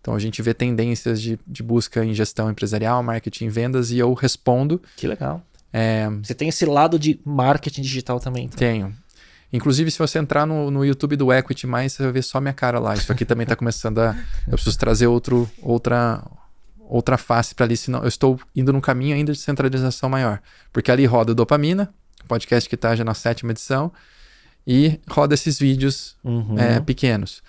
Então 0.00 0.14
a 0.14 0.18
gente 0.18 0.40
vê 0.40 0.54
tendências 0.54 1.20
de, 1.20 1.38
de 1.46 1.62
busca 1.62 2.04
em 2.04 2.14
gestão 2.14 2.50
empresarial, 2.50 3.02
marketing, 3.02 3.48
vendas 3.48 3.90
e 3.90 3.98
eu 3.98 4.12
respondo. 4.14 4.80
Que 4.96 5.06
legal. 5.06 5.42
É, 5.72 6.08
Você 6.22 6.34
tem 6.34 6.48
esse 6.48 6.64
lado 6.66 6.98
de 6.98 7.20
marketing 7.24 7.82
digital 7.82 8.18
também. 8.20 8.44
Então. 8.46 8.58
tenho. 8.58 8.94
Inclusive, 9.52 9.90
se 9.90 9.98
você 9.98 10.18
entrar 10.18 10.46
no, 10.46 10.70
no 10.70 10.84
YouTube 10.84 11.16
do 11.16 11.32
Equity 11.32 11.66
mais, 11.66 11.92
você 11.92 12.04
vai 12.04 12.12
ver 12.12 12.22
só 12.22 12.40
minha 12.40 12.52
cara 12.54 12.78
lá. 12.78 12.94
Isso 12.94 13.10
aqui 13.10 13.24
também 13.24 13.42
está 13.44 13.56
começando 13.56 13.98
a. 13.98 14.16
Eu 14.46 14.52
preciso 14.52 14.78
trazer 14.78 15.08
outro, 15.08 15.50
outra, 15.60 16.22
outra 16.78 17.18
face 17.18 17.52
para 17.54 17.66
ali, 17.66 17.76
senão 17.76 18.00
eu 18.02 18.08
estou 18.08 18.38
indo 18.54 18.72
num 18.72 18.80
caminho 18.80 19.14
ainda 19.16 19.32
de 19.32 19.38
centralização 19.40 20.08
maior. 20.08 20.40
Porque 20.72 20.90
ali 20.90 21.04
roda 21.04 21.34
Dopamina, 21.34 21.92
podcast 22.28 22.68
que 22.68 22.76
está 22.76 22.94
já 22.94 23.02
na 23.02 23.12
sétima 23.14 23.50
edição, 23.50 23.90
e 24.64 25.00
roda 25.08 25.34
esses 25.34 25.58
vídeos 25.58 26.16
Uhum. 26.22 26.56
é, 26.56 26.78
pequenos. 26.80 27.42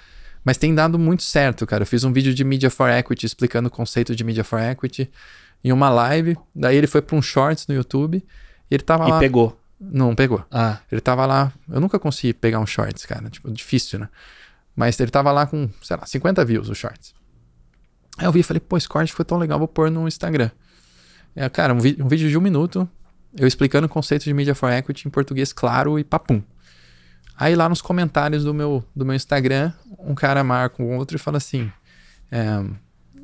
Mas 0.44 0.58
tem 0.58 0.74
dado 0.74 0.98
muito 0.98 1.22
certo, 1.22 1.68
cara. 1.68 1.84
Eu 1.84 1.88
fiz 1.88 2.04
um 2.04 2.12
vídeo 2.12 2.34
de 2.34 2.44
Media 2.44 2.72
for 2.72 2.90
Equity 2.90 3.28
explicando 3.28 3.68
o 3.68 3.72
conceito 3.72 4.16
de 4.16 4.24
Media 4.24 4.44
for 4.44 4.60
Equity 4.60 5.08
em 5.64 5.72
uma 5.72 5.90
live. 5.90 6.38
Daí 6.56 6.76
ele 6.76 6.88
foi 6.88 7.02
para 7.02 7.16
um 7.16 7.22
Shorts 7.22 7.68
no 7.68 7.76
YouTube. 7.76 8.18
E 8.70 8.74
ele 8.76 8.84
tava 8.84 9.08
E 9.08 9.12
lá. 9.12 9.20
pegou. 9.20 9.58
Não 9.80 10.14
pegou. 10.14 10.46
Ah, 10.52 10.78
Ele 10.92 11.02
tava 11.02 11.26
lá. 11.26 11.52
Eu 11.70 11.82
nunca 11.82 11.98
consegui 11.98 12.34
pegar 12.34 12.60
um 12.60 12.66
Shorts, 12.68 13.06
cara. 13.06 13.30
Tipo, 13.30 13.52
difícil, 13.52 13.98
né? 14.00 14.10
Mas 14.76 15.00
ele 15.00 15.10
tava 15.12 15.32
lá 15.32 15.46
com, 15.48 15.70
sei 15.82 15.98
lá, 15.98 16.06
50 16.06 16.46
views 16.46 16.70
o 16.70 16.76
Shorts. 16.76 17.14
Aí 18.18 18.26
eu 18.26 18.32
vi 18.32 18.42
e 18.42 18.44
falei, 18.44 18.60
pô, 18.60 18.78
esse 18.78 18.88
corte 18.88 19.12
foi 19.12 19.26
tão 19.26 19.38
legal, 19.38 19.58
vou 19.58 19.68
pôr 19.68 19.90
no 19.90 20.08
Instagram. 20.08 20.52
É, 21.36 21.50
cara, 21.50 21.74
um, 21.74 21.78
um 21.78 22.08
vídeo 22.08 22.30
de 22.30 22.38
um 22.38 22.42
minuto, 22.42 22.88
eu 23.38 23.48
explicando 23.48 23.88
o 23.88 23.90
conceito 23.90 24.24
de 24.26 24.34
Media 24.34 24.54
for 24.54 24.70
Equity 24.72 25.08
em 25.08 25.12
português 25.12 25.52
claro 25.52 25.98
e 25.98 26.04
papum. 26.04 26.42
Aí 27.36 27.56
lá 27.56 27.68
nos 27.68 27.82
comentários 27.82 28.44
do 28.44 28.54
meu, 28.54 28.86
do 28.96 29.04
meu 29.06 29.16
Instagram, 29.16 29.74
um 29.98 30.14
cara 30.14 30.44
marca 30.44 30.84
um 30.84 30.96
outro 30.98 31.16
e 31.16 31.20
fala 31.20 31.38
assim: 31.38 31.72
é, 32.32 32.64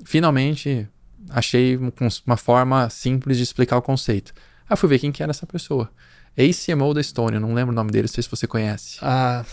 finalmente 0.05 0.87
achei 1.29 1.77
um 1.77 1.91
uma 2.25 2.37
forma 2.37 2.89
simples 2.89 3.37
de 3.37 3.43
explicar 3.43 3.77
o 3.77 3.81
conceito. 3.81 4.33
Aí 4.69 4.75
fui 4.77 4.89
ver 4.89 4.99
quem 4.99 5.11
que 5.11 5.21
era 5.23 5.31
essa 5.31 5.45
pessoa. 5.45 5.89
ACMO 6.37 6.93
da 6.93 7.01
Estônia, 7.01 7.39
não 7.39 7.53
lembro 7.53 7.71
o 7.71 7.75
nome 7.75 7.91
dele, 7.91 8.03
não 8.07 8.13
sei 8.13 8.21
se 8.23 8.29
você 8.29 8.45
conhece. 8.45 8.97
ah, 9.01 9.43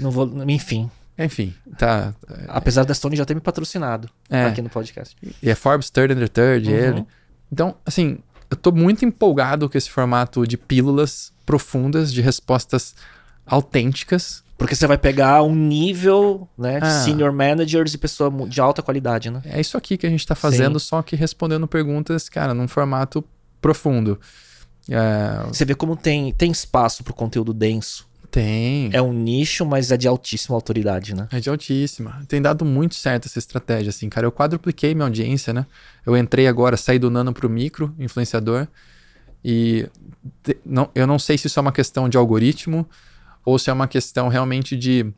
não 0.00 0.10
vou. 0.10 0.26
Enfim. 0.48 0.90
Enfim, 1.18 1.54
tá. 1.78 2.14
Apesar 2.48 2.84
da 2.84 2.94
Stone 2.94 3.14
já 3.14 3.24
ter 3.24 3.34
me 3.34 3.40
patrocinado 3.40 4.08
É. 4.30 4.46
aqui 4.46 4.62
no 4.62 4.70
podcast. 4.70 5.14
E 5.42 5.50
é 5.50 5.54
Forbes 5.54 5.90
Third 5.90 6.14
Under 6.14 6.28
Third, 6.28 6.68
Uhum. 6.68 6.74
ele. 6.76 7.06
Então, 7.52 7.76
assim, 7.84 8.18
eu 8.50 8.56
tô 8.56 8.72
muito 8.72 9.04
empolgado 9.04 9.68
com 9.68 9.76
esse 9.76 9.90
formato 9.90 10.46
de 10.46 10.56
pílulas 10.56 11.30
profundas, 11.44 12.12
de 12.12 12.22
respostas 12.22 12.94
autênticas. 13.46 14.42
Porque 14.62 14.76
você 14.76 14.86
vai 14.86 14.96
pegar 14.96 15.42
um 15.42 15.56
nível, 15.56 16.48
né, 16.56 16.78
Ah. 16.80 17.02
senior 17.02 17.32
managers 17.32 17.94
e 17.94 17.98
pessoa 17.98 18.30
de 18.48 18.60
alta 18.60 18.80
qualidade, 18.80 19.28
né? 19.28 19.42
É 19.44 19.60
isso 19.60 19.76
aqui 19.76 19.96
que 19.98 20.06
a 20.06 20.10
gente 20.10 20.24
tá 20.24 20.36
fazendo, 20.36 20.78
só 20.78 21.02
que 21.02 21.16
respondendo 21.16 21.66
perguntas, 21.66 22.28
cara, 22.28 22.54
num 22.54 22.68
formato 22.68 23.24
profundo. 23.60 24.20
É, 24.88 25.46
Você 25.48 25.64
vê 25.64 25.74
como 25.74 25.96
tem, 25.96 26.32
tem 26.32 26.52
espaço 26.52 27.02
pro 27.02 27.12
conteúdo 27.12 27.52
denso. 27.52 28.06
Tem. 28.30 28.88
É 28.92 29.02
um 29.02 29.12
nicho, 29.12 29.66
mas 29.66 29.90
é 29.90 29.96
de 29.96 30.06
altíssima 30.06 30.56
autoridade, 30.56 31.12
né? 31.12 31.26
É 31.32 31.40
de 31.40 31.50
altíssima. 31.50 32.22
Tem 32.28 32.40
dado 32.40 32.64
muito 32.64 32.94
certo 32.94 33.26
essa 33.26 33.40
estratégia, 33.40 33.90
assim, 33.90 34.08
cara. 34.08 34.26
Eu 34.28 34.32
quadrupliquei 34.32 34.94
minha 34.94 35.06
audiência, 35.06 35.52
né? 35.52 35.66
Eu 36.06 36.16
entrei 36.16 36.46
agora, 36.46 36.76
saí 36.76 37.00
do 37.00 37.10
nano 37.10 37.32
pro 37.32 37.50
micro, 37.50 37.92
influenciador. 37.98 38.68
E 39.44 39.88
não, 40.64 40.88
eu 40.94 41.04
não 41.04 41.18
sei 41.18 41.36
se 41.36 41.48
isso 41.48 41.58
é 41.58 41.62
uma 41.62 41.72
questão 41.72 42.08
de 42.08 42.16
algoritmo 42.16 42.88
ou 43.44 43.58
se 43.58 43.70
é 43.70 43.72
uma 43.72 43.88
questão 43.88 44.28
realmente 44.28 44.76
de, 44.76 45.12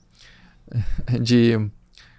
de 1.21 1.59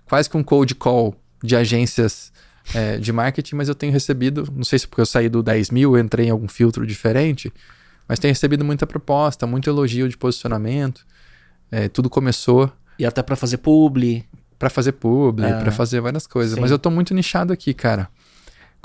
quase 0.05 0.29
que 0.29 0.37
um 0.37 0.43
cold 0.43 0.73
call 0.75 1.15
de 1.43 1.55
agências 1.55 2.31
é, 2.73 2.97
de 2.97 3.11
marketing, 3.11 3.55
mas 3.55 3.69
eu 3.69 3.75
tenho 3.75 3.91
recebido, 3.91 4.47
não 4.55 4.63
sei 4.63 4.79
se 4.79 4.87
porque 4.87 5.01
eu 5.01 5.05
saí 5.05 5.29
do 5.29 5.43
10 5.43 5.69
mil, 5.69 5.97
entrei 5.97 6.27
em 6.27 6.29
algum 6.29 6.47
filtro 6.47 6.85
diferente, 6.85 7.51
mas 8.07 8.19
tenho 8.19 8.31
recebido 8.31 8.63
muita 8.63 8.87
proposta, 8.87 9.45
muito 9.45 9.69
elogio 9.69 10.07
de 10.07 10.17
posicionamento. 10.17 11.05
É, 11.71 11.89
tudo 11.89 12.09
começou. 12.09 12.71
E 12.99 13.05
até 13.05 13.21
para 13.21 13.35
fazer 13.35 13.57
publi. 13.57 14.25
Para 14.57 14.69
fazer 14.69 14.93
publi, 14.93 15.45
é. 15.45 15.59
para 15.59 15.71
fazer 15.71 15.99
várias 15.99 16.25
coisas. 16.25 16.55
Sim. 16.55 16.61
Mas 16.61 16.71
eu 16.71 16.79
tô 16.79 16.89
muito 16.89 17.13
nichado 17.13 17.51
aqui, 17.51 17.73
cara. 17.73 18.07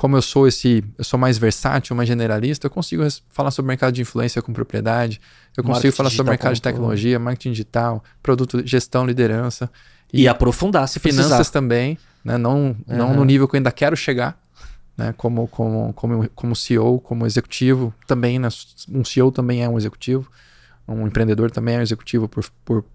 Como 0.01 0.17
eu 0.17 0.23
sou 0.23 0.49
esse, 0.49 0.83
eu 0.97 1.05
sou 1.05 1.21
mais 1.21 1.37
versátil, 1.37 1.95
mais 1.95 2.09
generalista, 2.09 2.69
eu 2.69 2.71
consigo 2.71 3.07
falar 3.29 3.51
sobre 3.51 3.67
mercado 3.67 3.93
de 3.93 4.01
influência 4.01 4.41
com 4.41 4.51
propriedade, 4.51 5.21
eu 5.55 5.63
consigo 5.63 5.73
marketing 5.73 5.91
falar 5.95 6.09
sobre 6.09 6.31
mercado 6.31 6.55
de 6.55 6.63
tecnologia, 6.63 7.19
marketing 7.19 7.51
digital, 7.51 8.03
produto, 8.23 8.67
gestão, 8.67 9.05
liderança. 9.05 9.71
E, 10.11 10.23
e 10.23 10.27
aprofundar 10.27 10.89
se 10.89 10.99
finanças 10.99 11.33
precisar. 11.33 11.53
também, 11.53 11.99
né? 12.25 12.39
Não, 12.39 12.69
uhum. 12.69 12.97
não 12.97 13.13
no 13.13 13.27
nível 13.27 13.47
que 13.47 13.57
eu 13.57 13.59
ainda 13.59 13.71
quero 13.71 13.95
chegar, 13.95 14.43
né? 14.97 15.13
Como, 15.19 15.47
como, 15.49 15.93
como, 15.93 16.27
como 16.31 16.57
CEO, 16.57 16.99
como 16.99 17.27
executivo, 17.27 17.93
também, 18.07 18.39
né? 18.39 18.49
um 18.89 19.05
CEO 19.05 19.31
também 19.31 19.63
é 19.63 19.69
um 19.69 19.77
executivo, 19.77 20.31
um 20.89 21.07
empreendedor 21.07 21.51
também 21.51 21.75
é 21.75 21.79
um 21.79 21.83
executivo 21.83 22.27
por, 22.27 22.43
por, 22.65 22.87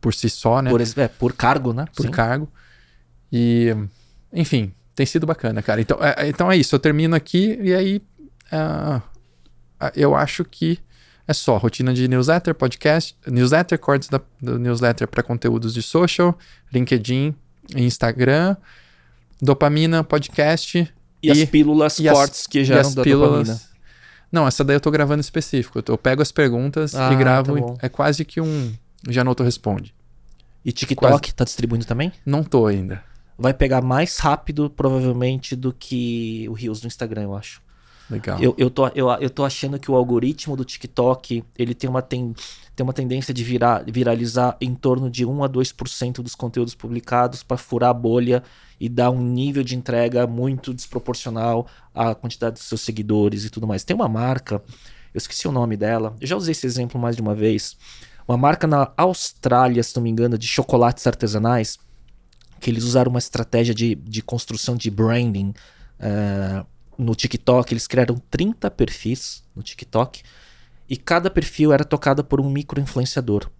por 0.00 0.14
si 0.14 0.30
só, 0.30 0.62
né? 0.62 0.70
Por, 0.70 0.80
é, 0.80 1.08
por 1.08 1.32
cargo, 1.32 1.72
né? 1.72 1.86
Por 1.92 2.06
Sim. 2.06 2.12
cargo. 2.12 2.48
E, 3.32 3.74
enfim, 4.32 4.72
tem 4.94 5.06
sido 5.06 5.26
bacana, 5.26 5.62
cara. 5.62 5.80
Então 5.80 5.98
é, 6.00 6.28
então 6.28 6.50
é 6.50 6.56
isso, 6.56 6.74
eu 6.74 6.78
termino 6.78 7.14
aqui 7.14 7.58
e 7.62 7.74
aí 7.74 8.02
uh, 8.52 9.02
eu 9.94 10.14
acho 10.14 10.44
que 10.44 10.78
é 11.26 11.32
só 11.32 11.56
rotina 11.56 11.94
de 11.94 12.08
newsletter, 12.08 12.54
podcast, 12.54 13.16
newsletter, 13.26 13.78
cortes 13.78 14.08
da, 14.08 14.20
do 14.40 14.58
newsletter 14.58 15.06
para 15.06 15.22
conteúdos 15.22 15.72
de 15.72 15.82
social, 15.82 16.36
LinkedIn, 16.72 17.34
Instagram, 17.76 18.56
dopamina, 19.40 20.02
podcast. 20.02 20.92
E, 21.22 21.28
e 21.28 21.30
as 21.30 21.44
pílulas 21.48 21.98
e 21.98 22.08
cortes 22.08 22.40
as, 22.40 22.46
que 22.46 22.64
geram 22.64 22.92
da 22.92 23.02
pílulas, 23.02 23.48
dopamina. 23.48 23.72
Não, 24.32 24.46
essa 24.46 24.64
daí 24.64 24.76
eu 24.76 24.80
tô 24.80 24.90
gravando 24.90 25.20
específico. 25.20 25.78
Eu, 25.78 25.82
tô, 25.82 25.92
eu 25.92 25.98
pego 25.98 26.22
as 26.22 26.32
perguntas 26.32 26.94
ah, 26.94 27.12
e 27.12 27.16
gravo. 27.16 27.74
Tá 27.74 27.86
é 27.86 27.88
quase 27.88 28.24
que 28.24 28.40
um. 28.40 28.72
Já 29.08 29.22
não 29.22 29.34
responde. 29.38 29.94
E 30.64 30.72
TikTok 30.72 31.10
quase... 31.10 31.34
tá 31.34 31.44
distribuindo 31.44 31.84
também? 31.84 32.12
Não 32.24 32.42
tô 32.42 32.66
ainda. 32.66 33.02
Vai 33.42 33.52
pegar 33.52 33.82
mais 33.82 34.18
rápido, 34.18 34.70
provavelmente, 34.70 35.56
do 35.56 35.72
que 35.72 36.46
o 36.48 36.52
Rios 36.52 36.80
do 36.80 36.86
Instagram, 36.86 37.22
eu 37.22 37.34
acho. 37.34 37.60
Legal. 38.08 38.38
Eu, 38.40 38.54
eu, 38.56 38.70
tô, 38.70 38.86
eu, 38.94 39.08
eu 39.10 39.28
tô 39.28 39.44
achando 39.44 39.80
que 39.80 39.90
o 39.90 39.96
algoritmo 39.96 40.56
do 40.56 40.64
TikTok 40.64 41.42
ele 41.58 41.74
tem 41.74 41.90
uma, 41.90 42.00
tem, 42.00 42.32
tem 42.76 42.84
uma 42.84 42.92
tendência 42.92 43.34
de 43.34 43.42
virar, 43.42 43.84
viralizar 43.84 44.56
em 44.60 44.76
torno 44.76 45.10
de 45.10 45.26
1 45.26 45.42
a 45.42 45.48
2% 45.48 46.22
dos 46.22 46.36
conteúdos 46.36 46.72
publicados 46.76 47.42
para 47.42 47.56
furar 47.56 47.90
a 47.90 47.94
bolha 47.94 48.44
e 48.78 48.88
dar 48.88 49.10
um 49.10 49.20
nível 49.20 49.64
de 49.64 49.74
entrega 49.74 50.24
muito 50.24 50.72
desproporcional 50.72 51.66
à 51.92 52.14
quantidade 52.14 52.54
dos 52.54 52.64
seus 52.68 52.82
seguidores 52.82 53.44
e 53.44 53.50
tudo 53.50 53.66
mais. 53.66 53.82
Tem 53.82 53.96
uma 53.96 54.08
marca, 54.08 54.62
eu 55.12 55.18
esqueci 55.18 55.48
o 55.48 55.52
nome 55.52 55.76
dela, 55.76 56.14
eu 56.20 56.26
já 56.28 56.36
usei 56.36 56.52
esse 56.52 56.64
exemplo 56.64 57.00
mais 57.00 57.16
de 57.16 57.22
uma 57.22 57.34
vez. 57.34 57.76
Uma 58.28 58.36
marca 58.36 58.68
na 58.68 58.92
Austrália, 58.96 59.82
se 59.82 59.96
não 59.96 60.02
me 60.04 60.10
engano, 60.10 60.38
de 60.38 60.46
chocolates 60.46 61.04
artesanais, 61.08 61.76
que 62.62 62.70
eles 62.70 62.84
usaram 62.84 63.10
uma 63.10 63.18
estratégia 63.18 63.74
de, 63.74 63.96
de 63.96 64.22
construção 64.22 64.76
de 64.76 64.88
branding. 64.88 65.52
Uh, 65.98 66.64
no 66.96 67.14
TikTok, 67.14 67.72
eles 67.72 67.88
criaram 67.88 68.22
30 68.30 68.70
perfis 68.70 69.42
no 69.54 69.62
TikTok 69.62 70.22
e 70.88 70.96
cada 70.96 71.28
perfil 71.28 71.72
era 71.72 71.84
tocado 71.84 72.22
por 72.22 72.40
um 72.40 72.48
micro-influenciador. 72.48 73.50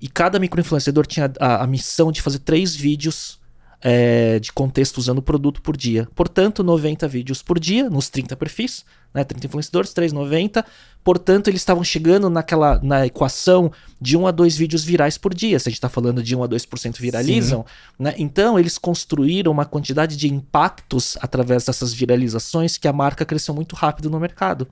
E 0.00 0.08
cada 0.08 0.38
micro-influenciador 0.38 1.06
tinha 1.06 1.32
a, 1.38 1.62
a, 1.62 1.66
missão 1.66 2.10
de 2.10 2.20
fazer 2.20 2.40
três 2.40 2.74
vídeos 2.74 3.38
é, 3.82 4.38
de 4.38 4.52
contexto 4.52 4.98
usando 4.98 5.18
o 5.18 5.22
produto 5.22 5.62
por 5.62 5.76
dia. 5.76 6.06
Portanto, 6.14 6.62
90 6.62 7.08
vídeos 7.08 7.42
por 7.42 7.58
dia, 7.58 7.88
nos 7.88 8.08
30 8.08 8.36
perfis, 8.36 8.84
né, 9.12 9.24
30 9.24 9.46
influenciadores, 9.46 9.92
3,90. 9.92 10.64
Portanto, 11.02 11.48
eles 11.48 11.62
estavam 11.62 11.82
chegando 11.82 12.28
naquela 12.28 12.78
na 12.82 13.06
equação 13.06 13.72
de 14.00 14.16
1 14.16 14.26
a 14.26 14.30
2 14.30 14.56
vídeos 14.56 14.84
virais 14.84 15.16
por 15.16 15.34
dia. 15.34 15.58
Se 15.58 15.68
a 15.68 15.70
gente 15.70 15.78
está 15.78 15.88
falando 15.88 16.22
de 16.22 16.36
1 16.36 16.42
a 16.42 16.48
2% 16.48 16.98
viralizam. 16.98 17.64
Né? 17.98 18.14
Então, 18.18 18.58
eles 18.58 18.76
construíram 18.76 19.50
uma 19.50 19.64
quantidade 19.64 20.16
de 20.16 20.32
impactos 20.32 21.16
através 21.20 21.64
dessas 21.64 21.92
viralizações 21.92 22.76
que 22.76 22.86
a 22.86 22.92
marca 22.92 23.24
cresceu 23.24 23.54
muito 23.54 23.74
rápido 23.74 24.10
no 24.10 24.20
mercado. 24.20 24.68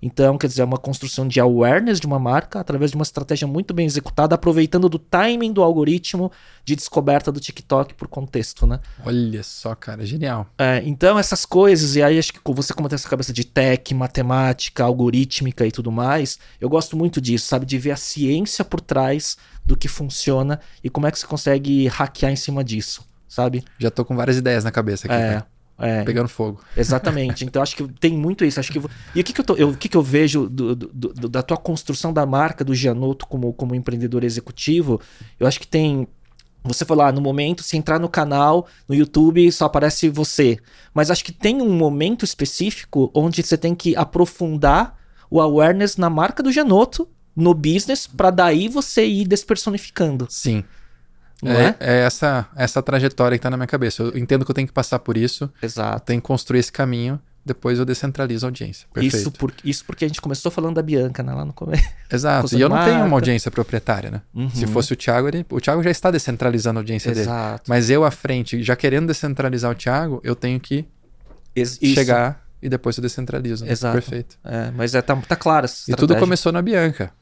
Então, 0.00 0.36
quer 0.36 0.46
dizer, 0.46 0.62
é 0.62 0.64
uma 0.64 0.78
construção 0.78 1.26
de 1.26 1.40
awareness 1.40 1.98
de 1.98 2.06
uma 2.06 2.18
marca 2.18 2.60
através 2.60 2.90
de 2.90 2.96
uma 2.96 3.02
estratégia 3.02 3.46
muito 3.46 3.72
bem 3.72 3.86
executada, 3.86 4.34
aproveitando 4.34 4.88
do 4.88 4.98
timing 4.98 5.52
do 5.52 5.62
algoritmo 5.62 6.30
de 6.64 6.76
descoberta 6.76 7.32
do 7.32 7.40
TikTok 7.40 7.94
por 7.94 8.08
contexto, 8.08 8.66
né? 8.66 8.80
Olha 9.04 9.42
só, 9.42 9.74
cara, 9.74 10.04
genial. 10.04 10.46
É, 10.58 10.82
então, 10.84 11.18
essas 11.18 11.44
coisas, 11.44 11.96
e 11.96 12.02
aí 12.02 12.18
acho 12.18 12.32
que 12.32 12.40
você, 12.52 12.72
como 12.74 12.88
tem 12.88 12.96
essa 12.96 13.08
cabeça 13.08 13.32
de 13.32 13.44
tech, 13.44 13.94
matemática, 13.94 14.84
algorítmica 14.84 15.66
e 15.66 15.72
tudo 15.72 15.90
mais, 15.90 16.38
eu 16.60 16.68
gosto 16.68 16.96
muito 16.96 17.20
disso, 17.20 17.46
sabe? 17.46 17.64
De 17.66 17.78
ver 17.78 17.92
a 17.92 17.96
ciência 17.96 18.64
por 18.64 18.80
trás 18.80 19.36
do 19.64 19.76
que 19.76 19.88
funciona 19.88 20.60
e 20.82 20.90
como 20.90 21.06
é 21.06 21.10
que 21.10 21.18
você 21.18 21.26
consegue 21.26 21.88
hackear 21.88 22.32
em 22.32 22.36
cima 22.36 22.62
disso, 22.62 23.04
sabe? 23.28 23.64
Já 23.78 23.90
tô 23.90 24.04
com 24.04 24.14
várias 24.14 24.36
ideias 24.36 24.62
na 24.62 24.70
cabeça 24.70 25.06
aqui. 25.06 25.14
É. 25.14 25.32
Cara. 25.34 25.55
É, 25.78 26.02
Pegando 26.04 26.28
fogo. 26.28 26.60
Exatamente. 26.76 27.44
Então 27.44 27.62
acho 27.62 27.76
que 27.76 27.86
tem 27.94 28.16
muito 28.16 28.44
isso. 28.44 28.58
Acho 28.58 28.72
que 28.72 28.80
e 29.14 29.20
o 29.20 29.24
que, 29.24 29.32
que 29.32 29.40
eu, 29.40 29.44
tô, 29.44 29.54
eu, 29.56 29.68
o 29.70 29.76
que, 29.76 29.88
que 29.88 29.96
eu 29.96 30.02
vejo 30.02 30.48
do, 30.48 30.74
do, 30.74 30.88
do, 30.88 31.28
da 31.28 31.42
tua 31.42 31.56
construção 31.56 32.12
da 32.12 32.24
marca 32.24 32.64
do 32.64 32.74
Gianotto 32.74 33.26
como, 33.26 33.52
como 33.52 33.74
empreendedor 33.74 34.24
executivo? 34.24 35.00
Eu 35.38 35.46
acho 35.46 35.60
que 35.60 35.66
tem. 35.66 36.08
Você 36.64 36.84
falou, 36.84 37.04
ah, 37.04 37.12
no 37.12 37.20
momento, 37.20 37.62
se 37.62 37.76
entrar 37.76 38.00
no 38.00 38.08
canal, 38.08 38.66
no 38.88 38.94
YouTube, 38.94 39.52
só 39.52 39.66
aparece 39.66 40.08
você. 40.08 40.58
Mas 40.92 41.10
acho 41.10 41.24
que 41.24 41.30
tem 41.32 41.62
um 41.62 41.72
momento 41.72 42.24
específico 42.24 43.10
onde 43.14 43.42
você 43.42 43.56
tem 43.56 43.74
que 43.74 43.94
aprofundar 43.94 44.98
o 45.30 45.40
awareness 45.40 45.96
na 45.96 46.10
marca 46.10 46.42
do 46.42 46.50
Gianotto, 46.50 47.08
no 47.36 47.52
business, 47.52 48.06
para 48.06 48.30
daí 48.30 48.66
você 48.66 49.06
ir 49.06 49.28
despersonificando. 49.28 50.26
Sim. 50.28 50.64
É, 51.44 51.50
é? 51.50 51.76
é 51.80 52.00
essa, 52.00 52.48
essa 52.56 52.82
trajetória 52.82 53.36
que 53.36 53.40
está 53.40 53.50
na 53.50 53.56
minha 53.56 53.66
cabeça. 53.66 54.02
Eu 54.02 54.16
entendo 54.16 54.44
que 54.44 54.50
eu 54.50 54.54
tenho 54.54 54.66
que 54.66 54.72
passar 54.72 54.98
por 54.98 55.16
isso. 55.16 55.50
Exato. 55.62 56.04
Tenho 56.06 56.20
que 56.20 56.26
construir 56.26 56.60
esse 56.60 56.72
caminho. 56.72 57.20
Depois 57.44 57.78
eu 57.78 57.84
descentralizo 57.84 58.44
a 58.44 58.48
audiência. 58.48 58.88
Perfeito. 58.92 59.16
Isso, 59.16 59.30
por, 59.30 59.52
isso 59.64 59.84
porque 59.84 60.04
a 60.04 60.08
gente 60.08 60.20
começou 60.20 60.50
falando 60.50 60.74
da 60.74 60.82
Bianca, 60.82 61.22
né? 61.22 61.32
Lá 61.32 61.44
no 61.44 61.52
começo. 61.52 61.84
Exato. 62.10 62.56
e 62.56 62.60
eu 62.60 62.68
não 62.68 62.82
tenho 62.84 63.04
uma 63.04 63.16
audiência 63.16 63.52
proprietária, 63.52 64.10
né? 64.10 64.22
Uhum. 64.34 64.50
Se 64.50 64.66
fosse 64.66 64.92
o 64.92 64.96
Thiago, 64.96 65.28
ele, 65.28 65.46
o 65.48 65.60
Thiago 65.60 65.80
já 65.80 65.90
está 65.90 66.10
descentralizando 66.10 66.80
a 66.80 66.80
audiência 66.80 67.10
Exato. 67.10 67.58
dele. 67.58 67.62
Mas 67.68 67.88
eu 67.88 68.04
à 68.04 68.10
frente, 68.10 68.60
já 68.64 68.74
querendo 68.74 69.06
descentralizar 69.06 69.70
o 69.70 69.74
Thiago, 69.76 70.20
eu 70.24 70.34
tenho 70.34 70.58
que 70.58 70.84
Ex 71.54 71.78
chegar 71.80 72.44
e 72.60 72.68
depois 72.68 72.96
eu 72.96 73.02
descentralizo. 73.02 73.64
Né? 73.64 73.70
Exato. 73.70 73.94
Perfeito. 73.94 74.36
É, 74.44 74.72
mas 74.72 74.94
é, 74.96 75.00
tá, 75.00 75.14
tá 75.14 75.36
claro 75.36 75.68
E 75.86 75.94
tudo 75.94 76.16
começou 76.16 76.50
na 76.50 76.60
Bianca. 76.60 77.12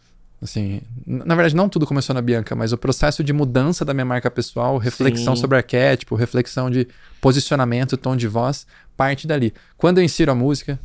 Assim, 0.45 0.83
na 1.07 1.35
verdade, 1.35 1.57
não 1.57 1.71
tudo 1.71 1.87
começou 1.87 2.13
na 2.13 2.21
Bianca, 2.21 2.55
mas 2.55 2.71
o 2.71 2.77
processo 2.77 3.25
de 3.25 3.33
mudança 3.33 3.83
da 3.83 3.95
minha 3.95 4.05
marca 4.05 4.31
pessoal, 4.31 4.77
reflexão 4.77 5.35
Sim. 5.35 5.41
sobre 5.41 5.57
arquétipo, 5.57 6.15
reflexão 6.15 6.71
de 6.71 6.87
posicionamento, 7.19 7.97
tom 7.97 8.15
de 8.15 8.29
voz, 8.29 8.67
parte 8.95 9.27
dali. 9.27 9.55
Quando 9.79 9.99
eu 9.99 10.05
insiro 10.05 10.31
a 10.31 10.35
música. 10.35 10.79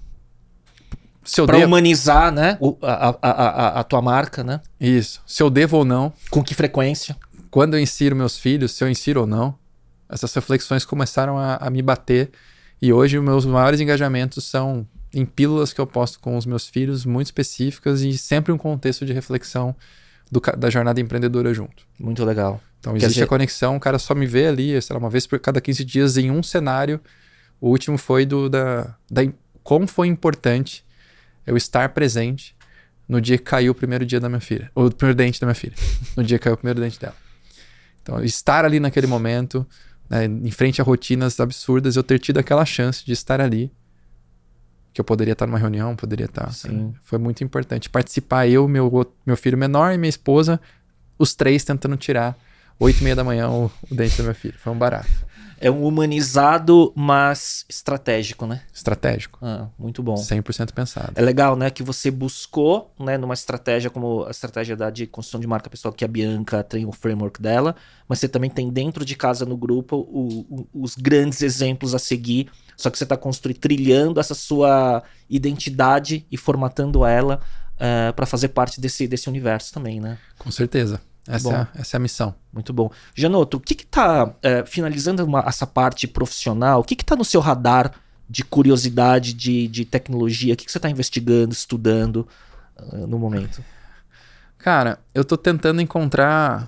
Se 1.25 1.41
eu 1.41 1.45
pra 1.45 1.57
devo... 1.57 1.67
humanizar, 1.67 2.31
né? 2.31 2.57
O, 2.61 2.77
a, 2.81 3.09
a, 3.09 3.31
a, 3.31 3.79
a 3.81 3.83
tua 3.83 4.01
marca, 4.01 4.45
né? 4.45 4.61
Isso. 4.79 5.21
Se 5.27 5.43
eu 5.43 5.49
devo 5.49 5.75
ou 5.75 5.83
não. 5.83 6.13
Com 6.29 6.41
que 6.41 6.55
frequência? 6.55 7.17
Quando 7.51 7.73
eu 7.73 7.81
insiro 7.81 8.15
meus 8.15 8.39
filhos, 8.39 8.71
se 8.71 8.81
eu 8.81 8.89
insiro 8.89 9.19
ou 9.19 9.27
não. 9.27 9.53
Essas 10.07 10.33
reflexões 10.33 10.85
começaram 10.85 11.37
a, 11.37 11.57
a 11.57 11.69
me 11.69 11.81
bater. 11.81 12.31
E 12.81 12.93
hoje, 12.93 13.17
os 13.17 13.25
meus 13.25 13.45
maiores 13.45 13.81
engajamentos 13.81 14.45
são 14.45 14.87
em 15.13 15.25
pílulas 15.25 15.73
que 15.73 15.81
eu 15.81 15.87
posto 15.87 16.19
com 16.19 16.37
os 16.37 16.45
meus 16.45 16.67
filhos, 16.67 17.05
muito 17.05 17.27
específicas 17.27 18.01
e 18.01 18.17
sempre 18.17 18.51
um 18.51 18.57
contexto 18.57 19.05
de 19.05 19.13
reflexão 19.13 19.75
do, 20.31 20.39
da 20.57 20.69
jornada 20.69 21.01
empreendedora 21.01 21.53
junto. 21.53 21.83
Muito 21.99 22.23
legal. 22.23 22.61
Então 22.79 22.95
existe 22.95 23.13
dizer... 23.13 23.23
a 23.23 23.27
conexão, 23.27 23.75
o 23.75 23.79
cara 23.79 23.99
só 23.99 24.15
me 24.15 24.25
vê 24.25 24.47
ali, 24.47 24.81
sei 24.81 24.93
lá, 24.93 24.99
uma 24.99 25.09
vez 25.09 25.27
por 25.27 25.39
cada 25.39 25.59
15 25.59 25.83
dias 25.83 26.17
em 26.17 26.31
um 26.31 26.41
cenário. 26.41 26.99
O 27.59 27.69
último 27.69 27.97
foi 27.97 28.25
do 28.25 28.47
da, 28.47 28.95
da 29.09 29.21
como 29.63 29.85
foi 29.87 30.07
importante 30.07 30.85
eu 31.45 31.57
estar 31.57 31.89
presente 31.89 32.55
no 33.07 33.19
dia 33.19 33.37
que 33.37 33.43
caiu 33.43 33.71
o 33.71 33.75
primeiro 33.75 34.05
dia 34.05 34.19
da 34.19 34.29
minha 34.29 34.39
filha, 34.39 34.71
ou 34.75 34.85
o 34.85 34.91
primeiro 34.91 35.17
dente 35.17 35.41
da 35.41 35.47
minha 35.47 35.55
filha, 35.55 35.73
no 36.15 36.23
dia 36.23 36.37
que 36.37 36.43
caiu 36.43 36.53
o 36.53 36.57
primeiro 36.57 36.79
dente 36.79 36.99
dela. 36.99 37.15
Então, 38.01 38.23
estar 38.23 38.63
ali 38.63 38.79
naquele 38.79 39.07
momento, 39.07 39.65
né, 40.09 40.25
em 40.25 40.51
frente 40.51 40.79
a 40.79 40.83
rotinas 40.83 41.39
absurdas, 41.39 41.95
eu 41.95 42.03
ter 42.03 42.19
tido 42.19 42.37
aquela 42.37 42.65
chance 42.65 43.03
de 43.03 43.11
estar 43.11 43.41
ali 43.41 43.71
que 44.99 45.01
eu 45.01 45.05
poderia 45.05 45.31
estar 45.31 45.47
numa 45.47 45.57
reunião, 45.57 45.95
poderia 45.95 46.25
estar. 46.25 46.51
Sim. 46.51 46.93
Foi 47.03 47.17
muito 47.17 47.41
importante 47.41 47.89
participar 47.89 48.47
eu, 48.47 48.67
meu, 48.67 48.91
meu 49.25 49.37
filho 49.37 49.57
menor 49.57 49.93
e 49.93 49.97
minha 49.97 50.09
esposa 50.09 50.59
os 51.17 51.33
três 51.33 51.63
tentando 51.63 51.95
tirar 51.95 52.37
oito 52.77 52.99
e 52.99 53.03
meia 53.03 53.15
da 53.15 53.23
manhã 53.23 53.49
o, 53.49 53.71
o 53.89 53.95
dente 53.95 54.17
do 54.17 54.23
meu 54.23 54.35
filho. 54.35 54.55
Foi 54.57 54.73
um 54.73 54.77
barato. 54.77 55.09
É 55.61 55.69
um 55.69 55.85
humanizado, 55.85 56.93
mas 56.95 57.65
estratégico, 57.67 58.45
né? 58.45 58.61
Estratégico. 58.73 59.37
Ah, 59.41 59.67
muito 59.77 60.01
bom. 60.01 60.15
100% 60.15 60.73
pensado. 60.73 61.11
É 61.15 61.21
legal, 61.21 61.55
né, 61.55 61.69
que 61.69 61.83
você 61.83 62.09
buscou, 62.09 62.93
né, 62.97 63.17
numa 63.17 63.33
estratégia 63.33 63.89
como 63.89 64.23
a 64.23 64.31
estratégia 64.31 64.75
da 64.75 64.89
de 64.89 65.05
construção 65.05 65.39
de 65.39 65.47
marca 65.47 65.69
pessoal 65.69 65.93
que 65.93 66.05
a 66.05 66.07
Bianca 66.07 66.63
tem 66.63 66.85
o 66.85 66.91
framework 66.91 67.41
dela, 67.41 67.75
mas 68.07 68.19
você 68.19 68.29
também 68.29 68.49
tem 68.49 68.69
dentro 68.69 69.03
de 69.03 69.15
casa 69.15 69.45
no 69.45 69.57
grupo 69.57 69.97
o, 69.97 70.45
o, 70.49 70.67
os 70.73 70.95
grandes 70.95 71.41
exemplos 71.41 71.93
a 71.93 71.99
seguir, 71.99 72.49
só 72.77 72.89
que 72.89 72.97
você 72.97 73.03
está 73.03 73.17
construindo, 73.17 73.59
trilhando 73.59 74.19
essa 74.19 74.33
sua 74.33 75.03
identidade 75.29 76.25
e 76.31 76.37
formatando 76.37 77.05
ela 77.05 77.41
uh, 77.75 78.13
para 78.13 78.25
fazer 78.25 78.49
parte 78.49 78.79
desse, 78.79 79.07
desse 79.07 79.27
universo 79.27 79.73
também, 79.73 79.99
né? 79.99 80.17
Com 80.37 80.49
certeza. 80.51 81.01
Essa, 81.27 81.49
é 81.49 81.55
a, 81.55 81.67
essa 81.75 81.95
é 81.95 81.97
a 81.97 81.99
missão. 81.99 82.35
Muito 82.51 82.73
bom. 82.73 82.91
Janoto, 83.13 83.57
o 83.57 83.59
que 83.59 83.73
está, 83.73 84.33
é, 84.41 84.65
finalizando 84.65 85.23
uma, 85.23 85.43
essa 85.47 85.67
parte 85.67 86.07
profissional, 86.07 86.79
o 86.79 86.83
que 86.83 86.95
está 86.95 87.15
no 87.15 87.25
seu 87.25 87.39
radar 87.39 87.93
de 88.29 88.43
curiosidade, 88.43 89.33
de, 89.33 89.67
de 89.67 89.85
tecnologia? 89.85 90.53
O 90.53 90.57
que, 90.57 90.65
que 90.65 90.71
você 90.71 90.77
está 90.77 90.89
investigando, 90.89 91.53
estudando 91.53 92.27
uh, 92.77 93.07
no 93.07 93.19
momento? 93.19 93.63
Cara, 94.57 94.99
eu 95.13 95.21
estou 95.21 95.37
tentando 95.37 95.81
encontrar 95.81 96.67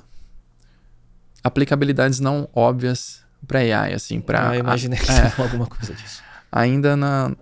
aplicabilidades 1.43 2.19
não 2.19 2.47
óbvias 2.53 3.21
para 3.47 3.59
AI, 3.59 3.93
assim, 3.93 4.21
para. 4.21 4.49
Ah, 4.49 4.55
eu 4.55 4.59
imaginei 4.59 4.99
que 4.99 5.09
é, 5.11 5.33
alguma 5.37 5.65
coisa 5.65 5.93
disso. 5.93 6.23
Ainda 6.51 6.95
na, 6.95 7.35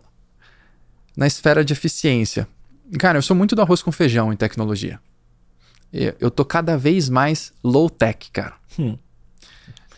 na 1.15 1.27
esfera 1.27 1.63
de 1.63 1.73
eficiência. 1.73 2.47
Cara, 2.97 3.17
eu 3.17 3.21
sou 3.21 3.35
muito 3.35 3.55
do 3.55 3.61
arroz 3.61 3.81
com 3.81 3.91
feijão 3.91 4.33
em 4.33 4.35
tecnologia. 4.35 4.99
Eu 5.91 6.29
tô 6.29 6.45
cada 6.45 6.77
vez 6.77 7.09
mais 7.09 7.51
low 7.63 7.89
tech, 7.89 8.29
cara. 8.31 8.53
Hum. 8.77 8.97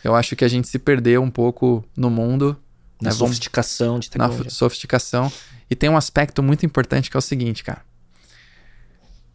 Eu 0.02 0.14
acho 0.14 0.34
que 0.34 0.44
a 0.44 0.48
gente 0.48 0.68
se 0.68 0.78
perdeu 0.78 1.22
um 1.22 1.30
pouco 1.30 1.84
no 1.96 2.10
mundo. 2.10 2.56
Na 3.00 3.10
né? 3.10 3.14
sofisticação 3.14 3.98
de 3.98 4.10
tecnologia. 4.10 4.44
Na 4.44 4.50
sofisticação. 4.50 5.32
E 5.68 5.76
tem 5.76 5.90
um 5.90 5.96
aspecto 5.96 6.42
muito 6.42 6.64
importante 6.66 7.10
que 7.10 7.16
é 7.16 7.18
o 7.18 7.22
seguinte, 7.22 7.62
cara. 7.62 7.82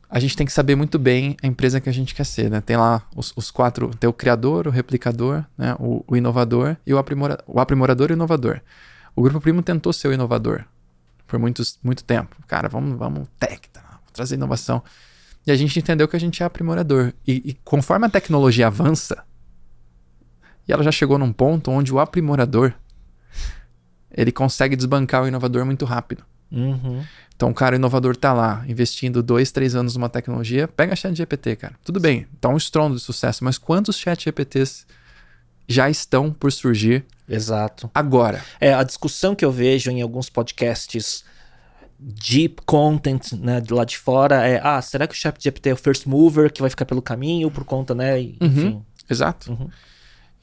A 0.09 0.19
gente 0.19 0.38
tem 0.38 0.45
que 0.45 0.53
saber 0.53 0.75
muito 0.75 0.97
bem 0.97 1.35
a 1.43 1.47
empresa 1.47 1.81
que 1.81 1.89
a 1.89 1.91
gente 1.91 2.15
quer 2.15 2.25
ser, 2.25 2.49
né? 2.49 2.61
Tem 2.61 2.77
lá 2.77 3.05
os, 3.15 3.34
os 3.35 3.51
quatro, 3.51 3.91
tem 3.99 4.09
o 4.09 4.13
criador, 4.13 4.65
o 4.65 4.69
replicador, 4.69 5.43
né? 5.57 5.75
o, 5.79 6.03
o 6.07 6.15
inovador 6.15 6.77
e 6.85 6.93
o, 6.93 6.97
aprimora, 6.97 7.43
o 7.45 7.59
aprimorador 7.59 8.09
e 8.09 8.13
o 8.13 8.15
inovador. 8.15 8.61
O 9.15 9.21
Grupo 9.21 9.41
Primo 9.41 9.61
tentou 9.61 9.91
ser 9.91 10.07
o 10.07 10.13
inovador 10.13 10.63
por 11.27 11.38
muitos, 11.38 11.77
muito 11.84 12.03
tempo. 12.03 12.35
Cara, 12.47 12.69
vamos, 12.69 12.97
vamos 12.97 13.27
tech, 13.38 13.67
tá? 13.69 13.99
Trazer 14.13 14.35
inovação. 14.35 14.81
E 15.48 15.52
a 15.52 15.56
gente 15.56 15.80
entendeu 15.80 16.10
que 16.10 16.15
a 16.15 16.19
gente 16.19 16.44
é 16.44 16.45
aprimorador. 16.45 17.14
E, 17.26 17.41
e, 17.45 17.53
conforme 17.64 18.06
a 18.06 18.10
tecnologia 18.10 18.68
avança, 18.68 19.24
e 20.68 20.74
ela 20.74 20.84
já 20.84 20.91
chegou 20.91 21.18
num 21.18 21.32
ponto 21.32 21.72
onde 21.72 21.94
o 21.94 21.99
aprimorador 21.99 22.74
ele 24.11 24.34
consegue 24.34 24.76
desbancar 24.76 25.24
o 25.24 25.28
inovador 25.28 25.65
muito 25.65 25.86
rápido. 25.86 26.26
Uhum. 26.52 27.02
Então, 27.34 27.49
o 27.49 27.53
cara 27.53 27.78
inovador 27.78 28.18
tá 28.18 28.34
lá, 28.34 28.65
investindo 28.68 29.24
dois, 29.24 29.49
três 29.52 29.74
anos 29.74 29.95
numa 29.95 30.10
tecnologia, 30.10 30.68
pega 30.68 30.95
chat 30.95 31.15
GPT, 31.15 31.56
cara. 31.56 31.76
Tudo 31.84 31.99
bem, 31.99 32.28
tá 32.41 32.49
um 32.49 32.57
estrondo 32.57 32.95
de 32.95 33.02
sucesso, 33.02 33.44
mas 33.44 33.57
quantos 33.57 33.95
chat 33.95 34.26
GPTs 34.26 34.86
já 35.68 35.90
estão 35.90 36.34
por 36.34 36.52
surgir 36.52 37.06
Exato. 37.30 37.90
agora? 37.94 38.44
É, 38.60 38.74
a 38.74 38.84
discussão 38.84 39.36
que 39.36 39.45
eu 39.45 39.52
vejo 39.52 39.91
em 39.91 40.02
alguns 40.02 40.30
podcasts 40.30 41.24
deep 41.99 42.61
content, 42.65 43.34
né, 43.34 43.60
de 43.60 43.74
lá 43.74 43.84
de 43.84 43.98
fora 43.98 44.48
é, 44.48 44.61
ah, 44.64 44.82
será 44.82 45.07
que 45.07 45.15
o 45.15 45.18
ChatGPT 45.18 45.69
é 45.69 45.74
o 45.74 45.78
first 45.78 46.06
mover 46.06 46.52
que 46.52 46.61
vai 46.61 46.69
ficar 46.69 46.86
pelo 46.86 47.02
caminho 47.02 47.49
por 47.49 47.64
conta, 47.64 47.95
né, 47.95 48.19
enfim. 48.22 48.68
Uhum, 48.68 48.82
exato. 49.10 49.52
Uhum. 49.52 49.69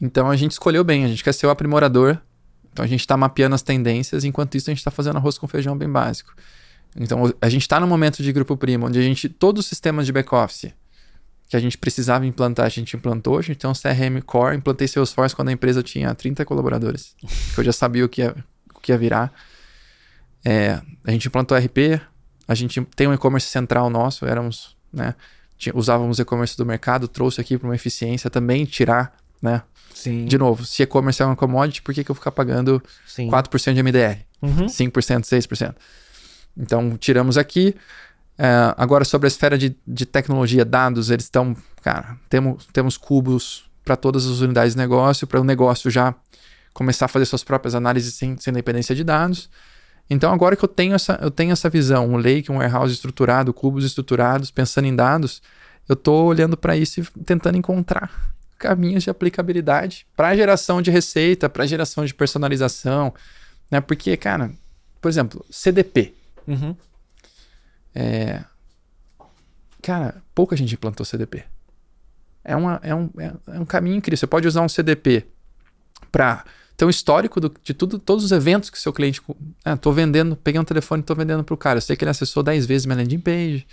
Então 0.01 0.29
a 0.29 0.37
gente 0.37 0.53
escolheu 0.53 0.83
bem, 0.83 1.05
a 1.05 1.09
gente 1.09 1.23
quer 1.23 1.33
ser 1.33 1.47
o 1.47 1.51
aprimorador, 1.51 2.19
então 2.73 2.85
a 2.85 2.89
gente 2.89 3.01
está 3.01 3.17
mapeando 3.17 3.55
as 3.55 3.63
tendências, 3.63 4.25
enquanto 4.25 4.57
isso 4.57 4.69
a 4.69 4.73
gente 4.73 4.81
está 4.81 4.91
fazendo 4.91 5.17
arroz 5.17 5.39
com 5.39 5.47
feijão 5.47 5.79
bem 5.79 5.89
básico. 5.89 6.35
Então 6.97 7.33
a 7.41 7.49
gente 7.49 7.63
está 7.63 7.79
no 7.79 7.87
momento 7.87 8.23
de 8.23 8.33
grupo 8.33 8.57
primo, 8.57 8.87
onde 8.87 8.99
a 8.99 9.03
gente, 9.03 9.29
todos 9.29 9.65
os 9.65 9.67
sistemas 9.67 10.07
de 10.07 10.13
back-office 10.13 10.73
que 11.49 11.57
a 11.57 11.61
gente 11.61 11.77
precisava 11.79 12.27
implantar, 12.27 12.67
a 12.67 12.69
gente 12.69 12.97
implantou, 12.97 13.39
a 13.39 13.43
gente 13.43 13.59
tem 13.59 13.71
um 13.71 13.75
CRM 13.75 14.21
Core, 14.25 14.57
implantei 14.57 14.89
Salesforce 14.89 15.37
quando 15.37 15.49
a 15.49 15.53
empresa 15.53 15.83
tinha 15.83 16.15
30 16.15 16.45
colaboradores, 16.45 17.15
que 17.55 17.61
eu 17.61 17.65
já 17.65 17.73
sabia 17.73 18.05
o 18.05 18.09
que 18.09 18.23
ia, 18.23 18.35
o 18.75 18.81
que 18.81 18.91
ia 18.91 18.99
virar. 18.99 19.33
É, 20.45 20.81
a 21.05 21.11
gente 21.11 21.27
implantou 21.27 21.57
RP, 21.57 22.01
a 22.47 22.55
gente 22.55 22.81
tem 22.95 23.09
um 23.09 23.15
e-commerce 23.15 23.49
central 23.49 23.89
nosso, 23.89 24.27
éramos, 24.27 24.77
né, 24.93 25.15
usávamos 25.75 26.19
e-commerce 26.19 26.57
do 26.57 26.67
mercado, 26.67 27.09
trouxe 27.09 27.41
aqui 27.41 27.57
para 27.57 27.67
uma 27.67 27.75
eficiência 27.75 28.29
também 28.29 28.65
tirar, 28.65 29.17
né? 29.41 29.63
Sim. 29.95 30.27
De 30.27 30.37
novo, 30.37 30.67
se 30.67 30.83
e-commerce 30.83 31.23
é 31.23 31.25
uma 31.25 31.37
commodity, 31.37 31.81
por 31.81 31.95
que, 31.95 32.05
que 32.05 32.11
eu 32.11 32.15
ficar 32.15 32.33
pagando 32.33 32.83
Sim. 33.07 33.31
4% 33.31 33.75
de 33.75 33.83
MDR? 33.83 34.19
Uhum. 34.43 34.67
5%, 34.67 34.91
6%? 35.23 35.75
Então, 36.57 36.97
tiramos 36.97 37.39
aqui. 37.39 37.75
É, 38.37 38.75
agora, 38.77 39.05
sobre 39.05 39.27
a 39.27 39.29
esfera 39.29 39.57
de, 39.57 39.77
de 39.87 40.05
tecnologia, 40.05 40.65
dados, 40.65 41.11
eles 41.11 41.25
estão, 41.25 41.57
cara, 41.81 42.19
temos, 42.29 42.67
temos 42.73 42.97
cubos 42.97 43.71
para 43.85 43.97
todas 43.97 44.27
as 44.27 44.41
unidades 44.41 44.75
de 44.75 44.79
negócio, 44.79 45.27
para 45.27 45.41
o 45.41 45.45
negócio 45.45 45.91
já 45.91 46.15
começar 46.73 47.05
a 47.05 47.09
fazer 47.09 47.27
suas 47.27 47.45
próprias 47.45 47.75
análises 47.75 48.15
sem, 48.15 48.37
sem 48.37 48.53
dependência 48.53 48.95
de 48.95 49.05
dados. 49.05 49.49
Então, 50.09 50.33
agora 50.33 50.55
que 50.55 50.65
eu 50.65 50.69
tenho 50.69 50.95
essa, 50.95 51.19
eu 51.23 51.31
tenho 51.31 51.53
essa 51.53 51.71
visão, 51.71 52.07
um 52.07 52.17
lake, 52.17 52.53
um 52.53 52.57
warehouse 52.57 52.93
estruturado, 52.93 53.55
cubos 53.55 53.85
estruturados, 53.85 54.51
pensando 54.51 54.87
em 54.87 54.95
dados, 54.95 55.43
eu 55.89 55.95
estou 55.95 56.27
olhando 56.27 56.57
para 56.57 56.77
isso 56.77 57.01
e 57.01 57.05
tentando 57.25 57.57
encontrar 57.57 58.35
caminhos 58.59 59.05
de 59.05 59.11
aplicabilidade 59.11 60.07
para 60.17 60.35
geração 60.37 60.81
de 60.81 60.91
receita, 60.91 61.49
para 61.49 61.67
geração 61.67 62.05
de 62.05 62.15
personalização, 62.15 63.13
né? 63.71 63.81
Porque, 63.81 64.17
cara, 64.17 64.51
por 65.01 65.09
exemplo, 65.09 65.45
CDP. 65.51 66.15
Uhum. 66.47 66.77
É... 67.95 68.43
Cara, 69.83 70.23
pouca 70.35 70.57
gente 70.57 70.75
implantou 70.75 71.05
CDP. 71.05 71.45
É, 72.43 72.57
uma, 72.57 72.81
é, 72.83 72.95
um, 72.95 73.11
é, 73.19 73.33
é 73.49 73.61
um 73.61 73.67
caminho 73.67 73.97
incrível. 73.97 74.19
Você 74.19 74.27
pode 74.27 74.49
usar 74.49 74.63
um 74.63 74.69
CDP 74.69 75.27
para 76.11 76.45
ter 76.85 76.87
um 76.87 76.91
histórico 76.91 77.41
do, 77.41 77.53
de 77.63 77.73
tudo, 77.73 77.99
todos 77.99 78.25
os 78.25 78.33
eventos 78.33 78.71
que 78.71 78.79
seu 78.79 78.93
cliente. 78.93 79.21
Ah, 79.65 79.77
tô 79.77 79.91
vendendo, 79.91 80.37
peguei 80.37 80.61
um 80.61 80.65
telefone 80.65 81.01
e 81.01 81.05
tô 81.05 81.15
vendendo 81.15 81.43
pro 81.43 81.57
cara. 81.57 81.79
Eu 81.79 81.83
sei 81.83 81.97
que 81.97 82.05
ele 82.05 82.11
acessou 82.11 82.43
10 82.43 82.67
vezes 82.67 82.87
minha 82.87 82.99
landing 82.99 83.19
page. 83.19 83.67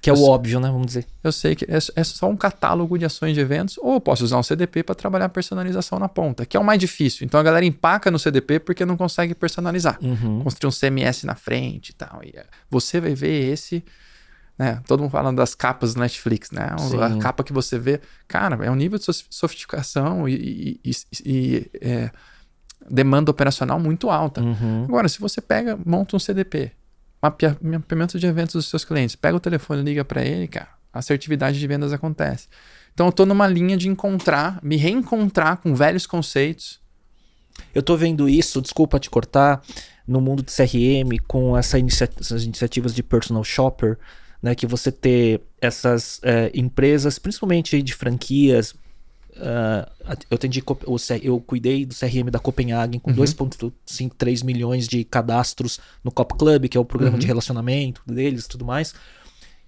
Que 0.00 0.10
é 0.10 0.12
o 0.12 0.22
óbvio, 0.22 0.60
né? 0.60 0.68
Vamos 0.70 0.86
dizer. 0.86 1.06
Eu 1.24 1.32
sei 1.32 1.56
que 1.56 1.64
é, 1.64 1.76
é, 1.76 2.04
só 2.04 2.28
um 2.28 2.36
catálogo 2.36 2.96
de 2.96 3.04
ações 3.04 3.34
de 3.34 3.40
eventos, 3.40 3.78
ou 3.78 3.94
eu 3.94 4.00
posso 4.00 4.22
usar 4.22 4.38
um 4.38 4.44
CDP 4.44 4.84
para 4.84 4.94
trabalhar 4.94 5.24
a 5.24 5.28
personalização 5.28 5.98
na 5.98 6.08
ponta, 6.08 6.46
que 6.46 6.56
é 6.56 6.60
o 6.60 6.64
mais 6.64 6.78
difícil. 6.78 7.24
Então 7.24 7.38
a 7.38 7.42
galera 7.42 7.66
empaca 7.66 8.08
no 8.08 8.18
CDP 8.18 8.60
porque 8.60 8.84
não 8.84 8.96
consegue 8.96 9.34
personalizar. 9.34 9.98
Uhum. 10.00 10.40
Construir 10.44 10.68
um 10.68 10.72
CMS 10.72 11.24
na 11.24 11.34
frente 11.34 11.88
e 11.88 11.94
tal. 11.94 12.20
E 12.22 12.28
é, 12.28 12.44
você 12.70 13.00
vai 13.00 13.14
ver 13.14 13.52
esse. 13.52 13.84
Né? 14.56 14.80
Todo 14.86 15.00
mundo 15.00 15.10
falando 15.10 15.36
das 15.36 15.54
capas 15.54 15.94
do 15.94 16.00
Netflix, 16.00 16.52
né? 16.52 16.76
Sim. 16.78 17.00
A 17.00 17.18
capa 17.18 17.42
que 17.42 17.52
você 17.52 17.76
vê. 17.76 18.00
Cara, 18.28 18.64
é 18.64 18.70
um 18.70 18.76
nível 18.76 19.00
de 19.00 19.04
sofisticação 19.30 20.28
e, 20.28 20.80
e, 20.84 20.90
e, 20.90 20.96
e 21.24 21.70
é, 21.80 22.10
demanda 22.90 23.30
operacional 23.30 23.78
muito 23.78 24.10
alta. 24.10 24.40
Uhum. 24.40 24.84
Agora, 24.84 25.08
se 25.08 25.20
você 25.20 25.40
pega, 25.40 25.78
monta 25.84 26.16
um 26.16 26.18
CDP, 26.18 26.72
mapeamento 27.20 28.18
de 28.18 28.26
eventos 28.26 28.54
dos 28.54 28.68
seus 28.68 28.84
clientes, 28.84 29.16
pega 29.16 29.36
o 29.36 29.40
telefone, 29.40 29.82
liga 29.82 30.04
para 30.04 30.24
ele, 30.24 30.46
cara, 30.46 30.68
a 30.92 30.98
assertividade 30.98 31.58
de 31.58 31.66
vendas 31.66 31.92
acontece. 31.92 32.48
Então 32.94 33.06
eu 33.06 33.12
tô 33.12 33.24
numa 33.26 33.46
linha 33.46 33.76
de 33.76 33.88
encontrar, 33.88 34.58
me 34.62 34.76
reencontrar 34.76 35.58
com 35.58 35.74
velhos 35.74 36.06
conceitos. 36.06 36.80
Eu 37.74 37.82
tô 37.82 37.96
vendo 37.96 38.28
isso, 38.28 38.60
desculpa 38.60 38.98
te 38.98 39.10
cortar, 39.10 39.62
no 40.06 40.20
mundo 40.20 40.42
de 40.42 40.50
CRM, 40.50 41.18
com 41.26 41.56
essa 41.56 41.78
inicia 41.78 42.08
essas 42.18 42.44
iniciativas 42.44 42.94
de 42.94 43.02
personal 43.02 43.44
shopper, 43.44 43.98
né, 44.42 44.54
que 44.54 44.66
você 44.66 44.90
ter 44.90 45.42
essas 45.60 46.20
é, 46.22 46.50
empresas, 46.54 47.18
principalmente 47.18 47.82
de 47.82 47.94
franquias, 47.94 48.74
Uh, 49.38 49.88
eu, 50.30 50.34
atendi, 50.34 50.62
eu 51.22 51.40
cuidei 51.40 51.86
do 51.86 51.94
CRM 51.94 52.28
da 52.30 52.40
Copenhagen 52.40 52.98
com 52.98 53.10
uhum. 53.10 53.16
2,53 53.18 54.44
milhões 54.44 54.88
de 54.88 55.04
cadastros 55.04 55.78
no 56.02 56.10
Cop 56.10 56.34
Club, 56.36 56.66
que 56.66 56.76
é 56.76 56.80
o 56.80 56.84
programa 56.84 57.14
uhum. 57.14 57.20
de 57.20 57.26
relacionamento 57.26 58.02
deles 58.04 58.44
e 58.44 58.48
tudo 58.48 58.64
mais. 58.64 58.94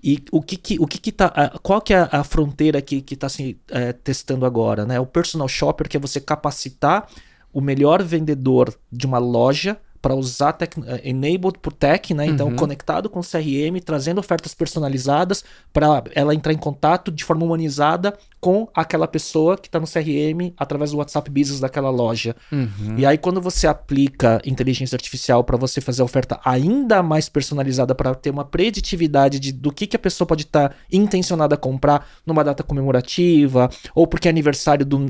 E 0.03 0.25
o 0.33 0.43
que, 0.43 0.57
que 0.57 0.79
o 0.81 0.87
que, 0.87 0.99
que 0.99 1.13
tá. 1.13 1.53
Qual 1.63 1.81
que 1.81 1.93
é 1.93 2.09
a 2.11 2.25
fronteira 2.25 2.81
que 2.81 3.05
está 3.11 3.29
se 3.29 3.59
é, 3.69 3.93
testando 3.93 4.47
agora? 4.47 4.85
Né? 4.87 4.99
O 4.99 5.07
personal 5.07 5.47
shopper, 5.47 5.89
que 5.89 5.97
é 5.97 6.01
você 6.01 6.21
capacitar 6.21 7.07
o 7.53 7.61
melhor 7.61 8.03
vendedor 8.03 8.75
de 8.91 9.07
uma 9.07 9.19
loja 9.19 9.79
para 10.03 10.15
usar 10.15 10.53
tec, 10.55 10.75
eh, 10.87 11.09
enabled 11.11 11.59
por 11.61 11.73
tech, 11.73 12.15
né? 12.15 12.27
Então 12.27 12.49
Uhum. 12.49 12.57
conectado 12.57 13.09
com 13.11 13.21
o 13.21 13.23
CRM, 13.23 13.81
trazendo 13.85 14.19
ofertas 14.19 14.55
personalizadas 14.55 15.45
para 15.73 16.03
ela 16.15 16.35
entrar 16.35 16.53
em 16.53 16.57
contato 16.59 17.11
de 17.11 17.25
forma 17.25 17.45
humanizada 17.45 18.15
com 18.41 18.67
aquela 18.75 19.07
pessoa 19.07 19.59
que 19.59 19.69
está 19.69 19.79
no 19.79 19.87
CRM 19.87 20.55
através 20.57 20.93
do 20.93 20.97
WhatsApp 20.97 21.31
Business 21.31 21.61
daquela 21.61 21.91
loja. 21.91 22.35
Uhum. 22.51 22.95
E 22.97 23.05
aí 23.05 23.19
quando 23.19 23.41
você 23.41 23.67
aplica 23.67 24.41
inteligência 24.47 24.97
artificial 24.97 25.45
para 25.45 25.59
você 25.59 25.81
fazer 25.83 26.01
a 26.01 26.05
oferta 26.07 26.41
ainda 26.45 27.03
mais 27.03 27.29
personalizada 27.29 27.95
para 27.95 28.15
ter 28.15 28.31
uma 28.31 28.45
preditividade 28.45 29.39
de, 29.39 29.53
do 29.53 29.71
que, 29.71 29.87
que 29.87 29.97
a 29.97 29.99
pessoa 29.99 30.27
pode 30.27 30.45
estar 30.45 30.75
intencionada 30.91 31.55
a 31.55 31.59
comprar 31.59 32.07
numa 32.25 32.43
data 32.43 32.63
comemorativa 32.63 33.69
ou 33.95 34.07
porque 34.07 34.29
é 34.29 34.31
aniversário 34.31 34.87
do 34.87 35.01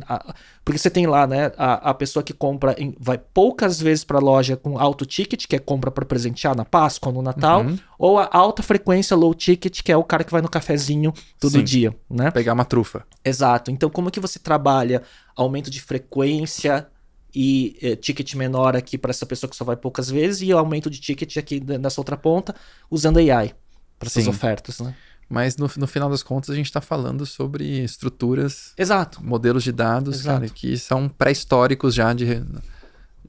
porque 0.65 0.79
você 0.79 0.91
tem 0.91 1.07
lá, 1.07 1.27
né, 1.27 1.53
a, 1.57 1.91
a 1.91 1.95
pessoa 1.95 2.23
que 2.23 2.33
compra 2.33 2.75
em- 2.79 2.95
vai 2.99 3.19
poucas 3.19 3.81
vezes 3.81 4.05
para 4.05 4.19
a 4.19 4.21
loja 4.21 4.57
com 4.57 4.79
alto 4.81 5.05
ticket, 5.05 5.47
que 5.47 5.55
é 5.57 5.59
compra 5.59 5.91
para 5.91 6.05
presentear 6.05 6.57
na 6.57 6.65
Páscoa, 6.65 7.13
no 7.13 7.23
Natal, 7.23 7.63
Uhum. 7.63 7.79
ou 7.99 8.19
a 8.19 8.29
alta 8.33 8.63
frequência 8.63 9.17
low 9.17 9.35
ticket, 9.35 9.83
que 9.83 9.93
é 9.93 9.97
o 9.97 10.03
cara 10.05 10.25
que 10.25 10.33
vai 10.33 10.41
no 10.43 10.49
cafezinho 10.49 11.13
todo 11.39 11.53
Sim. 11.53 11.65
dia, 11.65 11.97
né? 12.09 12.31
Pegar 12.31 12.53
uma 12.55 12.65
trufa. 12.65 13.05
Exato. 13.25 13.71
Então, 13.71 13.91
como 13.91 14.11
que 14.11 14.19
você 14.21 14.39
trabalha 14.39 15.03
aumento 15.37 15.71
de 15.71 15.81
frequência 15.81 16.87
e 17.35 17.77
eh, 17.81 17.95
ticket 17.97 18.35
menor 18.35 18.75
aqui 18.75 18.99
para 18.99 19.11
essa 19.11 19.25
pessoa 19.25 19.49
que 19.49 19.55
só 19.57 19.65
vai 19.65 19.77
poucas 19.77 20.11
vezes 20.11 20.43
e 20.43 20.51
aumento 20.53 20.91
de 20.91 21.01
ticket 21.01 21.37
aqui 21.37 21.61
nessa 21.79 22.01
outra 22.01 22.17
ponta 22.17 22.55
usando 22.91 23.19
AI 23.19 23.55
para 23.99 24.09
essas 24.09 24.25
Sim. 24.25 24.31
ofertas, 24.31 24.81
né? 24.81 24.95
Mas 25.29 25.57
no, 25.57 25.71
no 25.77 25.87
final 25.87 26.11
das 26.11 26.25
contas, 26.25 26.51
a 26.51 26.57
gente 26.57 26.67
está 26.67 26.81
falando 26.81 27.25
sobre 27.25 27.85
estruturas, 27.85 28.73
Exato. 28.77 29.25
modelos 29.25 29.63
de 29.63 29.71
dados, 29.71 30.21
Exato. 30.21 30.41
cara, 30.41 30.53
que 30.53 30.77
são 30.77 31.09
pré-históricos 31.09 31.95
já 31.95 32.13
de 32.13 32.25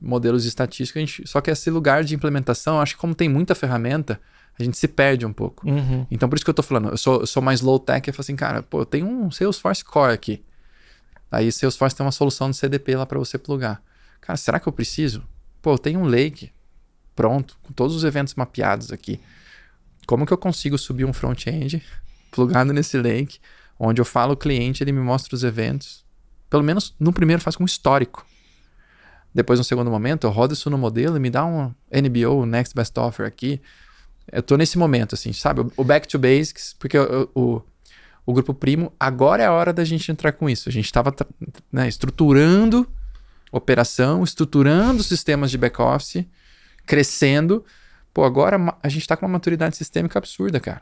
modelos 0.02 0.44
de 0.44 0.50
estatística. 0.50 1.00
A 1.00 1.02
gente, 1.02 1.28
só 1.28 1.40
que 1.40 1.52
esse 1.52 1.70
lugar 1.70 2.04
de 2.04 2.16
implementação, 2.16 2.82
acho 2.82 2.96
que 2.96 3.02
como 3.02 3.14
tem 3.14 3.30
muita 3.30 3.54
ferramenta, 3.54 4.20
a 4.58 4.64
gente 4.64 4.78
se 4.78 4.88
perde 4.88 5.26
um 5.26 5.34
pouco. 5.34 5.68
Uhum. 5.70 6.06
Então, 6.10 6.28
por 6.28 6.36
isso 6.36 6.44
que 6.44 6.50
eu 6.50 6.56
tô 6.56 6.64
falando, 6.64 6.90
eu 6.90 6.98
sou, 6.98 7.22
eu 7.22 7.28
sou 7.28 7.42
mais 7.42 7.62
low-tech, 7.62 8.08
eu 8.08 8.14
falo 8.14 8.22
assim, 8.22 8.36
cara, 8.36 8.64
pô, 8.64 8.82
eu 8.82 8.86
tenho 8.86 9.08
um 9.08 9.30
Salesforce 9.30 9.84
Core 9.84 10.14
aqui. 10.14 10.44
Aí 11.32 11.52
Salesforce 11.52 11.96
tem 11.96 12.06
uma 12.06 12.12
solução 12.12 12.50
de 12.50 12.58
CDP 12.58 12.96
lá 12.96 13.06
para 13.06 13.20
você 13.20 13.38
plugar. 13.38 13.82
Cara, 14.20 14.36
será 14.38 14.60
que 14.60 14.68
eu 14.68 14.74
preciso? 14.74 15.24
Pô, 15.62 15.74
eu 15.74 15.78
tenho 15.78 16.00
um 16.00 16.06
Lake 16.06 16.52
pronto, 17.16 17.58
com 17.62 17.72
todos 17.74 17.96
os 17.96 18.04
eventos 18.04 18.36
mapeados 18.36 18.92
aqui. 18.92 19.20
Como 20.08 20.26
que 20.26 20.34
eu 20.34 20.38
consigo 20.38 20.78
subir 20.78 21.06
um 21.06 21.14
front-end 21.14 21.84
plugado 22.32 22.74
nesse 22.74 22.98
Lake, 22.98 23.40
onde 23.80 24.02
eu 24.02 24.06
falo 24.06 24.34
o 24.34 24.38
cliente, 24.38 24.84
ele 24.84 24.92
me 24.92 25.02
mostra 25.02 25.36
os 25.36 25.44
eventos. 25.44 26.04
Pelo 26.50 26.64
menos 26.64 26.94
no 27.00 27.14
primeiro 27.14 27.42
faz 27.42 27.56
com 27.56 27.64
histórico. 27.64 28.26
Depois, 29.34 29.60
no 29.60 29.64
segundo 29.64 29.90
momento, 29.90 30.26
eu 30.28 30.32
rodo 30.32 30.54
isso 30.54 30.70
no 30.70 30.78
modelo 30.78 31.16
e 31.16 31.20
me 31.20 31.30
dá 31.30 31.46
um 31.46 31.74
NBO, 31.92 32.46
Next 32.46 32.76
Best 32.76 32.98
Offer 33.00 33.26
aqui. 33.26 33.62
Eu 34.32 34.44
tô 34.44 34.58
nesse 34.58 34.78
momento, 34.78 35.16
assim, 35.16 35.32
sabe? 35.34 35.62
O- 35.78 35.84
back 35.84 36.08
to 36.08 36.20
basics, 36.20 36.76
porque 36.78 36.98
o, 36.98 37.30
o, 37.34 37.62
o 38.26 38.34
grupo 38.34 38.54
primo, 38.54 38.92
agora 39.00 39.44
é 39.44 39.46
a 39.46 39.52
hora 39.54 39.72
da 39.74 39.84
gente 39.86 40.12
entrar 40.12 40.32
com 40.34 40.50
isso. 40.50 40.68
A 40.68 40.72
gente 40.72 40.86
estava 40.86 41.14
né, 41.72 41.88
estruturando 41.88 42.88
operação, 43.52 44.24
estruturando 44.24 45.04
sistemas 45.04 45.50
de 45.52 45.58
back-office, 45.58 46.26
crescendo. 46.86 47.64
Pô, 48.14 48.24
agora 48.24 48.58
a 48.84 48.90
gente 48.90 49.08
tá 49.08 49.16
com 49.16 49.26
uma 49.26 49.32
maturidade 49.34 49.76
sistêmica 49.78 50.20
absurda, 50.20 50.60
cara. 50.60 50.82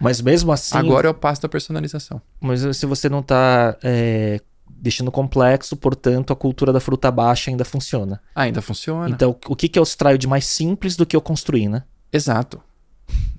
Mas 0.00 0.20
mesmo 0.20 0.52
assim, 0.52 0.76
Agora 0.78 1.08
é 1.08 1.10
o 1.10 1.14
passo 1.14 1.42
da 1.42 1.48
personalização. 1.48 2.20
mas 2.40 2.60
se 2.76 2.86
você 2.86 3.08
não 3.08 3.22
tá 3.22 3.76
é, 3.82 4.40
deixando 4.86 5.10
complexo, 5.10 5.76
portanto, 5.76 6.32
a 6.32 6.36
cultura 6.36 6.72
da 6.72 6.78
fruta 6.80 7.10
baixa 7.10 7.50
ainda 7.50 7.64
funciona. 7.64 8.20
Ah, 8.34 8.42
ainda 8.42 8.62
funciona. 8.62 9.10
Então, 9.10 9.36
o 9.48 9.56
que, 9.56 9.68
que 9.68 9.78
eu 9.78 9.82
extraio 9.82 10.16
de 10.16 10.26
mais 10.28 10.46
simples 10.46 10.94
do 10.96 11.04
que 11.04 11.16
eu 11.16 11.20
construir, 11.20 11.68
né? 11.68 11.82
Exato. 12.12 12.60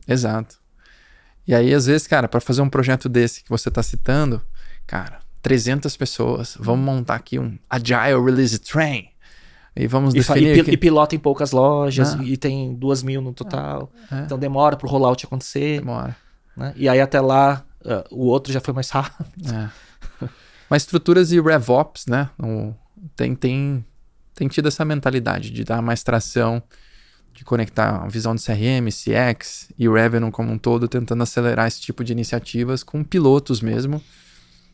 Exato. 0.08 0.58
E 1.48 1.56
aí, 1.56 1.74
às 1.74 1.86
vezes, 1.86 2.06
cara, 2.08 2.28
para 2.28 2.42
fazer 2.42 2.62
um 2.62 2.70
projeto 2.70 3.08
desse 3.08 3.44
que 3.44 3.50
você 3.50 3.72
tá 3.72 3.82
citando, 3.82 4.42
cara, 4.86 5.20
300 5.42 5.96
pessoas, 5.96 6.58
vamos 6.60 6.86
montar 6.86 7.16
aqui 7.16 7.40
um 7.40 7.58
Agile 7.70 8.22
Release 8.24 8.60
Train. 8.60 9.08
E 9.76 9.88
vamos 9.88 10.14
E, 10.14 10.18
e 10.18 10.20
definir. 10.22 10.54
pi- 10.56 10.62
aqui- 10.62 10.72
e 10.72 10.78
pilota 10.78 11.16
em 11.16 11.20
poucas 11.20 11.52
lojas, 11.52 12.16
Ah. 12.16 12.24
e 12.24 12.36
tem 12.36 12.74
duas 12.76 13.04
mil 13.04 13.22
no 13.22 13.32
total. 13.32 13.92
É. 14.12 14.20
Então 14.22 14.38
demora 14.38 14.76
pro 14.76 14.90
rollout 14.90 15.26
acontecer. 15.26 15.80
Demora. 15.80 16.16
né? 16.56 16.74
E 16.76 16.90
aí 16.90 17.00
até 17.00 17.22
lá, 17.22 17.64
ah, 17.86 18.04
o 18.12 18.26
outro 18.26 18.52
já 18.52 18.60
foi 18.60 18.74
mais 18.74 18.90
rápido. 18.92 19.54
É. 19.54 19.70
Mas 20.70 20.84
estruturas 20.84 21.32
e 21.32 21.40
RevOps, 21.40 22.06
né? 22.08 22.30
o- 22.40 22.74
tem, 23.16 23.36
tem, 23.36 23.86
tem 24.34 24.48
tido 24.48 24.68
essa 24.68 24.84
mentalidade 24.84 25.50
de 25.52 25.64
dar 25.64 25.82
mais 25.82 26.04
tração, 26.04 26.62
de 27.34 27.44
conectar 27.46 28.04
a 28.04 28.08
visão 28.08 28.34
de 28.36 28.42
CRM, 28.42 28.90
CX 28.92 29.70
e 29.78 29.88
o 29.88 29.94
Revenue 29.94 30.32
como 30.32 30.52
um 30.52 30.58
todo, 30.58 30.88
tentando 30.88 31.22
acelerar 31.24 31.68
esse 31.68 31.80
tipo 31.80 32.04
de 32.04 32.12
iniciativas 32.12 32.84
com 32.84 33.04
pilotos 33.04 33.62
mesmo. 33.62 34.02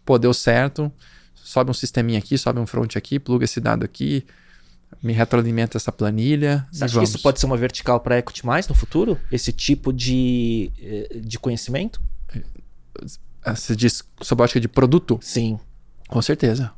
Pô, 0.05 0.17
deu 0.17 0.33
certo, 0.33 0.91
sobe 1.35 1.71
um 1.71 1.73
sisteminha 1.73 2.19
aqui, 2.19 2.37
sobe 2.37 2.59
um 2.59 2.65
front 2.65 2.95
aqui, 2.95 3.19
pluga 3.19 3.43
esse 3.45 3.59
dado 3.59 3.83
aqui, 3.83 4.25
me 5.01 5.11
retroalimenta 5.11 5.77
essa 5.77 5.91
planilha. 5.91 6.65
Você 6.71 6.85
acha 6.85 6.93
vamos. 6.95 7.09
que 7.09 7.15
isso 7.15 7.23
pode 7.23 7.39
ser 7.39 7.45
uma 7.45 7.57
vertical 7.57 7.99
para 7.99 8.17
Equity 8.19 8.45
mais 8.45 8.67
no 8.67 8.73
futuro? 8.75 9.19
Esse 9.29 9.51
tipo 9.51 9.91
de, 9.91 10.71
eh, 10.79 11.19
de 11.19 11.37
conhecimento? 11.37 12.01
Você 13.45 13.75
diz 13.75 14.03
sob 14.21 14.41
a 14.41 14.45
ótica 14.45 14.59
de 14.59 14.67
produto? 14.69 15.19
Sim. 15.21 15.59
Com 16.13 16.21
certeza. 16.21 16.71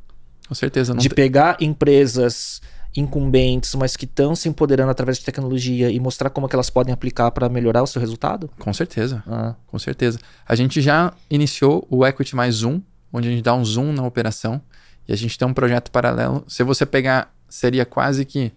Com 0.47 0.55
certeza. 0.55 0.93
De 0.95 1.09
tem- 1.09 1.15
pegar 1.15 1.57
empresas 1.59 2.61
incumbentes, 2.95 3.75
mas 3.75 3.97
que 3.97 4.05
estão 4.05 4.33
se 4.35 4.47
empoderando 4.47 4.89
através 4.89 5.17
de 5.17 5.25
tecnologia 5.25 5.89
e 5.91 5.99
mostrar 5.99 6.29
como 6.29 6.47
que 6.47 6.55
elas 6.55 6.69
podem 6.69 6.93
aplicar 6.93 7.29
para 7.31 7.49
melhorar 7.49 7.83
o 7.83 7.87
seu 7.87 7.99
resultado? 7.99 8.49
Com 8.57 8.73
certeza. 8.73 9.21
Ah, 9.27 9.53
Com 9.67 9.77
certeza. 9.77 10.17
A 10.47 10.55
gente 10.55 10.81
já 10.81 11.11
iniciou 11.29 11.85
o 11.89 12.05
Equity 12.05 12.33
mais 12.35 12.55
Zoom, 12.55 12.79
onde 13.11 13.27
a 13.27 13.31
gente 13.31 13.43
dá 13.43 13.53
um 13.53 13.65
zoom 13.65 13.91
na 13.91 14.03
operação 14.05 14.61
e 15.07 15.11
a 15.11 15.17
gente 15.17 15.37
tem 15.37 15.45
um 15.45 15.53
projeto 15.53 15.91
paralelo. 15.91 16.45
Se 16.47 16.63
você 16.63 16.85
pegar, 16.85 17.33
seria 17.49 17.85
quase 17.85 18.23
que 18.23 18.53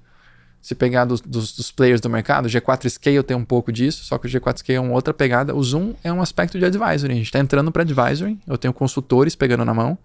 se 0.62 0.74
pegar 0.74 1.04
dos, 1.04 1.20
dos, 1.20 1.56
dos 1.56 1.72
players 1.72 2.00
do 2.00 2.08
mercado, 2.08 2.46
o 2.46 2.48
G4 2.48 2.88
Scale 2.88 3.22
tem 3.24 3.36
um 3.36 3.44
pouco 3.44 3.72
disso, 3.72 4.04
só 4.04 4.18
que 4.18 4.26
o 4.26 4.30
G4 4.30 4.58
Scale 4.58 4.76
é 4.76 4.80
uma 4.80 4.92
outra 4.92 5.12
pegada. 5.12 5.54
O 5.54 5.62
Zoom 5.62 5.94
é 6.04 6.12
um 6.12 6.20
aspecto 6.22 6.58
de 6.58 6.64
advisory. 6.64 7.12
A 7.12 7.16
gente 7.16 7.26
está 7.26 7.38
entrando 7.40 7.72
para 7.72 7.82
advisory, 7.82 8.38
eu 8.46 8.56
tenho 8.56 8.72
consultores 8.72 9.34
pegando 9.34 9.64
na 9.64 9.74
mão, 9.74 9.98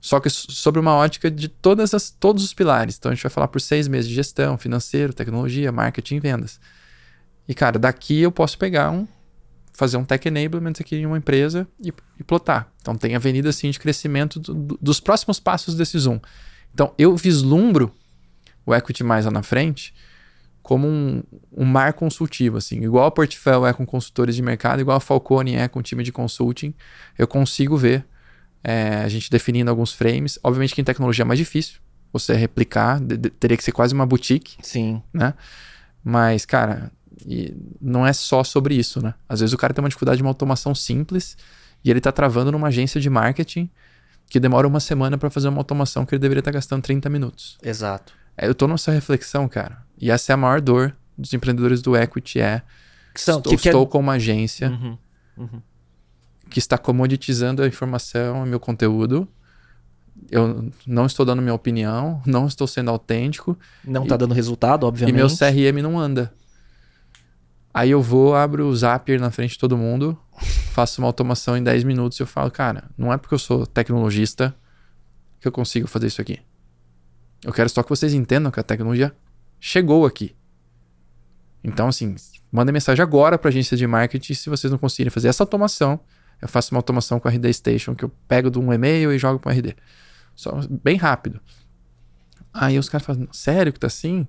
só 0.00 0.18
que 0.18 0.30
sobre 0.30 0.80
uma 0.80 0.94
ótica 0.94 1.30
de 1.30 1.48
todas 1.48 1.92
as, 1.92 2.10
todos 2.10 2.42
os 2.42 2.54
pilares. 2.54 2.96
Então 2.98 3.10
a 3.12 3.14
gente 3.14 3.22
vai 3.22 3.30
falar 3.30 3.48
por 3.48 3.60
seis 3.60 3.86
meses 3.86 4.08
de 4.08 4.14
gestão, 4.14 4.56
financeiro, 4.56 5.12
tecnologia, 5.12 5.70
marketing 5.70 6.16
e 6.16 6.20
vendas. 6.20 6.58
E 7.46 7.54
cara, 7.54 7.78
daqui 7.78 8.20
eu 8.20 8.32
posso 8.32 8.56
pegar 8.56 8.90
um, 8.90 9.06
fazer 9.74 9.96
um 9.96 10.04
tech 10.04 10.26
enablement 10.26 10.72
aqui 10.80 10.96
em 10.96 11.06
uma 11.06 11.18
empresa 11.18 11.68
e, 11.82 11.92
e 12.18 12.24
plotar. 12.24 12.72
Então 12.80 12.96
tem 12.96 13.14
avenida 13.14 13.50
assim 13.50 13.70
de 13.70 13.78
crescimento 13.78 14.40
do- 14.40 14.54
do- 14.54 14.78
dos 14.80 15.00
próximos 15.00 15.38
passos 15.38 15.74
desse 15.74 15.98
Zoom. 15.98 16.18
Então 16.72 16.94
eu 16.96 17.14
vislumbro 17.16 17.92
o 18.64 18.74
equity 18.74 19.02
mais 19.04 19.24
lá 19.24 19.30
na 19.30 19.42
frente 19.42 19.92
como 20.62 20.86
um, 20.86 21.22
um 21.50 21.64
mar 21.64 21.94
consultivo, 21.94 22.58
assim, 22.58 22.84
igual 22.84 23.06
a 23.06 23.10
Portfel 23.10 23.66
é 23.66 23.72
com 23.72 23.84
consultores 23.86 24.36
de 24.36 24.42
mercado, 24.42 24.80
igual 24.80 24.98
a 24.98 25.00
Falcone 25.00 25.56
é 25.56 25.66
com 25.66 25.80
time 25.82 26.04
de 26.04 26.12
consulting, 26.12 26.74
eu 27.18 27.26
consigo 27.26 27.76
ver 27.78 28.04
é, 28.62 28.96
a 29.04 29.08
gente 29.08 29.30
definindo 29.30 29.70
alguns 29.70 29.92
frames. 29.92 30.38
Obviamente 30.42 30.74
que 30.74 30.80
em 30.80 30.84
tecnologia 30.84 31.22
é 31.22 31.26
mais 31.26 31.38
difícil 31.38 31.80
você 32.12 32.34
replicar, 32.34 33.00
de- 33.00 33.16
de- 33.16 33.30
teria 33.30 33.56
que 33.56 33.62
ser 33.64 33.72
quase 33.72 33.94
uma 33.94 34.04
boutique, 34.06 34.56
sim. 34.62 35.00
né? 35.12 35.34
Mas, 36.02 36.44
cara, 36.44 36.90
e 37.26 37.54
não 37.80 38.06
é 38.06 38.12
só 38.12 38.42
sobre 38.42 38.74
isso, 38.74 39.02
né? 39.02 39.14
Às 39.28 39.40
vezes 39.40 39.52
o 39.52 39.56
cara 39.58 39.72
tem 39.74 39.82
uma 39.82 39.88
dificuldade 39.88 40.16
de 40.16 40.22
uma 40.22 40.30
automação 40.30 40.74
simples 40.74 41.36
e 41.84 41.90
ele 41.90 42.00
tá 42.00 42.10
travando 42.10 42.50
numa 42.50 42.68
agência 42.68 43.00
de 43.00 43.08
marketing 43.10 43.68
que 44.28 44.40
demora 44.40 44.66
uma 44.66 44.80
semana 44.80 45.18
para 45.18 45.28
fazer 45.30 45.48
uma 45.48 45.58
automação 45.58 46.06
que 46.06 46.14
ele 46.14 46.20
deveria 46.20 46.40
estar 46.40 46.50
gastando 46.52 46.82
30 46.82 47.08
minutos. 47.10 47.58
Exato. 47.62 48.12
É, 48.36 48.46
Eu 48.48 48.54
tô 48.54 48.66
nessa 48.66 48.90
reflexão, 48.92 49.48
cara. 49.48 49.78
E 49.98 50.10
essa 50.10 50.32
é 50.32 50.34
a 50.34 50.36
maior 50.36 50.60
dor 50.60 50.96
dos 51.18 51.32
empreendedores 51.34 51.82
do 51.82 51.96
equity 51.96 52.40
é 52.40 52.62
Que 53.14 53.20
são, 53.20 53.38
estou, 53.38 53.50
que, 53.52 53.62
que 53.62 53.68
é- 53.68 53.72
estou 53.72 53.86
com 53.86 53.98
uma 53.98 54.12
agência 54.14 54.70
Uhum, 54.70 54.98
uhum. 55.36 55.62
Que 56.50 56.58
está 56.58 56.76
comoditizando 56.76 57.62
a 57.62 57.66
informação, 57.66 58.42
o 58.42 58.46
meu 58.46 58.60
conteúdo. 58.60 59.26
Eu 60.30 60.70
não 60.86 61.06
estou 61.06 61.24
dando 61.24 61.40
minha 61.40 61.54
opinião, 61.54 62.20
não 62.26 62.46
estou 62.46 62.66
sendo 62.66 62.90
autêntico 62.90 63.58
Não 63.82 64.06
tá 64.06 64.16
dando 64.16 64.34
resultado, 64.34 64.84
obviamente. 64.84 65.14
e 65.14 65.16
meu 65.16 65.28
CRM 65.28 65.80
não 65.82 65.98
anda. 65.98 66.32
Aí 67.72 67.90
eu 67.90 68.02
vou, 68.02 68.34
abro 68.34 68.66
o 68.66 68.76
Zapier 68.76 69.20
na 69.20 69.30
frente 69.30 69.52
de 69.52 69.58
todo 69.58 69.78
mundo, 69.78 70.18
faço 70.72 71.00
uma 71.00 71.06
automação 71.06 71.56
em 71.56 71.62
10 71.62 71.84
minutos 71.84 72.18
e 72.18 72.22
eu 72.22 72.26
falo, 72.26 72.50
cara, 72.50 72.90
não 72.98 73.12
é 73.12 73.16
porque 73.16 73.34
eu 73.34 73.38
sou 73.38 73.64
tecnologista 73.66 74.54
que 75.40 75.48
eu 75.48 75.52
consigo 75.52 75.86
fazer 75.86 76.08
isso 76.08 76.20
aqui. 76.20 76.40
Eu 77.44 77.52
quero 77.52 77.68
só 77.70 77.82
que 77.82 77.88
vocês 77.88 78.12
entendam 78.12 78.50
que 78.52 78.60
a 78.60 78.62
tecnologia 78.62 79.14
chegou 79.58 80.04
aqui. 80.04 80.34
Então, 81.62 81.88
assim, 81.88 82.14
manda 82.50 82.72
mensagem 82.72 83.02
agora 83.02 83.38
para 83.38 83.48
a 83.48 83.50
agência 83.50 83.76
de 83.76 83.86
marketing 83.86 84.34
se 84.34 84.50
vocês 84.50 84.70
não 84.70 84.78
conseguirem 84.78 85.10
fazer 85.10 85.28
essa 85.28 85.42
automação. 85.42 86.00
Eu 86.40 86.48
faço 86.48 86.74
uma 86.74 86.78
automação 86.78 87.20
com 87.20 87.28
a 87.28 87.30
RD 87.30 87.52
Station 87.52 87.94
que 87.94 88.04
eu 88.04 88.10
pego 88.26 88.50
de 88.50 88.58
um 88.58 88.72
e-mail 88.72 89.12
e 89.12 89.18
jogo 89.18 89.38
para 89.38 89.52
RD. 89.52 89.76
Só 90.34 90.60
bem 90.68 90.96
rápido. 90.96 91.40
Aí 92.52 92.78
os 92.78 92.88
caras 92.88 93.06
falam, 93.06 93.28
sério 93.32 93.72
que 93.72 93.78
tá 93.78 93.86
assim? 93.86 94.26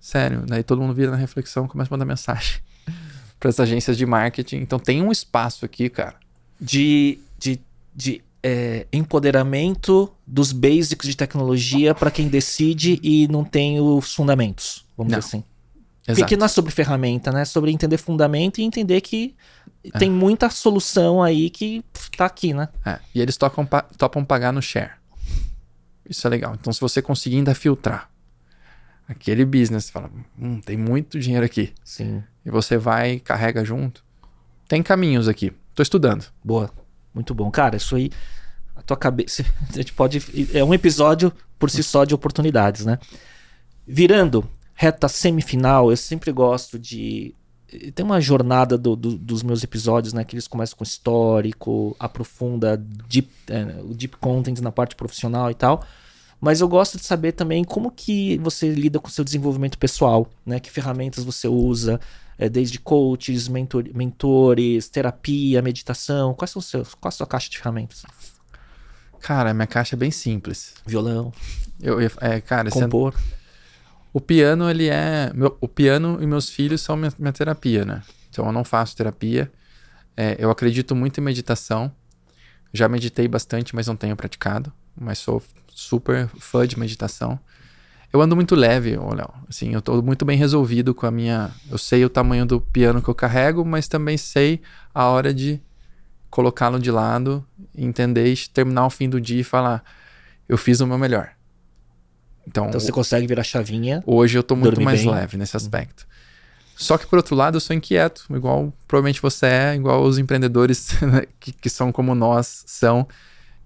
Sério. 0.00 0.44
Daí 0.46 0.62
todo 0.62 0.80
mundo 0.80 0.92
vira 0.92 1.10
na 1.10 1.16
reflexão, 1.16 1.68
começa 1.68 1.88
a 1.88 1.94
mandar 1.94 2.04
mensagem 2.04 2.60
para 3.38 3.48
as 3.48 3.60
agências 3.60 3.96
de 3.96 4.04
marketing. 4.04 4.56
Então 4.56 4.78
tem 4.78 5.00
um 5.02 5.12
espaço 5.12 5.64
aqui, 5.64 5.88
cara. 5.88 6.16
De, 6.60 7.18
de, 7.38 7.60
de 7.94 8.22
é, 8.42 8.86
empoderamento 8.92 10.12
dos 10.26 10.52
basics 10.52 11.08
de 11.08 11.16
tecnologia 11.16 11.94
para 11.94 12.10
quem 12.10 12.28
decide 12.28 12.98
e 13.02 13.28
não 13.28 13.44
tem 13.44 13.80
os 13.80 14.14
fundamentos, 14.14 14.84
vamos 14.96 15.12
Não. 15.12 15.18
dizer 15.18 15.28
assim. 15.28 15.44
Exato. 16.06 16.20
Porque 16.20 16.36
não 16.36 16.46
é 16.46 16.48
sobre 16.48 16.72
ferramenta, 16.72 17.30
né? 17.30 17.42
É 17.42 17.44
sobre 17.44 17.70
entender 17.70 17.96
fundamento 17.96 18.60
e 18.60 18.64
entender 18.64 19.00
que 19.00 19.36
tem 19.98 20.10
muita 20.10 20.48
solução 20.50 21.22
aí 21.22 21.50
que 21.50 21.84
tá 22.16 22.26
aqui, 22.26 22.52
né? 22.54 22.68
É, 22.84 22.98
e 23.14 23.20
eles 23.20 23.36
tocam, 23.36 23.66
pa- 23.66 23.82
topam 23.98 24.24
pagar 24.24 24.52
no 24.52 24.62
share. 24.62 24.92
Isso 26.08 26.26
é 26.26 26.30
legal. 26.30 26.54
Então, 26.54 26.72
se 26.72 26.80
você 26.80 27.00
conseguir 27.02 27.36
ainda 27.36 27.54
filtrar 27.54 28.10
aquele 29.08 29.44
business, 29.44 29.90
fala, 29.90 30.10
hum, 30.38 30.60
tem 30.60 30.76
muito 30.76 31.18
dinheiro 31.18 31.44
aqui, 31.44 31.72
Sim. 31.84 32.22
e 32.44 32.50
você 32.50 32.76
vai 32.76 33.12
e 33.14 33.20
carrega 33.20 33.64
junto, 33.64 34.04
tem 34.68 34.82
caminhos 34.82 35.28
aqui. 35.28 35.52
Tô 35.74 35.82
estudando. 35.82 36.26
Boa. 36.44 36.70
Muito 37.14 37.34
bom. 37.34 37.50
Cara, 37.50 37.76
isso 37.76 37.94
aí. 37.96 38.10
A 38.74 38.82
tua 38.82 38.96
cabeça. 38.96 39.44
A 39.68 39.72
gente 39.72 39.92
pode. 39.92 40.22
É 40.54 40.64
um 40.64 40.72
episódio 40.74 41.32
por 41.58 41.70
si 41.70 41.82
só 41.82 42.04
de 42.04 42.14
oportunidades, 42.14 42.84
né? 42.86 42.98
Virando 43.86 44.48
reta 44.74 45.08
semifinal, 45.08 45.90
eu 45.90 45.96
sempre 45.96 46.32
gosto 46.32 46.78
de. 46.78 47.34
Tem 47.94 48.04
uma 48.04 48.20
jornada 48.20 48.76
do- 48.76 48.94
do- 48.96 49.16
dos 49.18 49.42
meus 49.42 49.62
episódios, 49.64 50.12
né? 50.12 50.24
Que 50.24 50.34
eles 50.34 50.46
começam 50.46 50.76
com 50.76 50.84
histórico, 50.84 51.96
aprofunda 51.98 52.76
deep, 52.76 53.30
é, 53.48 53.80
o 53.82 53.94
deep 53.94 54.16
content 54.18 54.58
na 54.60 54.70
parte 54.72 54.94
profissional 54.94 55.50
e 55.50 55.54
tal. 55.54 55.84
Mas 56.40 56.60
eu 56.60 56.68
gosto 56.68 56.98
de 56.98 57.04
saber 57.04 57.32
também 57.32 57.62
como 57.64 57.90
que 57.90 58.36
você 58.38 58.68
lida 58.70 58.98
com 58.98 59.08
o 59.08 59.10
seu 59.10 59.24
desenvolvimento 59.24 59.78
pessoal, 59.78 60.28
né? 60.44 60.58
Que 60.58 60.70
ferramentas 60.70 61.22
você 61.24 61.46
usa, 61.48 62.00
é, 62.36 62.48
desde 62.48 62.78
coaches, 62.80 63.46
mentor- 63.48 63.88
mentores, 63.94 64.88
terapia, 64.88 65.62
meditação. 65.62 66.34
Quais 66.34 66.50
são 66.50 66.60
os 66.60 66.66
seus, 66.66 66.94
qual 66.94 67.08
a 67.08 67.12
sua 67.12 67.26
caixa 67.26 67.48
de 67.48 67.58
ferramentas? 67.58 68.02
Cara, 69.20 69.54
minha 69.54 69.66
caixa 69.68 69.94
é 69.94 69.98
bem 69.98 70.10
simples. 70.10 70.74
Violão, 70.84 71.32
Eu, 71.80 72.00
eu- 72.00 72.10
é, 72.20 72.40
cara, 72.40 72.70
sendo- 72.70 72.82
compor. 72.84 73.14
O 74.12 74.20
piano, 74.20 74.68
ele 74.70 74.88
é. 74.88 75.30
meu- 75.34 75.56
o 75.60 75.68
piano 75.68 76.18
e 76.20 76.26
meus 76.26 76.48
filhos 76.50 76.80
são 76.80 76.96
minha, 76.96 77.12
minha 77.18 77.32
terapia, 77.32 77.84
né? 77.84 78.02
Então 78.28 78.46
eu 78.46 78.52
não 78.52 78.64
faço 78.64 78.96
terapia. 78.96 79.50
É, 80.16 80.36
eu 80.38 80.50
acredito 80.50 80.94
muito 80.94 81.18
em 81.20 81.24
meditação. 81.24 81.90
Já 82.72 82.88
meditei 82.88 83.26
bastante, 83.28 83.74
mas 83.74 83.86
não 83.86 83.96
tenho 83.96 84.16
praticado. 84.16 84.72
Mas 84.98 85.18
sou 85.18 85.42
super 85.68 86.28
fã 86.38 86.66
de 86.66 86.78
meditação. 86.78 87.38
Eu 88.12 88.20
ando 88.20 88.36
muito 88.36 88.54
leve, 88.54 88.96
ô 88.98 89.14
Léo. 89.14 89.32
Assim, 89.48 89.72
eu 89.72 89.80
tô 89.80 90.02
muito 90.02 90.24
bem 90.24 90.36
resolvido 90.36 90.94
com 90.94 91.06
a 91.06 91.10
minha. 91.10 91.50
Eu 91.70 91.78
sei 91.78 92.04
o 92.04 92.10
tamanho 92.10 92.44
do 92.44 92.60
piano 92.60 93.00
que 93.00 93.08
eu 93.08 93.14
carrego, 93.14 93.64
mas 93.64 93.88
também 93.88 94.18
sei 94.18 94.60
a 94.94 95.06
hora 95.06 95.32
de 95.32 95.60
colocá-lo 96.28 96.78
de 96.78 96.90
lado, 96.90 97.44
entender 97.74 98.34
terminar 98.52 98.86
o 98.86 98.90
fim 98.90 99.08
do 99.08 99.18
dia 99.20 99.40
e 99.40 99.44
falar: 99.44 99.82
eu 100.46 100.58
fiz 100.58 100.80
o 100.80 100.86
meu 100.86 100.98
melhor. 100.98 101.30
Então, 102.46 102.66
Então 102.68 102.80
você 102.80 102.90
consegue 102.92 103.26
virar 103.26 103.42
chavinha. 103.44 104.02
Hoje 104.06 104.36
eu 104.38 104.42
tô 104.42 104.56
muito 104.56 104.80
mais 104.80 105.00
bem. 105.00 105.08
Uhum. 105.08 105.14
leve 105.14 105.36
nesse 105.36 105.56
aspecto. 105.56 106.06
Só 106.76 106.98
que 106.98 107.06
por 107.06 107.16
outro 107.16 107.36
lado 107.36 107.56
eu 107.56 107.60
sou 107.60 107.76
inquieto, 107.76 108.24
igual 108.34 108.72
provavelmente 108.88 109.20
você 109.22 109.46
é, 109.46 109.74
igual 109.76 110.02
os 110.02 110.18
empreendedores 110.18 110.90
que, 111.38 111.52
que 111.52 111.70
são 111.70 111.92
como 111.92 112.14
nós 112.14 112.64
são. 112.66 113.06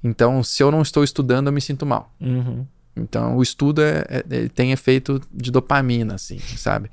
Então, 0.04 0.42
se 0.42 0.62
eu 0.62 0.70
não 0.70 0.82
estou 0.82 1.02
estudando, 1.02 1.46
eu 1.46 1.52
me 1.52 1.60
sinto 1.60 1.86
mal. 1.86 2.12
Uhum. 2.20 2.66
Então, 2.94 3.36
o 3.36 3.42
estudo 3.42 3.82
é, 3.82 4.04
é- 4.08 4.24
ele 4.30 4.48
tem 4.48 4.72
efeito 4.72 5.20
de 5.32 5.50
dopamina, 5.50 6.14
assim, 6.14 6.38
sabe? 6.56 6.90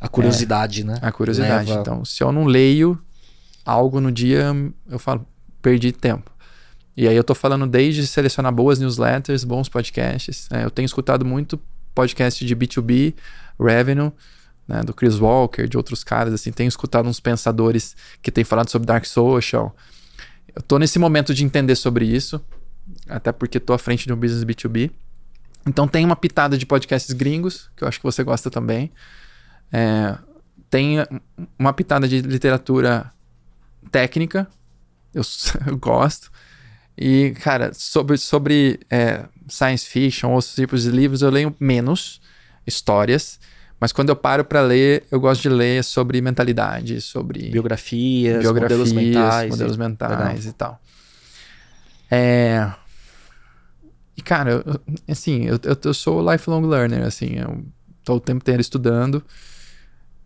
A 0.00 0.08
curiosidade, 0.08 0.84
né? 0.84 0.98
A 1.02 1.10
curiosidade. 1.12 1.68
Leva- 1.68 1.80
Então, 1.80 2.04
se 2.04 2.22
eu 2.22 2.30
não 2.32 2.44
leio 2.44 2.98
algo 3.64 4.00
no 4.00 4.10
dia, 4.12 4.54
eu 4.88 4.98
falo, 4.98 5.26
perdi 5.60 5.92
tempo. 5.92 6.30
E 6.98 7.06
aí 7.06 7.14
eu 7.14 7.22
tô 7.22 7.32
falando 7.32 7.64
desde 7.64 8.04
selecionar 8.08 8.50
boas 8.50 8.80
newsletters, 8.80 9.44
bons 9.44 9.68
podcasts. 9.68 10.48
né? 10.50 10.64
Eu 10.64 10.70
tenho 10.70 10.84
escutado 10.84 11.24
muito 11.24 11.56
podcast 11.94 12.44
de 12.44 12.56
B2B, 12.56 13.14
Revenue, 13.56 14.10
né, 14.66 14.82
do 14.82 14.92
Chris 14.92 15.16
Walker, 15.20 15.68
de 15.68 15.76
outros 15.76 16.02
caras, 16.02 16.34
assim. 16.34 16.50
Tenho 16.50 16.66
escutado 16.66 17.08
uns 17.08 17.20
pensadores 17.20 17.94
que 18.20 18.32
têm 18.32 18.42
falado 18.42 18.68
sobre 18.68 18.84
Dark 18.84 19.04
Social. 19.04 19.76
Eu 20.52 20.60
tô 20.60 20.76
nesse 20.76 20.98
momento 20.98 21.32
de 21.32 21.44
entender 21.44 21.76
sobre 21.76 22.04
isso, 22.04 22.44
até 23.08 23.30
porque 23.30 23.60
tô 23.60 23.72
à 23.72 23.78
frente 23.78 24.04
de 24.04 24.12
um 24.12 24.16
business 24.16 24.42
B2B. 24.42 24.90
Então 25.68 25.86
tem 25.86 26.04
uma 26.04 26.16
pitada 26.16 26.58
de 26.58 26.66
podcasts 26.66 27.12
gringos, 27.12 27.70
que 27.76 27.84
eu 27.84 27.86
acho 27.86 28.00
que 28.00 28.04
você 28.04 28.24
gosta 28.24 28.50
também. 28.50 28.90
É, 29.70 30.18
tem 30.68 30.96
uma 31.56 31.72
pitada 31.72 32.08
de 32.08 32.22
literatura 32.22 33.12
técnica, 33.92 34.48
eu, 35.14 35.22
eu 35.64 35.76
gosto. 35.78 36.28
E, 37.00 37.30
cara, 37.42 37.72
sobre, 37.74 38.18
sobre 38.18 38.80
é, 38.90 39.24
science 39.48 39.86
fiction, 39.86 40.30
outros 40.32 40.54
tipos 40.54 40.82
de 40.82 40.90
livros, 40.90 41.22
eu 41.22 41.30
leio 41.30 41.54
menos 41.60 42.20
histórias. 42.66 43.38
Mas 43.80 43.92
quando 43.92 44.08
eu 44.08 44.16
paro 44.16 44.44
para 44.44 44.60
ler, 44.60 45.04
eu 45.10 45.20
gosto 45.20 45.42
de 45.42 45.48
ler 45.48 45.84
sobre 45.84 46.20
mentalidade, 46.20 47.00
sobre 47.00 47.50
Biografias, 47.50 48.40
biografias, 48.40 48.78
modelos 48.80 48.92
mentais. 48.92 49.50
modelos 49.50 49.76
e- 49.76 49.78
mentais 49.78 50.46
e 50.46 50.52
tal. 50.52 50.80
É... 52.10 52.68
E, 54.16 54.22
cara, 54.22 54.50
eu- 54.50 54.62
eu- 54.66 54.80
assim, 55.08 55.44
eu, 55.44 55.60
eu, 55.62 55.76
eu 55.84 55.94
sou 55.94 56.20
lifelong 56.32 56.66
learner, 56.66 57.04
assim, 57.06 57.36
eu 57.36 57.64
tô 58.02 58.14
o 58.16 58.20
tempo 58.20 58.38
inteiro 58.42 58.60
estudando, 58.60 59.22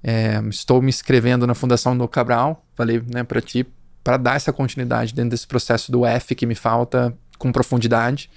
é, 0.03 0.41
estou 0.49 0.81
me 0.81 0.89
inscrevendo 0.89 1.47
na 1.47 1.55
Fundação 1.55 1.97
do 1.97 2.09
Cabral, 2.09 2.65
falei, 2.75 3.03
né, 3.07 3.23
pra 3.23 3.41
ti, 3.43 3.67
para 4.03 4.17
dar 4.17 4.37
essa 4.37 4.53
continuidade 4.53 5.15
dentro 5.15 5.31
desse 5.31 5.47
processo 5.47 5.91
do 5.93 6.05
F 6.05 6.35
que 6.35 6.47
me 6.47 6.55
falta 6.55 7.17
com 7.39 7.53
profundidade. 7.53 8.31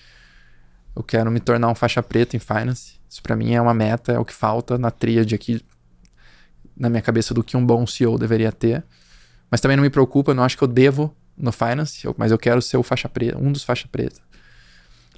Eu 0.95 1.03
quero 1.03 1.29
me 1.31 1.39
tornar 1.39 1.69
um 1.69 1.75
faixa 1.75 2.01
preta 2.01 2.35
em 2.35 2.39
finance. 2.39 2.95
Isso 3.09 3.21
para 3.21 3.35
mim 3.35 3.53
é 3.53 3.61
uma 3.61 3.73
meta, 3.73 4.11
é 4.13 4.19
o 4.19 4.25
que 4.25 4.33
falta 4.33 4.77
na 4.77 4.91
tríade 4.91 5.35
aqui 5.35 5.63
na 6.77 6.89
minha 6.89 7.01
cabeça 7.01 7.33
do 7.33 7.43
que 7.43 7.55
um 7.55 7.65
bom 7.65 7.85
CEO 7.87 8.17
deveria 8.17 8.51
ter. 8.51 8.83
Mas 9.49 9.61
também 9.61 9.77
não 9.77 9.83
me 9.83 9.89
preocupa, 9.89 10.31
eu 10.31 10.35
não 10.35 10.43
acho 10.43 10.57
que 10.57 10.63
eu 10.63 10.67
devo 10.67 11.15
no 11.37 11.51
finance, 11.51 12.01
mas 12.17 12.31
eu 12.31 12.37
quero 12.37 12.61
ser 12.61 12.77
o 12.77 12.83
faixa 12.83 13.07
preta, 13.09 13.37
um 13.37 13.51
dos 13.51 13.63
faixa 13.63 13.87
preta. 13.91 14.19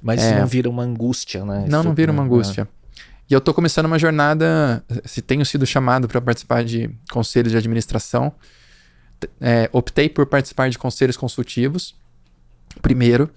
Mas 0.02 0.22
É. 0.22 0.38
não 0.38 0.46
vira 0.46 0.68
uma 0.68 0.82
angústia, 0.82 1.44
né? 1.44 1.66
Não, 1.68 1.80
Isso, 1.80 1.88
não 1.88 1.94
vira 1.94 2.12
uma 2.12 2.22
angústia. 2.22 2.68
E 3.28 3.34
eu 3.34 3.40
tô 3.40 3.52
começando 3.52 3.86
uma 3.86 3.98
jornada, 3.98 4.82
se 5.04 5.20
tenho 5.20 5.44
sido 5.44 5.66
chamado 5.66 6.08
para 6.08 6.20
participar 6.20 6.64
de 6.64 6.90
conselhos 7.10 7.52
de 7.52 7.58
administração, 7.58 8.32
é, 9.40 9.68
optei 9.72 10.08
por 10.08 10.26
participar 10.26 10.70
de 10.70 10.78
conselhos 10.78 11.16
consultivos, 11.16 11.94
primeiro, 12.80 13.30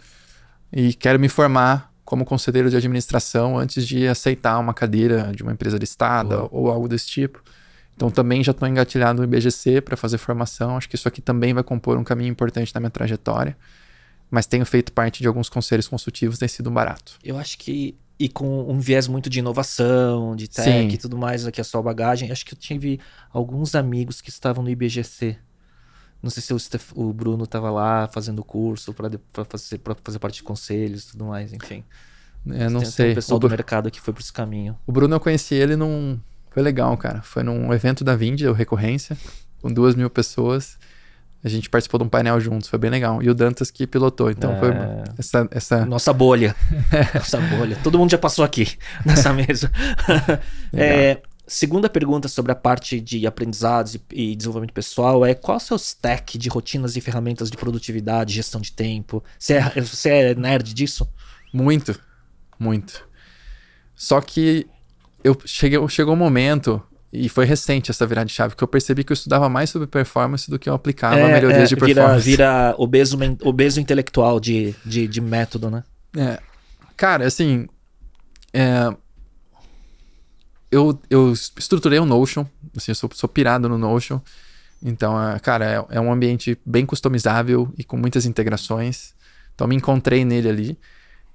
e 0.72 0.94
quero 0.94 1.20
me 1.20 1.28
formar 1.28 1.92
como 2.06 2.26
conselheiro 2.26 2.70
de 2.70 2.76
administração 2.76 3.58
antes 3.58 3.88
de 3.88 4.08
aceitar 4.08 4.60
uma 4.60 4.74
cadeira 4.74 5.32
de 5.34 5.44
uma 5.44 5.52
empresa 5.54 5.78
listada 5.78 6.38
Boa. 6.38 6.50
ou 6.52 6.70
algo 6.70 6.88
desse 6.88 7.08
tipo. 7.08 7.42
Então 7.96 8.10
também 8.10 8.44
já 8.44 8.52
estou 8.52 8.68
engatilhado 8.68 9.20
no 9.20 9.24
IBGC 9.24 9.82
para 9.82 9.96
fazer 9.96 10.18
formação. 10.18 10.76
Acho 10.76 10.90
que 10.90 10.96
isso 10.96 11.08
aqui 11.08 11.22
também 11.22 11.54
vai 11.54 11.64
compor 11.64 11.98
um 11.98 12.04
caminho 12.04 12.30
importante 12.30 12.74
na 12.74 12.82
minha 12.82 12.90
trajetória. 12.90 13.56
Mas 14.30 14.46
tenho 14.46 14.66
feito 14.66 14.92
parte 14.92 15.22
de 15.22 15.28
alguns 15.28 15.50
conselhos 15.50 15.88
consultivos, 15.88 16.40
tem 16.40 16.48
sido 16.48 16.70
um 16.70 16.74
barato. 16.74 17.14
Eu 17.24 17.38
acho 17.38 17.58
que. 17.58 17.96
E 18.18 18.30
com 18.30 18.70
um 18.70 18.80
viés 18.80 19.08
muito 19.08 19.30
de 19.30 19.40
inovação, 19.40 20.36
de 20.36 20.48
tech 20.48 20.70
Sim. 20.70 20.88
e 20.90 20.98
tudo 20.98 21.18
mais, 21.18 21.46
aqui 21.48 21.60
a 21.60 21.64
sua 21.64 21.82
bagagem. 21.82 22.32
Acho 22.32 22.46
que 22.46 22.54
eu 22.54 22.58
tive 22.58 23.00
alguns 23.32 23.74
amigos 23.74 24.22
que 24.22 24.30
estavam 24.30 24.64
no 24.64 24.70
IBGC. 24.70 25.38
Não 26.22 26.30
sei 26.30 26.44
se 26.44 26.54
o, 26.54 26.60
Steph- 26.60 26.94
o 26.96 27.12
Bruno 27.12 27.44
estava 27.46 27.72
lá 27.72 28.08
fazendo 28.14 28.44
curso 28.44 28.94
para 28.94 29.10
fazer, 29.50 29.78
pra 29.80 29.96
fazer 30.04 30.20
parte 30.20 30.36
de 30.36 30.44
conselhos 30.44 31.04
e 31.06 31.12
tudo 31.12 31.26
mais, 31.26 31.52
enfim. 31.52 31.84
É, 32.50 32.70
não 32.70 32.80
Tem- 32.82 32.82
tem 32.82 32.92
sei. 32.92 33.12
um 33.12 33.16
pessoal 33.16 33.38
O, 33.38 33.40
do 33.40 33.48
Bru- 33.48 33.58
mercado 33.58 33.90
que 33.92 34.00
foi 34.02 34.14
por 34.14 34.22
esse 34.22 34.32
caminho. 34.34 34.78
o 34.86 34.92
Bruno 34.92 35.16
eu 35.16 35.20
conheci 35.20 35.56
ele 35.56 35.76
num. 35.76 36.20
Foi 36.52 36.62
legal, 36.62 36.96
cara. 36.98 37.22
Foi 37.22 37.44
num 37.44 37.72
evento 37.74 38.04
da 38.04 38.16
Vind, 38.16 38.42
o 38.42 38.52
Recorrência, 38.54 39.18
com 39.62 39.72
duas 39.74 39.96
mil 39.96 40.10
pessoas. 40.10 40.78
A 41.44 41.50
gente 41.50 41.70
participou 41.72 41.98
de 41.98 42.04
um 42.06 42.10
painel 42.10 42.40
juntos, 42.40 42.70
foi 42.70 42.78
bem 42.78 42.92
legal. 42.92 43.24
E 43.24 43.28
o 43.30 43.34
Dantas 43.34 43.72
que 43.72 43.88
pilotou, 43.88 44.30
então 44.30 44.60
foi 44.60 44.70
É. 44.70 45.04
essa, 45.18 45.48
essa 45.50 45.86
Nossa 45.88 46.14
bolha. 46.14 46.56
Nossa 47.16 47.40
bolha. 47.40 47.76
Todo 47.84 47.98
mundo 47.98 48.12
já 48.12 48.18
passou 48.20 48.46
aqui 48.46 48.78
nessa 49.06 49.34
mesa. 49.34 49.72
É, 50.74 51.22
segunda 51.54 51.90
pergunta 51.90 52.28
sobre 52.28 52.52
a 52.52 52.56
parte 52.56 53.00
de 53.02 53.28
aprendizados 53.28 53.96
e, 53.96 54.02
e 54.12 54.36
desenvolvimento 54.36 54.74
pessoal 54.74 55.26
é 55.26 55.34
qual 55.34 55.58
é 55.58 55.62
o 55.62 55.64
seu 55.64 55.78
stack 55.78 56.38
de 56.38 56.50
rotinas 56.50 56.96
e 56.96 57.02
ferramentas 57.02 57.52
de 57.52 57.58
produtividade, 57.58 58.34
gestão 58.34 58.62
de 58.62 58.72
tempo? 58.72 59.24
Você 59.38 59.54
é, 59.56 59.82
você 59.82 60.10
é 60.10 60.36
nerd 60.36 60.74
disso? 60.74 61.08
Muito, 61.54 62.00
muito. 62.58 63.06
Só 63.96 64.22
que 64.22 64.66
eu 65.24 65.38
cheguei, 65.46 65.80
chegou 65.90 66.14
um 66.14 66.18
momento, 66.18 66.82
e 67.14 67.28
foi 67.28 67.46
recente 67.46 67.92
essa 67.92 68.08
virada 68.08 68.26
de 68.26 68.34
chave, 68.34 68.56
que 68.56 68.64
eu 68.64 68.68
percebi 68.68 69.04
que 69.04 69.12
eu 69.12 69.16
estudava 69.16 69.50
mais 69.50 69.70
sobre 69.70 69.88
performance 69.88 70.50
do 70.50 70.58
que 70.58 70.70
eu 70.70 70.74
aplicava 70.74 71.20
É, 71.20 71.34
melhorias 71.34 71.64
é, 71.64 71.66
de 71.66 71.76
vira, 71.76 71.86
performance. 71.86 72.26
vira 72.26 72.76
obeso, 72.78 73.18
men- 73.18 73.38
obeso 73.44 73.80
intelectual 73.82 74.40
de, 74.40 74.74
de, 74.86 75.08
de 75.08 75.20
método, 75.22 75.70
né? 75.70 75.84
É. 76.18 76.40
Cara, 76.96 77.26
assim. 77.28 77.68
é, 78.54 78.90
eu, 80.72 81.00
eu 81.10 81.34
estruturei 81.34 82.00
o 82.00 82.06
Notion, 82.06 82.46
assim, 82.76 82.92
eu 82.92 82.96
sou, 82.96 83.10
sou 83.14 83.28
pirado 83.28 83.68
no 83.68 83.78
Notion. 83.78 84.22
Então, 84.82 85.22
é, 85.22 85.38
cara, 85.40 85.66
é, 85.66 85.98
é, 85.98 86.02
um 86.02 86.12
ambiente 86.12 86.58
bem 86.66 86.86
customizável 86.86 87.72
e 87.78 87.84
com 87.84 87.98
muitas 87.98 88.26
integrações. 88.26 89.14
Então, 89.54 89.68
me 89.68 89.76
encontrei 89.76 90.26
nele 90.26 90.50
ali. 90.50 90.80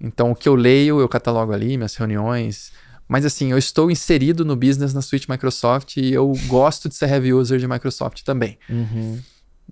Então, 0.00 0.32
o 0.32 0.34
que 0.34 0.48
eu 0.48 0.54
leio, 0.54 1.00
eu 1.00 1.08
catalogo 1.08 1.52
ali, 1.52 1.76
minhas 1.76 1.94
reuniões. 1.94 2.72
Mas, 3.06 3.24
assim, 3.24 3.52
eu 3.52 3.58
estou 3.58 3.90
inserido 3.90 4.44
no 4.44 4.56
business 4.56 4.92
na 4.92 5.02
suite 5.02 5.30
Microsoft 5.30 5.96
e 5.98 6.12
eu 6.12 6.32
gosto 6.46 6.88
de 6.88 6.96
ser 6.96 7.08
heavy 7.08 7.32
user 7.32 7.58
de 7.60 7.68
Microsoft 7.68 8.22
também. 8.22 8.58
Uhum. 8.68 9.20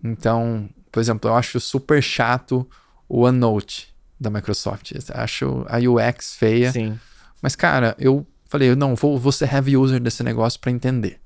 Então, 0.05 0.69
por 0.93 1.01
exemplo, 1.01 1.31
eu 1.31 1.35
acho 1.35 1.59
super 1.59 2.03
chato 2.03 2.69
o 3.09 3.23
OneNote 3.23 3.93
da 4.20 4.31
Microsoft. 4.31 4.93
Acho 5.12 5.66
a 5.69 5.78
UX 5.78 6.36
feia. 6.36 6.70
Sim. 6.70 6.99
Mas, 7.43 7.57
cara, 7.57 7.97
eu 7.99 8.24
falei, 8.55 8.72
não, 8.76 8.94
vou, 8.94 9.18
vou 9.18 9.32
ser 9.32 9.52
heavy 9.52 9.76
user 9.76 10.01
desse 10.01 10.22
negócio 10.22 10.60
para 10.60 10.70
entender. 10.70 11.18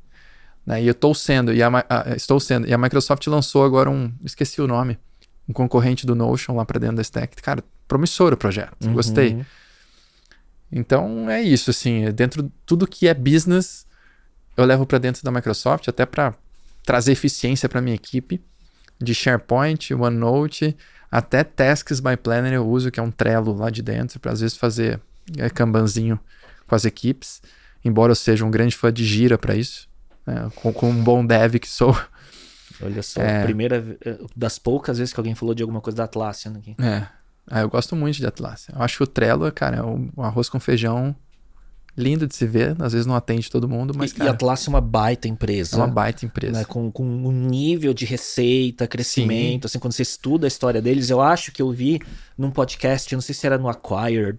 Né? 0.64 0.82
E 0.82 0.86
eu 0.86 0.92
estou 0.92 1.14
sendo, 1.14 1.52
e 1.52 1.62
a, 1.62 1.68
a, 1.68 2.16
estou 2.16 2.40
sendo. 2.40 2.66
E 2.66 2.72
a 2.72 2.78
Microsoft 2.78 3.26
lançou 3.26 3.64
agora 3.64 3.90
um, 3.90 4.10
esqueci 4.24 4.62
o 4.62 4.66
nome, 4.66 4.98
um 5.46 5.52
concorrente 5.52 6.06
do 6.06 6.14
Notion 6.14 6.56
lá 6.56 6.64
para 6.64 6.80
dentro 6.80 6.96
da 6.96 7.02
Stack. 7.02 7.36
Cara, 7.42 7.62
promissor 7.86 8.32
o 8.32 8.36
projeto, 8.36 8.86
uhum. 8.86 8.94
gostei. 8.94 9.44
Então 10.72 11.28
é 11.28 11.42
isso, 11.42 11.70
assim, 11.70 12.10
dentro 12.12 12.50
tudo 12.64 12.86
que 12.86 13.06
é 13.06 13.12
business, 13.12 13.86
eu 14.56 14.64
levo 14.64 14.86
para 14.86 14.98
dentro 14.98 15.22
da 15.22 15.30
Microsoft, 15.30 15.86
até 15.86 16.06
para 16.06 16.34
trazer 16.82 17.12
eficiência 17.12 17.68
para 17.68 17.82
minha 17.82 17.94
equipe 17.94 18.40
de 18.98 19.14
SharePoint, 19.14 19.92
OneNote, 19.92 20.74
até 21.10 21.44
Tasks 21.44 22.00
by 22.00 22.16
Planner 22.16 22.54
eu 22.54 22.66
uso, 22.66 22.90
que 22.90 22.98
é 22.98 23.02
um 23.02 23.10
Trello 23.10 23.54
lá 23.54 23.68
de 23.68 23.82
dentro, 23.82 24.18
para 24.18 24.32
às 24.32 24.40
vezes 24.40 24.56
fazer 24.56 24.98
é, 25.36 25.50
Kanbanzinho 25.50 26.18
com 26.68 26.74
as 26.74 26.84
equipes, 26.84 27.42
embora 27.84 28.12
eu 28.12 28.16
seja 28.16 28.44
um 28.44 28.50
grande 28.50 28.76
fã 28.76 28.92
de 28.92 29.04
Gira 29.04 29.36
para 29.38 29.56
isso, 29.56 29.88
né, 30.26 30.50
com, 30.56 30.72
com, 30.72 30.90
um 30.90 31.02
bom 31.02 31.24
dev 31.24 31.56
que 31.56 31.68
sou. 31.68 31.98
Olha 32.80 33.02
só, 33.02 33.20
é... 33.20 33.42
primeira 33.42 33.98
eh, 34.04 34.18
das 34.36 34.58
poucas 34.58 34.98
vezes 34.98 35.12
que 35.12 35.18
alguém 35.18 35.34
falou 35.34 35.54
de 35.54 35.62
alguma 35.62 35.80
coisa 35.80 35.96
da 35.96 36.04
Atlassian 36.04 36.52
aqui. 36.56 36.76
É, 36.80 37.06
ah, 37.50 37.60
eu 37.60 37.68
gosto 37.68 37.96
muito 37.96 38.18
de 38.18 38.26
Atlassian. 38.26 38.74
Eu 38.76 38.82
acho 38.82 38.98
que 38.98 39.02
o 39.02 39.06
Trello, 39.06 39.50
cara, 39.50 39.78
é 39.78 39.82
um 39.82 40.10
arroz 40.18 40.48
com 40.48 40.60
feijão 40.60 41.16
lindo 41.98 42.28
de 42.28 42.36
se 42.36 42.46
ver, 42.46 42.76
às 42.78 42.92
vezes 42.92 43.06
não 43.06 43.16
atende 43.16 43.50
todo 43.50 43.68
mundo, 43.68 43.92
mas. 43.96 44.12
E, 44.12 44.14
cara, 44.14 44.30
e 44.30 44.32
Atlas 44.32 44.66
é 44.66 44.70
uma 44.70 44.80
baita 44.80 45.26
empresa. 45.26 45.76
É 45.76 45.78
uma 45.80 45.88
baita 45.88 46.24
empresa. 46.24 46.58
Né? 46.60 46.64
Com, 46.64 46.92
com 46.92 47.04
um 47.04 47.32
nível 47.32 47.92
de 47.92 48.04
receita, 48.04 48.86
crescimento, 48.86 49.62
Sim. 49.62 49.72
assim, 49.72 49.78
quando 49.80 49.92
você 49.92 50.02
estuda 50.02 50.46
a 50.46 50.48
história 50.48 50.80
deles, 50.80 51.10
eu 51.10 51.20
acho 51.20 51.50
que 51.50 51.60
eu 51.60 51.70
vi 51.72 52.00
num 52.36 52.52
podcast, 52.52 53.12
não 53.12 53.20
sei 53.20 53.34
se 53.34 53.44
era 53.44 53.58
no 53.58 53.68
Acquired. 53.68 54.38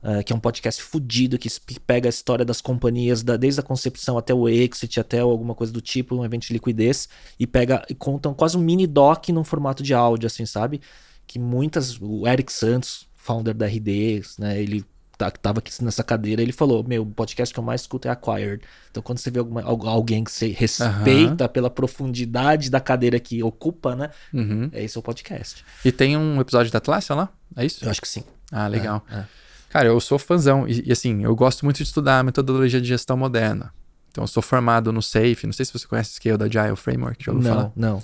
Uh, 0.00 0.22
que 0.22 0.32
é 0.32 0.36
um 0.36 0.38
podcast 0.38 0.80
fudido 0.80 1.36
que 1.36 1.50
pega 1.80 2.08
a 2.08 2.10
história 2.10 2.44
das 2.44 2.60
companhias, 2.60 3.24
da, 3.24 3.36
desde 3.36 3.58
a 3.58 3.64
concepção 3.64 4.16
até 4.16 4.32
o 4.32 4.48
exit, 4.48 5.00
até 5.00 5.18
alguma 5.18 5.56
coisa 5.56 5.72
do 5.72 5.80
tipo, 5.80 6.14
um 6.14 6.24
evento 6.24 6.46
de 6.46 6.52
liquidez, 6.52 7.08
e 7.36 7.48
pega 7.48 7.84
e 7.90 7.96
contam 7.96 8.32
quase 8.32 8.56
um 8.56 8.60
mini 8.60 8.86
doc 8.86 9.28
num 9.30 9.42
formato 9.42 9.82
de 9.82 9.92
áudio, 9.92 10.28
assim, 10.28 10.46
sabe? 10.46 10.80
Que 11.26 11.36
muitas. 11.38 12.00
O 12.00 12.28
Eric 12.28 12.52
Santos, 12.52 13.08
founder 13.16 13.54
da 13.54 13.66
RD, 13.66 14.22
né? 14.38 14.62
Ele 14.62 14.84
tá, 15.18 15.30
tava 15.30 15.58
aqui 15.58 15.72
nessa 15.84 16.04
cadeira, 16.04 16.40
ele 16.40 16.52
falou: 16.52 16.84
Meu, 16.86 17.02
o 17.02 17.06
podcast 17.06 17.52
que 17.52 17.58
eu 17.58 17.64
mais 17.64 17.82
escuto 17.82 18.06
é 18.06 18.10
Acquired. 18.10 18.62
Então, 18.90 19.02
quando 19.02 19.18
você 19.18 19.30
vê 19.30 19.40
alguma, 19.40 19.62
alguém 19.62 20.22
que 20.22 20.30
você 20.30 20.48
respeita 20.48 21.44
uhum. 21.44 21.50
pela 21.52 21.68
profundidade 21.68 22.70
da 22.70 22.80
cadeira 22.80 23.18
que 23.18 23.42
ocupa, 23.42 23.96
né? 23.96 24.10
Uhum. 24.32 24.70
É 24.72 24.82
esse 24.84 24.96
o 24.96 25.02
podcast. 25.02 25.64
E 25.84 25.90
tem 25.90 26.16
um 26.16 26.40
episódio 26.40 26.70
da 26.70 26.78
Atlassian 26.78 27.16
lá? 27.16 27.28
É 27.56 27.66
isso? 27.66 27.84
Eu 27.84 27.90
acho 27.90 28.00
que 28.00 28.08
sim. 28.08 28.22
Ah, 28.50 28.68
legal. 28.68 29.04
É, 29.10 29.16
é. 29.16 29.26
Cara, 29.70 29.88
eu 29.88 30.00
sou 30.00 30.18
fãzão. 30.18 30.66
E, 30.66 30.84
e, 30.86 30.92
assim, 30.92 31.24
eu 31.24 31.34
gosto 31.34 31.64
muito 31.64 31.78
de 31.78 31.82
estudar 31.82 32.20
a 32.20 32.22
metodologia 32.22 32.80
de 32.80 32.88
gestão 32.88 33.16
moderna. 33.16 33.72
Então, 34.10 34.24
eu 34.24 34.28
sou 34.28 34.42
formado 34.42 34.92
no 34.92 35.02
SAFe. 35.02 35.46
Não 35.46 35.52
sei 35.52 35.64
se 35.64 35.72
você 35.72 35.86
conhece 35.86 36.10
o 36.10 36.14
Scale 36.14 36.38
da 36.38 36.46
Agile 36.46 36.76
Framework. 36.76 37.24
Já 37.24 37.32
ouviu 37.32 37.48
não, 37.48 37.56
falar? 37.56 37.72
não. 37.76 38.02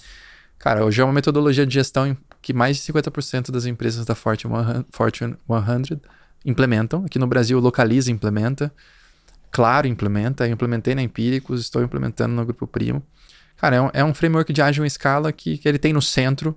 Cara, 0.59 0.85
hoje 0.85 1.01
é 1.01 1.05
uma 1.05 1.13
metodologia 1.13 1.67
de 1.67 1.75
gestão 1.75 2.17
que 2.41 2.53
mais 2.53 2.77
de 2.77 2.83
50% 2.93 3.51
das 3.51 3.67
empresas 3.67 4.05
da 4.05 4.15
Fortune 4.15 4.55
100 5.47 6.01
implementam. 6.45 7.05
Aqui 7.05 7.19
no 7.19 7.27
Brasil, 7.27 7.59
Localiza 7.59 8.11
implementa. 8.11 8.73
Claro 9.51 9.87
implementa. 9.87 10.47
Eu 10.47 10.53
implementei 10.53 10.95
na 10.95 11.03
Empíricos, 11.03 11.61
estou 11.61 11.83
implementando 11.83 12.35
no 12.35 12.45
Grupo 12.45 12.67
Primo. 12.67 13.03
Cara, 13.57 13.77
é 13.77 13.81
um, 13.81 13.91
é 13.95 14.05
um 14.05 14.13
framework 14.13 14.53
de 14.53 14.61
ágil 14.61 14.85
em 14.85 14.87
escala 14.87 15.33
que, 15.33 15.57
que 15.57 15.69
ele 15.69 15.79
tem 15.79 15.93
no 15.93 16.03
centro 16.03 16.57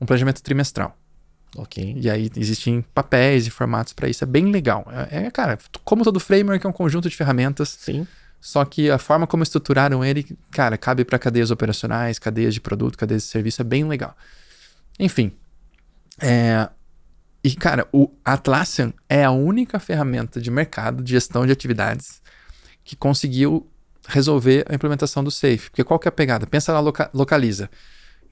um 0.00 0.06
planejamento 0.06 0.42
trimestral. 0.42 0.96
Ok. 1.56 1.96
E 1.96 2.10
aí 2.10 2.30
existem 2.36 2.82
papéis 2.94 3.46
e 3.46 3.50
formatos 3.50 3.92
para 3.92 4.08
isso. 4.08 4.22
É 4.22 4.26
bem 4.26 4.50
legal. 4.50 4.86
É, 5.10 5.26
é, 5.26 5.30
cara, 5.30 5.58
como 5.84 6.04
todo 6.04 6.20
framework 6.20 6.64
é 6.64 6.68
um 6.68 6.72
conjunto 6.72 7.08
de 7.08 7.16
ferramentas. 7.16 7.76
Sim. 7.80 8.06
Só 8.40 8.64
que 8.64 8.90
a 8.90 8.98
forma 8.98 9.26
como 9.26 9.42
estruturaram 9.42 10.04
ele, 10.04 10.24
cara, 10.50 10.78
cabe 10.78 11.04
para 11.04 11.18
cadeias 11.18 11.50
operacionais, 11.50 12.18
cadeias 12.18 12.54
de 12.54 12.60
produto, 12.60 12.96
cadeias 12.96 13.24
de 13.24 13.28
serviço, 13.28 13.60
é 13.60 13.64
bem 13.64 13.86
legal. 13.86 14.16
Enfim. 14.98 15.32
É, 16.20 16.68
e, 17.42 17.54
cara, 17.54 17.88
o 17.92 18.10
Atlassian 18.24 18.92
é 19.08 19.24
a 19.24 19.30
única 19.30 19.78
ferramenta 19.78 20.40
de 20.40 20.50
mercado 20.50 21.02
de 21.02 21.12
gestão 21.12 21.46
de 21.46 21.52
atividades 21.52 22.20
que 22.84 22.96
conseguiu 22.96 23.68
resolver 24.06 24.64
a 24.68 24.74
implementação 24.74 25.22
do 25.22 25.30
Safe. 25.30 25.70
Porque 25.70 25.84
qual 25.84 25.98
que 25.98 26.08
é 26.08 26.10
a 26.10 26.12
pegada? 26.12 26.46
Pensa 26.46 26.72
lá, 26.72 26.80
loca 26.80 27.10
localiza. 27.12 27.70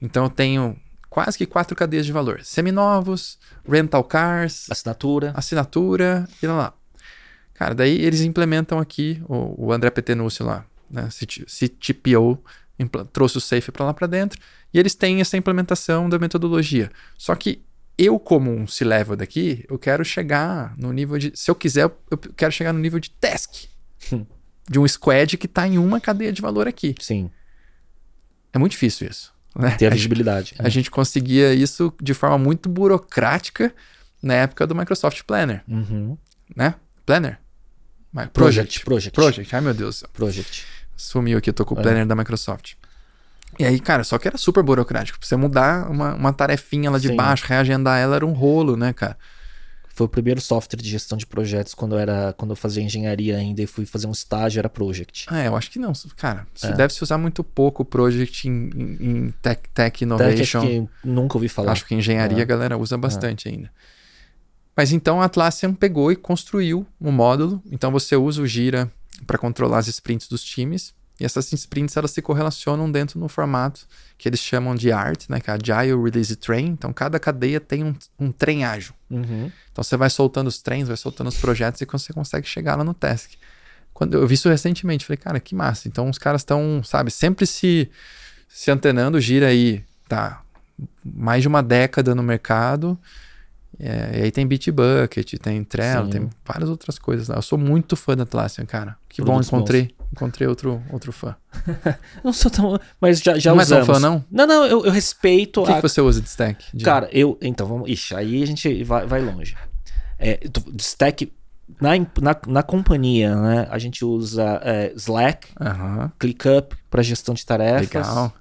Então 0.01 0.25
eu 0.25 0.29
tenho 0.29 0.77
quase 1.09 1.37
que 1.37 1.45
quatro 1.45 1.75
cadeias 1.75 2.05
de 2.05 2.11
valor: 2.11 2.41
seminovos, 2.43 3.37
rental 3.67 4.03
cars, 4.03 4.67
assinatura, 4.69 5.31
assinatura 5.35 6.27
e 6.41 6.47
lá. 6.47 6.55
lá. 6.55 6.73
Cara, 7.53 7.73
daí 7.73 7.99
eles 7.99 8.21
implementam 8.21 8.77
aqui 8.77 9.21
o, 9.27 9.67
o 9.67 9.73
André 9.73 9.89
Petenúcio 9.89 10.45
lá, 10.45 10.63
né, 10.89 11.09
CTPO, 11.09 12.43
trouxe 13.11 13.37
o 13.37 13.41
Safe 13.41 13.71
para 13.71 13.85
lá 13.85 13.93
para 13.95 14.05
dentro 14.05 14.39
e 14.71 14.77
eles 14.77 14.93
têm 14.93 15.21
essa 15.21 15.35
implementação 15.35 16.07
da 16.07 16.19
metodologia. 16.19 16.91
Só 17.17 17.33
que 17.33 17.63
eu, 17.97 18.19
como 18.19 18.51
um 18.51 18.67
C-level 18.67 19.15
daqui, 19.15 19.65
eu 19.67 19.79
quero 19.79 20.05
chegar 20.05 20.77
no 20.77 20.93
nível 20.93 21.17
de. 21.17 21.31
Se 21.33 21.49
eu 21.49 21.55
quiser, 21.55 21.85
eu 22.11 22.17
quero 22.17 22.51
chegar 22.51 22.71
no 22.71 22.79
nível 22.79 22.99
de 22.99 23.09
task. 23.09 23.65
Hum. 24.13 24.25
de 24.69 24.79
um 24.79 24.87
squad 24.87 25.37
que 25.37 25.47
está 25.47 25.67
em 25.67 25.77
uma 25.77 25.99
cadeia 25.99 26.31
de 26.31 26.41
valor 26.41 26.67
aqui. 26.67 26.93
Sim. 26.99 27.31
É 28.53 28.59
muito 28.59 28.73
difícil 28.73 29.07
isso. 29.09 29.33
Né? 29.57 29.71
Ter 29.71 29.87
a 29.87 29.89
visibilidade. 29.89 30.55
A, 30.59 30.67
a 30.67 30.69
gente 30.69 30.91
conseguia 30.91 31.53
isso 31.53 31.91
de 32.01 32.13
forma 32.13 32.37
muito 32.37 32.69
burocrática 32.69 33.73
na 34.21 34.35
época 34.35 34.67
do 34.67 34.75
Microsoft 34.75 35.23
Planner. 35.23 35.63
Uhum. 35.67 36.17
Né? 36.55 36.75
Planner? 37.05 37.39
Project. 38.33 38.83
Project. 38.83 39.11
Project. 39.15 39.55
Ai, 39.55 39.61
meu 39.61 39.73
Deus. 39.73 40.03
Project. 40.13 40.65
Sumiu 40.95 41.37
aqui, 41.37 41.49
eu 41.49 41.53
tô 41.53 41.65
com 41.65 41.75
o 41.75 41.79
é. 41.79 41.81
Planner 41.81 42.05
da 42.05 42.15
Microsoft. 42.15 42.73
E 43.59 43.65
aí, 43.65 43.79
cara, 43.79 44.03
só 44.03 44.17
que 44.17 44.27
era 44.27 44.37
super 44.37 44.63
burocrático. 44.63 45.17
Pra 45.17 45.27
você 45.27 45.35
mudar 45.35 45.89
uma, 45.89 46.13
uma 46.13 46.33
tarefinha 46.33 46.91
lá 46.91 46.99
de 46.99 47.09
Sim. 47.09 47.15
baixo, 47.15 47.45
reagendar 47.47 47.99
ela, 47.99 48.15
era 48.15 48.25
um 48.25 48.33
rolo, 48.33 48.75
né, 48.75 48.93
cara? 48.93 49.17
Foi 49.97 50.05
o 50.05 50.09
primeiro 50.09 50.39
software 50.39 50.79
de 50.79 50.87
gestão 50.87 51.17
de 51.17 51.25
projetos 51.25 51.73
quando 51.73 51.95
eu 51.95 51.99
era 51.99 52.31
quando 52.33 52.51
eu 52.51 52.55
fazia 52.55 52.83
engenharia 52.83 53.35
ainda 53.35 53.63
e 53.63 53.65
fui 53.65 53.83
fazer 53.83 54.05
um 54.05 54.11
estágio, 54.11 54.59
era 54.59 54.69
Project. 54.69 55.25
Ah, 55.27 55.39
é, 55.39 55.47
eu 55.47 55.55
acho 55.55 55.71
que 55.71 55.79
não. 55.79 55.91
Cara, 56.15 56.45
é. 56.61 56.71
deve 56.73 56.93
se 56.93 57.01
usar 57.01 57.17
muito 57.17 57.43
pouco 57.43 57.83
Project 57.83 58.47
em, 58.47 58.69
em 58.99 59.33
tech, 59.41 59.59
tech 59.73 60.03
Innovation. 60.03 60.61
Tech 60.61 60.71
que 60.71 60.89
nunca 61.03 61.35
ouvi 61.35 61.49
falar. 61.49 61.71
Acho 61.71 61.83
que 61.83 61.95
engenharia 61.95 62.37
é. 62.37 62.41
a 62.43 62.45
galera 62.45 62.77
usa 62.77 62.95
bastante 62.95 63.47
é. 63.47 63.51
ainda. 63.51 63.71
Mas 64.75 64.91
então 64.91 65.19
a 65.19 65.25
Atlassian 65.25 65.73
pegou 65.73 66.11
e 66.11 66.15
construiu 66.15 66.85
um 67.01 67.11
módulo. 67.11 67.59
Então 67.71 67.89
você 67.91 68.15
usa 68.15 68.39
o 68.39 68.45
Gira 68.45 68.91
para 69.25 69.39
controlar 69.39 69.79
as 69.79 69.87
sprints 69.87 70.27
dos 70.27 70.43
times. 70.43 70.93
E 71.19 71.25
essas 71.25 71.51
sprints 71.51 71.97
elas 71.97 72.11
se 72.11 72.21
correlacionam 72.21 72.91
dentro 72.91 73.19
no 73.19 73.27
formato 73.27 73.87
que 74.15 74.29
eles 74.29 74.41
chamam 74.41 74.75
de 74.75 74.91
ART, 74.91 75.27
né, 75.27 75.39
que 75.39 75.49
é 75.49 75.53
Agile 75.53 75.99
Release 76.03 76.35
Train. 76.35 76.67
Então 76.67 76.93
cada 76.93 77.19
cadeia 77.19 77.59
tem 77.59 77.83
um, 77.83 77.95
um 78.19 78.31
trem 78.31 78.63
ágil. 78.63 78.93
Uhum. 79.09 79.51
Então 79.71 79.83
você 79.83 79.95
vai 79.95 80.09
soltando 80.09 80.47
os 80.47 80.61
trens, 80.61 80.87
vai 80.87 80.97
soltando 80.97 81.27
os 81.27 81.37
projetos 81.37 81.81
e 81.81 81.85
você 81.85 82.13
consegue 82.13 82.47
chegar 82.47 82.75
lá 82.75 82.83
no 82.83 82.93
task. 82.93 83.31
Quando 83.93 84.13
eu 84.13 84.27
vi 84.27 84.35
isso 84.35 84.49
recentemente, 84.49 85.05
falei, 85.05 85.17
cara, 85.17 85.39
que 85.39 85.55
massa. 85.55 85.87
Então 85.87 86.09
os 86.09 86.17
caras 86.17 86.41
estão, 86.41 86.81
sabe, 86.83 87.11
sempre 87.11 87.45
se 87.45 87.89
se 88.49 88.71
antenando, 88.71 89.19
gira 89.19 89.47
aí, 89.47 89.83
tá 90.07 90.41
mais 91.03 91.41
de 91.41 91.47
uma 91.47 91.61
década 91.61 92.15
no 92.15 92.23
mercado 92.23 92.97
é, 93.79 94.19
e 94.19 94.23
aí 94.23 94.31
tem 94.31 94.47
Bitbucket, 94.47 95.33
tem 95.39 95.63
Trello, 95.63 96.05
Sim. 96.05 96.11
tem 96.11 96.29
várias 96.45 96.69
outras 96.69 96.97
coisas. 96.97 97.29
Eu 97.29 97.41
sou 97.41 97.57
muito 97.57 97.95
fã 97.95 98.15
da 98.15 98.23
Atlassian, 98.23 98.65
cara. 98.65 98.97
Que 99.07 99.21
Produtos 99.21 99.49
bom, 99.49 99.57
encontrei, 99.57 99.83
bons. 99.83 99.96
Encontrei 100.11 100.47
outro, 100.47 100.81
outro 100.91 101.11
fã. 101.11 101.35
não 102.23 102.33
sou 102.33 102.51
tão... 102.51 102.79
Mas 102.99 103.19
já, 103.19 103.37
já 103.37 103.53
não 103.53 103.61
usamos. 103.61 103.87
Não 103.87 103.95
é 103.95 103.95
tão 103.95 103.95
fã, 103.95 103.99
não? 103.99 104.25
Não, 104.29 104.47
não, 104.47 104.65
eu, 104.65 104.85
eu 104.85 104.91
respeito... 104.91 105.61
O 105.61 105.65
que, 105.65 105.71
a... 105.71 105.75
que 105.75 105.81
você 105.81 106.01
usa 106.01 106.21
de 106.21 106.27
stack? 106.27 106.65
De... 106.73 106.83
Cara, 106.83 107.09
eu... 107.11 107.37
Então, 107.41 107.67
vamos... 107.67 107.89
Ixi, 107.89 108.15
aí 108.15 108.43
a 108.43 108.47
gente 108.47 108.83
vai, 108.83 109.05
vai 109.05 109.21
longe. 109.21 109.55
É, 110.19 110.39
stack... 110.79 111.31
Na, 111.81 111.91
na, 112.21 112.35
na 112.47 112.63
companhia, 112.63 113.35
né, 113.35 113.67
a 113.69 113.77
gente 113.77 114.05
usa 114.05 114.61
é, 114.63 114.93
Slack, 114.95 115.49
uhum. 115.59 116.09
ClickUp 116.17 116.73
para 116.89 117.03
gestão 117.03 117.35
de 117.35 117.45
tarefas. 117.45 117.91
Legal 117.91 118.33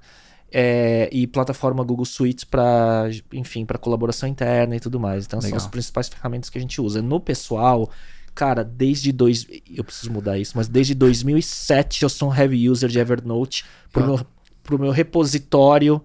é, 0.58 1.08
e 1.12 1.26
plataforma 1.26 1.84
Google 1.84 2.04
Suites 2.04 2.44
para, 2.44 3.10
enfim, 3.32 3.66
para 3.66 3.78
colaboração 3.78 4.28
interna 4.28 4.76
e 4.76 4.80
tudo 4.80 4.98
mais. 4.98 5.26
Então 5.26 5.38
Legal. 5.38 5.58
são 5.58 5.66
as 5.66 5.70
principais 5.70 6.08
ferramentas 6.08 6.48
que 6.48 6.56
a 6.56 6.60
gente 6.60 6.80
usa. 6.80 7.02
No 7.02 7.20
pessoal, 7.20 7.90
Cara, 8.36 8.62
desde 8.62 9.10
dois. 9.12 9.46
Eu 9.74 9.82
preciso 9.82 10.12
mudar 10.12 10.38
isso, 10.38 10.52
mas 10.54 10.68
desde 10.68 10.94
2007 10.94 12.02
eu 12.02 12.08
sou 12.10 12.28
um 12.30 12.34
heavy 12.34 12.68
user 12.68 12.90
de 12.90 12.98
Evernote 12.98 13.64
pro, 13.90 14.02
Ah. 14.02 14.06
meu, 14.06 14.26
pro 14.62 14.78
meu 14.78 14.90
repositório 14.90 16.02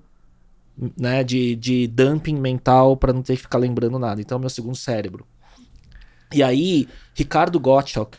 né, 0.98 1.26
de, 1.26 1.58
de 1.58 1.88
dumping 1.88 2.36
mental 2.36 2.96
para 2.96 3.12
não 3.12 3.22
ter 3.22 3.36
que 3.36 3.42
ficar 3.42 3.58
lembrando 3.58 4.00
nada. 4.00 4.22
Então, 4.22 4.38
é 4.38 4.40
o 4.40 4.40
meu 4.40 4.50
segundo 4.50 4.78
cérebro. 4.78 5.28
E 6.34 6.42
aí, 6.42 6.88
Ricardo 7.14 7.60
Gottschalk, 7.60 8.18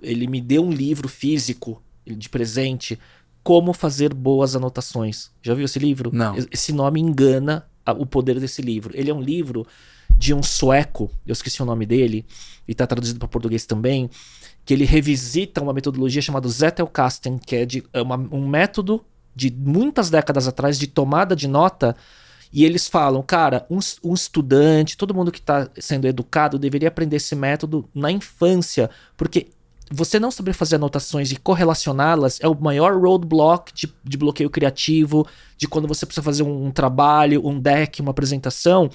ele 0.00 0.28
me 0.28 0.40
deu 0.40 0.64
um 0.64 0.70
livro 0.70 1.08
físico 1.08 1.82
de 2.06 2.28
presente, 2.28 2.96
Como 3.42 3.72
Fazer 3.72 4.14
Boas 4.14 4.54
Anotações. 4.54 5.32
Já 5.42 5.52
viu 5.52 5.64
esse 5.64 5.80
livro? 5.80 6.10
Não. 6.14 6.36
Esse 6.52 6.72
nome 6.72 7.00
engana 7.00 7.66
o 7.98 8.06
poder 8.06 8.38
desse 8.38 8.62
livro. 8.62 8.92
Ele 8.96 9.10
é 9.10 9.14
um 9.14 9.20
livro 9.20 9.66
de 10.16 10.34
um 10.34 10.42
sueco, 10.42 11.10
eu 11.26 11.32
esqueci 11.32 11.62
o 11.62 11.64
nome 11.64 11.86
dele, 11.86 12.26
e 12.68 12.72
está 12.72 12.86
traduzido 12.86 13.18
para 13.18 13.28
português 13.28 13.66
também, 13.66 14.10
que 14.64 14.74
ele 14.74 14.84
revisita 14.84 15.62
uma 15.62 15.72
metodologia 15.72 16.22
chamada 16.22 16.48
Zettelkasten, 16.48 17.38
que 17.38 17.56
é, 17.56 17.66
de, 17.66 17.82
é 17.92 18.02
uma- 18.02 18.16
um 18.16 18.46
método 18.46 19.04
de 19.34 19.50
muitas 19.50 20.10
décadas 20.10 20.46
atrás 20.46 20.78
de 20.78 20.86
tomada 20.86 21.34
de 21.34 21.48
nota 21.48 21.96
e 22.52 22.64
eles 22.64 22.88
falam, 22.88 23.22
cara, 23.22 23.64
um, 23.70 23.78
um 24.02 24.12
estudante, 24.12 24.96
todo 24.96 25.14
mundo 25.14 25.30
que 25.30 25.38
está 25.38 25.70
sendo 25.78 26.06
educado 26.06 26.58
deveria 26.58 26.88
aprender 26.88 27.16
esse 27.16 27.34
método 27.36 27.88
na 27.94 28.10
infância, 28.10 28.90
porque 29.16 29.48
você 29.92 30.20
não 30.20 30.30
saber 30.30 30.52
fazer 30.52 30.76
anotações 30.76 31.32
e 31.32 31.36
correlacioná-las 31.36 32.38
é 32.40 32.46
o 32.46 32.54
maior 32.54 32.96
roadblock 33.00 33.72
de, 33.74 33.92
de 34.04 34.16
bloqueio 34.16 34.48
criativo, 34.48 35.26
de 35.58 35.66
quando 35.66 35.88
você 35.88 36.06
precisa 36.06 36.22
fazer 36.22 36.42
um, 36.44 36.66
um 36.66 36.70
trabalho, 36.70 37.44
um 37.46 37.58
deck, 37.58 38.00
uma 38.00 38.12
apresentação, 38.12 38.88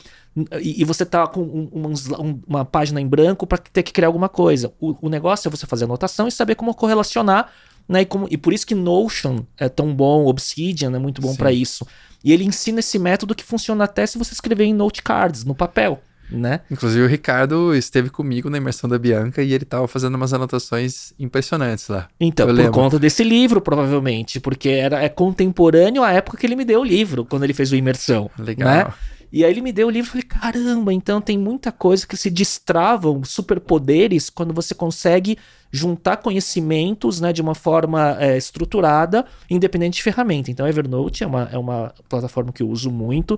e, 0.62 0.82
e 0.82 0.86
você 0.86 1.06
tá 1.06 1.28
com 1.28 1.42
um- 1.42 1.70
um- 1.74 2.42
uma 2.48 2.64
página 2.64 3.02
em 3.02 3.08
branco 3.08 3.46
para 3.46 3.58
ter 3.58 3.84
que 3.84 3.92
criar 3.92 4.08
alguma 4.08 4.30
coisa. 4.30 4.74
O, 4.80 5.08
o 5.08 5.10
negócio 5.10 5.48
é 5.48 5.52
você 5.52 5.66
fazer 5.66 5.84
anotação 5.84 6.28
e 6.28 6.32
saber 6.32 6.56
como 6.56 6.74
correlacionar, 6.74 7.52
né? 7.88 8.02
E, 8.02 8.06
como- 8.06 8.28
e 8.32 8.38
por 8.38 8.54
isso 8.54 8.66
que 8.66 8.74
Notion 8.74 9.40
é 9.58 9.68
tão 9.70 9.94
bom, 9.94 10.26
Obsidian 10.26 10.92
é 10.96 11.00
muito 11.00 11.22
bom 11.22 11.36
para 11.36 11.52
isso. 11.52 11.86
E 12.24 12.32
ele 12.32 12.44
ensina 12.44 12.80
esse 12.80 12.98
método 12.98 13.36
que 13.36 13.44
funciona 13.44 13.84
até 13.84 14.06
se 14.08 14.18
você 14.18 14.34
escrever 14.34 14.64
em 14.64 14.74
note 14.74 15.04
cards, 15.04 15.44
no 15.44 15.54
papel, 15.54 16.02
né? 16.30 16.62
Inclusive 16.70 17.04
o 17.04 17.08
Ricardo 17.08 17.74
esteve 17.76 18.10
comigo 18.10 18.50
na 18.50 18.58
imersão 18.58 18.90
da 18.90 18.98
Bianca 18.98 19.42
e 19.42 19.54
ele 19.54 19.66
tava 19.66 19.88
fazendo 19.88 20.16
umas 20.16 20.34
anotações 20.34 21.14
impressionantes 21.20 21.88
lá. 21.88 22.08
Então, 22.20 22.48
por 22.48 22.54
lembro. 22.54 22.72
conta 22.72 23.00
desse 23.00 23.24
livro, 23.24 23.62
provavelmente, 23.62 24.40
porque 24.40 24.70
era, 24.70 25.04
é 25.04 25.10
contemporâneo 25.10 26.04
à 26.04 26.12
época 26.12 26.38
que 26.38 26.46
ele 26.46 26.56
me 26.56 26.66
deu 26.66 26.82
o 26.82 26.84
livro, 26.84 27.26
quando 27.26 27.44
ele 27.44 27.54
fez 27.54 27.72
o 27.72 27.76
Imersão. 27.76 28.30
Legal. 28.38 28.70
Né? 28.70 28.94
E 29.32 29.44
aí 29.44 29.52
ele 29.52 29.62
me 29.62 29.74
deu 29.74 29.88
o 29.88 29.90
livro 29.90 30.08
e 30.08 30.12
falei, 30.12 30.24
caramba, 30.24 30.94
então 30.94 31.20
tem 31.20 31.38
muita 31.38 31.72
coisa 31.72 32.08
que 32.08 32.16
se 32.16 32.30
destravam, 32.30 33.22
superpoderes, 33.24 34.30
quando 34.30 34.54
você 34.54 34.74
consegue 34.74 35.38
juntar 35.72 36.18
conhecimentos 36.18 37.20
né, 37.20 37.34
de 37.34 37.42
uma 37.42 37.54
forma 37.54 38.16
é, 38.18 38.38
estruturada, 38.38 39.26
independente 39.50 39.96
de 39.96 40.04
ferramenta. 40.04 40.50
Então, 40.50 40.66
Evernote 40.66 41.24
é 41.24 41.28
uma, 41.28 41.50
é 41.52 41.58
uma 41.58 41.94
plataforma 42.08 42.54
que 42.54 42.64
eu 42.64 42.70
uso 42.70 42.90
muito. 42.90 43.38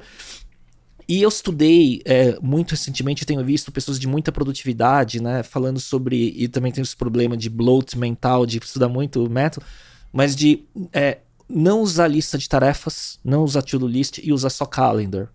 E 1.07 1.21
eu 1.21 1.29
estudei 1.29 2.01
é, 2.03 2.37
muito 2.41 2.71
recentemente, 2.71 3.25
tenho 3.25 3.43
visto 3.43 3.71
pessoas 3.71 3.97
de 3.97 4.07
muita 4.07 4.31
produtividade, 4.31 5.21
né, 5.21 5.41
falando 5.41 5.79
sobre. 5.79 6.33
E 6.35 6.47
também 6.47 6.71
tem 6.71 6.81
esse 6.81 6.95
problema 6.95 7.37
de 7.37 7.49
bloat 7.49 7.97
mental, 7.97 8.45
de 8.45 8.57
estudar 8.57 8.89
muito 8.89 9.23
o 9.23 9.29
método, 9.29 9.65
mas 10.11 10.35
de 10.35 10.65
é, 10.91 11.19
não 11.47 11.81
usar 11.81 12.07
lista 12.07 12.37
de 12.37 12.49
tarefas, 12.49 13.19
não 13.23 13.43
usar 13.43 13.61
to-do 13.61 13.87
list 13.87 14.19
e 14.21 14.33
usar 14.33 14.49
só 14.49 14.65
calendar. 14.65 15.29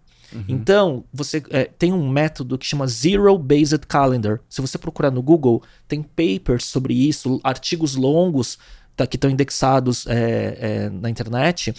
Então, 0.49 1.05
você 1.13 1.43
é, 1.51 1.65
tem 1.65 1.93
um 1.93 2.09
método 2.09 2.57
que 2.57 2.67
chama 2.67 2.87
Zero 2.87 3.37
Based 3.37 3.87
Calendar. 3.87 4.41
Se 4.49 4.61
você 4.61 4.79
procurar 4.79 5.11
no 5.11 5.23
Google, 5.23 5.63
tem 5.87 6.03
papers 6.03 6.65
sobre 6.65 6.95
isso, 6.95 7.41
artigos 7.45 7.97
longos 7.97 8.59
tá, 8.97 9.07
que 9.07 9.17
estão 9.17 9.31
indexados 9.31 10.07
é, 10.07 10.57
é, 10.59 10.91
na 10.91 11.11
internet. 11.11 11.75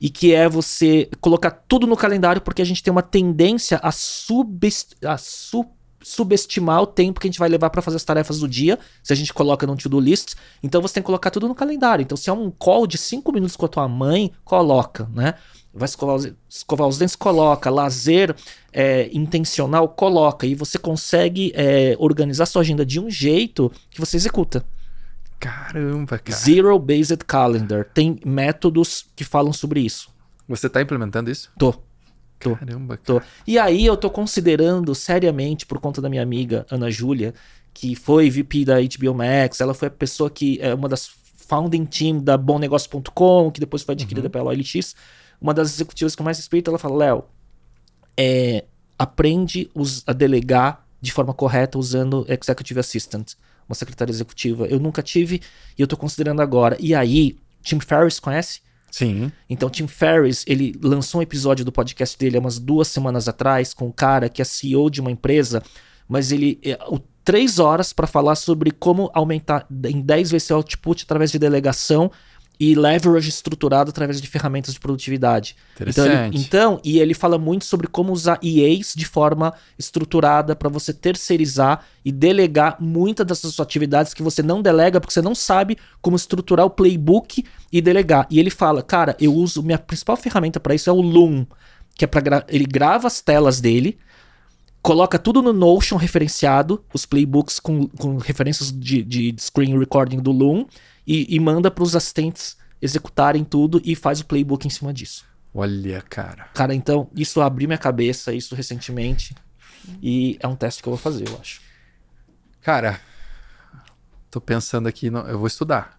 E 0.00 0.08
que 0.08 0.32
é 0.32 0.48
você 0.48 1.08
colocar 1.20 1.50
tudo 1.50 1.86
no 1.86 1.96
calendário, 1.96 2.40
porque 2.40 2.62
a 2.62 2.64
gente 2.64 2.82
tem 2.82 2.90
uma 2.90 3.02
tendência 3.02 3.78
a, 3.82 3.92
subest 3.92 4.94
a 5.04 5.18
su- 5.18 5.66
subestimar 6.02 6.82
o 6.82 6.86
tempo 6.86 7.20
que 7.20 7.26
a 7.26 7.30
gente 7.30 7.38
vai 7.38 7.48
levar 7.48 7.70
para 7.70 7.82
fazer 7.82 7.96
as 7.96 8.04
tarefas 8.04 8.40
do 8.40 8.48
dia, 8.48 8.78
se 9.02 9.12
a 9.12 9.16
gente 9.16 9.32
coloca 9.34 9.66
no 9.66 9.76
to-do 9.76 10.00
list. 10.00 10.34
Então 10.62 10.80
você 10.80 10.94
tem 10.94 11.02
que 11.02 11.06
colocar 11.06 11.30
tudo 11.30 11.46
no 11.46 11.54
calendário. 11.54 12.02
Então, 12.02 12.16
se 12.16 12.30
é 12.30 12.32
um 12.32 12.50
call 12.50 12.86
de 12.86 12.96
5 12.96 13.30
minutos 13.32 13.56
com 13.56 13.66
a 13.66 13.68
tua 13.68 13.88
mãe, 13.88 14.32
coloca, 14.44 15.08
né? 15.14 15.34
Vai 15.72 15.86
escovar 15.86 16.16
os, 16.16 16.32
escovar 16.48 16.88
os 16.88 16.98
dentes, 16.98 17.14
coloca. 17.14 17.70
Lazer 17.70 18.34
é, 18.72 19.08
intencional, 19.12 19.88
coloca. 19.88 20.46
E 20.46 20.54
você 20.54 20.78
consegue 20.78 21.52
é, 21.54 21.94
organizar 21.98 22.46
sua 22.46 22.62
agenda 22.62 22.84
de 22.84 22.98
um 22.98 23.08
jeito 23.08 23.70
que 23.90 24.00
você 24.00 24.16
executa. 24.16 24.64
Caramba, 25.40 26.18
cara. 26.18 26.38
Zero 26.38 26.78
Based 26.78 27.24
Calendar. 27.26 27.84
Tem 27.92 28.20
métodos 28.24 29.06
que 29.16 29.24
falam 29.24 29.52
sobre 29.52 29.80
isso. 29.80 30.10
Você 30.46 30.68
tá 30.68 30.80
implementando 30.82 31.30
isso? 31.30 31.50
Tô. 31.58 31.74
Tô. 32.38 32.54
Caramba, 32.56 32.96
cara. 32.98 33.20
Tô. 33.20 33.26
E 33.46 33.58
aí 33.58 33.84
eu 33.86 33.96
tô 33.96 34.10
considerando 34.10 34.94
seriamente, 34.94 35.64
por 35.66 35.80
conta 35.80 36.00
da 36.00 36.08
minha 36.08 36.22
amiga 36.22 36.66
Ana 36.70 36.90
Júlia, 36.90 37.34
que 37.72 37.94
foi 37.96 38.28
VP 38.30 38.64
da 38.64 38.76
HBO 38.80 39.14
Max, 39.14 39.60
ela 39.60 39.72
foi 39.74 39.88
a 39.88 39.90
pessoa 39.90 40.28
que 40.30 40.58
é 40.60 40.74
uma 40.74 40.88
das 40.88 41.10
founding 41.48 41.84
team 41.86 42.18
da 42.22 42.36
bomnegócio.com, 42.36 43.50
que 43.50 43.60
depois 43.60 43.82
foi 43.82 43.94
adquirida 43.94 44.28
pela 44.30 44.44
OLX, 44.50 44.94
uma 45.40 45.54
das 45.54 45.72
executivas 45.72 46.14
que 46.14 46.20
eu 46.22 46.24
mais 46.24 46.36
respeito, 46.36 46.68
ela 46.70 46.78
fala, 46.78 46.96
Léo, 46.96 47.24
é, 48.16 48.64
aprende 48.98 49.70
os- 49.74 50.02
a 50.06 50.12
delegar 50.12 50.86
de 51.00 51.12
forma 51.12 51.32
correta 51.32 51.78
usando 51.78 52.26
Executive 52.28 52.80
Assistant, 52.80 53.32
uma 53.70 53.74
secretária 53.74 54.12
executiva. 54.12 54.66
Eu 54.66 54.78
nunca 54.78 55.02
tive 55.02 55.40
e 55.78 55.82
eu 55.82 55.86
tô 55.86 55.96
considerando 55.96 56.42
agora. 56.42 56.76
E 56.80 56.94
aí, 56.94 57.36
Tim 57.62 57.80
Ferriss 57.80 58.18
conhece? 58.18 58.60
Sim. 58.90 59.30
Então, 59.48 59.70
Tim 59.70 59.86
Ferriss, 59.86 60.44
ele 60.46 60.74
lançou 60.82 61.20
um 61.20 61.22
episódio 61.22 61.64
do 61.64 61.70
podcast 61.70 62.18
dele 62.18 62.36
há 62.36 62.40
umas 62.40 62.58
duas 62.58 62.88
semanas 62.88 63.28
atrás 63.28 63.72
com 63.72 63.86
um 63.86 63.92
cara 63.92 64.28
que 64.28 64.42
é 64.42 64.44
CEO 64.44 64.90
de 64.90 65.00
uma 65.00 65.10
empresa, 65.10 65.62
mas 66.08 66.32
ele. 66.32 66.58
É, 66.62 66.78
o, 66.88 66.98
três 67.22 67.58
horas 67.58 67.92
para 67.92 68.06
falar 68.06 68.34
sobre 68.34 68.70
como 68.70 69.10
aumentar 69.14 69.66
em 69.84 70.00
10 70.00 70.32
vezes 70.32 70.48
seu 70.48 70.56
output 70.56 71.04
através 71.04 71.30
de 71.30 71.38
delegação 71.38 72.10
e 72.60 72.74
leverage 72.74 73.30
estruturado 73.30 73.88
através 73.88 74.20
de 74.20 74.28
ferramentas 74.28 74.74
de 74.74 74.80
produtividade. 74.80 75.56
Então, 75.80 76.04
ele, 76.04 76.14
Interessante. 76.14 76.46
então, 76.46 76.80
e 76.84 76.98
ele 76.98 77.14
fala 77.14 77.38
muito 77.38 77.64
sobre 77.64 77.86
como 77.86 78.12
usar 78.12 78.38
EAs 78.42 78.92
de 78.94 79.06
forma 79.06 79.54
estruturada 79.78 80.54
para 80.54 80.68
você 80.68 80.92
terceirizar 80.92 81.86
e 82.04 82.12
delegar 82.12 82.76
muitas 82.78 83.26
dessas 83.26 83.58
atividades 83.58 84.12
que 84.12 84.22
você 84.22 84.42
não 84.42 84.60
delega 84.60 85.00
porque 85.00 85.14
você 85.14 85.22
não 85.22 85.34
sabe 85.34 85.78
como 86.02 86.16
estruturar 86.16 86.66
o 86.66 86.70
playbook 86.70 87.42
e 87.72 87.80
delegar. 87.80 88.26
E 88.28 88.38
ele 88.38 88.50
fala, 88.50 88.82
cara, 88.82 89.16
eu 89.18 89.32
uso 89.32 89.62
minha 89.62 89.78
principal 89.78 90.18
ferramenta 90.18 90.60
para 90.60 90.74
isso 90.74 90.90
é 90.90 90.92
o 90.92 91.00
Loom, 91.00 91.46
que 91.94 92.04
é 92.04 92.06
para 92.06 92.44
ele 92.46 92.66
grava 92.66 93.06
as 93.06 93.22
telas 93.22 93.58
dele, 93.58 93.96
coloca 94.82 95.18
tudo 95.18 95.40
no 95.40 95.54
Notion 95.54 95.96
referenciado, 95.96 96.84
os 96.92 97.06
playbooks 97.06 97.58
com, 97.58 97.86
com 97.88 98.18
referências 98.18 98.70
de, 98.70 99.02
de 99.02 99.34
screen 99.38 99.78
recording 99.78 100.18
do 100.18 100.30
Loom 100.30 100.66
e, 101.06 101.34
e 101.34 101.40
manda 101.40 101.70
para 101.70 101.84
os 101.84 101.94
assistentes 101.96 102.56
executarem 102.80 103.44
tudo 103.44 103.80
e 103.84 103.94
faz 103.94 104.20
o 104.20 104.24
playbook 104.26 104.66
em 104.66 104.70
cima 104.70 104.92
disso. 104.92 105.24
Olha, 105.54 106.00
cara. 106.02 106.48
Cara, 106.54 106.74
então, 106.74 107.08
isso 107.14 107.40
abriu 107.40 107.68
minha 107.68 107.78
cabeça, 107.78 108.32
isso 108.32 108.54
recentemente. 108.54 109.34
E 110.02 110.36
é 110.40 110.46
um 110.46 110.54
teste 110.54 110.82
que 110.82 110.88
eu 110.88 110.92
vou 110.92 110.98
fazer, 110.98 111.28
eu 111.28 111.36
acho. 111.40 111.60
Cara, 112.62 113.00
tô 114.30 114.40
pensando 114.40 114.86
aqui, 114.88 115.10
no- 115.10 115.20
eu 115.26 115.38
vou 115.38 115.46
estudar. 115.46 115.98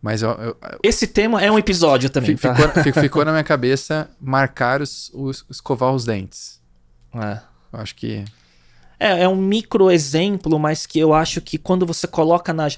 Mas 0.00 0.22
eu, 0.22 0.30
eu- 0.30 0.56
Esse 0.82 1.06
tema 1.06 1.42
é 1.42 1.50
um 1.50 1.58
episódio 1.58 2.08
também, 2.08 2.36
fi- 2.36 2.48
tá? 2.48 2.54
ficou, 2.54 2.82
fi- 2.82 2.92
ficou 3.00 3.24
na 3.24 3.32
minha 3.32 3.44
cabeça 3.44 4.08
marcar 4.20 4.80
os, 4.80 5.10
os- 5.14 5.44
escovar 5.50 5.92
os 5.92 6.04
dentes. 6.04 6.60
É. 7.14 7.40
Eu 7.72 7.80
acho 7.80 7.94
que. 7.94 8.24
É, 8.98 9.22
é 9.24 9.28
um 9.28 9.36
micro 9.36 9.90
exemplo, 9.90 10.58
mas 10.58 10.86
que 10.86 10.98
eu 10.98 11.12
acho 11.12 11.40
que 11.40 11.58
quando 11.58 11.84
você 11.84 12.06
coloca 12.06 12.52
na. 12.52 12.68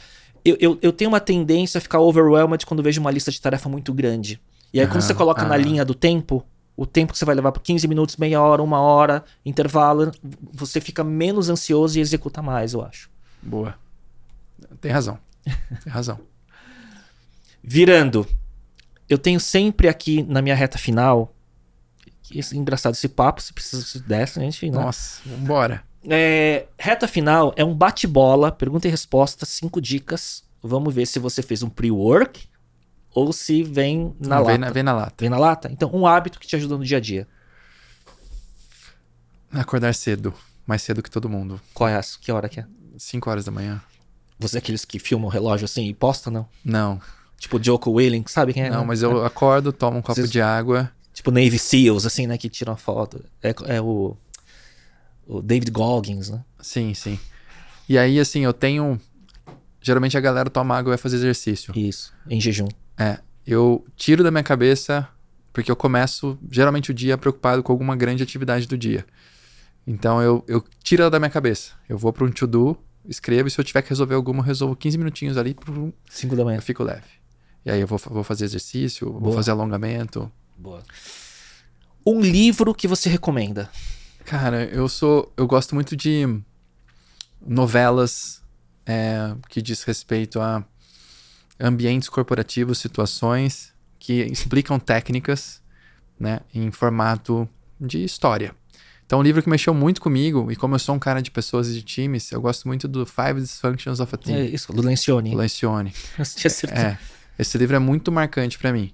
Eu, 0.45 0.57
eu, 0.61 0.79
eu 0.81 0.93
tenho 0.93 1.11
uma 1.11 1.21
tendência 1.21 1.79
a 1.79 1.81
ficar 1.81 2.01
overwhelmed 2.01 2.65
quando 2.65 2.83
vejo 2.83 3.01
uma 3.01 3.11
lista 3.11 3.31
de 3.31 3.41
tarefa 3.41 3.69
muito 3.69 3.93
grande. 3.93 4.41
E 4.73 4.81
aí, 4.81 4.87
quando 4.87 4.99
Aham, 4.99 5.01
você 5.03 5.15
coloca 5.15 5.45
na 5.45 5.55
ah. 5.55 5.59
linha 5.59 5.85
do 5.85 5.95
tempo, 5.95 6.45
o 6.77 6.87
tempo 6.87 7.13
que 7.13 7.19
você 7.19 7.25
vai 7.25 7.35
levar 7.35 7.53
por 7.53 7.61
15 7.63 7.89
minutos, 7.89 8.17
meia 8.17 8.41
hora, 8.41 8.63
uma 8.63 8.81
hora, 8.81 9.25
intervalo, 9.45 10.13
você 10.53 10.81
fica 10.81 11.03
menos 11.03 11.49
ansioso 11.49 11.99
e 11.99 12.01
executa 12.01 12.41
mais, 12.43 12.75
eu 12.75 12.83
acho. 12.83 13.11
Boa. 13.43 13.75
Tem 14.81 14.93
razão. 14.93 15.19
Tem 15.83 15.93
razão. 15.93 16.21
Virando, 17.63 18.27
eu 19.09 19.19
tenho 19.19 19.41
sempre 19.41 19.89
aqui 19.89 20.23
na 20.23 20.41
minha 20.43 20.55
reta 20.55 20.79
final. 20.79 21.35
esse- 22.31 22.57
engraçado 22.57 22.93
esse 22.93 23.09
papo, 23.09 23.41
se 23.41 23.55
precisa 23.55 23.83
se 23.83 24.01
desse, 24.01 24.39
a 24.39 24.43
gente. 24.43 24.71
Né? 24.71 24.77
Nossa, 24.77 25.23
vambora. 25.25 25.83
É, 26.05 26.67
reta 26.79 27.09
final 27.09 27.53
é 27.57 27.65
um 27.65 27.75
bate-bola, 27.75 28.53
pergunta 28.53 28.87
e 28.87 28.91
resposta, 28.91 29.45
cinco 29.45 29.81
dicas. 29.81 30.45
Vamos 30.63 30.95
ver 30.95 31.07
se 31.07 31.19
você 31.19 31.43
fez 31.43 31.63
um 31.63 31.69
pre-work 31.69 32.47
ou 33.15 33.33
se 33.33 33.63
vem 33.63 34.15
na 34.21 34.37
Não, 34.37 34.37
lata. 34.39 34.51
vem, 34.51 34.59
na, 34.59 34.71
vem 34.71 34.83
na 34.83 34.93
lata. 34.93 35.15
Vem 35.19 35.31
na 35.31 35.39
lata? 35.39 35.71
Então, 35.73 35.91
um 35.93 36.07
hábito 36.07 36.39
que 36.39 36.47
te 36.47 36.57
ajuda 36.57 36.77
no 36.77 36.85
dia 36.85 36.99
a 36.99 37.01
dia. 37.01 37.27
Acordar 39.53 39.95
cedo. 39.95 40.33
Mais 40.67 40.83
cedo 40.83 41.03
que 41.03 41.11
todo 41.11 41.29
mundo. 41.29 41.61
Qual 41.73 41.89
é 41.89 41.95
essa? 41.95 42.19
Que 42.21 42.31
hora 42.31 42.49
que 42.49 42.61
é? 42.61 42.67
5 42.99 43.31
horas 43.31 43.45
da 43.45 43.51
manhã. 43.51 43.81
Você 44.39 44.57
é 44.57 44.59
aqueles 44.59 44.85
que 44.85 44.99
filmam 44.99 45.27
o 45.29 45.31
relógio 45.31 45.65
assim 45.65 45.87
e 45.87 45.95
posta, 45.95 46.31
não? 46.31 46.47
Não. 46.65 47.01
Tipo 47.39 47.63
Joko 47.63 47.91
Willing, 47.93 48.25
sabe 48.27 48.53
quem 48.53 48.65
é? 48.65 48.71
Não, 48.71 48.81
né? 48.81 48.87
mas 48.87 49.03
eu 49.03 49.25
acordo, 49.25 49.73
tomo 49.73 49.99
um 49.99 50.03
copo 50.03 50.15
Vocês- 50.17 50.31
de 50.31 50.41
água. 50.41 50.91
Tipo 51.15 51.31
Navy 51.31 51.59
Seals, 51.59 52.05
assim, 52.07 52.27
né? 52.27 52.37
Que 52.37 52.49
tiram 52.49 52.73
a 52.73 52.77
foto. 52.77 53.25
É, 53.43 53.55
é 53.67 53.81
o, 53.81 54.17
o 55.29 55.43
David 55.43 55.71
Goggins, 55.71 56.31
né? 56.31 56.43
Sim, 56.61 56.95
sim. 56.95 57.19
E 57.89 57.99
aí, 57.99 58.19
assim, 58.19 58.41
eu 58.41 58.53
tenho. 58.53 58.99
Geralmente 59.81 60.17
a 60.17 60.21
galera 60.21 60.51
toma 60.51 60.77
água 60.77 60.91
e 60.91 60.93
vai 60.93 60.99
fazer 60.99 61.17
exercício. 61.17 61.73
Isso, 61.79 62.13
em 62.29 62.41
jejum. 62.41 62.69
É. 62.97 63.19
Eu 63.47 63.87
tiro 63.95 64.25
da 64.25 64.31
minha 64.31 64.43
cabeça, 64.43 65.09
porque 65.53 65.71
eu 65.71 65.77
começo 65.77 66.37
geralmente 66.51 66.91
o 66.91 66.95
dia 66.95 67.17
preocupado 67.17 67.63
com 67.63 67.71
alguma 67.71 67.95
grande 67.95 68.23
atividade 68.23 68.67
do 68.67 68.77
dia. 68.77 69.07
Então 69.87 70.21
eu, 70.21 70.45
eu 70.47 70.63
tiro 70.83 71.03
ela 71.03 71.11
da 71.11 71.19
minha 71.19 71.31
cabeça. 71.31 71.73
Eu 71.89 71.97
vou 71.97 72.13
para 72.13 72.25
um 72.25 72.31
to-do, 72.31 72.77
escrevo, 73.07 73.49
e 73.49 73.51
se 73.51 73.59
eu 73.59 73.65
tiver 73.65 73.81
que 73.81 73.89
resolver 73.89 74.15
alguma, 74.15 74.41
eu 74.41 74.45
resolvo 74.47 74.77
15 74.77 74.99
minutinhos 74.99 75.39
ali, 75.39 75.55
prum, 75.55 75.93
5 76.11 76.37
da 76.37 76.45
manhã. 76.45 76.59
eu 76.59 76.63
fico 76.63 76.83
leve. 76.83 77.07
E 77.65 77.71
aí 77.71 77.81
eu 77.81 77.87
vou, 77.87 77.99
vou 77.99 78.25
fazer 78.25 78.45
exercício, 78.45 79.11
vou 79.11 79.21
Boa. 79.21 79.37
fazer 79.37 79.53
alongamento. 79.53 80.31
Boa. 80.57 80.83
Um 82.05 82.21
livro 82.21 82.75
que 82.75 82.89
você 82.89 83.09
recomenda. 83.09 83.71
Cara, 84.29 84.65
eu 84.65 84.87
sou. 84.91 85.33
Eu 85.39 85.47
gosto 85.47 85.75
muito 85.75 85.97
de 85.97 86.39
novelas 87.41 88.43
é, 88.85 89.35
que 89.49 89.63
diz 89.63 89.83
respeito 89.85 90.39
a 90.39 90.63
ambientes 91.59 92.11
corporativos, 92.11 92.77
situações 92.79 93.73
que 93.99 94.25
explicam 94.25 94.79
técnicas, 94.79 95.63
né, 96.21 96.41
em 96.55 96.71
formato 96.71 97.49
de 97.81 98.05
história. 98.05 98.55
Então, 99.07 99.21
um 99.21 99.23
livro 99.23 99.43
que 99.43 99.49
mexeu 99.49 99.73
muito 99.73 100.03
comigo, 100.03 100.53
e 100.53 100.57
como 100.57 100.75
eu 100.75 100.79
sou 100.79 100.95
um 100.95 100.99
cara 100.99 101.23
de 101.23 101.31
pessoas 101.31 101.71
e 101.71 101.73
de 101.73 101.83
times, 101.83 102.31
eu 102.31 102.43
gosto 102.43 102.69
muito 102.69 102.87
do 102.87 103.07
Five 103.07 103.41
Dysfunctions 103.41 103.99
of 103.99 104.15
a 104.15 104.19
É 104.19 104.23
Team, 104.23 104.45
isso, 104.45 104.71
do 104.75 104.83
Lencioni. 104.83 105.35
Lencioni. 105.35 105.95
Eu 106.19 106.25
tinha 106.27 106.51
certeza. 106.51 106.87
É, 106.87 106.99
esse 107.39 107.57
livro 107.57 107.75
é 107.75 107.79
muito 107.79 108.13
marcante 108.13 108.59
pra 108.59 108.75
mim. 108.75 108.93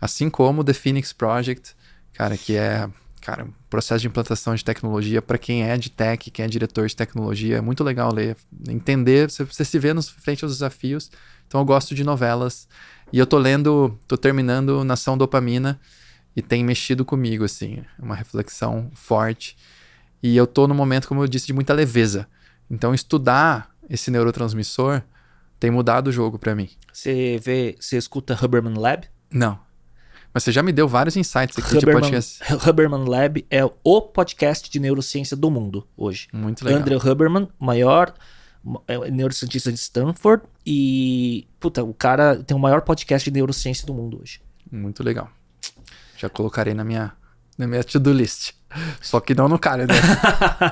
Assim 0.00 0.30
como 0.30 0.64
The 0.64 0.72
Phoenix 0.72 1.12
Project, 1.12 1.76
cara, 2.14 2.38
que 2.38 2.56
é, 2.56 2.88
cara, 3.20 3.46
processo 3.68 4.00
de 4.00 4.08
implantação 4.08 4.54
de 4.54 4.64
tecnologia 4.64 5.20
para 5.20 5.38
quem 5.38 5.62
é 5.62 5.76
de 5.76 5.90
tech, 5.90 6.30
quem 6.30 6.44
é 6.44 6.48
diretor 6.48 6.86
de 6.86 6.96
tecnologia, 6.96 7.58
é 7.58 7.60
muito 7.60 7.84
legal 7.84 8.12
ler, 8.12 8.36
entender, 8.68 9.30
você, 9.30 9.44
você 9.44 9.64
se 9.64 9.78
vê 9.78 9.92
nos 9.92 10.08
frente 10.08 10.44
aos 10.44 10.54
desafios. 10.54 11.10
Então 11.46 11.60
eu 11.60 11.64
gosto 11.64 11.94
de 11.94 12.04
novelas 12.04 12.68
e 13.12 13.18
eu 13.18 13.26
tô 13.26 13.38
lendo, 13.38 13.98
tô 14.06 14.16
terminando 14.16 14.84
Nação 14.84 15.18
Dopamina 15.18 15.80
e 16.34 16.42
tem 16.42 16.64
mexido 16.64 17.04
comigo 17.04 17.44
assim, 17.44 17.82
é 17.98 18.02
uma 18.02 18.14
reflexão 18.14 18.90
forte. 18.94 19.56
E 20.22 20.36
eu 20.36 20.46
tô 20.46 20.68
no 20.68 20.74
momento, 20.74 21.08
como 21.08 21.22
eu 21.22 21.28
disse, 21.28 21.46
de 21.46 21.52
muita 21.52 21.72
leveza. 21.72 22.26
Então 22.70 22.94
estudar 22.94 23.70
esse 23.88 24.10
neurotransmissor 24.10 25.02
tem 25.58 25.70
mudado 25.70 26.08
o 26.08 26.12
jogo 26.12 26.38
pra 26.38 26.54
mim. 26.54 26.70
Você 26.92 27.38
vê, 27.42 27.76
você 27.78 27.96
escuta 27.96 28.38
Huberman 28.40 28.74
Lab? 28.74 29.06
Não. 29.30 29.58
Mas 30.32 30.44
você 30.44 30.52
já 30.52 30.62
me 30.62 30.72
deu 30.72 30.86
vários 30.86 31.16
insights 31.16 31.58
aqui 31.58 31.70
de 31.70 31.78
Huberman, 31.78 32.00
podcast. 32.02 32.68
Huberman 32.68 33.04
Lab 33.08 33.44
é 33.50 33.64
o 33.64 34.00
podcast 34.00 34.70
de 34.70 34.78
neurociência 34.78 35.36
do 35.36 35.50
mundo 35.50 35.86
hoje. 35.96 36.28
Muito 36.32 36.64
legal. 36.64 36.80
Andrew 36.80 36.98
Huberman, 36.98 37.48
maior 37.58 38.14
é, 38.86 39.10
neurocientista 39.10 39.72
de 39.72 39.78
Stanford 39.78 40.44
e 40.64 41.48
puta, 41.58 41.82
o 41.82 41.92
cara 41.92 42.36
tem 42.36 42.56
o 42.56 42.60
maior 42.60 42.82
podcast 42.82 43.28
de 43.28 43.34
neurociência 43.34 43.86
do 43.86 43.92
mundo 43.92 44.20
hoje. 44.20 44.40
Muito 44.70 45.02
legal. 45.02 45.28
Já 46.16 46.28
colocarei 46.28 46.74
na 46.74 46.84
minha, 46.84 47.12
na 47.58 47.66
minha 47.66 47.82
to-do 47.82 48.12
list. 48.12 48.52
Só 49.00 49.18
que 49.18 49.34
não 49.34 49.48
no 49.48 49.58
cara, 49.58 49.86
né? 49.86 49.94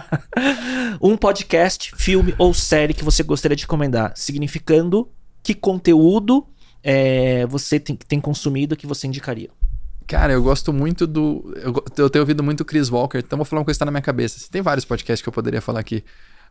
um 1.02 1.16
podcast, 1.16 1.93
filme 1.97 2.32
ou 2.39 2.55
série 2.55 2.94
que 2.94 3.02
você 3.02 3.24
gostaria 3.24 3.56
de 3.56 3.64
recomendar, 3.64 4.12
significando 4.14 5.10
que 5.43 5.55
conteúdo 5.55 6.47
é, 6.82 7.46
você 7.46 7.78
tem, 7.78 7.96
tem 7.96 8.20
consumido 8.20 8.76
que 8.76 8.86
você 8.86 9.06
indicaria. 9.06 9.50
Cara, 10.06 10.32
eu 10.32 10.42
gosto 10.42 10.72
muito 10.72 11.06
do. 11.06 11.52
Eu, 11.56 11.84
eu 11.98 12.10
tenho 12.10 12.22
ouvido 12.22 12.42
muito 12.42 12.64
Chris 12.64 12.88
Walker, 12.88 13.18
então 13.18 13.36
vou 13.36 13.44
falar 13.44 13.60
uma 13.60 13.64
coisa 13.64 13.76
que 13.76 13.80
tá 13.80 13.84
na 13.84 13.90
minha 13.90 14.02
cabeça. 14.02 14.48
Tem 14.50 14.62
vários 14.62 14.84
podcasts 14.84 15.22
que 15.22 15.28
eu 15.28 15.32
poderia 15.32 15.60
falar 15.60 15.80
aqui, 15.80 16.02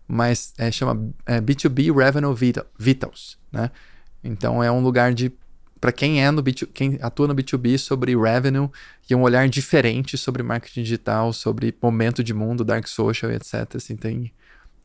mas 0.08 0.54
é, 0.58 0.72
chama 0.72 1.12
é, 1.26 1.42
B2B 1.42 1.96
Revenue 1.96 2.36
Vita- 2.36 2.68
Vitals, 2.78 3.38
né? 3.52 3.72
Então 4.24 4.64
é 4.64 4.72
um 4.72 4.82
lugar 4.82 5.14
de. 5.14 5.32
Para 5.80 5.92
quem 5.92 6.24
é 6.24 6.32
no 6.32 6.44
B2, 6.44 6.68
quem 6.74 6.98
atua 7.02 7.28
no 7.28 7.36
B2B 7.36 7.78
sobre 7.78 8.16
revenue 8.16 8.68
e 9.08 9.14
um 9.14 9.22
olhar 9.22 9.48
diferente 9.48 10.18
sobre 10.18 10.42
marketing 10.42 10.82
digital, 10.82 11.32
sobre 11.32 11.76
momento 11.82 12.24
de 12.24 12.34
mundo, 12.34 12.64
dark 12.64 12.88
social, 12.88 13.32
e 13.32 13.36
etc. 13.36 13.76
Assim, 13.76 13.96
tem, 13.96 14.34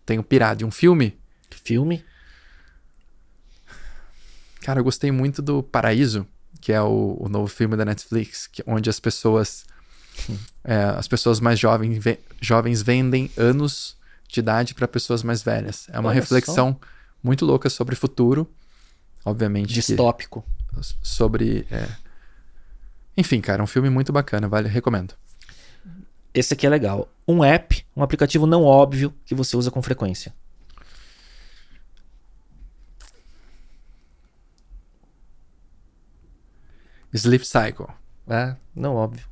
tem 0.05 0.19
o 0.19 0.23
pirado. 0.23 0.63
E 0.63 0.67
um 0.67 0.71
filme, 0.71 1.17
Filme? 1.57 2.05
Cara, 4.63 4.81
eu 4.81 4.85
gostei 4.85 5.11
muito 5.11 5.43
do 5.43 5.63
Paraíso, 5.63 6.27
que 6.61 6.73
é 6.73 6.81
o, 6.81 7.17
o 7.21 7.29
novo 7.29 7.49
filme 7.49 7.77
da 7.77 7.85
Netflix, 7.85 8.47
que, 8.47 8.63
onde 8.67 8.89
as 8.89 9.01
pessoas 9.01 9.65
é, 10.65 10.75
as 10.97 11.09
pessoas 11.09 11.41
mais 11.41 11.59
jovens, 11.59 11.99
ve- 11.99 12.21
jovens 12.41 12.83
vendem 12.83 13.31
anos 13.37 13.97
de 14.29 14.41
idade 14.41 14.75
para 14.75 14.87
pessoas 14.87 15.23
mais 15.23 15.43
velhas. 15.43 15.87
É 15.91 15.99
uma 15.99 16.11
Olha 16.11 16.15
reflexão 16.15 16.79
muito 17.23 17.45
louca 17.45 17.69
sobre 17.71 17.95
futuro, 17.97 18.49
obviamente. 19.25 19.69
que- 19.69 19.75
Distópico. 19.75 20.45
sobre. 21.03 21.67
é, 21.71 21.89
Enfim, 23.17 23.41
cara, 23.41 23.63
um 23.63 23.67
filme 23.67 23.91
muito 23.91 24.13
bacana, 24.13 24.49
vale, 24.49 24.69
recomendo. 24.69 25.15
Esse 26.35 26.55
aqui 26.55 26.67
é 26.67 26.71
legal. 26.71 27.09
Um 27.29 27.45
app, 27.45 27.85
um 27.97 28.03
aplicativo 28.03 28.47
não 28.47 28.63
óbvio 28.65 29.13
que 29.27 29.35
você 29.35 29.55
usa 29.57 29.71
com 29.71 29.83
frequência. 29.83 30.33
Sleep 37.13 37.47
Cycle. 37.47 37.87
É, 38.29 38.57
não 38.75 38.95
óbvio. 38.95 39.25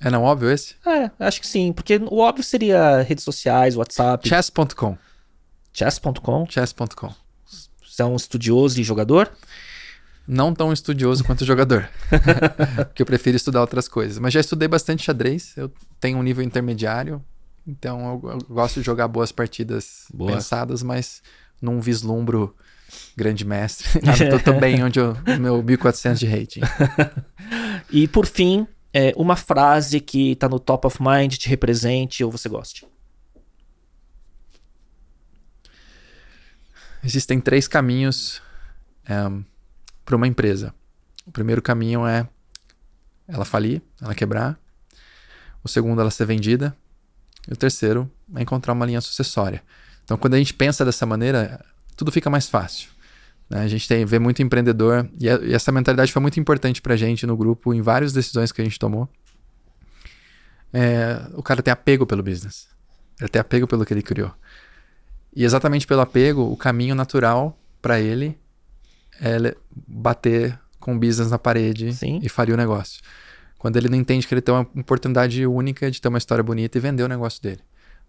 É 0.00 0.10
não 0.10 0.22
óbvio 0.22 0.50
esse? 0.50 0.76
É, 0.86 1.10
acho 1.18 1.40
que 1.40 1.46
sim, 1.46 1.72
porque 1.72 1.96
o 1.96 2.18
óbvio 2.18 2.42
seria 2.42 3.02
redes 3.02 3.22
sociais, 3.22 3.76
WhatsApp, 3.76 4.26
Chess.com. 4.26 4.96
chess.com. 5.72 6.46
Chess.com. 6.48 7.14
Você 7.84 8.02
é 8.02 8.04
um 8.04 8.16
estudioso 8.16 8.80
e 8.80 8.84
jogador? 8.84 9.30
Não 10.26 10.54
tão 10.54 10.72
estudioso 10.72 11.24
quanto 11.24 11.44
jogador. 11.44 11.90
porque 12.86 13.02
eu 13.02 13.06
prefiro 13.06 13.36
estudar 13.36 13.60
outras 13.60 13.88
coisas. 13.88 14.18
Mas 14.18 14.32
já 14.32 14.40
estudei 14.40 14.68
bastante 14.68 15.02
xadrez. 15.02 15.54
Eu 15.56 15.70
tenho 15.98 16.18
um 16.18 16.22
nível 16.22 16.44
intermediário. 16.44 17.22
Então 17.66 18.20
eu, 18.22 18.30
eu 18.30 18.38
gosto 18.48 18.80
de 18.80 18.86
jogar 18.86 19.08
boas 19.08 19.32
partidas 19.32 20.06
Boa. 20.14 20.32
pensadas, 20.32 20.82
mas 20.82 21.20
não 21.60 21.80
vislumbro 21.80 22.54
grande 23.16 23.44
mestre. 23.44 23.88
Tô, 24.30 24.52
tô 24.52 24.60
bem 24.60 24.82
onde 24.82 24.98
eu, 24.98 25.12
o 25.12 25.40
meu 25.40 25.62
1400 25.62 26.18
de 26.18 26.26
rating. 26.26 26.60
E 27.92 28.06
por 28.06 28.24
fim, 28.24 28.68
é, 28.92 29.12
uma 29.16 29.34
frase 29.34 29.98
que 30.00 30.36
tá 30.36 30.48
no 30.48 30.60
top 30.60 30.86
of 30.86 30.98
mind, 31.02 31.34
te 31.34 31.48
represente 31.48 32.22
ou 32.22 32.30
você 32.30 32.48
goste. 32.48 32.86
Existem 37.02 37.40
três 37.40 37.66
caminhos 37.66 38.40
para 40.04 40.16
uma 40.16 40.28
empresa. 40.28 40.72
O 41.26 41.32
primeiro 41.32 41.62
caminho 41.62 42.06
é 42.06 42.28
ela 43.26 43.44
falir, 43.44 43.82
ela 44.00 44.14
quebrar. 44.14 44.58
O 45.64 45.68
segundo, 45.68 46.00
ela 46.00 46.10
ser 46.10 46.26
vendida. 46.26 46.76
E 47.48 47.52
o 47.52 47.56
terceiro 47.56 48.10
é 48.36 48.42
encontrar 48.42 48.72
uma 48.72 48.86
linha 48.86 49.00
sucessória. 49.00 49.62
Então, 50.04 50.16
quando 50.16 50.34
a 50.34 50.38
gente 50.38 50.52
pensa 50.52 50.84
dessa 50.84 51.06
maneira, 51.06 51.64
tudo 52.00 52.10
fica 52.10 52.30
mais 52.30 52.48
fácil. 52.48 52.88
né? 53.48 53.60
A 53.62 53.68
gente 53.68 53.86
tem, 53.86 54.04
vê 54.06 54.18
muito 54.18 54.40
empreendedor, 54.42 55.06
e, 55.20 55.28
a- 55.28 55.38
e 55.42 55.52
essa 55.52 55.70
mentalidade 55.70 56.10
foi 56.12 56.22
muito 56.22 56.38
importante 56.40 56.80
pra 56.80 56.96
gente 56.96 57.26
no 57.26 57.36
grupo, 57.36 57.74
em 57.74 57.82
várias 57.82 58.12
decisões 58.12 58.50
que 58.52 58.60
a 58.62 58.64
gente 58.64 58.78
tomou. 58.78 59.06
É, 60.72 61.20
o 61.34 61.42
cara 61.42 61.62
tem 61.62 61.72
apego 61.72 62.06
pelo 62.06 62.22
business. 62.22 62.68
Ele 63.20 63.28
tem 63.28 63.40
apego 63.40 63.66
pelo 63.66 63.84
que 63.84 63.92
ele 63.92 64.02
criou. 64.02 64.32
E 65.34 65.44
exatamente 65.44 65.86
pelo 65.86 66.00
apego, 66.00 66.42
o 66.42 66.56
caminho 66.56 66.94
natural 66.94 67.58
pra 67.82 68.00
ele 68.00 68.38
é 69.20 69.54
bater 69.86 70.58
com 70.78 70.94
o 70.94 70.98
business 70.98 71.30
na 71.30 71.38
parede 71.38 71.92
Sim. 71.92 72.20
e 72.22 72.28
falir 72.28 72.54
o 72.54 72.56
negócio. 72.56 73.02
Quando 73.58 73.76
ele 73.76 73.88
não 73.88 73.96
entende 73.98 74.26
que 74.26 74.32
ele 74.32 74.40
tem 74.40 74.54
uma 74.54 74.66
oportunidade 74.78 75.46
única 75.46 75.90
de 75.90 76.00
ter 76.00 76.08
uma 76.08 76.16
história 76.18 76.42
bonita 76.42 76.78
e 76.78 76.80
vender 76.80 77.02
o 77.02 77.08
negócio 77.08 77.42
dele, 77.42 77.60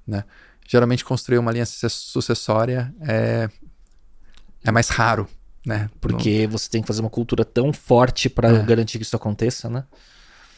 né? 0.07 0.23
Geralmente 0.65 1.03
construir 1.03 1.39
uma 1.39 1.51
linha 1.51 1.65
suce- 1.65 1.89
sucessória 1.89 2.93
é 3.01 3.49
é 4.63 4.71
mais 4.71 4.89
raro, 4.89 5.27
né? 5.65 5.89
Porque 5.99 6.47
você 6.47 6.69
tem 6.69 6.81
que 6.81 6.87
fazer 6.87 7.01
uma 7.01 7.09
cultura 7.09 7.43
tão 7.45 7.71
forte 7.73 8.29
pra 8.29 8.49
É. 8.49 8.63
garantir 8.63 8.97
que 8.97 9.03
isso 9.03 9.15
aconteça, 9.15 9.69
né? 9.69 9.83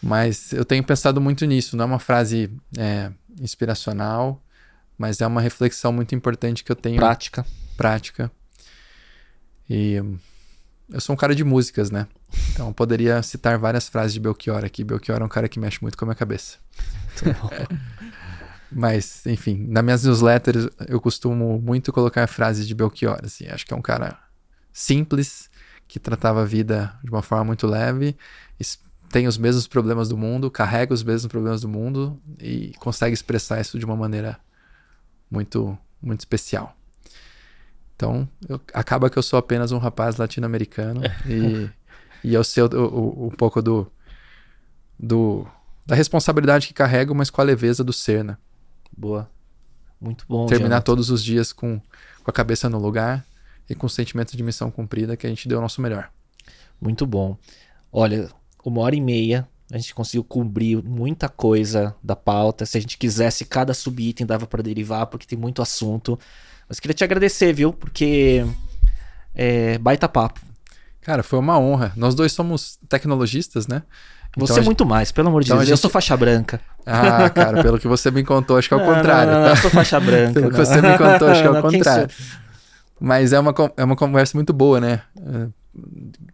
Mas 0.01 0.51
eu 0.51 0.65
tenho 0.65 0.83
pensado 0.83 1.21
muito 1.21 1.45
nisso. 1.45 1.77
Não 1.77 1.83
é 1.83 1.87
uma 1.87 1.99
frase 1.99 2.51
é, 2.77 3.09
inspiracional, 3.39 4.43
mas 4.97 5.21
é 5.21 5.27
uma 5.27 5.39
reflexão 5.41 5.91
muito 5.93 6.13
importante 6.13 6.63
que 6.63 6.71
eu 6.71 6.75
tenho 6.75 6.97
Prática. 6.97 7.45
prática. 7.77 8.29
E 9.69 9.93
eu 10.89 10.99
sou 10.99 11.13
um 11.13 11.17
cara 11.17 11.33
de 11.33 11.43
músicas, 11.45 11.89
né? 11.89 12.05
Então 12.51 12.67
eu 12.67 12.73
poderia 12.73 13.23
citar 13.23 13.57
várias 13.57 13.87
frases 13.87 14.13
de 14.13 14.19
Belchior 14.19 14.65
aqui. 14.65 14.83
Belchior 14.83 15.21
é 15.21 15.23
um 15.23 15.29
cara 15.29 15.47
que 15.47 15.57
mexe 15.59 15.79
muito 15.81 15.97
com 15.97 16.03
a 16.03 16.07
minha 16.07 16.15
cabeça. 16.15 16.57
Mas, 18.75 19.25
enfim, 19.25 19.65
nas 19.69 19.83
minhas 19.83 20.03
newsletters 20.03 20.67
eu 20.87 20.99
costumo 20.99 21.59
muito 21.61 21.91
colocar 21.93 22.25
frases 22.27 22.67
de 22.67 22.73
Belchior, 22.73 23.19
assim. 23.23 23.47
Acho 23.47 23.65
que 23.65 23.73
é 23.73 23.77
um 23.77 23.81
cara 23.81 24.17
simples, 24.71 25.49
que 25.87 25.99
tratava 25.99 26.41
a 26.41 26.45
vida 26.45 26.93
de 27.03 27.11
uma 27.11 27.21
forma 27.21 27.45
muito 27.45 27.67
leve, 27.67 28.15
tem 29.13 29.27
os 29.27 29.37
mesmos 29.37 29.67
problemas 29.67 30.09
do 30.09 30.17
mundo, 30.17 30.49
carrega 30.49 30.91
os 30.91 31.03
mesmos 31.03 31.29
problemas 31.29 31.61
do 31.61 31.69
mundo 31.69 32.19
e 32.39 32.73
consegue 32.79 33.13
expressar 33.13 33.61
isso 33.61 33.77
de 33.77 33.85
uma 33.85 33.95
maneira 33.95 34.39
muito, 35.29 35.77
muito 36.01 36.21
especial. 36.21 36.75
Então, 37.95 38.27
eu, 38.49 38.59
acaba 38.73 39.11
que 39.11 39.19
eu 39.19 39.21
sou 39.21 39.37
apenas 39.37 39.71
um 39.71 39.77
rapaz 39.77 40.17
latino-americano 40.17 41.01
e, 41.29 41.69
e 42.23 42.33
eu 42.33 42.43
sei 42.43 42.63
um 42.63 43.29
pouco 43.29 43.61
do, 43.61 43.85
do, 44.99 45.45
da 45.85 45.93
responsabilidade 45.93 46.65
que 46.65 46.73
carrego, 46.73 47.13
mas 47.13 47.29
com 47.29 47.39
a 47.39 47.43
leveza 47.43 47.83
do 47.83 47.93
ser, 47.93 48.23
né? 48.23 48.35
Boa. 48.97 49.29
Muito 49.99 50.25
bom. 50.27 50.45
Terminar 50.45 50.75
Jonathan. 50.75 50.85
todos 50.85 51.09
os 51.09 51.23
dias 51.23 51.53
com, 51.53 51.79
com 51.79 52.29
a 52.29 52.33
cabeça 52.33 52.69
no 52.69 52.77
lugar 52.77 53.25
e 53.69 53.75
com 53.75 53.87
o 53.87 53.89
sentimento 53.89 54.35
de 54.35 54.43
missão 54.43 54.69
cumprida 54.69 55.15
que 55.15 55.25
a 55.25 55.29
gente 55.29 55.47
deu 55.47 55.59
o 55.59 55.61
nosso 55.61 55.81
melhor. 55.81 56.11
Muito 56.79 57.05
bom. 57.05 57.37
Olha, 57.91 58.29
uma 58.63 58.81
hora 58.81 58.95
e 58.95 59.01
meia 59.01 59.47
a 59.71 59.77
gente 59.77 59.95
conseguiu 59.95 60.23
cobrir 60.23 60.83
muita 60.83 61.27
coisa 61.27 61.95
da 62.03 62.15
pauta. 62.15 62.65
Se 62.65 62.77
a 62.77 62.81
gente 62.81 62.97
quisesse, 62.97 63.45
cada 63.45 63.73
subitem 63.73 64.25
dava 64.25 64.45
para 64.45 64.61
derivar, 64.61 65.07
porque 65.07 65.25
tem 65.25 65.37
muito 65.37 65.61
assunto. 65.61 66.19
Mas 66.67 66.79
queria 66.79 66.93
te 66.93 67.03
agradecer, 67.03 67.53
viu? 67.53 67.73
Porque 67.73 68.45
é 69.33 69.77
baita 69.79 70.07
papo. 70.07 70.39
Cara, 71.01 71.23
foi 71.23 71.39
uma 71.39 71.57
honra. 71.57 71.91
Nós 71.95 72.13
dois 72.13 72.31
somos 72.31 72.77
tecnologistas, 72.87 73.65
né? 73.67 73.83
Então 74.35 74.47
você 74.47 74.59
é 74.59 74.63
muito 74.63 74.85
mais, 74.85 75.11
pelo 75.11 75.29
amor 75.29 75.43
de 75.43 75.47
então 75.47 75.57
Deus. 75.57 75.67
Gente... 75.67 75.73
Eu 75.73 75.77
sou 75.77 75.89
faixa 75.89 76.17
branca. 76.17 76.59
Ah, 76.85 77.29
cara, 77.29 77.61
pelo 77.61 77.79
que 77.79 77.87
você 77.87 78.09
me 78.09 78.23
contou, 78.23 78.57
acho 78.57 78.67
que 78.67 78.73
é 78.73 78.77
o 78.77 78.79
não, 78.79 78.93
contrário. 78.93 79.31
Não, 79.31 79.39
não, 79.39 79.45
tá? 79.45 79.51
Eu 79.51 79.57
sou 79.57 79.71
faixa 79.71 79.99
branca. 79.99 80.33
pelo 80.33 80.51
que 80.51 80.57
você 80.57 80.81
me 80.81 80.97
contou, 80.97 81.27
acho 81.27 81.41
que 81.41 81.47
é 81.47 81.51
o 81.51 81.61
contrário. 81.61 82.09
Mas 82.99 83.33
é 83.33 83.39
uma, 83.39 83.53
é 83.77 83.83
uma 83.83 83.95
conversa 83.95 84.35
muito 84.35 84.51
boa, 84.51 84.79
né? 84.79 85.01
É, 85.17 85.47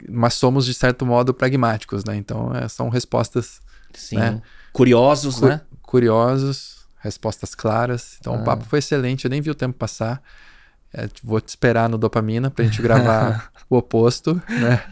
mas 0.09 0.33
somos, 0.35 0.65
de 0.65 0.73
certo 0.73 1.05
modo, 1.05 1.33
pragmáticos, 1.33 2.03
né? 2.05 2.15
Então, 2.15 2.53
é, 2.55 2.67
são 2.67 2.89
respostas... 2.89 3.59
Sim. 3.93 4.17
Né? 4.17 4.41
Curiosos, 4.71 5.39
Cu 5.39 5.47
né? 5.47 5.61
Curiosos, 5.81 6.85
respostas 6.99 7.55
claras. 7.55 8.17
Então, 8.19 8.33
ah. 8.33 8.37
o 8.37 8.43
papo 8.43 8.65
foi 8.65 8.79
excelente. 8.79 9.25
Eu 9.25 9.31
nem 9.31 9.41
vi 9.41 9.49
o 9.49 9.55
tempo 9.55 9.77
passar. 9.77 10.21
É, 10.93 11.07
vou 11.23 11.39
te 11.41 11.49
esperar 11.49 11.89
no 11.89 11.97
Dopamina 11.97 12.49
pra 12.49 12.65
gente 12.65 12.81
gravar 12.81 13.51
o 13.69 13.77
oposto, 13.77 14.41
né? 14.47 14.83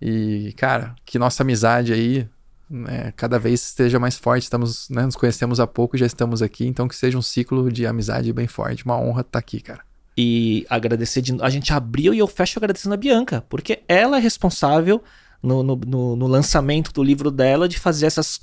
E, 0.00 0.54
cara, 0.56 0.94
que 1.04 1.18
nossa 1.18 1.42
amizade 1.42 1.92
aí 1.92 2.28
né, 2.70 3.12
cada 3.16 3.38
vez 3.38 3.60
esteja 3.62 3.98
mais 3.98 4.16
forte. 4.16 4.44
Estamos, 4.44 4.88
né, 4.88 5.04
nos 5.04 5.16
conhecemos 5.16 5.58
há 5.58 5.66
pouco, 5.66 5.98
já 5.98 6.06
estamos 6.06 6.40
aqui, 6.40 6.66
então 6.66 6.86
que 6.86 6.94
seja 6.94 7.18
um 7.18 7.22
ciclo 7.22 7.70
de 7.70 7.86
amizade 7.86 8.32
bem 8.32 8.46
forte. 8.46 8.84
Uma 8.84 8.98
honra 8.98 9.22
estar 9.22 9.38
aqui, 9.38 9.60
cara. 9.60 9.82
E 10.16 10.66
agradecer 10.68 11.20
de 11.20 11.36
A 11.40 11.50
gente 11.50 11.72
abriu 11.72 12.14
e 12.14 12.18
eu 12.18 12.26
fecho 12.26 12.58
agradecendo 12.58 12.94
a 12.94 12.98
Bianca, 12.98 13.44
porque 13.48 13.82
ela 13.88 14.18
é 14.18 14.20
responsável 14.20 15.02
no, 15.42 15.62
no, 15.62 15.76
no, 15.76 16.16
no 16.16 16.26
lançamento 16.26 16.92
do 16.92 17.02
livro 17.02 17.30
dela 17.30 17.68
de 17.68 17.78
fazer 17.78 18.06
essas 18.06 18.40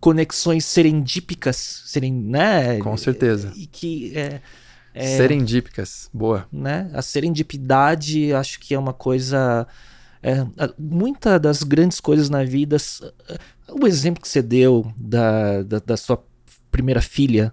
conexões 0.00 0.64
serendípicas, 0.64 1.82
serem, 1.86 2.12
né? 2.12 2.78
Com 2.78 2.96
certeza. 2.96 3.52
E 3.56 3.66
que 3.66 4.16
é, 4.16 4.40
é, 4.94 5.16
serendípicas, 5.16 6.08
boa. 6.12 6.46
Né? 6.52 6.90
A 6.94 7.02
serendipidade 7.02 8.32
acho 8.32 8.60
que 8.60 8.74
é 8.74 8.78
uma 8.78 8.92
coisa 8.92 9.66
é, 10.22 10.44
muita 10.78 11.38
das 11.38 11.62
grandes 11.62 12.00
coisas 12.00 12.28
na 12.28 12.44
vida. 12.44 12.76
O 13.70 13.86
exemplo 13.86 14.22
que 14.22 14.28
você 14.28 14.42
deu 14.42 14.92
da, 14.96 15.62
da, 15.62 15.78
da 15.78 15.96
sua 15.96 16.22
primeira 16.70 17.00
filha 17.00 17.52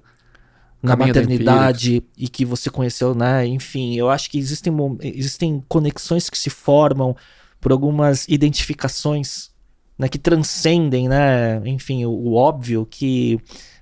na 0.81 0.95
maternidade 0.95 2.03
e 2.17 2.27
que 2.27 2.45
você 2.45 2.69
conheceu, 2.69 3.15
né? 3.15 3.45
Enfim, 3.45 3.95
eu 3.95 4.09
acho 4.09 4.29
que 4.29 4.37
existem, 4.37 4.73
existem 5.01 5.63
conexões 5.67 6.29
que 6.29 6.37
se 6.37 6.49
formam 6.49 7.15
por 7.59 7.71
algumas 7.71 8.27
identificações 8.27 9.49
né, 9.97 10.07
que 10.07 10.19
transcendem, 10.19 11.07
né? 11.07 11.61
Enfim, 11.65 12.05
o, 12.05 12.11
o 12.11 12.33
óbvio 12.35 12.85
que, 12.85 13.39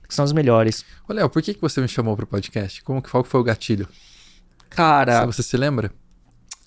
que, 0.08 0.14
são 0.16 0.24
as 0.24 0.32
melhores. 0.32 0.86
Ô, 1.08 1.14
Léo, 1.14 1.30
por 1.30 1.42
que, 1.42 1.54
que 1.54 1.62
você 1.62 1.82
me 1.82 1.88
chamou 1.88 2.16
para 2.16 2.24
o 2.24 2.28
podcast? 2.28 2.82
Como 2.84 3.02
que 3.02 3.10
qual 3.10 3.24
foi 3.24 3.40
o 3.42 3.44
gatilho? 3.44 3.88
Cara. 4.70 5.26
Você 5.26 5.44
se 5.44 5.58
lembra? 5.58 5.92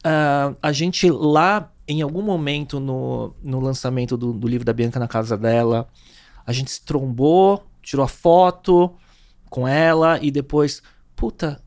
Uh, 0.05 0.57
a 0.63 0.73
gente 0.73 1.11
lá 1.11 1.73
em 1.89 2.03
algum 2.03 2.23
momento 2.23 2.81
no, 2.81 3.35
no 3.43 3.61
lançamento 3.61 4.17
do, 4.17 4.33
do, 4.33 4.49
livro 4.49 4.65
da 4.65 4.73
Bianca 4.73 4.99
na 4.99 5.09
casa 5.09 5.37
dela, 5.37 5.89
a 6.45 6.53
gente 6.53 6.71
se 6.71 6.83
trombou, 6.83 7.65
tirou 7.83 8.05
a 8.05 8.09
foto 8.09 8.95
com 9.49 9.67
ela 9.67 10.19
e 10.21 10.31
depois, 10.31 10.83
puta, 11.15 11.63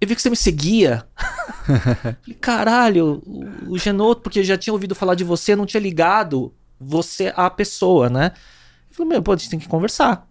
eu 0.00 0.06
vi 0.06 0.14
que 0.14 0.22
você 0.22 0.30
me 0.30 0.36
seguia. 0.36 1.06
Falei, 1.66 2.38
caralho, 2.40 3.22
o, 3.26 3.72
o 3.72 3.78
Genoto, 3.78 4.22
porque 4.22 4.40
eu 4.40 4.44
já 4.44 4.56
tinha 4.56 4.72
ouvido 4.72 4.94
falar 4.94 5.14
de 5.14 5.24
você, 5.24 5.56
não 5.56 5.66
tinha 5.66 5.80
ligado 5.80 6.54
você 6.78 7.32
à 7.34 7.50
pessoa, 7.50 8.08
né? 8.08 8.32
Eu 8.88 8.94
falei, 8.94 9.10
meu, 9.10 9.22
pô, 9.22 9.32
a 9.32 9.36
gente 9.36 9.50
tem 9.50 9.58
que 9.58 9.68
conversar. 9.68 10.28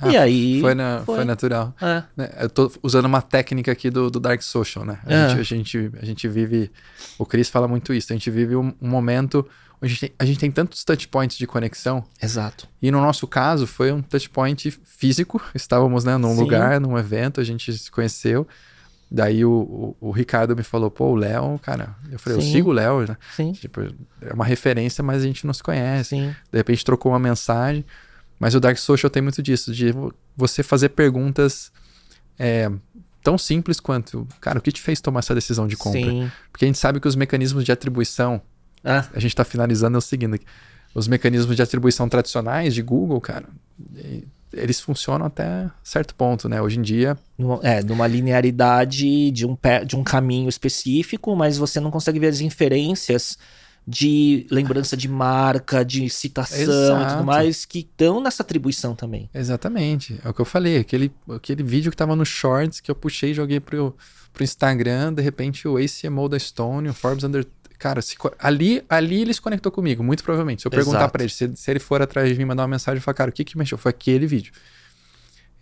Ah, 0.00 0.10
e 0.10 0.16
aí. 0.16 0.60
Foi, 0.60 0.74
na, 0.74 1.02
foi. 1.04 1.16
foi 1.16 1.24
natural. 1.24 1.74
É. 1.80 2.02
Né, 2.16 2.30
eu 2.40 2.48
tô 2.48 2.70
usando 2.82 3.06
uma 3.06 3.20
técnica 3.20 3.72
aqui 3.72 3.90
do, 3.90 4.10
do 4.10 4.20
Dark 4.20 4.42
Social, 4.42 4.84
né? 4.84 4.98
A, 5.04 5.12
é. 5.12 5.28
gente, 5.28 5.40
a, 5.40 5.42
gente, 5.42 5.90
a 6.00 6.04
gente 6.04 6.28
vive. 6.28 6.70
O 7.18 7.26
Chris 7.26 7.48
fala 7.48 7.66
muito 7.66 7.92
isso. 7.92 8.12
A 8.12 8.16
gente 8.16 8.30
vive 8.30 8.56
um, 8.56 8.72
um 8.80 8.88
momento 8.88 9.46
onde 9.82 9.86
a 9.86 9.88
gente, 9.88 10.00
tem, 10.00 10.12
a 10.18 10.24
gente 10.24 10.38
tem 10.38 10.50
tantos 10.50 10.84
touchpoints 10.84 11.36
de 11.36 11.46
conexão. 11.46 12.04
Exato. 12.22 12.68
E 12.80 12.90
no 12.90 13.00
nosso 13.00 13.26
caso, 13.26 13.66
foi 13.66 13.92
um 13.92 14.02
touchpoint 14.02 14.70
físico. 14.84 15.40
Estávamos 15.54 16.04
né, 16.04 16.16
num 16.16 16.34
Sim. 16.34 16.40
lugar, 16.40 16.80
num 16.80 16.98
evento, 16.98 17.40
a 17.40 17.44
gente 17.44 17.72
se 17.72 17.90
conheceu. 17.90 18.46
Daí 19.10 19.42
o, 19.42 19.50
o, 20.00 20.08
o, 20.08 20.10
Ricardo 20.10 20.54
me 20.54 20.62
falou, 20.62 20.90
pô, 20.90 21.06
o 21.06 21.14
Léo, 21.14 21.58
cara, 21.60 21.96
eu 22.12 22.18
falei, 22.18 22.40
Sim. 22.40 22.46
eu 22.46 22.52
sigo 22.52 22.70
o 22.70 22.72
Léo, 22.74 23.06
né? 23.08 23.16
Sim. 23.34 23.52
Tipo, 23.52 23.80
é 24.20 24.34
uma 24.34 24.44
referência, 24.44 25.02
mas 25.02 25.22
a 25.22 25.26
gente 25.26 25.46
não 25.46 25.54
se 25.54 25.62
conhece. 25.62 26.10
Sim. 26.10 26.34
De 26.52 26.58
repente 26.58 26.84
trocou 26.84 27.12
uma 27.12 27.18
mensagem. 27.18 27.84
Mas 28.38 28.54
o 28.54 28.60
Dark 28.60 28.76
Social 28.78 29.10
tem 29.10 29.22
muito 29.22 29.42
disso, 29.42 29.72
de 29.72 29.92
você 30.36 30.62
fazer 30.62 30.90
perguntas 30.90 31.72
é, 32.38 32.70
tão 33.22 33.36
simples 33.36 33.80
quanto, 33.80 34.26
cara, 34.40 34.58
o 34.58 34.62
que 34.62 34.70
te 34.70 34.80
fez 34.80 35.00
tomar 35.00 35.20
essa 35.20 35.34
decisão 35.34 35.66
de 35.66 35.76
compra? 35.76 36.00
Sim. 36.00 36.30
Porque 36.52 36.64
a 36.64 36.68
gente 36.68 36.78
sabe 36.78 37.00
que 37.00 37.08
os 37.08 37.16
mecanismos 37.16 37.64
de 37.64 37.72
atribuição, 37.72 38.40
ah. 38.84 39.06
a 39.12 39.20
gente 39.20 39.32
está 39.32 39.44
finalizando 39.44 39.96
é 39.96 39.98
o 39.98 40.02
seguinte, 40.02 40.36
aqui, 40.36 40.46
os 40.94 41.08
mecanismos 41.08 41.54
de 41.54 41.62
atribuição 41.62 42.08
tradicionais 42.08 42.74
de 42.74 42.82
Google, 42.82 43.20
cara, 43.20 43.46
eles 44.52 44.80
funcionam 44.80 45.26
até 45.26 45.70
certo 45.82 46.14
ponto, 46.14 46.48
né? 46.48 46.60
Hoje 46.62 46.78
em 46.78 46.82
dia. 46.82 47.16
É, 47.62 47.82
numa 47.82 48.06
linearidade 48.06 49.30
de 49.30 49.46
um, 49.46 49.54
pé, 49.54 49.84
de 49.84 49.96
um 49.96 50.02
caminho 50.02 50.48
específico, 50.48 51.36
mas 51.36 51.58
você 51.58 51.78
não 51.80 51.90
consegue 51.90 52.18
ver 52.18 52.28
as 52.28 52.40
inferências 52.40 53.38
de 53.90 54.46
lembrança 54.50 54.94
de 54.94 55.08
marca, 55.08 55.82
de 55.82 56.10
citação 56.10 56.58
Exato. 56.58 57.02
e 57.02 57.14
tudo 57.14 57.24
mais, 57.24 57.64
que 57.64 57.78
estão 57.78 58.20
nessa 58.20 58.42
atribuição 58.42 58.94
também. 58.94 59.30
Exatamente. 59.32 60.20
É 60.22 60.28
o 60.28 60.34
que 60.34 60.40
eu 60.42 60.44
falei. 60.44 60.76
Aquele, 60.76 61.10
aquele 61.34 61.62
vídeo 61.62 61.90
que 61.90 61.96
tava 61.96 62.14
no 62.14 62.26
Shorts 62.26 62.80
que 62.80 62.90
eu 62.90 62.94
puxei 62.94 63.30
e 63.30 63.34
joguei 63.34 63.60
pro, 63.60 63.96
pro 64.30 64.44
Instagram, 64.44 65.14
de 65.14 65.22
repente 65.22 65.66
o 65.66 65.78
ACMO 65.78 66.28
da 66.28 66.38
Stone, 66.38 66.90
o 66.90 66.92
Forbes 66.92 67.24
Under. 67.24 67.46
Cara, 67.78 68.02
se, 68.02 68.14
ali, 68.38 68.84
ali 68.90 69.22
ele 69.22 69.32
se 69.32 69.40
conectou 69.40 69.72
comigo, 69.72 70.04
muito 70.04 70.22
provavelmente. 70.22 70.60
Se 70.60 70.68
eu 70.68 70.70
perguntar 70.70 71.08
para 71.08 71.22
ele, 71.22 71.32
se, 71.32 71.56
se, 71.56 71.70
ele 71.70 71.80
for 71.80 72.02
atrás 72.02 72.28
de 72.28 72.36
mim 72.36 72.44
mandar 72.44 72.64
uma 72.64 72.68
mensagem, 72.68 72.98
eu 72.98 73.02
falar, 73.02 73.14
cara, 73.14 73.30
o 73.30 73.32
que 73.32 73.42
que 73.42 73.56
mexeu? 73.56 73.78
Foi 73.78 73.88
aquele 73.88 74.26
vídeo. 74.26 74.52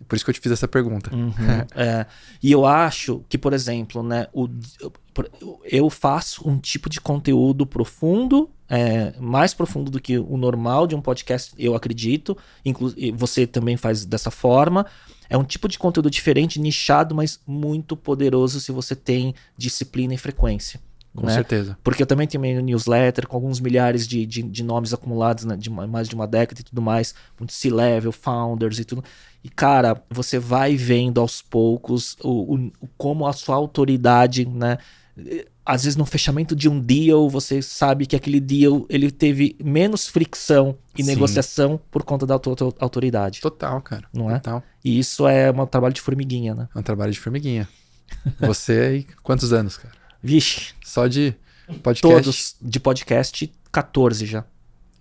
Por 0.07 0.15
isso 0.15 0.23
que 0.23 0.29
eu 0.29 0.33
te 0.33 0.39
fiz 0.39 0.51
essa 0.51 0.67
pergunta. 0.67 1.13
Uhum, 1.13 1.31
é. 1.75 2.05
E 2.41 2.51
eu 2.51 2.65
acho 2.65 3.23
que, 3.27 3.37
por 3.37 3.53
exemplo, 3.53 4.03
né, 4.03 4.27
o, 4.33 4.47
eu 5.65 5.89
faço 5.89 6.47
um 6.47 6.57
tipo 6.59 6.89
de 6.89 7.01
conteúdo 7.01 7.65
profundo, 7.65 8.49
é, 8.69 9.13
mais 9.19 9.53
profundo 9.53 9.89
do 9.89 9.99
que 9.99 10.17
o 10.17 10.37
normal 10.37 10.85
de 10.87 10.95
um 10.95 11.01
podcast, 11.01 11.53
eu 11.57 11.75
acredito. 11.75 12.37
Inclu 12.63 12.93
você 13.15 13.47
também 13.47 13.77
faz 13.77 14.05
dessa 14.05 14.29
forma. 14.29 14.85
É 15.29 15.37
um 15.37 15.43
tipo 15.43 15.67
de 15.67 15.77
conteúdo 15.77 16.09
diferente, 16.09 16.59
nichado, 16.59 17.13
mas 17.13 17.39
muito 17.45 17.97
poderoso 17.97 18.59
se 18.59 18.71
você 18.71 18.95
tem 18.95 19.33
disciplina 19.57 20.13
e 20.13 20.17
frequência. 20.17 20.79
Com 21.17 21.25
né? 21.25 21.33
certeza. 21.33 21.75
Porque 21.83 22.03
eu 22.03 22.05
também 22.05 22.27
tenho 22.27 22.41
meu 22.41 22.61
newsletter 22.61 23.27
com 23.27 23.35
alguns 23.35 23.59
milhares 23.59 24.07
de, 24.07 24.23
de, 24.23 24.43
de 24.43 24.63
nomes 24.63 24.93
acumulados 24.93 25.45
né, 25.45 25.55
de 25.57 25.67
mais 25.67 26.07
de 26.07 26.13
uma 26.13 26.27
década 26.27 26.61
e 26.61 26.63
tudo 26.63 26.79
mais, 26.79 27.15
muito 27.39 27.53
C-level, 27.53 28.11
founders 28.11 28.77
e 28.77 28.85
tudo. 28.85 29.03
E, 29.47 29.49
cara, 29.49 30.03
você 30.09 30.37
vai 30.37 30.75
vendo 30.75 31.21
aos 31.21 31.41
poucos 31.41 32.17
o, 32.21 32.55
o, 32.55 32.71
como 32.97 33.25
a 33.25 33.31
sua 33.31 33.55
autoridade, 33.55 34.45
né? 34.45 34.77
Às 35.65 35.85
vezes 35.85 35.95
no 35.95 36.05
fechamento 36.05 36.53
de 36.53 36.67
um 36.67 36.77
deal, 36.77 37.29
você 37.29 37.61
sabe 37.61 38.05
que 38.05 38.13
aquele 38.13 38.41
deal 38.41 38.85
ele 38.89 39.09
teve 39.09 39.55
menos 39.63 40.05
fricção 40.05 40.77
e 40.97 41.01
Sim. 41.01 41.11
negociação 41.11 41.79
por 41.89 42.03
conta 42.03 42.25
da 42.25 42.37
autoridade. 42.79 43.39
Total, 43.39 43.81
cara. 43.81 44.03
Não 44.13 44.29
é? 44.29 44.33
Total. 44.33 44.61
E 44.83 44.99
isso 44.99 45.25
é 45.25 45.49
um 45.49 45.65
trabalho 45.65 45.93
de 45.93 46.01
formiguinha, 46.01 46.53
né? 46.53 46.67
É 46.75 46.79
um 46.79 46.83
trabalho 46.83 47.13
de 47.13 47.19
formiguinha. 47.19 47.69
Você 48.41 48.73
aí, 48.73 49.07
quantos 49.23 49.53
anos, 49.53 49.77
cara? 49.77 49.93
Vixe. 50.21 50.73
Só 50.83 51.07
de 51.07 51.33
podcast? 51.81 52.01
Todos 52.01 52.55
de 52.61 52.81
podcast, 52.81 53.53
14 53.71 54.25
já. 54.25 54.43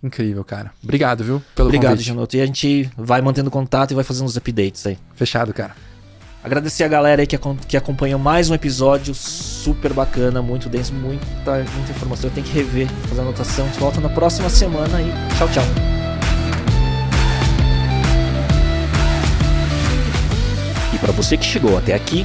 Incrível, 0.06 0.44
cara. 0.44 0.70
Obrigado, 0.82 1.24
viu? 1.24 1.42
Pelo 1.54 1.68
Obrigado, 1.68 1.98
convite. 1.98 2.36
E 2.36 2.40
a 2.40 2.46
gente 2.46 2.90
vai 2.96 3.20
mantendo 3.20 3.50
contato 3.50 3.90
e 3.90 3.94
vai 3.94 4.04
fazendo 4.04 4.26
os 4.26 4.36
updates 4.36 4.86
aí. 4.86 4.96
Fechado, 5.16 5.52
cara. 5.52 5.74
Agradecer 6.44 6.84
a 6.84 6.88
galera 6.88 7.22
aí 7.22 7.26
que, 7.26 7.36
que 7.66 7.76
acompanhou 7.76 8.20
mais 8.20 8.48
um 8.48 8.54
episódio 8.54 9.12
super 9.16 9.92
bacana, 9.92 10.40
muito 10.40 10.68
denso, 10.68 10.94
muita, 10.94 11.56
muita 11.74 11.90
informação. 11.90 12.30
Eu 12.30 12.34
tenho 12.34 12.46
que 12.46 12.52
rever, 12.52 12.88
fazer 13.08 13.20
anotação. 13.20 13.64
A 13.64 13.68
gente 13.68 13.80
volta 13.80 14.00
na 14.00 14.08
próxima 14.08 14.48
semana 14.48 15.02
e 15.02 15.10
tchau, 15.36 15.48
tchau. 15.48 15.64
E 20.94 20.98
para 20.98 21.10
você 21.10 21.36
que 21.36 21.44
chegou 21.44 21.76
até 21.76 21.94
aqui, 21.94 22.24